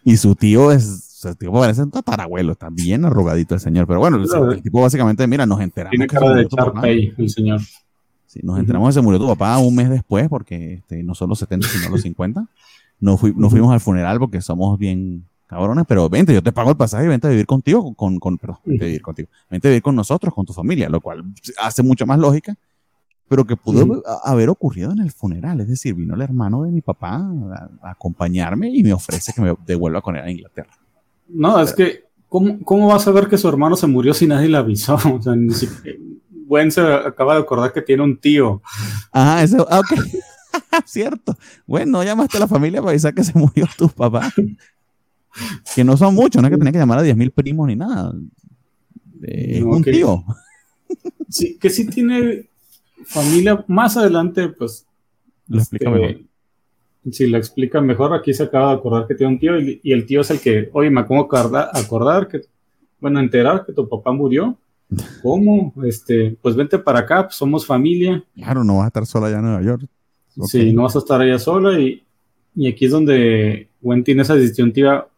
Y 0.05 0.17
su 0.17 0.35
tío 0.35 0.73
es 0.73 1.09
su 1.19 1.35
tío 1.35 1.51
parece 1.53 1.83
un 1.83 1.91
tatarabuelo, 1.91 2.53
está 2.53 2.69
bien 2.71 3.05
arrugadito 3.05 3.55
el 3.55 3.61
señor. 3.61 3.87
Pero 3.89 3.99
bueno, 3.99 4.19
el, 4.19 4.63
tipo 4.63 4.81
básicamente, 4.81 5.27
mira, 5.27 5.47
nos 5.47 5.61
enteramos. 5.61 5.91
Tiene 5.91 6.07
cara 6.07 6.33
de 6.33 6.47
Charpey, 6.47 7.13
el 7.19 7.29
señor. 7.29 7.61
Sí, 8.27 8.41
nos 8.43 8.59
enteramos 8.59 8.91
que 8.91 8.93
se 8.93 9.01
murió 9.01 9.19
tu 9.19 9.27
papá 9.27 9.59
un 9.59 9.75
mes 9.75 9.91
después, 9.91 10.29
porque 10.29 10.75
este, 10.75 11.03
no 11.03 11.15
son 11.15 11.31
los 11.31 11.39
70, 11.41 11.67
sino 11.67 11.91
los 11.91 12.03
50. 12.03 12.47
No, 13.01 13.17
fuimos 13.17 13.73
al 13.73 13.81
funeral 13.81 14.19
porque 14.19 14.41
somos 14.41 14.79
bien 14.79 15.25
cabrones, 15.47 15.87
pero 15.89 16.09
vente, 16.09 16.35
yo 16.35 16.43
te 16.43 16.53
pago 16.53 16.71
el 16.71 16.77
pasaje 16.77 17.07
y 17.07 17.09
vente 17.09 17.27
a 17.27 17.31
vivir 17.31 17.47
contigo, 17.47 17.95
con, 17.95 18.21
con 18.21 18.37
perdón, 18.39 18.59
vente 18.65 18.85
a 18.85 18.87
vivir 18.87 19.03
contigo, 19.03 19.29
vente 19.51 19.67
a 19.67 19.71
vivir 19.71 19.83
con 19.83 19.97
nosotros, 19.97 20.35
con 20.35 20.45
tu 20.45 20.53
familia, 20.53 20.89
lo 20.89 21.01
cual 21.01 21.25
hace 21.61 21.83
mucha 21.83 22.05
más 22.05 22.19
lógica, 22.19 22.55
pero 23.29 23.47
que 23.47 23.57
pudo 23.57 24.03
haber 24.25 24.49
ocurrido 24.49 24.91
en 24.91 25.01
el 25.01 25.13
funeral, 25.13 25.61
es 25.61 25.69
decir, 25.69 25.95
vino 25.95 26.15
el 26.15 26.23
hermano 26.23 26.63
de 26.63 26.71
mi 26.71 26.81
papá 26.81 27.17
a, 27.17 27.91
acompañarme 27.91 28.71
y 28.71 28.83
me 28.83 28.93
ofrece 28.93 29.33
que 29.33 29.43
me 29.43 29.55
devuelva 29.67 30.01
con 30.01 30.17
él 30.17 30.25
a 30.25 30.31
Inglaterra. 30.31 30.71
No, 31.29 31.61
es 31.61 31.75
que, 31.75 32.05
¿cómo, 32.29 32.59
¿cómo 32.65 32.89
vas 32.89 33.07
a 33.07 33.13
ver 33.13 33.29
que 33.29 33.37
su 33.37 33.47
hermano 33.47 33.77
se 33.77 33.87
murió 33.87 34.15
si 34.15 34.27
nadie 34.27 34.49
le 34.49 34.57
avisó? 34.57 34.95
O 35.15 35.21
sea, 35.21 35.37
ni 35.37 35.53
siquiera, 35.53 35.99
Gwen 36.47 36.73
se 36.73 36.81
acaba 36.81 37.35
de 37.35 37.41
acordar 37.41 37.73
que 37.73 37.83
tiene 37.83 38.03
un 38.03 38.17
tío. 38.17 38.63
Ajá, 39.13 39.43
eso, 39.43 39.67
ah, 39.71 39.81
ok. 39.81 40.01
Cierto. 40.87 41.37
Bueno, 41.67 42.03
llamaste 42.03 42.39
a 42.39 42.41
la 42.41 42.49
familia 42.49 42.81
para 42.81 42.93
avisar 42.93 43.15
que 43.15 43.25
se 43.25 43.39
murió 43.39 43.67
tu 43.77 43.91
papá. 43.91 44.33
que 45.75 45.85
no 45.85 45.99
son 45.99 46.15
muchos, 46.15 46.41
no 46.41 46.49
es 46.49 46.53
que 46.53 46.59
tenía 46.59 46.73
que 46.73 46.79
llamar 46.79 47.01
a 47.01 47.05
10.000 47.05 47.33
primos 47.33 47.67
ni 47.69 47.77
nada. 47.77 48.15
Es 49.21 49.63
un 49.63 49.85
tío. 49.85 50.25
Sí, 51.29 51.59
que 51.59 51.69
sí 51.69 51.87
tiene 51.87 52.49
familia. 53.05 53.65
Más 53.69 53.97
adelante, 53.97 54.49
pues. 54.49 54.87
Lo 55.49 55.59
explica 55.59 55.91
este, 55.91 56.01
mejor. 56.01 56.29
Sí, 57.11 57.27
lo 57.27 57.39
explica 57.39 57.81
mejor. 57.81 58.15
Aquí 58.15 58.35
se 58.35 58.45
acaba 58.45 58.71
de 58.71 58.79
acordar 58.79 59.07
que 59.07 59.15
tiene 59.15 59.33
un 59.33 59.39
tío 59.39 59.59
y, 59.59 59.81
el 59.85 60.07
tío 60.07 60.21
es 60.21 60.31
el 60.31 60.41
que, 60.41 60.69
oye, 60.73 60.91
me 60.91 61.01
acabo 61.01 61.29
de 61.31 61.59
acordar, 61.73 62.29
que, 62.29 62.43
bueno, 63.01 63.21
enterar 63.21 63.65
que 63.65 63.73
tu 63.73 63.89
papá 63.89 64.13
murió. 64.13 64.57
¿Cómo? 65.23 65.73
Este, 65.85 66.37
pues 66.41 66.57
vente 66.57 66.79
para 66.79 67.01
acá, 67.01 67.25
pues 67.25 67.37
somos 67.37 67.67
familia. 67.67 68.23
Claro, 68.35 68.65
no 68.65 68.77
vas 68.77 68.85
a 68.85 68.89
estar 68.89 69.07
sola 69.07 69.27
allá 69.29 69.39
en 69.39 69.45
Nueva 69.45 69.63
York. 69.63 69.87
Sí, 70.47 70.73
no 70.73 70.85
vas 70.85 70.95
a 70.95 71.01
estar 71.01 71.21
allá 71.21 71.39
sola 71.39 71.79
y, 71.79 72.05
aquí 72.69 72.85
es 72.85 72.91
donde 72.91 73.69
Gwen 73.81 74.05
tiene 74.05 74.23
esa 74.23 74.35
disyuntiva, 74.35 75.09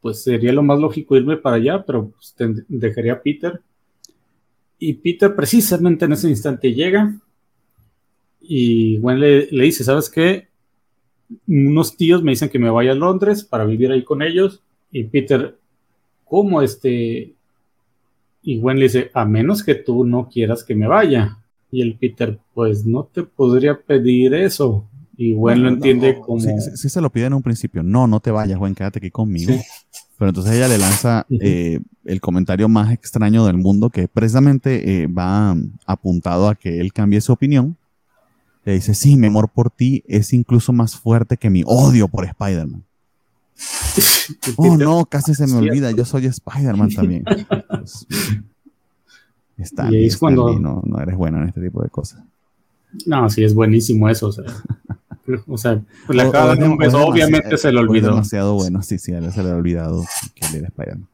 pues 0.00 0.22
sería 0.22 0.52
lo 0.52 0.62
más 0.62 0.78
lógico 0.78 1.16
irme 1.16 1.36
para 1.36 1.56
allá, 1.56 1.84
pero 1.84 2.10
pues, 2.10 2.34
dejaría 2.68 3.14
a 3.14 3.22
Peter. 3.22 3.60
Y 4.78 4.94
Peter 4.94 5.34
precisamente 5.34 6.04
en 6.04 6.12
ese 6.12 6.28
instante 6.28 6.72
llega 6.72 7.14
y 8.46 8.98
Gwen 8.98 9.20
le, 9.20 9.46
le, 9.50 9.64
dice, 9.64 9.84
¿sabes 9.84 10.10
qué? 10.10 10.48
Unos 11.46 11.96
tíos 11.96 12.22
me 12.22 12.32
dicen 12.32 12.50
que 12.50 12.58
me 12.58 12.70
vaya 12.70 12.92
a 12.92 12.96
Londres 12.96 13.42
para 13.44 13.64
vivir 13.64 13.90
ahí 13.90 14.04
con 14.04 14.22
ellos. 14.22 14.62
Y 14.90 15.04
Peter, 15.04 15.56
¿cómo 16.24 16.60
este? 16.60 17.34
Y 18.42 18.58
Gwen 18.58 18.78
le 18.78 18.84
dice, 18.84 19.10
a 19.14 19.24
menos 19.24 19.62
que 19.62 19.74
tú 19.74 20.04
no 20.04 20.28
quieras 20.28 20.62
que 20.64 20.74
me 20.74 20.86
vaya. 20.86 21.38
Y 21.70 21.80
el 21.80 21.96
Peter, 21.96 22.38
pues 22.52 22.84
no 22.84 23.04
te 23.04 23.22
podría 23.22 23.80
pedir 23.80 24.34
eso. 24.34 24.86
Y 25.16 25.32
Gwen 25.32 25.62
lo 25.62 25.68
entiende 25.70 26.20
como. 26.20 26.40
Sí, 26.40 26.88
se 26.88 27.00
lo 27.00 27.10
pide 27.10 27.26
en 27.26 27.34
un 27.34 27.42
principio. 27.42 27.82
No, 27.82 28.06
no 28.06 28.20
te 28.20 28.30
vayas, 28.30 28.58
Gwen, 28.58 28.74
quédate 28.74 28.98
aquí 28.98 29.10
conmigo. 29.10 29.54
Pero 30.18 30.28
entonces 30.30 30.54
ella 30.54 30.68
le 30.68 30.78
lanza 30.78 31.26
eh, 31.40 31.80
el 32.04 32.20
comentario 32.20 32.68
más 32.68 32.92
extraño 32.92 33.46
del 33.46 33.56
mundo, 33.56 33.90
que 33.90 34.06
precisamente 34.08 35.02
eh, 35.02 35.06
va 35.06 35.56
apuntado 35.86 36.48
a 36.48 36.54
que 36.54 36.80
él 36.80 36.92
cambie 36.92 37.20
su 37.20 37.32
opinión. 37.32 37.76
Le 38.64 38.74
dice: 38.74 38.94
Sí, 38.94 39.16
mi 39.16 39.26
amor 39.26 39.48
por 39.48 39.70
ti 39.70 40.04
es 40.06 40.32
incluso 40.32 40.72
más 40.72 40.96
fuerte 40.96 41.36
que 41.36 41.50
mi 41.50 41.62
odio 41.66 42.08
por 42.08 42.24
Spider-Man. 42.24 42.84
oh, 44.56 44.76
no, 44.76 45.04
casi 45.06 45.34
se 45.34 45.46
me 45.46 45.56
olvida. 45.56 45.90
Yo 45.90 46.04
soy 46.04 46.26
Spider-Man 46.26 46.90
también. 46.90 47.24
Pues, 49.56 49.68
Está, 49.70 49.88
y 49.92 50.06
es 50.06 50.16
cuando... 50.16 50.58
No, 50.58 50.82
no, 50.84 51.00
eres 51.00 51.16
bueno 51.16 51.40
en 51.40 51.48
este 51.48 51.60
tipo 51.60 51.82
de 51.82 51.88
cosas. 51.88 52.20
No, 53.06 53.28
sí, 53.30 53.44
es 53.44 53.54
buenísimo 53.54 54.08
eso. 54.08 54.28
O 54.28 54.32
sea, 54.32 54.44
o 55.46 55.58
sea 55.58 55.82
le 56.08 56.22
acaba 56.22 56.54
de 56.54 56.68
un 56.68 56.76
beso, 56.76 57.06
obviamente 57.06 57.56
se 57.56 57.72
le 57.72 57.78
olvidó. 57.78 58.10
Demasiado 58.10 58.54
bueno, 58.54 58.82
sí, 58.82 58.98
sí, 58.98 59.12
a 59.12 59.18
él 59.18 59.32
se 59.32 59.42
le 59.42 59.50
ha 59.50 59.56
olvidado 59.56 60.04
que 60.34 60.46
él 60.46 60.56
era 60.56 60.68
Spider-Man. 60.68 61.08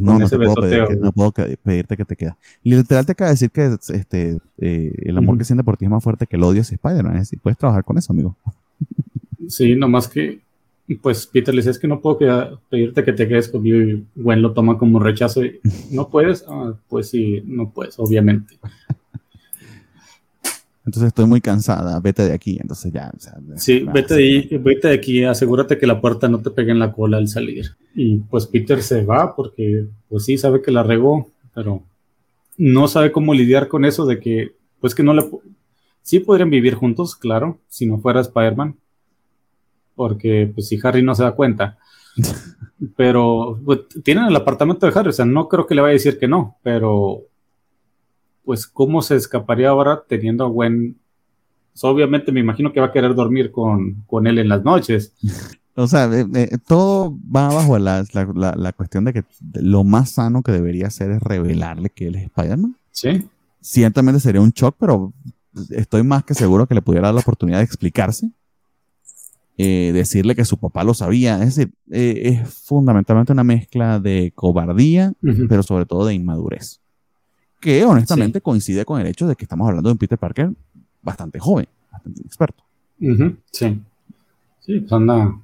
no, 0.00 0.18
no, 0.18 0.28
te 0.28 0.36
puedo 0.36 0.54
pedir, 0.54 0.98
no 1.00 1.12
puedo 1.12 1.32
pedirte 1.32 1.96
que 1.96 2.04
te 2.04 2.16
quedas. 2.16 2.36
Literal 2.62 3.06
te 3.06 3.12
acaba 3.12 3.28
de 3.28 3.34
decir 3.34 3.50
que 3.50 3.76
este, 3.94 4.38
eh, 4.58 4.92
el 5.04 5.18
amor 5.18 5.38
que 5.38 5.44
siente 5.44 5.64
por 5.64 5.76
ti 5.76 5.86
es 5.86 5.90
más 5.90 6.02
fuerte 6.04 6.26
que 6.26 6.36
el 6.36 6.42
odio 6.42 6.62
Spider-Man. 6.62 7.14
Es 7.14 7.22
decir, 7.22 7.38
puedes 7.42 7.58
trabajar 7.58 7.84
con 7.84 7.98
eso, 7.98 8.12
amigo. 8.12 8.36
Sí, 9.48 9.74
nomás 9.74 10.06
que 10.06 10.40
pues 10.96 11.26
Peter 11.26 11.54
le 11.54 11.60
dice, 11.60 11.70
es 11.70 11.78
que 11.78 11.88
no 11.88 12.00
puedo 12.00 12.18
pedirte 12.68 13.04
que 13.04 13.12
te 13.12 13.28
quedes 13.28 13.48
conmigo 13.48 13.78
y 13.78 14.04
Gwen 14.16 14.42
lo 14.42 14.52
toma 14.52 14.78
como 14.78 14.98
rechazo. 14.98 15.44
Y, 15.44 15.60
¿No 15.90 16.08
puedes? 16.08 16.44
Ah, 16.48 16.74
pues 16.88 17.08
sí, 17.10 17.42
no 17.44 17.70
puedes, 17.70 17.98
obviamente. 17.98 18.54
Entonces 20.90 21.06
estoy 21.06 21.26
muy 21.26 21.40
cansada, 21.40 22.00
vete 22.00 22.24
de 22.24 22.32
aquí. 22.32 22.58
Entonces 22.60 22.92
ya. 22.92 23.12
sí, 23.54 23.84
vete, 23.84 24.14
de, 24.14 24.58
vete 24.60 24.88
de 24.88 24.94
aquí, 24.94 25.22
asegúrate 25.22 25.78
que 25.78 25.86
la 25.86 26.00
puerta 26.00 26.28
no 26.28 26.40
te 26.40 26.50
pegue 26.50 26.72
en 26.72 26.80
la 26.80 26.92
cola 26.92 27.18
al 27.18 27.28
salir. 27.28 27.76
Y 27.94 28.16
pues 28.16 28.48
Peter 28.48 28.82
se 28.82 29.04
va 29.04 29.36
porque, 29.36 29.86
pues 30.08 30.24
sí, 30.24 30.36
sabe 30.36 30.62
que 30.62 30.72
la 30.72 30.82
regó, 30.82 31.30
pero 31.54 31.84
no 32.58 32.88
sabe 32.88 33.12
cómo 33.12 33.34
lidiar 33.34 33.68
con 33.68 33.84
eso 33.84 34.04
de 34.04 34.18
que, 34.18 34.56
pues 34.80 34.96
que 34.96 35.04
no 35.04 35.14
le. 35.14 35.30
Sí 36.02 36.18
podrían 36.18 36.50
vivir 36.50 36.74
juntos, 36.74 37.14
claro, 37.14 37.60
si 37.68 37.86
no 37.86 37.98
fuera 37.98 38.22
Spider-Man, 38.22 38.74
porque 39.94 40.50
pues 40.52 40.66
si 40.66 40.80
Harry 40.82 41.04
no 41.04 41.14
se 41.14 41.22
da 41.22 41.36
cuenta. 41.36 41.78
pero 42.96 43.60
pues, 43.64 43.82
tienen 44.02 44.24
el 44.24 44.34
apartamento 44.34 44.86
de 44.86 44.98
Harry, 44.98 45.10
o 45.10 45.12
sea, 45.12 45.24
no 45.24 45.48
creo 45.48 45.68
que 45.68 45.76
le 45.76 45.82
vaya 45.82 45.90
a 45.90 45.92
decir 45.92 46.18
que 46.18 46.26
no, 46.26 46.56
pero 46.64 47.26
pues 48.44 48.66
cómo 48.66 49.02
se 49.02 49.16
escaparía 49.16 49.70
ahora 49.70 50.02
teniendo 50.08 50.44
a 50.44 50.48
Gwen. 50.48 50.96
Obviamente 51.82 52.32
me 52.32 52.40
imagino 52.40 52.72
que 52.72 52.80
va 52.80 52.86
a 52.86 52.92
querer 52.92 53.14
dormir 53.14 53.50
con, 53.50 54.02
con 54.06 54.26
él 54.26 54.38
en 54.38 54.48
las 54.48 54.64
noches. 54.64 55.14
O 55.76 55.86
sea, 55.86 56.06
eh, 56.12 56.26
eh, 56.34 56.58
todo 56.66 57.16
va 57.34 57.48
bajo 57.48 57.78
la, 57.78 58.04
la, 58.12 58.54
la, 58.56 58.72
cuestión 58.72 59.04
de 59.04 59.12
que 59.12 59.24
lo 59.54 59.84
más 59.84 60.10
sano 60.10 60.42
que 60.42 60.52
debería 60.52 60.88
hacer 60.88 61.10
es 61.10 61.22
revelarle 61.22 61.90
que 61.90 62.08
él 62.08 62.16
es 62.16 62.24
Spider-Man. 62.24 62.76
Sí. 62.90 63.28
Ciertamente 63.60 64.20
sería 64.20 64.40
un 64.40 64.50
shock, 64.50 64.76
pero 64.78 65.12
estoy 65.70 66.02
más 66.02 66.24
que 66.24 66.34
seguro 66.34 66.66
que 66.66 66.74
le 66.74 66.82
pudiera 66.82 67.08
dar 67.08 67.14
la 67.14 67.20
oportunidad 67.20 67.58
de 67.58 67.64
explicarse 67.64 68.30
eh, 69.62 69.92
decirle 69.92 70.34
que 70.34 70.46
su 70.46 70.56
papá 70.56 70.84
lo 70.84 70.94
sabía. 70.94 71.34
Es 71.42 71.56
decir, 71.56 71.74
eh, 71.90 72.22
es 72.24 72.48
fundamentalmente 72.48 73.32
una 73.32 73.44
mezcla 73.44 74.00
de 74.00 74.32
cobardía, 74.34 75.12
pero 75.50 75.62
sobre 75.62 75.84
todo 75.84 76.06
de 76.06 76.14
inmadurez. 76.14 76.80
Que 77.60 77.84
honestamente 77.84 78.40
coincide 78.40 78.84
con 78.84 79.00
el 79.00 79.06
hecho 79.06 79.28
de 79.28 79.36
que 79.36 79.44
estamos 79.44 79.68
hablando 79.68 79.88
de 79.88 79.92
un 79.92 79.98
Peter 79.98 80.18
Parker 80.18 80.50
bastante 81.02 81.38
joven, 81.38 81.68
bastante 81.92 82.22
experto. 82.22 82.64
Sí. 83.52 83.80
Sí, 84.60 84.80
pues 84.80 84.92
anda. 84.92 85.38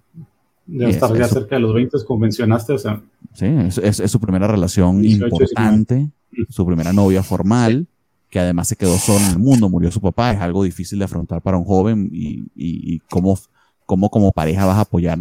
Ya 0.67 0.89
estar 0.89 1.17
ya 1.17 1.29
cerca 1.29 1.57
de 1.57 1.61
los 1.61 1.75
20, 1.75 1.97
como 2.07 2.21
mencionaste. 2.21 2.73
O 2.73 2.79
sea, 2.79 3.01
sí, 3.35 3.47
es, 3.83 3.97
su 4.11 4.21
primera 4.21 4.49
relación 4.49 5.05
importante, 5.05 6.11
su 6.49 6.67
primera 6.67 6.93
novia 6.93 7.23
formal 7.23 7.87
que 8.29 8.41
además 8.41 8.67
se 8.67 8.75
quedó 8.75 8.97
solo 8.99 9.25
en 9.25 9.31
el 9.31 9.39
mundo, 9.39 9.69
murió 9.69 9.91
su 9.93 10.01
papá, 10.01 10.33
es 10.33 10.41
algo 10.41 10.65
difícil 10.65 10.99
de 10.99 11.05
afrontar 11.05 11.41
para 11.41 11.57
un 11.57 11.65
joven 11.65 12.11
y, 12.13 12.41
y, 12.57 12.95
y 12.95 12.99
cómo 13.09 13.39
cómo 13.87 14.11
como 14.11 14.33
pareja 14.33 14.67
vas 14.67 14.77
a 14.77 14.83
apoyar 14.83 15.19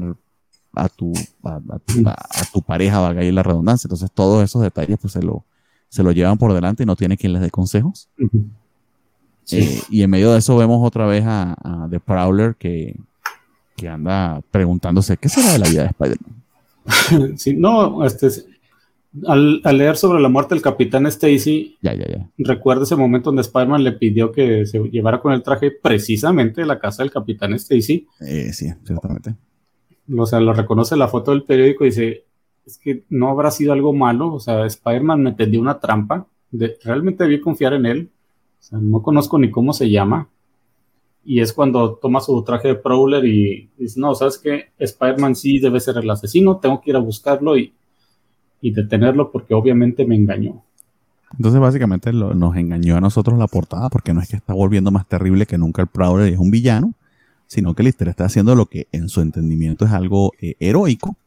a 0.73 0.89
tu, 0.89 1.13
a, 1.43 1.79
tu, 2.51 2.61
pareja, 2.61 2.99
valga 2.99 3.21
ahí 3.21 3.31
la 3.31 3.43
redundancia. 3.43 3.87
Entonces 3.87 4.11
todos 4.11 4.43
esos 4.43 4.61
detalles 4.61 4.97
pues 4.99 5.13
se 5.13 5.21
lo, 5.21 5.45
se 5.95 6.03
lo 6.03 6.11
llevan 6.11 6.37
por 6.37 6.51
delante 6.51 6.83
y 6.83 6.85
no 6.85 6.97
tiene 6.97 7.15
quien 7.15 7.31
les 7.31 7.41
dé 7.41 7.49
consejos. 7.49 8.09
Eh, 9.49 9.79
y 9.89 10.01
en 10.01 10.09
medio 10.09 10.33
de 10.33 10.39
eso 10.39 10.57
vemos 10.57 10.85
otra 10.85 11.05
vez 11.05 11.23
a, 11.25 11.87
The 11.89 12.01
Prowler 12.01 12.55
que, 12.55 12.97
que, 13.77 13.87
anda 13.87 14.41
preguntándose 14.51 15.15
qué 15.15 15.29
será 15.29 15.53
de 15.53 15.59
la 15.59 15.69
vida 15.69 15.83
de 15.83 15.87
Spider-Man. 15.87 17.37
sí, 17.37 17.55
no, 17.55 18.05
este, 18.05 18.27
al, 19.25 19.61
leer 19.61 19.95
sobre 19.95 20.19
la 20.19 20.27
muerte 20.27 20.53
del 20.53 20.61
capitán 20.61 21.05
Stacy, 21.05 21.77
ya, 21.81 21.93
ya, 21.93 22.05
ya. 22.09 22.29
recuerda 22.39 22.83
ese 22.83 22.97
momento 22.97 23.29
donde 23.29 23.43
Spider-Man 23.43 23.85
le 23.85 23.93
pidió 23.93 24.33
que 24.33 24.65
se 24.65 24.79
llevara 24.89 25.21
con 25.21 25.31
el 25.31 25.43
traje 25.43 25.71
precisamente 25.71 26.59
de 26.59 26.67
la 26.67 26.77
casa 26.77 27.03
del 27.03 27.11
capitán 27.11 27.53
Stacy. 27.53 28.05
Eh, 28.19 28.51
sí, 28.51 28.69
ciertamente. 28.83 29.33
O 30.13 30.25
sea, 30.25 30.41
lo 30.41 30.51
reconoce 30.51 30.97
la 30.97 31.07
foto 31.07 31.31
del 31.31 31.43
periódico 31.43 31.85
y 31.85 31.87
dice, 31.87 32.24
es 32.65 32.77
que 32.77 33.03
no 33.09 33.29
habrá 33.29 33.51
sido 33.51 33.73
algo 33.73 33.93
malo, 33.93 34.33
o 34.33 34.39
sea, 34.39 34.65
Spider-Man 34.65 35.23
me 35.23 35.33
tendió 35.33 35.61
una 35.61 35.79
trampa, 35.79 36.25
de, 36.51 36.77
realmente 36.83 37.23
debí 37.23 37.39
confiar 37.39 37.73
en 37.73 37.85
él, 37.85 38.09
o 38.59 38.63
sea, 38.63 38.79
no 38.79 39.01
conozco 39.01 39.37
ni 39.37 39.51
cómo 39.51 39.73
se 39.73 39.89
llama, 39.89 40.29
y 41.23 41.39
es 41.39 41.53
cuando 41.53 41.95
toma 41.95 42.19
su 42.19 42.43
traje 42.43 42.69
de 42.69 42.75
Prowler 42.75 43.25
y 43.25 43.69
dice, 43.77 43.99
no, 43.99 44.13
sabes 44.13 44.37
que 44.37 44.65
Spider-Man 44.77 45.35
sí 45.35 45.59
debe 45.59 45.79
ser 45.79 45.97
el 45.97 46.09
asesino, 46.09 46.57
tengo 46.57 46.81
que 46.81 46.91
ir 46.91 46.95
a 46.95 46.99
buscarlo 46.99 47.57
y, 47.57 47.73
y 48.61 48.71
detenerlo 48.71 49.31
porque 49.31 49.55
obviamente 49.55 50.05
me 50.05 50.15
engañó. 50.15 50.63
Entonces 51.35 51.59
básicamente 51.59 52.13
nos 52.13 52.55
engañó 52.55 52.95
a 52.95 53.01
nosotros 53.01 53.39
la 53.39 53.47
portada 53.47 53.89
porque 53.89 54.13
no 54.13 54.21
es 54.21 54.29
que 54.29 54.35
está 54.35 54.53
volviendo 54.53 54.91
más 54.91 55.07
terrible 55.07 55.47
que 55.47 55.57
nunca 55.57 55.81
el 55.81 55.87
Prowler 55.87 56.31
es 56.31 56.37
un 56.37 56.51
villano, 56.51 56.93
sino 57.47 57.73
que 57.73 57.81
Lister 57.81 58.07
está 58.07 58.25
haciendo 58.25 58.53
lo 58.53 58.67
que 58.67 58.87
en 58.91 59.09
su 59.09 59.21
entendimiento 59.21 59.85
es 59.85 59.91
algo 59.91 60.31
eh, 60.39 60.55
heroico 60.59 61.17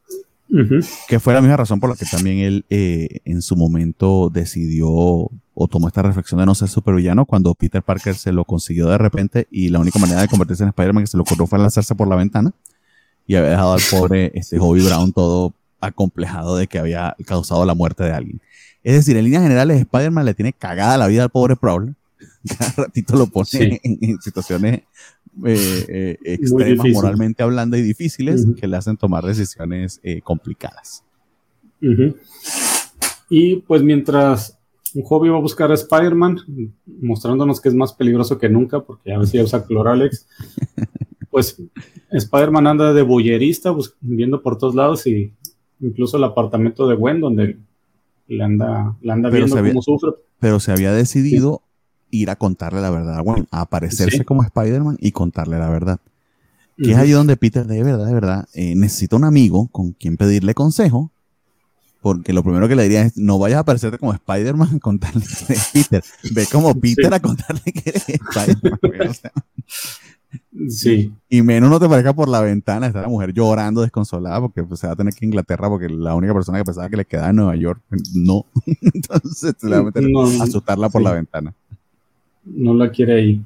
que 1.07 1.19
fue 1.19 1.33
la 1.33 1.41
misma 1.41 1.57
razón 1.57 1.79
por 1.79 1.89
la 1.89 1.95
que 1.95 2.05
también 2.05 2.39
él 2.39 2.65
eh, 2.69 3.19
en 3.25 3.41
su 3.41 3.55
momento 3.55 4.31
decidió 4.33 4.89
o 4.89 5.67
tomó 5.69 5.87
esta 5.87 6.01
reflexión 6.01 6.39
de 6.39 6.45
no 6.45 6.55
ser 6.55 6.69
supervillano 6.69 7.25
cuando 7.25 7.53
Peter 7.53 7.83
Parker 7.83 8.15
se 8.15 8.31
lo 8.31 8.45
consiguió 8.45 8.87
de 8.87 8.97
repente 8.97 9.47
y 9.51 9.69
la 9.69 9.79
única 9.79 9.99
manera 9.99 10.21
de 10.21 10.27
convertirse 10.27 10.63
en 10.63 10.69
Spider-Man 10.69 11.03
que 11.03 11.11
se 11.11 11.17
lo 11.17 11.23
ocurrió 11.23 11.45
fue 11.45 11.59
lanzarse 11.59 11.93
por 11.95 12.07
la 12.07 12.15
ventana 12.15 12.51
y 13.27 13.35
había 13.35 13.51
dejado 13.51 13.73
al 13.73 13.81
pobre 13.91 14.31
este 14.33 14.57
Hobby 14.57 14.83
Brown 14.83 15.13
todo 15.13 15.53
acomplejado 15.79 16.57
de 16.57 16.67
que 16.67 16.79
había 16.79 17.15
causado 17.25 17.63
la 17.65 17.75
muerte 17.75 18.03
de 18.03 18.11
alguien. 18.11 18.41
Es 18.83 18.93
decir, 18.93 19.17
en 19.17 19.25
líneas 19.25 19.43
generales, 19.43 19.79
Spider-Man 19.79 20.25
le 20.25 20.33
tiene 20.33 20.53
cagada 20.53 20.97
la 20.97 21.07
vida 21.07 21.23
al 21.23 21.29
pobre 21.29 21.55
Prowler. 21.55 21.93
Cada 22.57 22.85
ratito 22.85 23.15
lo 23.15 23.27
pone 23.27 23.79
en, 23.83 24.19
situaciones 24.21 24.81
eh, 25.45 25.85
eh, 25.87 26.17
extremas 26.23 26.87
moralmente 26.91 27.43
hablando 27.43 27.77
y 27.77 27.81
difíciles 27.81 28.45
que 28.59 28.67
le 28.67 28.77
hacen 28.77 28.97
tomar 28.97 29.25
decisiones 29.25 29.99
eh, 30.03 30.21
complicadas. 30.21 31.03
Y 33.29 33.57
pues 33.57 33.83
mientras 33.83 34.57
un 34.93 35.03
hobby 35.03 35.29
va 35.29 35.37
a 35.37 35.41
buscar 35.41 35.71
a 35.71 35.75
Spider-Man, 35.75 36.39
mostrándonos 37.01 37.61
que 37.61 37.69
es 37.69 37.75
más 37.75 37.93
peligroso 37.93 38.37
que 38.37 38.49
nunca, 38.49 38.81
porque 38.81 39.13
a 39.13 39.19
veces 39.19 39.33
ya 39.33 39.43
usa 39.43 39.65
Cloralex, 39.65 40.27
pues 41.29 41.61
Spider-Man 42.11 42.67
anda 42.67 42.93
de 42.93 43.01
boyerista, 43.01 43.73
viendo 44.01 44.41
por 44.41 44.57
todos 44.57 44.75
lados 44.75 45.05
y 45.07 45.31
incluso 45.79 46.17
el 46.17 46.23
apartamento 46.23 46.87
de 46.87 46.95
Gwen, 46.95 47.21
donde 47.21 47.57
le 48.27 48.43
anda, 48.43 48.95
le 49.01 49.11
anda 49.11 49.29
viendo 49.29 49.55
cómo 49.55 49.81
sufre. 49.81 50.11
Pero 50.39 50.59
se 50.59 50.71
había 50.71 50.91
decidido 50.91 51.61
ir 52.11 52.29
a 52.29 52.35
contarle 52.35 52.81
la 52.81 52.89
verdad 52.89 53.23
bueno, 53.23 53.45
a 53.51 53.61
aparecerse 53.61 54.25
como 54.25 54.43
Spider-Man 54.43 54.97
y 54.99 55.11
contarle 55.11 55.59
la 55.59 55.69
verdad. 55.69 55.99
Que 56.81 56.91
es 56.91 56.97
ahí 56.97 57.11
donde 57.11 57.35
Peter, 57.35 57.67
de 57.67 57.83
verdad, 57.83 58.05
de 58.05 58.13
verdad, 58.13 58.47
eh, 58.53 58.73
necesita 58.73 59.17
un 59.17 59.25
amigo 59.25 59.67
con 59.67 59.91
quien 59.91 60.15
pedirle 60.15 60.53
consejo, 60.53 61.11
porque 62.01 62.31
lo 62.31 62.41
primero 62.41 62.69
que 62.69 62.75
le 62.77 62.83
diría 62.83 63.01
es, 63.01 63.17
no 63.17 63.37
vayas 63.37 63.57
a 63.57 63.61
aparecerte 63.61 63.97
como 63.97 64.13
Spider-Man 64.13 64.75
a 64.75 64.79
contarle 64.79 65.25
que 65.25 65.53
eres 65.53 65.69
Peter. 65.73 66.03
Ve 66.31 66.47
como 66.49 66.73
Peter 66.79 67.13
a 67.13 67.19
contarle 67.19 67.61
que 67.63 67.89
eres 67.89 68.07
Spider-Man. 68.07 68.79
sí. 70.69 71.13
Y 71.27 71.41
menos 71.41 71.69
no 71.69 71.81
te 71.81 71.89
parezca 71.89 72.13
por 72.13 72.29
la 72.29 72.39
ventana, 72.39 72.87
está 72.87 73.01
la 73.01 73.09
mujer 73.09 73.33
llorando 73.33 73.81
desconsolada 73.81 74.39
porque 74.39 74.63
pues, 74.63 74.79
se 74.79 74.87
va 74.87 74.93
a 74.93 74.95
tener 74.95 75.13
que 75.13 75.25
ir 75.25 75.27
a 75.27 75.31
Inglaterra 75.31 75.67
porque 75.67 75.89
la 75.89 76.15
única 76.15 76.33
persona 76.33 76.59
que 76.59 76.63
pensaba 76.63 76.89
que 76.89 76.95
le 76.95 77.03
quedaba 77.03 77.31
en 77.31 77.35
Nueva 77.35 77.57
York, 77.57 77.81
no. 78.15 78.45
Entonces 78.93 79.55
se 79.59 79.67
le 79.67 79.75
va 79.75 79.81
a 79.81 79.83
meter 79.83 80.05
a 80.05 80.43
asustarla 80.43 80.87
por 80.87 81.01
la 81.01 81.11
ventana 81.11 81.53
no 82.45 82.73
la 82.73 82.91
quiere 82.91 83.13
ahí. 83.13 83.41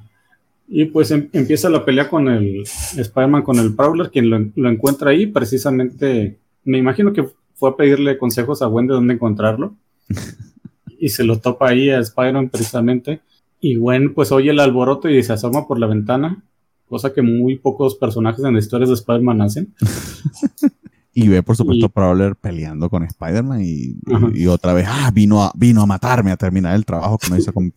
Y 0.68 0.86
pues 0.86 1.11
em, 1.11 1.30
empieza 1.34 1.70
la 1.70 1.86
pelea 1.86 2.10
con 2.10 2.28
el 2.28 2.64
Spider-Man, 2.64 3.44
con 3.44 3.60
el 3.60 3.76
Prowler, 3.76 4.10
quien 4.10 4.30
lo, 4.30 4.70
encuentra 4.70 5.11
ahí. 5.11 5.28
Precisamente, 5.28 6.40
me 6.64 6.78
imagino 6.78 7.14
que 7.14 7.28
fue 7.56 7.70
a 7.70 7.76
pedirle 7.76 8.18
consejos 8.18 8.61
a 8.61 8.68
Gwen 8.68 8.88
de 8.88 8.94
dónde 8.94 9.14
encontrarlo. 9.14 9.76
y 10.99 11.10
se 11.10 11.24
lo 11.24 11.40
topa 11.40 11.70
ahí 11.70 11.90
a 11.90 11.99
Spider-Man 11.99 12.49
precisamente. 12.49 13.22
Y 13.60 13.76
Gwen 13.76 14.14
pues 14.14 14.32
oye 14.32 14.52
el 14.52 14.60
alboroto 14.60 15.10
y 15.10 15.22
se 15.24 15.34
asoma 15.34 15.68
por 15.68 15.80
la 15.80 15.88
ventana, 15.88 16.44
cosa 16.88 17.14
que 17.14 17.22
muy 17.22 17.57
pocos 17.57 17.95
personajes 17.95 18.44
en 18.44 18.56
las 18.56 18.65
historias 18.65 18.90
de 18.90 18.95
Spider-Man 18.95 19.41
hacen. 19.41 19.74
y 21.14 21.28
ve 21.28 21.44
por 21.44 21.56
supuesto 21.56 21.90
Prowler 21.90 22.36
peleando 22.36 22.90
con 22.90 23.03
Spider-Man 23.03 23.61
y, 23.64 24.48
otra 24.48 24.74
vez, 24.74 24.88
ah, 24.90 25.11
vino 25.14 25.44
a, 25.44 25.52
vino 25.56 25.82
a 25.82 25.86
matarme, 25.86 26.32
a 26.32 26.38
terminar 26.38 26.76
el 26.76 26.86
trabajo 26.86 27.18
que 27.18 27.30
no 27.30 27.38
hizo 27.38 27.53
con 27.53 27.72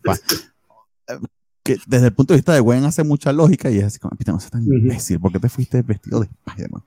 que 1.63 1.77
desde 1.85 2.07
el 2.07 2.13
punto 2.13 2.33
de 2.33 2.37
vista 2.37 2.53
de 2.53 2.61
Gwen 2.61 2.85
hace 2.85 3.03
mucha 3.03 3.33
lógica 3.33 3.69
y 3.69 3.77
es 3.77 3.83
así 3.83 3.99
como, 3.99 4.15
Peter, 4.15 4.33
no 4.33 4.39
seas 4.39 4.51
tan 4.51 4.63
imbécil, 4.63 5.19
¿por 5.19 5.31
qué 5.31 5.39
te 5.39 5.49
fuiste 5.49 5.81
vestido 5.81 6.21
de 6.21 6.29
Spider-Man? 6.45 6.83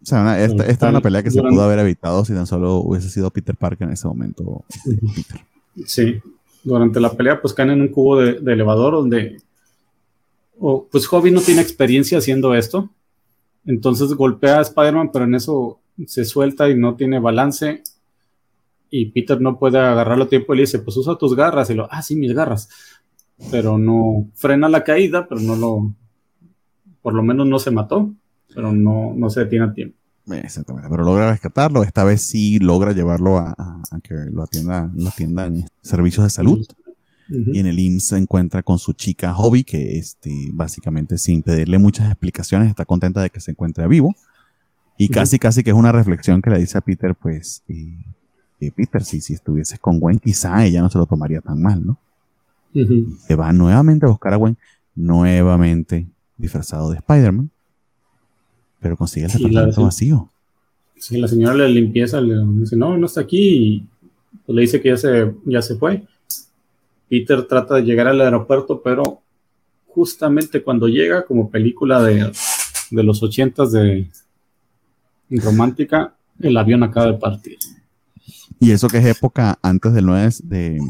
O 0.00 0.06
sea, 0.06 0.42
esta, 0.42 0.64
esta 0.64 0.86
es 0.86 0.90
una 0.90 1.00
pelea 1.00 1.22
que 1.22 1.30
se 1.30 1.42
pudo 1.42 1.62
haber 1.62 1.80
evitado 1.80 2.24
si 2.24 2.32
tan 2.32 2.46
solo 2.46 2.76
hubiese 2.76 3.10
sido 3.10 3.30
Peter 3.30 3.56
Parker 3.56 3.88
en 3.88 3.94
ese 3.94 4.06
momento. 4.06 4.64
Sí, 5.86 6.20
durante 6.62 7.00
la 7.00 7.12
pelea 7.12 7.40
pues 7.40 7.52
caen 7.52 7.70
en 7.70 7.80
un 7.80 7.88
cubo 7.88 8.16
de, 8.16 8.52
elevador 8.52 8.94
donde 8.94 9.40
pues 10.90 11.06
Hobby 11.06 11.30
no 11.30 11.40
tiene 11.40 11.62
experiencia 11.62 12.18
haciendo 12.18 12.54
esto, 12.54 12.90
entonces 13.66 14.12
golpea 14.14 14.58
a 14.58 14.62
Spider-Man, 14.62 15.10
pero 15.12 15.24
en 15.24 15.34
eso 15.34 15.78
se 16.06 16.24
suelta 16.24 16.68
y 16.68 16.76
no 16.76 16.94
tiene 16.94 17.18
balance 17.18 17.82
y 18.90 19.06
Peter 19.10 19.40
no 19.40 19.58
puede 19.58 19.78
agarrarlo 19.78 20.24
a 20.24 20.28
tiempo 20.28 20.54
y 20.54 20.58
le 20.58 20.62
dice, 20.62 20.78
pues 20.78 20.96
usa 20.96 21.16
tus 21.16 21.34
garras. 21.34 21.70
Y 21.70 21.74
lo, 21.74 21.88
ah, 21.90 22.02
sí, 22.02 22.16
mis 22.16 22.34
garras. 22.34 22.68
Pero 23.50 23.78
no 23.78 24.28
frena 24.34 24.68
la 24.68 24.84
caída, 24.84 25.26
pero 25.28 25.40
no 25.40 25.56
lo, 25.56 25.94
por 27.02 27.14
lo 27.14 27.22
menos 27.22 27.46
no 27.46 27.58
se 27.58 27.70
mató, 27.70 28.12
pero 28.54 28.72
no, 28.72 29.14
no 29.14 29.30
se 29.30 29.40
detiene 29.40 29.66
a 29.66 29.72
tiempo. 29.72 29.96
Exactamente, 30.26 30.88
pero 30.90 31.04
logra 31.04 31.30
rescatarlo. 31.30 31.82
Esta 31.82 32.04
vez 32.04 32.22
sí 32.22 32.58
logra 32.58 32.92
llevarlo 32.92 33.38
a, 33.38 33.54
que 34.02 34.14
lo 34.30 34.42
atienda, 34.42 34.90
lo 34.94 35.10
en 35.18 35.64
servicios 35.82 36.24
de 36.24 36.30
salud. 36.30 36.66
Y 37.30 37.60
en 37.60 37.66
el 37.66 37.78
IMSS 37.78 38.08
se 38.08 38.16
encuentra 38.16 38.62
con 38.62 38.78
su 38.78 38.94
chica 38.94 39.34
Hobby, 39.34 39.62
que 39.62 39.98
este, 39.98 40.32
básicamente 40.52 41.18
sin 41.18 41.42
pedirle 41.42 41.78
muchas 41.78 42.06
explicaciones 42.06 42.70
está 42.70 42.86
contenta 42.86 43.20
de 43.20 43.28
que 43.28 43.40
se 43.40 43.50
encuentre 43.50 43.86
vivo. 43.86 44.14
Y 44.96 45.08
casi, 45.08 45.38
casi 45.38 45.62
que 45.62 45.70
es 45.70 45.76
una 45.76 45.92
reflexión 45.92 46.40
que 46.40 46.50
le 46.50 46.58
dice 46.58 46.78
a 46.78 46.80
Peter, 46.80 47.14
pues, 47.14 47.62
eh, 47.68 47.98
Peter, 48.58 49.04
si, 49.04 49.20
si 49.20 49.34
estuvieses 49.34 49.78
con 49.78 50.00
Gwen, 50.00 50.18
quizá 50.18 50.64
ella 50.64 50.82
no 50.82 50.90
se 50.90 50.98
lo 50.98 51.06
tomaría 51.06 51.40
tan 51.40 51.62
mal, 51.62 51.84
¿no? 51.84 51.98
Se 53.26 53.34
va 53.34 53.52
nuevamente 53.52 54.06
a 54.06 54.08
buscar 54.08 54.34
a 54.34 54.36
Gwen, 54.36 54.56
nuevamente 54.94 56.06
disfrazado 56.36 56.90
de 56.90 56.98
Spider-Man, 56.98 57.50
pero 58.80 58.96
consigue 58.96 59.26
el 59.26 59.32
departamento 59.32 59.82
vacío. 59.82 60.28
Sí, 60.96 61.18
la 61.18 61.28
señora 61.28 61.64
de 61.64 61.70
limpieza 61.70 62.20
le 62.20 62.34
dice, 62.60 62.76
no, 62.76 62.96
no 62.96 63.06
está 63.06 63.22
aquí, 63.22 63.38
y 63.38 63.86
pues 64.44 64.54
le 64.54 64.62
dice 64.62 64.80
que 64.80 64.88
ya 64.90 64.96
se, 64.96 65.34
ya 65.44 65.62
se 65.62 65.76
fue. 65.76 66.04
Peter 67.08 67.42
trata 67.44 67.76
de 67.76 67.82
llegar 67.82 68.08
al 68.08 68.20
aeropuerto, 68.20 68.82
pero 68.82 69.20
justamente 69.86 70.62
cuando 70.62 70.88
llega, 70.88 71.24
como 71.24 71.50
película 71.50 72.02
de, 72.02 72.30
de 72.90 73.02
los 73.02 73.22
ochentas 73.22 73.72
de 73.72 74.08
romántica, 75.30 76.14
el 76.40 76.56
avión 76.56 76.82
acaba 76.82 77.12
de 77.12 77.18
partir. 77.18 77.58
Y 78.60 78.72
eso 78.72 78.88
que 78.88 78.98
es 78.98 79.06
época 79.06 79.58
antes 79.62 79.92
del 79.92 80.06
9 80.06 80.30
de, 80.44 80.80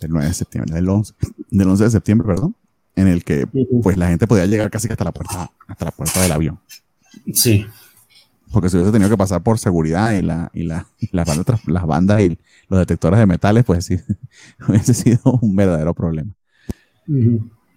del 0.00 0.10
9 0.10 0.26
de 0.26 0.34
septiembre, 0.34 0.74
del 0.74 0.88
11, 0.88 1.14
del 1.50 1.68
11 1.68 1.84
de 1.84 1.90
septiembre, 1.90 2.26
perdón, 2.26 2.56
en 2.96 3.08
el 3.08 3.24
que 3.24 3.46
pues 3.82 3.96
la 3.96 4.08
gente 4.08 4.26
podía 4.26 4.46
llegar 4.46 4.70
casi 4.70 4.88
hasta 4.88 5.04
la 5.04 5.12
puerta, 5.12 5.50
hasta 5.66 5.84
la 5.84 5.90
puerta 5.90 6.20
del 6.22 6.32
avión. 6.32 6.58
Sí. 7.32 7.66
Porque 8.52 8.68
si 8.68 8.76
hubiese 8.76 8.92
tenido 8.92 9.10
que 9.10 9.16
pasar 9.16 9.42
por 9.42 9.58
seguridad 9.58 10.12
y 10.12 10.22
la, 10.22 10.50
y 10.52 10.62
la, 10.62 10.86
las 11.10 11.26
bandas, 11.26 11.66
las 11.66 11.86
bandas 11.86 12.20
y 12.20 12.38
los 12.68 12.78
detectores 12.78 13.18
de 13.18 13.26
metales, 13.26 13.64
pues 13.64 13.84
sí, 13.84 13.98
hubiese 14.68 14.94
sido 14.94 15.38
un 15.40 15.56
verdadero 15.56 15.94
problema. 15.94 16.32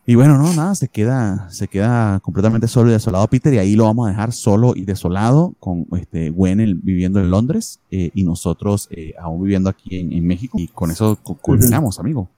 Y 0.09 0.15
bueno, 0.15 0.37
no, 0.37 0.53
nada, 0.53 0.73
se 0.73 0.87
queda, 0.87 1.49
se 1.49 1.67
queda 1.67 2.21
completamente 2.21 2.69
solo 2.69 2.89
y 2.89 2.93
desolado 2.93 3.27
Peter 3.27 3.53
y 3.53 3.57
ahí 3.57 3.75
lo 3.75 3.83
vamos 3.83 4.07
a 4.07 4.11
dejar 4.11 4.31
solo 4.31 4.71
y 4.73 4.85
desolado 4.85 5.53
con 5.59 5.85
este, 5.99 6.29
Gwen 6.29 6.79
viviendo 6.81 7.19
en 7.19 7.29
Londres 7.29 7.81
eh, 7.91 8.09
y 8.13 8.23
nosotros 8.23 8.87
eh, 8.89 9.13
aún 9.19 9.43
viviendo 9.43 9.69
aquí 9.69 9.99
en, 9.99 10.25
México 10.25 10.57
y 10.61 10.69
con 10.69 10.91
eso 10.91 11.17
culminamos, 11.41 11.99
amigo. 11.99 12.29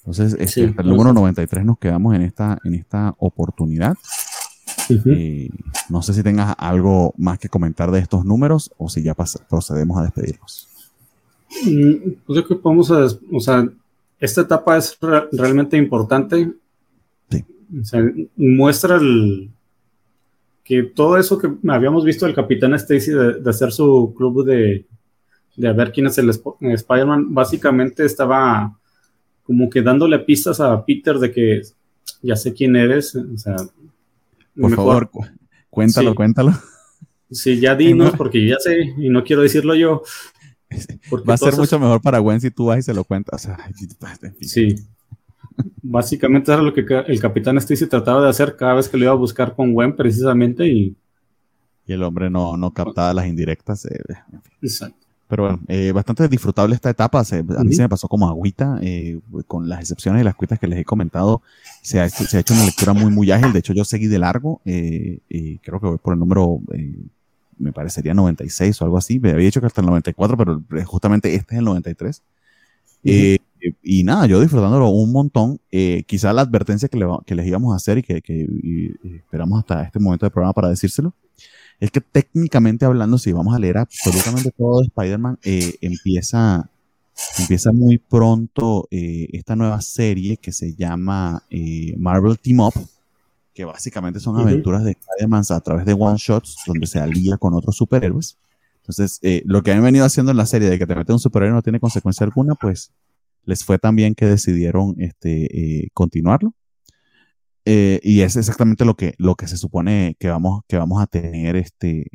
Entonces, 0.00 0.36
este, 0.38 0.66
hasta 0.66 0.82
el 0.82 0.88
número 0.90 1.14
93 1.14 1.64
nos 1.64 1.78
quedamos 1.78 2.14
en 2.14 2.20
esta, 2.20 2.58
en 2.64 2.74
esta 2.74 3.14
oportunidad. 3.18 3.96
Eh, 4.90 5.48
no 5.88 6.02
sé 6.02 6.12
si 6.12 6.22
tengas 6.22 6.54
algo 6.58 7.14
más 7.16 7.38
que 7.38 7.48
comentar 7.48 7.90
de 7.92 8.00
estos 8.00 8.26
números 8.26 8.72
o 8.76 8.90
si 8.90 9.02
ya 9.02 9.14
procedemos 9.14 9.96
a 9.96 10.02
despedirnos. 10.02 10.68
Mm, 11.64 12.10
pues 12.26 12.36
yo 12.36 12.44
creo 12.44 12.48
que 12.48 12.56
podemos, 12.56 12.90
o 12.90 13.40
sea, 13.40 13.66
esta 14.18 14.42
etapa 14.42 14.76
es 14.76 14.98
realmente 15.32 15.78
importante. 15.78 16.59
Sí. 17.82 18.28
muestra 18.36 18.96
el, 18.96 19.50
que 20.64 20.82
todo 20.84 21.16
eso 21.16 21.38
que 21.38 21.50
habíamos 21.68 22.04
visto 22.04 22.26
del 22.26 22.34
Capitán 22.34 22.74
Stacy 22.74 23.10
de, 23.10 23.50
hacer 23.50 23.72
su 23.72 24.14
club 24.16 24.44
de, 24.44 24.86
de 25.56 25.72
ver 25.72 25.92
quién 25.92 26.06
es 26.06 26.18
el 26.18 26.30
Spider-Man, 26.30 27.34
básicamente 27.34 28.04
estaba 28.04 28.76
como 29.42 29.68
que 29.68 29.82
dándole 29.82 30.20
pistas 30.20 30.60
a 30.60 30.84
Peter 30.84 31.18
de 31.18 31.32
que 31.32 31.62
ya 32.22 32.36
sé 32.36 32.54
quién 32.54 32.76
eres. 32.76 33.16
O 33.16 33.36
sea, 33.36 33.56
por 34.58 34.74
favor, 34.76 35.10
cuéntalo, 35.70 36.14
cuéntalo. 36.14 36.52
Sí, 37.32 37.58
ya 37.58 37.74
dinos, 37.74 38.12
porque 38.16 38.46
ya 38.46 38.56
sé 38.60 38.94
y 38.96 39.08
no 39.08 39.24
quiero 39.24 39.42
decirlo 39.42 39.74
yo. 39.74 40.02
Va 41.28 41.34
a 41.34 41.36
ser 41.36 41.56
mucho 41.56 41.80
mejor 41.80 42.00
para 42.00 42.20
Gwen 42.20 42.40
si 42.40 42.52
tú 42.52 42.66
vas 42.66 42.78
y 42.78 42.82
se 42.82 42.94
lo 42.94 43.02
cuentas. 43.02 43.48
sí. 44.40 44.76
Básicamente 45.82 46.52
era 46.52 46.62
lo 46.62 46.72
que 46.72 46.84
el 47.06 47.20
capitán 47.20 47.58
Stacy 47.58 47.86
trataba 47.86 48.22
de 48.22 48.30
hacer 48.30 48.56
cada 48.56 48.74
vez 48.74 48.88
que 48.88 48.96
lo 48.96 49.04
iba 49.04 49.12
a 49.12 49.16
buscar 49.16 49.54
con 49.54 49.72
Gwen, 49.72 49.96
precisamente, 49.96 50.66
y. 50.66 50.96
Y 51.86 51.92
el 51.92 52.02
hombre 52.02 52.30
no, 52.30 52.56
no 52.56 52.72
captaba 52.72 53.12
las 53.14 53.26
indirectas. 53.26 53.84
Eh, 53.86 53.98
Exacto. 54.62 54.96
Pero 55.26 55.44
bueno, 55.44 55.60
eh, 55.68 55.92
bastante 55.92 56.26
disfrutable 56.28 56.74
esta 56.74 56.90
etapa. 56.90 57.20
a 57.20 57.64
mí 57.64 57.72
se 57.72 57.82
me 57.82 57.88
pasó 57.88 58.08
como 58.08 58.28
agüita, 58.28 58.78
eh, 58.82 59.20
con 59.46 59.68
las 59.68 59.80
excepciones 59.80 60.20
de 60.20 60.24
las 60.24 60.34
cuitas 60.34 60.58
que 60.58 60.66
les 60.66 60.80
he 60.80 60.84
comentado. 60.84 61.42
Se 61.82 62.00
ha, 62.00 62.08
se 62.08 62.36
ha, 62.36 62.40
hecho 62.40 62.54
una 62.54 62.64
lectura 62.64 62.92
muy, 62.92 63.12
muy 63.12 63.30
ágil. 63.30 63.52
De 63.52 63.60
hecho, 63.60 63.72
yo 63.72 63.84
seguí 63.84 64.06
de 64.06 64.18
largo. 64.18 64.60
y 64.64 65.58
creo 65.58 65.80
que 65.80 65.86
voy 65.86 65.98
por 65.98 66.14
el 66.14 66.18
número 66.18 66.60
me 67.60 67.72
parecería 67.72 68.14
96 68.14 68.80
o 68.80 68.84
algo 68.84 68.98
así. 68.98 69.20
Me 69.20 69.30
había 69.30 69.44
dicho 69.44 69.60
que 69.60 69.66
hasta 69.66 69.82
el 69.82 69.86
94, 69.86 70.36
pero 70.36 70.86
justamente 70.86 71.34
este 71.34 71.54
es 71.54 71.58
el 71.58 71.64
93. 71.64 72.22
Eh, 73.04 73.38
y 73.82 74.04
nada, 74.04 74.26
yo 74.26 74.40
disfrutándolo 74.40 74.88
un 74.90 75.12
montón. 75.12 75.60
Eh, 75.70 76.04
quizá 76.06 76.32
la 76.32 76.42
advertencia 76.42 76.88
que, 76.88 76.98
que, 77.26 77.34
les 77.34 77.46
íbamos 77.46 77.72
a 77.72 77.76
hacer 77.76 77.98
y 77.98 78.02
que, 78.02 78.22
que 78.22 78.46
esperamos 79.16 79.60
hasta 79.60 79.82
este 79.82 79.98
momento 79.98 80.26
del 80.26 80.32
programa 80.32 80.52
para 80.52 80.68
decírselo, 80.68 81.14
es 81.78 81.90
que 81.90 82.00
técnicamente 82.00 82.84
hablando, 82.84 83.18
si 83.18 83.32
vamos 83.32 83.54
a 83.54 83.58
leer 83.58 83.78
absolutamente 83.78 84.50
todo 84.50 84.80
de 84.80 84.86
Spider-Man, 84.86 85.38
eh, 85.44 85.74
empieza, 85.80 86.68
empieza 87.38 87.72
muy 87.72 87.98
pronto 87.98 88.86
esta 88.90 89.56
nueva 89.56 89.80
serie 89.80 90.36
que 90.36 90.52
se 90.52 90.74
llama 90.74 91.42
Marvel 91.96 92.38
Team 92.38 92.60
Up 92.60 92.74
que 93.54 93.64
básicamente 93.64 94.20
son 94.20 94.38
aventuras 94.38 94.84
de 94.84 94.92
Spider-Man 94.92 95.42
a 95.50 95.60
través 95.60 95.84
de 95.84 95.92
one-shots 95.92 96.56
donde 96.66 96.86
se 96.86 96.98
alía 96.98 97.36
con 97.36 97.54
otros 97.54 97.76
superhéroes. 97.76 98.36
Entonces, 98.82 99.18
eh, 99.22 99.42
lo 99.44 99.62
que 99.62 99.72
han 99.72 99.82
venido 99.82 100.04
haciendo 100.04 100.30
en 100.30 100.38
la 100.38 100.46
serie 100.46 100.70
de 100.70 100.78
que 100.78 100.86
te 100.86 100.94
mete 100.94 101.12
un 101.12 101.18
superhéroe 101.18 101.54
no 101.54 101.62
tiene 101.62 101.80
consecuencia 101.80 102.24
alguna, 102.24 102.54
pues 102.54 102.90
les 103.50 103.64
fue 103.64 103.78
tan 103.78 103.96
bien 103.96 104.14
que 104.14 104.26
decidieron 104.26 104.94
este, 104.98 105.84
eh, 105.84 105.90
continuarlo. 105.92 106.54
Eh, 107.66 108.00
y 108.02 108.22
es 108.22 108.36
exactamente 108.36 108.84
lo 108.84 108.96
que, 108.96 109.14
lo 109.18 109.34
que 109.34 109.46
se 109.46 109.56
supone 109.56 110.16
que 110.18 110.28
vamos, 110.28 110.62
que 110.66 110.78
vamos 110.78 111.02
a 111.02 111.06
tener 111.06 111.56
este, 111.56 112.06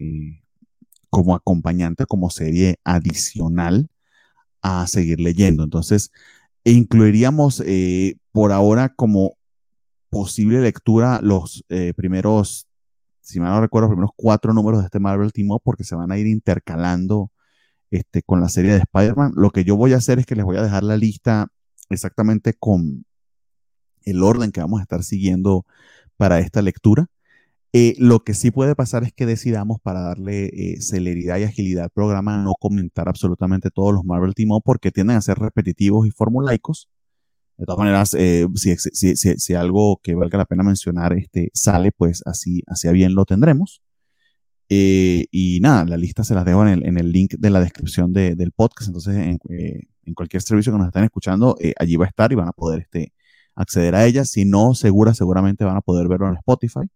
como 1.09 1.35
acompañante, 1.35 2.05
como 2.07 2.29
serie 2.29 2.77
adicional 2.83 3.89
a 4.61 4.87
seguir 4.87 5.19
leyendo. 5.19 5.63
Entonces, 5.63 6.11
incluiríamos 6.63 7.63
por 8.31 8.51
ahora 8.51 8.89
como 8.89 9.37
posible 10.15 10.61
lectura 10.61 11.19
los 11.21 11.65
eh, 11.67 11.93
primeros, 11.93 12.69
si 13.19 13.41
mal 13.41 13.51
no 13.51 13.59
recuerdo, 13.59 13.87
los 13.87 13.95
primeros 13.95 14.11
cuatro 14.15 14.53
números 14.53 14.79
de 14.79 14.85
este 14.85 14.97
Marvel 14.97 15.33
Team 15.33 15.49
porque 15.61 15.83
se 15.83 15.93
van 15.93 16.09
a 16.09 16.17
ir 16.17 16.25
intercalando 16.25 17.31
este, 17.91 18.21
con 18.23 18.41
la 18.41 18.49
serie 18.49 18.71
de 18.73 18.79
Spider-Man. 18.79 19.33
Lo 19.35 19.51
que 19.51 19.63
yo 19.63 19.75
voy 19.75 19.93
a 19.93 19.97
hacer 19.97 20.19
es 20.19 20.25
que 20.25 20.35
les 20.35 20.45
voy 20.45 20.57
a 20.57 20.63
dejar 20.63 20.83
la 20.83 20.97
lista 20.97 21.47
exactamente 21.89 22.53
con 22.53 23.05
el 24.03 24.23
orden 24.23 24.51
que 24.51 24.61
vamos 24.61 24.79
a 24.79 24.83
estar 24.83 25.03
siguiendo 25.03 25.65
para 26.17 26.39
esta 26.39 26.61
lectura. 26.61 27.07
Eh, 27.73 27.95
lo 27.97 28.23
que 28.23 28.33
sí 28.33 28.51
puede 28.51 28.73
pasar 28.73 29.03
es 29.03 29.11
que 29.11 29.25
decidamos 29.25 29.81
para 29.81 29.99
darle 29.99 30.45
eh, 30.45 30.81
celeridad 30.81 31.37
y 31.39 31.43
agilidad 31.43 31.83
al 31.83 31.89
programa 31.89 32.37
no 32.37 32.53
comentar 32.57 33.09
absolutamente 33.09 33.69
todos 33.69 33.93
los 33.93 34.05
Marvel 34.05 34.33
Team 34.33 34.51
Up 34.51 34.61
porque 34.63 34.91
tienden 34.91 35.17
a 35.17 35.21
ser 35.21 35.37
repetitivos 35.39 36.07
y 36.07 36.11
formulaicos. 36.11 36.89
De 37.57 37.65
todas 37.65 37.79
maneras, 37.79 38.13
eh, 38.17 38.47
si, 38.55 39.53
algo 39.55 39.99
que 40.01 40.15
valga 40.15 40.37
la 40.37 40.45
pena 40.45 40.63
mencionar 40.63 41.13
este, 41.13 41.51
sale, 41.53 41.91
pues 41.91 42.21
así, 42.25 42.63
así 42.67 42.87
bien 42.89 43.13
lo 43.13 43.25
tendremos. 43.25 43.81
Eh, 44.69 45.25
y 45.31 45.59
nada, 45.61 45.85
la 45.85 45.97
lista 45.97 46.23
se 46.23 46.33
las 46.33 46.45
dejo 46.45 46.65
en 46.65 46.69
el, 46.69 46.85
en 46.85 46.97
el 46.97 47.11
link 47.11 47.35
de 47.37 47.49
la 47.49 47.59
descripción 47.59 48.13
de, 48.13 48.35
del 48.35 48.51
podcast. 48.51 48.89
Entonces, 48.89 49.15
en, 49.15 49.39
eh, 49.49 49.81
cualquier 50.15 50.41
servicio 50.41 50.71
que 50.71 50.77
nos 50.77 50.87
estén 50.87 51.03
escuchando, 51.03 51.57
allí 51.77 51.95
va 51.95 52.05
a 52.05 52.07
estar 52.07 52.31
y 52.31 52.35
van 52.35 52.47
a 52.47 52.51
poder 52.51 52.81
este, 52.81 53.13
acceder 53.55 53.95
a 53.95 54.05
ella. 54.05 54.25
Si 54.25 54.45
no, 54.45 54.75
segura, 54.75 55.13
seguramente 55.13 55.65
van 55.65 55.77
a 55.77 55.81
poder 55.81 56.07
verlo 56.07 56.27
en 56.29 56.35
Spotify. 56.35 56.87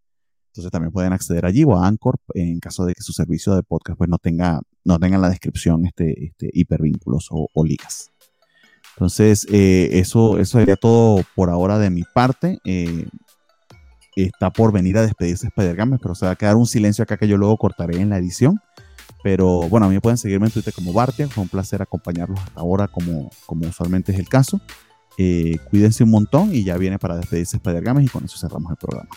Entonces 0.52 0.72
también 0.72 0.91
pueden 0.91 1.14
acceder 1.14 1.46
allí 1.46 1.64
o 1.64 1.76
a 1.76 1.88
Anchor 1.88 2.20
en 2.34 2.60
caso 2.60 2.86
de 2.86 2.94
que 2.94 3.04
su 3.04 3.14
servicio 3.14 3.56
de 3.56 3.64
podcast 3.64 3.98
pues 3.98 4.10
no 4.10 4.18
tenga, 4.18 4.60
no 4.84 5.00
tenga 5.00 5.16
en 5.16 5.22
la 5.22 5.30
descripción 5.30 5.86
este, 5.86 6.26
este 6.26 6.50
hipervínculos 6.54 7.28
o, 7.30 7.48
o 7.54 7.64
ligas. 7.64 8.12
Entonces, 8.96 9.48
eh, 9.50 9.90
eso, 9.94 10.40
eso 10.40 10.60
sería 10.60 10.76
todo 10.76 11.24
por 11.36 11.50
ahora 11.50 11.80
de 11.80 11.90
mi 11.90 12.04
parte. 12.04 12.60
Está 14.24 14.52
por 14.52 14.72
venir 14.72 14.98
a 14.98 15.02
despedirse 15.02 15.48
Spider-Games, 15.48 16.00
pero 16.02 16.16
se 16.16 16.26
va 16.26 16.32
a 16.32 16.36
quedar 16.36 16.56
un 16.56 16.66
silencio 16.66 17.04
acá 17.04 17.18
que 17.18 17.28
yo 17.28 17.38
luego 17.38 17.58
cortaré 17.58 18.00
en 18.00 18.10
la 18.10 18.18
edición. 18.18 18.60
Pero 19.24 19.68
bueno, 19.70 19.88
a 19.88 19.90
mí 19.90 20.00
pueden 20.00 20.18
seguirme 20.18 20.48
en 20.48 20.54
Twitter 20.54 20.74
como 20.74 20.94
Bartian. 20.94 21.30
Fue 21.30 21.44
un 21.44 21.50
placer 21.50 21.82
acompañarlos 21.82 22.40
hasta 22.40 22.62
ahora, 22.62 22.88
como, 22.88 23.30
como 23.46 23.68
usualmente 23.68 24.12
es 24.12 24.20
el 24.20 24.30
caso. 24.30 24.62
Eh, 25.18 25.58
cuídense 25.70 26.04
un 26.04 26.12
montón 26.12 26.56
y 26.56 26.64
ya 26.64 26.78
viene 26.78 26.98
para 26.98 27.18
despedirse 27.18 27.58
Spider-Games 27.58 28.06
y 28.06 28.10
con 28.10 28.24
eso 28.24 28.38
cerramos 28.38 28.72
el 28.72 28.78
programa. 28.78 29.10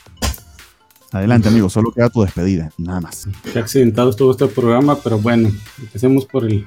Adelante, 1.12 1.49
amigo, 1.49 1.69
solo 1.69 1.93
queda 1.93 2.09
tu 2.09 2.23
despedida, 2.23 2.70
nada 2.79 3.01
más. 3.01 3.29
Qué 3.53 3.59
accidentado 3.59 4.11
estuvo 4.11 4.31
este 4.31 4.47
programa, 4.47 4.97
pero 4.97 5.19
bueno, 5.19 5.51
empecemos 5.79 6.24
por 6.24 6.45
el 6.47 6.66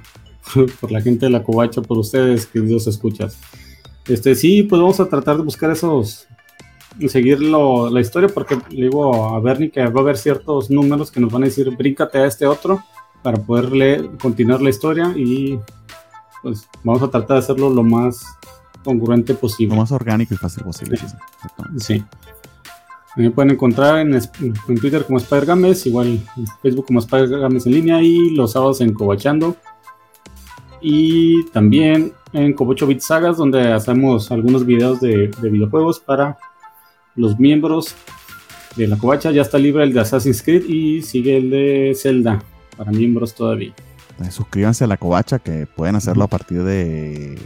por 0.79 0.91
la 0.91 1.01
gente 1.01 1.25
de 1.25 1.31
la 1.31 1.43
covacha, 1.43 1.81
por 1.81 1.97
ustedes, 1.97 2.45
queridos 2.45 2.87
escuchas. 2.87 3.37
Este, 4.07 4.35
sí, 4.35 4.63
pues 4.63 4.79
vamos 4.79 4.99
a 4.99 5.07
tratar 5.07 5.37
de 5.37 5.43
buscar 5.43 5.71
esos, 5.71 6.27
seguir 7.07 7.41
la 7.41 7.99
historia, 7.99 8.29
porque 8.29 8.57
le 8.69 8.83
digo 8.83 9.35
a 9.35 9.39
Bernie 9.39 9.71
que 9.71 9.81
va 9.81 9.99
a 9.99 10.03
haber 10.03 10.17
ciertos 10.17 10.69
números 10.69 11.11
que 11.11 11.19
nos 11.19 11.31
van 11.31 11.43
a 11.43 11.45
decir, 11.45 11.69
bríncate 11.75 12.19
a 12.19 12.25
este 12.25 12.45
otro, 12.45 12.83
para 13.21 13.37
poder 13.37 13.71
leer, 13.71 14.09
continuar 14.21 14.61
la 14.61 14.69
historia 14.69 15.11
y 15.15 15.59
pues 16.43 16.67
vamos 16.83 17.01
a 17.01 17.09
tratar 17.09 17.37
de 17.37 17.39
hacerlo 17.39 17.69
lo 17.69 17.83
más 17.83 18.23
congruente 18.83 19.33
posible. 19.33 19.75
Lo 19.75 19.81
más 19.81 19.91
orgánico 19.91 20.35
y 20.35 20.37
fácil 20.37 20.63
posible. 20.63 20.99
Sí. 21.77 22.03
Me 23.15 23.31
pueden 23.31 23.51
encontrar 23.51 23.99
en, 23.99 24.13
en 24.13 24.79
Twitter 24.79 25.05
como 25.05 25.17
Spider 25.17 25.45
Games, 25.45 25.85
igual 25.87 26.07
en 26.07 26.47
Facebook 26.61 26.85
como 26.85 26.99
Spider 26.99 27.39
Games 27.39 27.65
en 27.65 27.71
línea 27.71 28.01
y 28.01 28.35
los 28.35 28.51
sábados 28.51 28.81
en 28.81 28.93
Cobachando 28.93 29.55
y 30.87 31.45
también 31.45 32.13
en 32.31 32.53
Cobocho 32.53 32.85
Bit 32.85 32.99
Sagas, 32.99 33.37
donde 33.37 33.73
hacemos 33.73 34.31
algunos 34.31 34.67
videos 34.67 35.01
de, 35.01 35.31
videojuegos 35.41 35.99
para 35.99 36.37
los 37.15 37.39
miembros 37.39 37.95
de 38.75 38.87
la 38.87 38.97
covacha. 38.97 39.31
Ya 39.31 39.41
está 39.41 39.57
libre 39.57 39.83
el 39.83 39.93
de 39.93 39.99
Assassin's 39.99 40.41
Creed 40.41 40.65
y 40.65 41.01
sigue 41.01 41.37
el 41.37 41.49
de 41.49 41.93
Zelda 41.95 42.43
para 42.77 42.91
miembros 42.91 43.33
todavía. 43.33 43.73
Eh, 44.23 44.31
suscríbanse 44.31 44.83
a 44.83 44.87
la 44.87 44.97
covacha 44.97 45.39
que 45.39 45.65
pueden 45.65 45.95
hacerlo 45.95 46.23
a 46.23 46.27
partir 46.27 46.63
de 46.63 47.37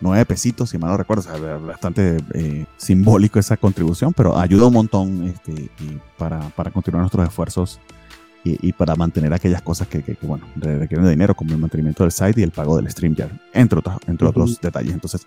9 0.00 0.26
pesitos, 0.26 0.70
si 0.70 0.78
mal 0.78 0.90
no 0.90 0.96
recuerdo. 0.96 1.24
bastante 1.66 2.18
eh, 2.34 2.66
simbólico 2.76 3.38
esa 3.38 3.56
contribución, 3.56 4.12
pero 4.12 4.36
ayuda 4.36 4.66
un 4.66 4.74
montón 4.74 5.24
este, 5.24 5.70
para, 6.18 6.40
para 6.50 6.70
continuar 6.70 7.02
nuestros 7.02 7.26
esfuerzos 7.26 7.80
y, 8.42 8.72
para 8.72 8.96
mantener 8.96 9.32
aquellas 9.34 9.60
cosas 9.60 9.86
que, 9.86 10.02
que, 10.02 10.16
bueno, 10.22 10.46
requieren 10.56 11.04
de 11.04 11.10
dinero, 11.10 11.34
como 11.34 11.52
el 11.52 11.58
mantenimiento 11.58 12.04
del 12.04 12.12
site 12.12 12.40
y 12.40 12.42
el 12.42 12.50
pago 12.50 12.76
del 12.76 12.90
StreamYard, 12.90 13.30
entre, 13.52 13.78
otros, 13.78 13.96
entre 14.06 14.26
otros 14.26 14.60
detalles. 14.60 14.94
Entonces, 14.94 15.26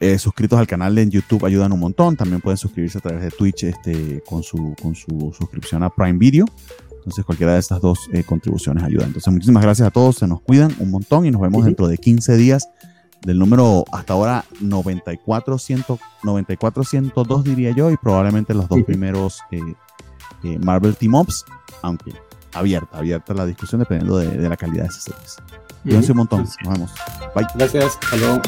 eh, 0.00 0.18
suscritos 0.18 0.58
al 0.58 0.66
canal 0.66 0.96
en 0.98 1.10
YouTube 1.10 1.44
ayudan 1.44 1.72
un 1.72 1.80
montón. 1.80 2.16
También 2.16 2.40
pueden 2.40 2.56
suscribirse 2.56 2.98
a 2.98 3.00
través 3.02 3.22
de 3.22 3.30
Twitch 3.30 3.64
este, 3.64 4.22
con, 4.26 4.42
su, 4.42 4.74
con 4.80 4.94
su 4.94 5.34
suscripción 5.36 5.82
a 5.82 5.90
Prime 5.90 6.18
Video. 6.18 6.46
Entonces, 6.90 7.24
cualquiera 7.24 7.54
de 7.54 7.60
estas 7.60 7.80
dos 7.80 8.08
eh, 8.12 8.24
contribuciones 8.24 8.82
ayuda. 8.82 9.04
Entonces, 9.04 9.32
muchísimas 9.32 9.62
gracias 9.62 9.88
a 9.88 9.90
todos. 9.90 10.16
Se 10.16 10.26
nos 10.26 10.40
cuidan 10.40 10.74
un 10.78 10.90
montón 10.90 11.26
y 11.26 11.30
nos 11.30 11.40
vemos 11.40 11.64
dentro 11.64 11.86
de 11.86 11.98
15 11.98 12.36
días 12.36 12.68
del 13.22 13.38
número 13.38 13.84
hasta 13.92 14.14
ahora 14.14 14.44
94, 14.60 15.58
102 15.58 17.44
diría 17.44 17.70
yo, 17.72 17.90
y 17.90 17.96
probablemente 17.96 18.54
los 18.54 18.68
dos 18.68 18.82
primeros 18.82 19.40
eh, 19.50 19.60
Marvel 20.58 20.96
Team 20.96 21.14
Ups, 21.14 21.44
aunque 21.82 22.12
abierta, 22.54 22.98
abierta 22.98 23.34
la 23.34 23.44
discusión 23.46 23.80
dependiendo 23.80 24.16
de, 24.18 24.48
la 24.48 24.56
calidad 24.56 24.84
de 24.84 24.88
esas 24.88 25.04
series. 25.04 25.36
Cuídense 25.82 26.12
un 26.12 26.18
montón. 26.18 26.40
Nos 26.40 26.56
vemos. 26.72 26.90
Bye. 27.34 27.46
Gracias. 27.54 27.98
Hasta 28.02 28.16
luego. 28.16 28.40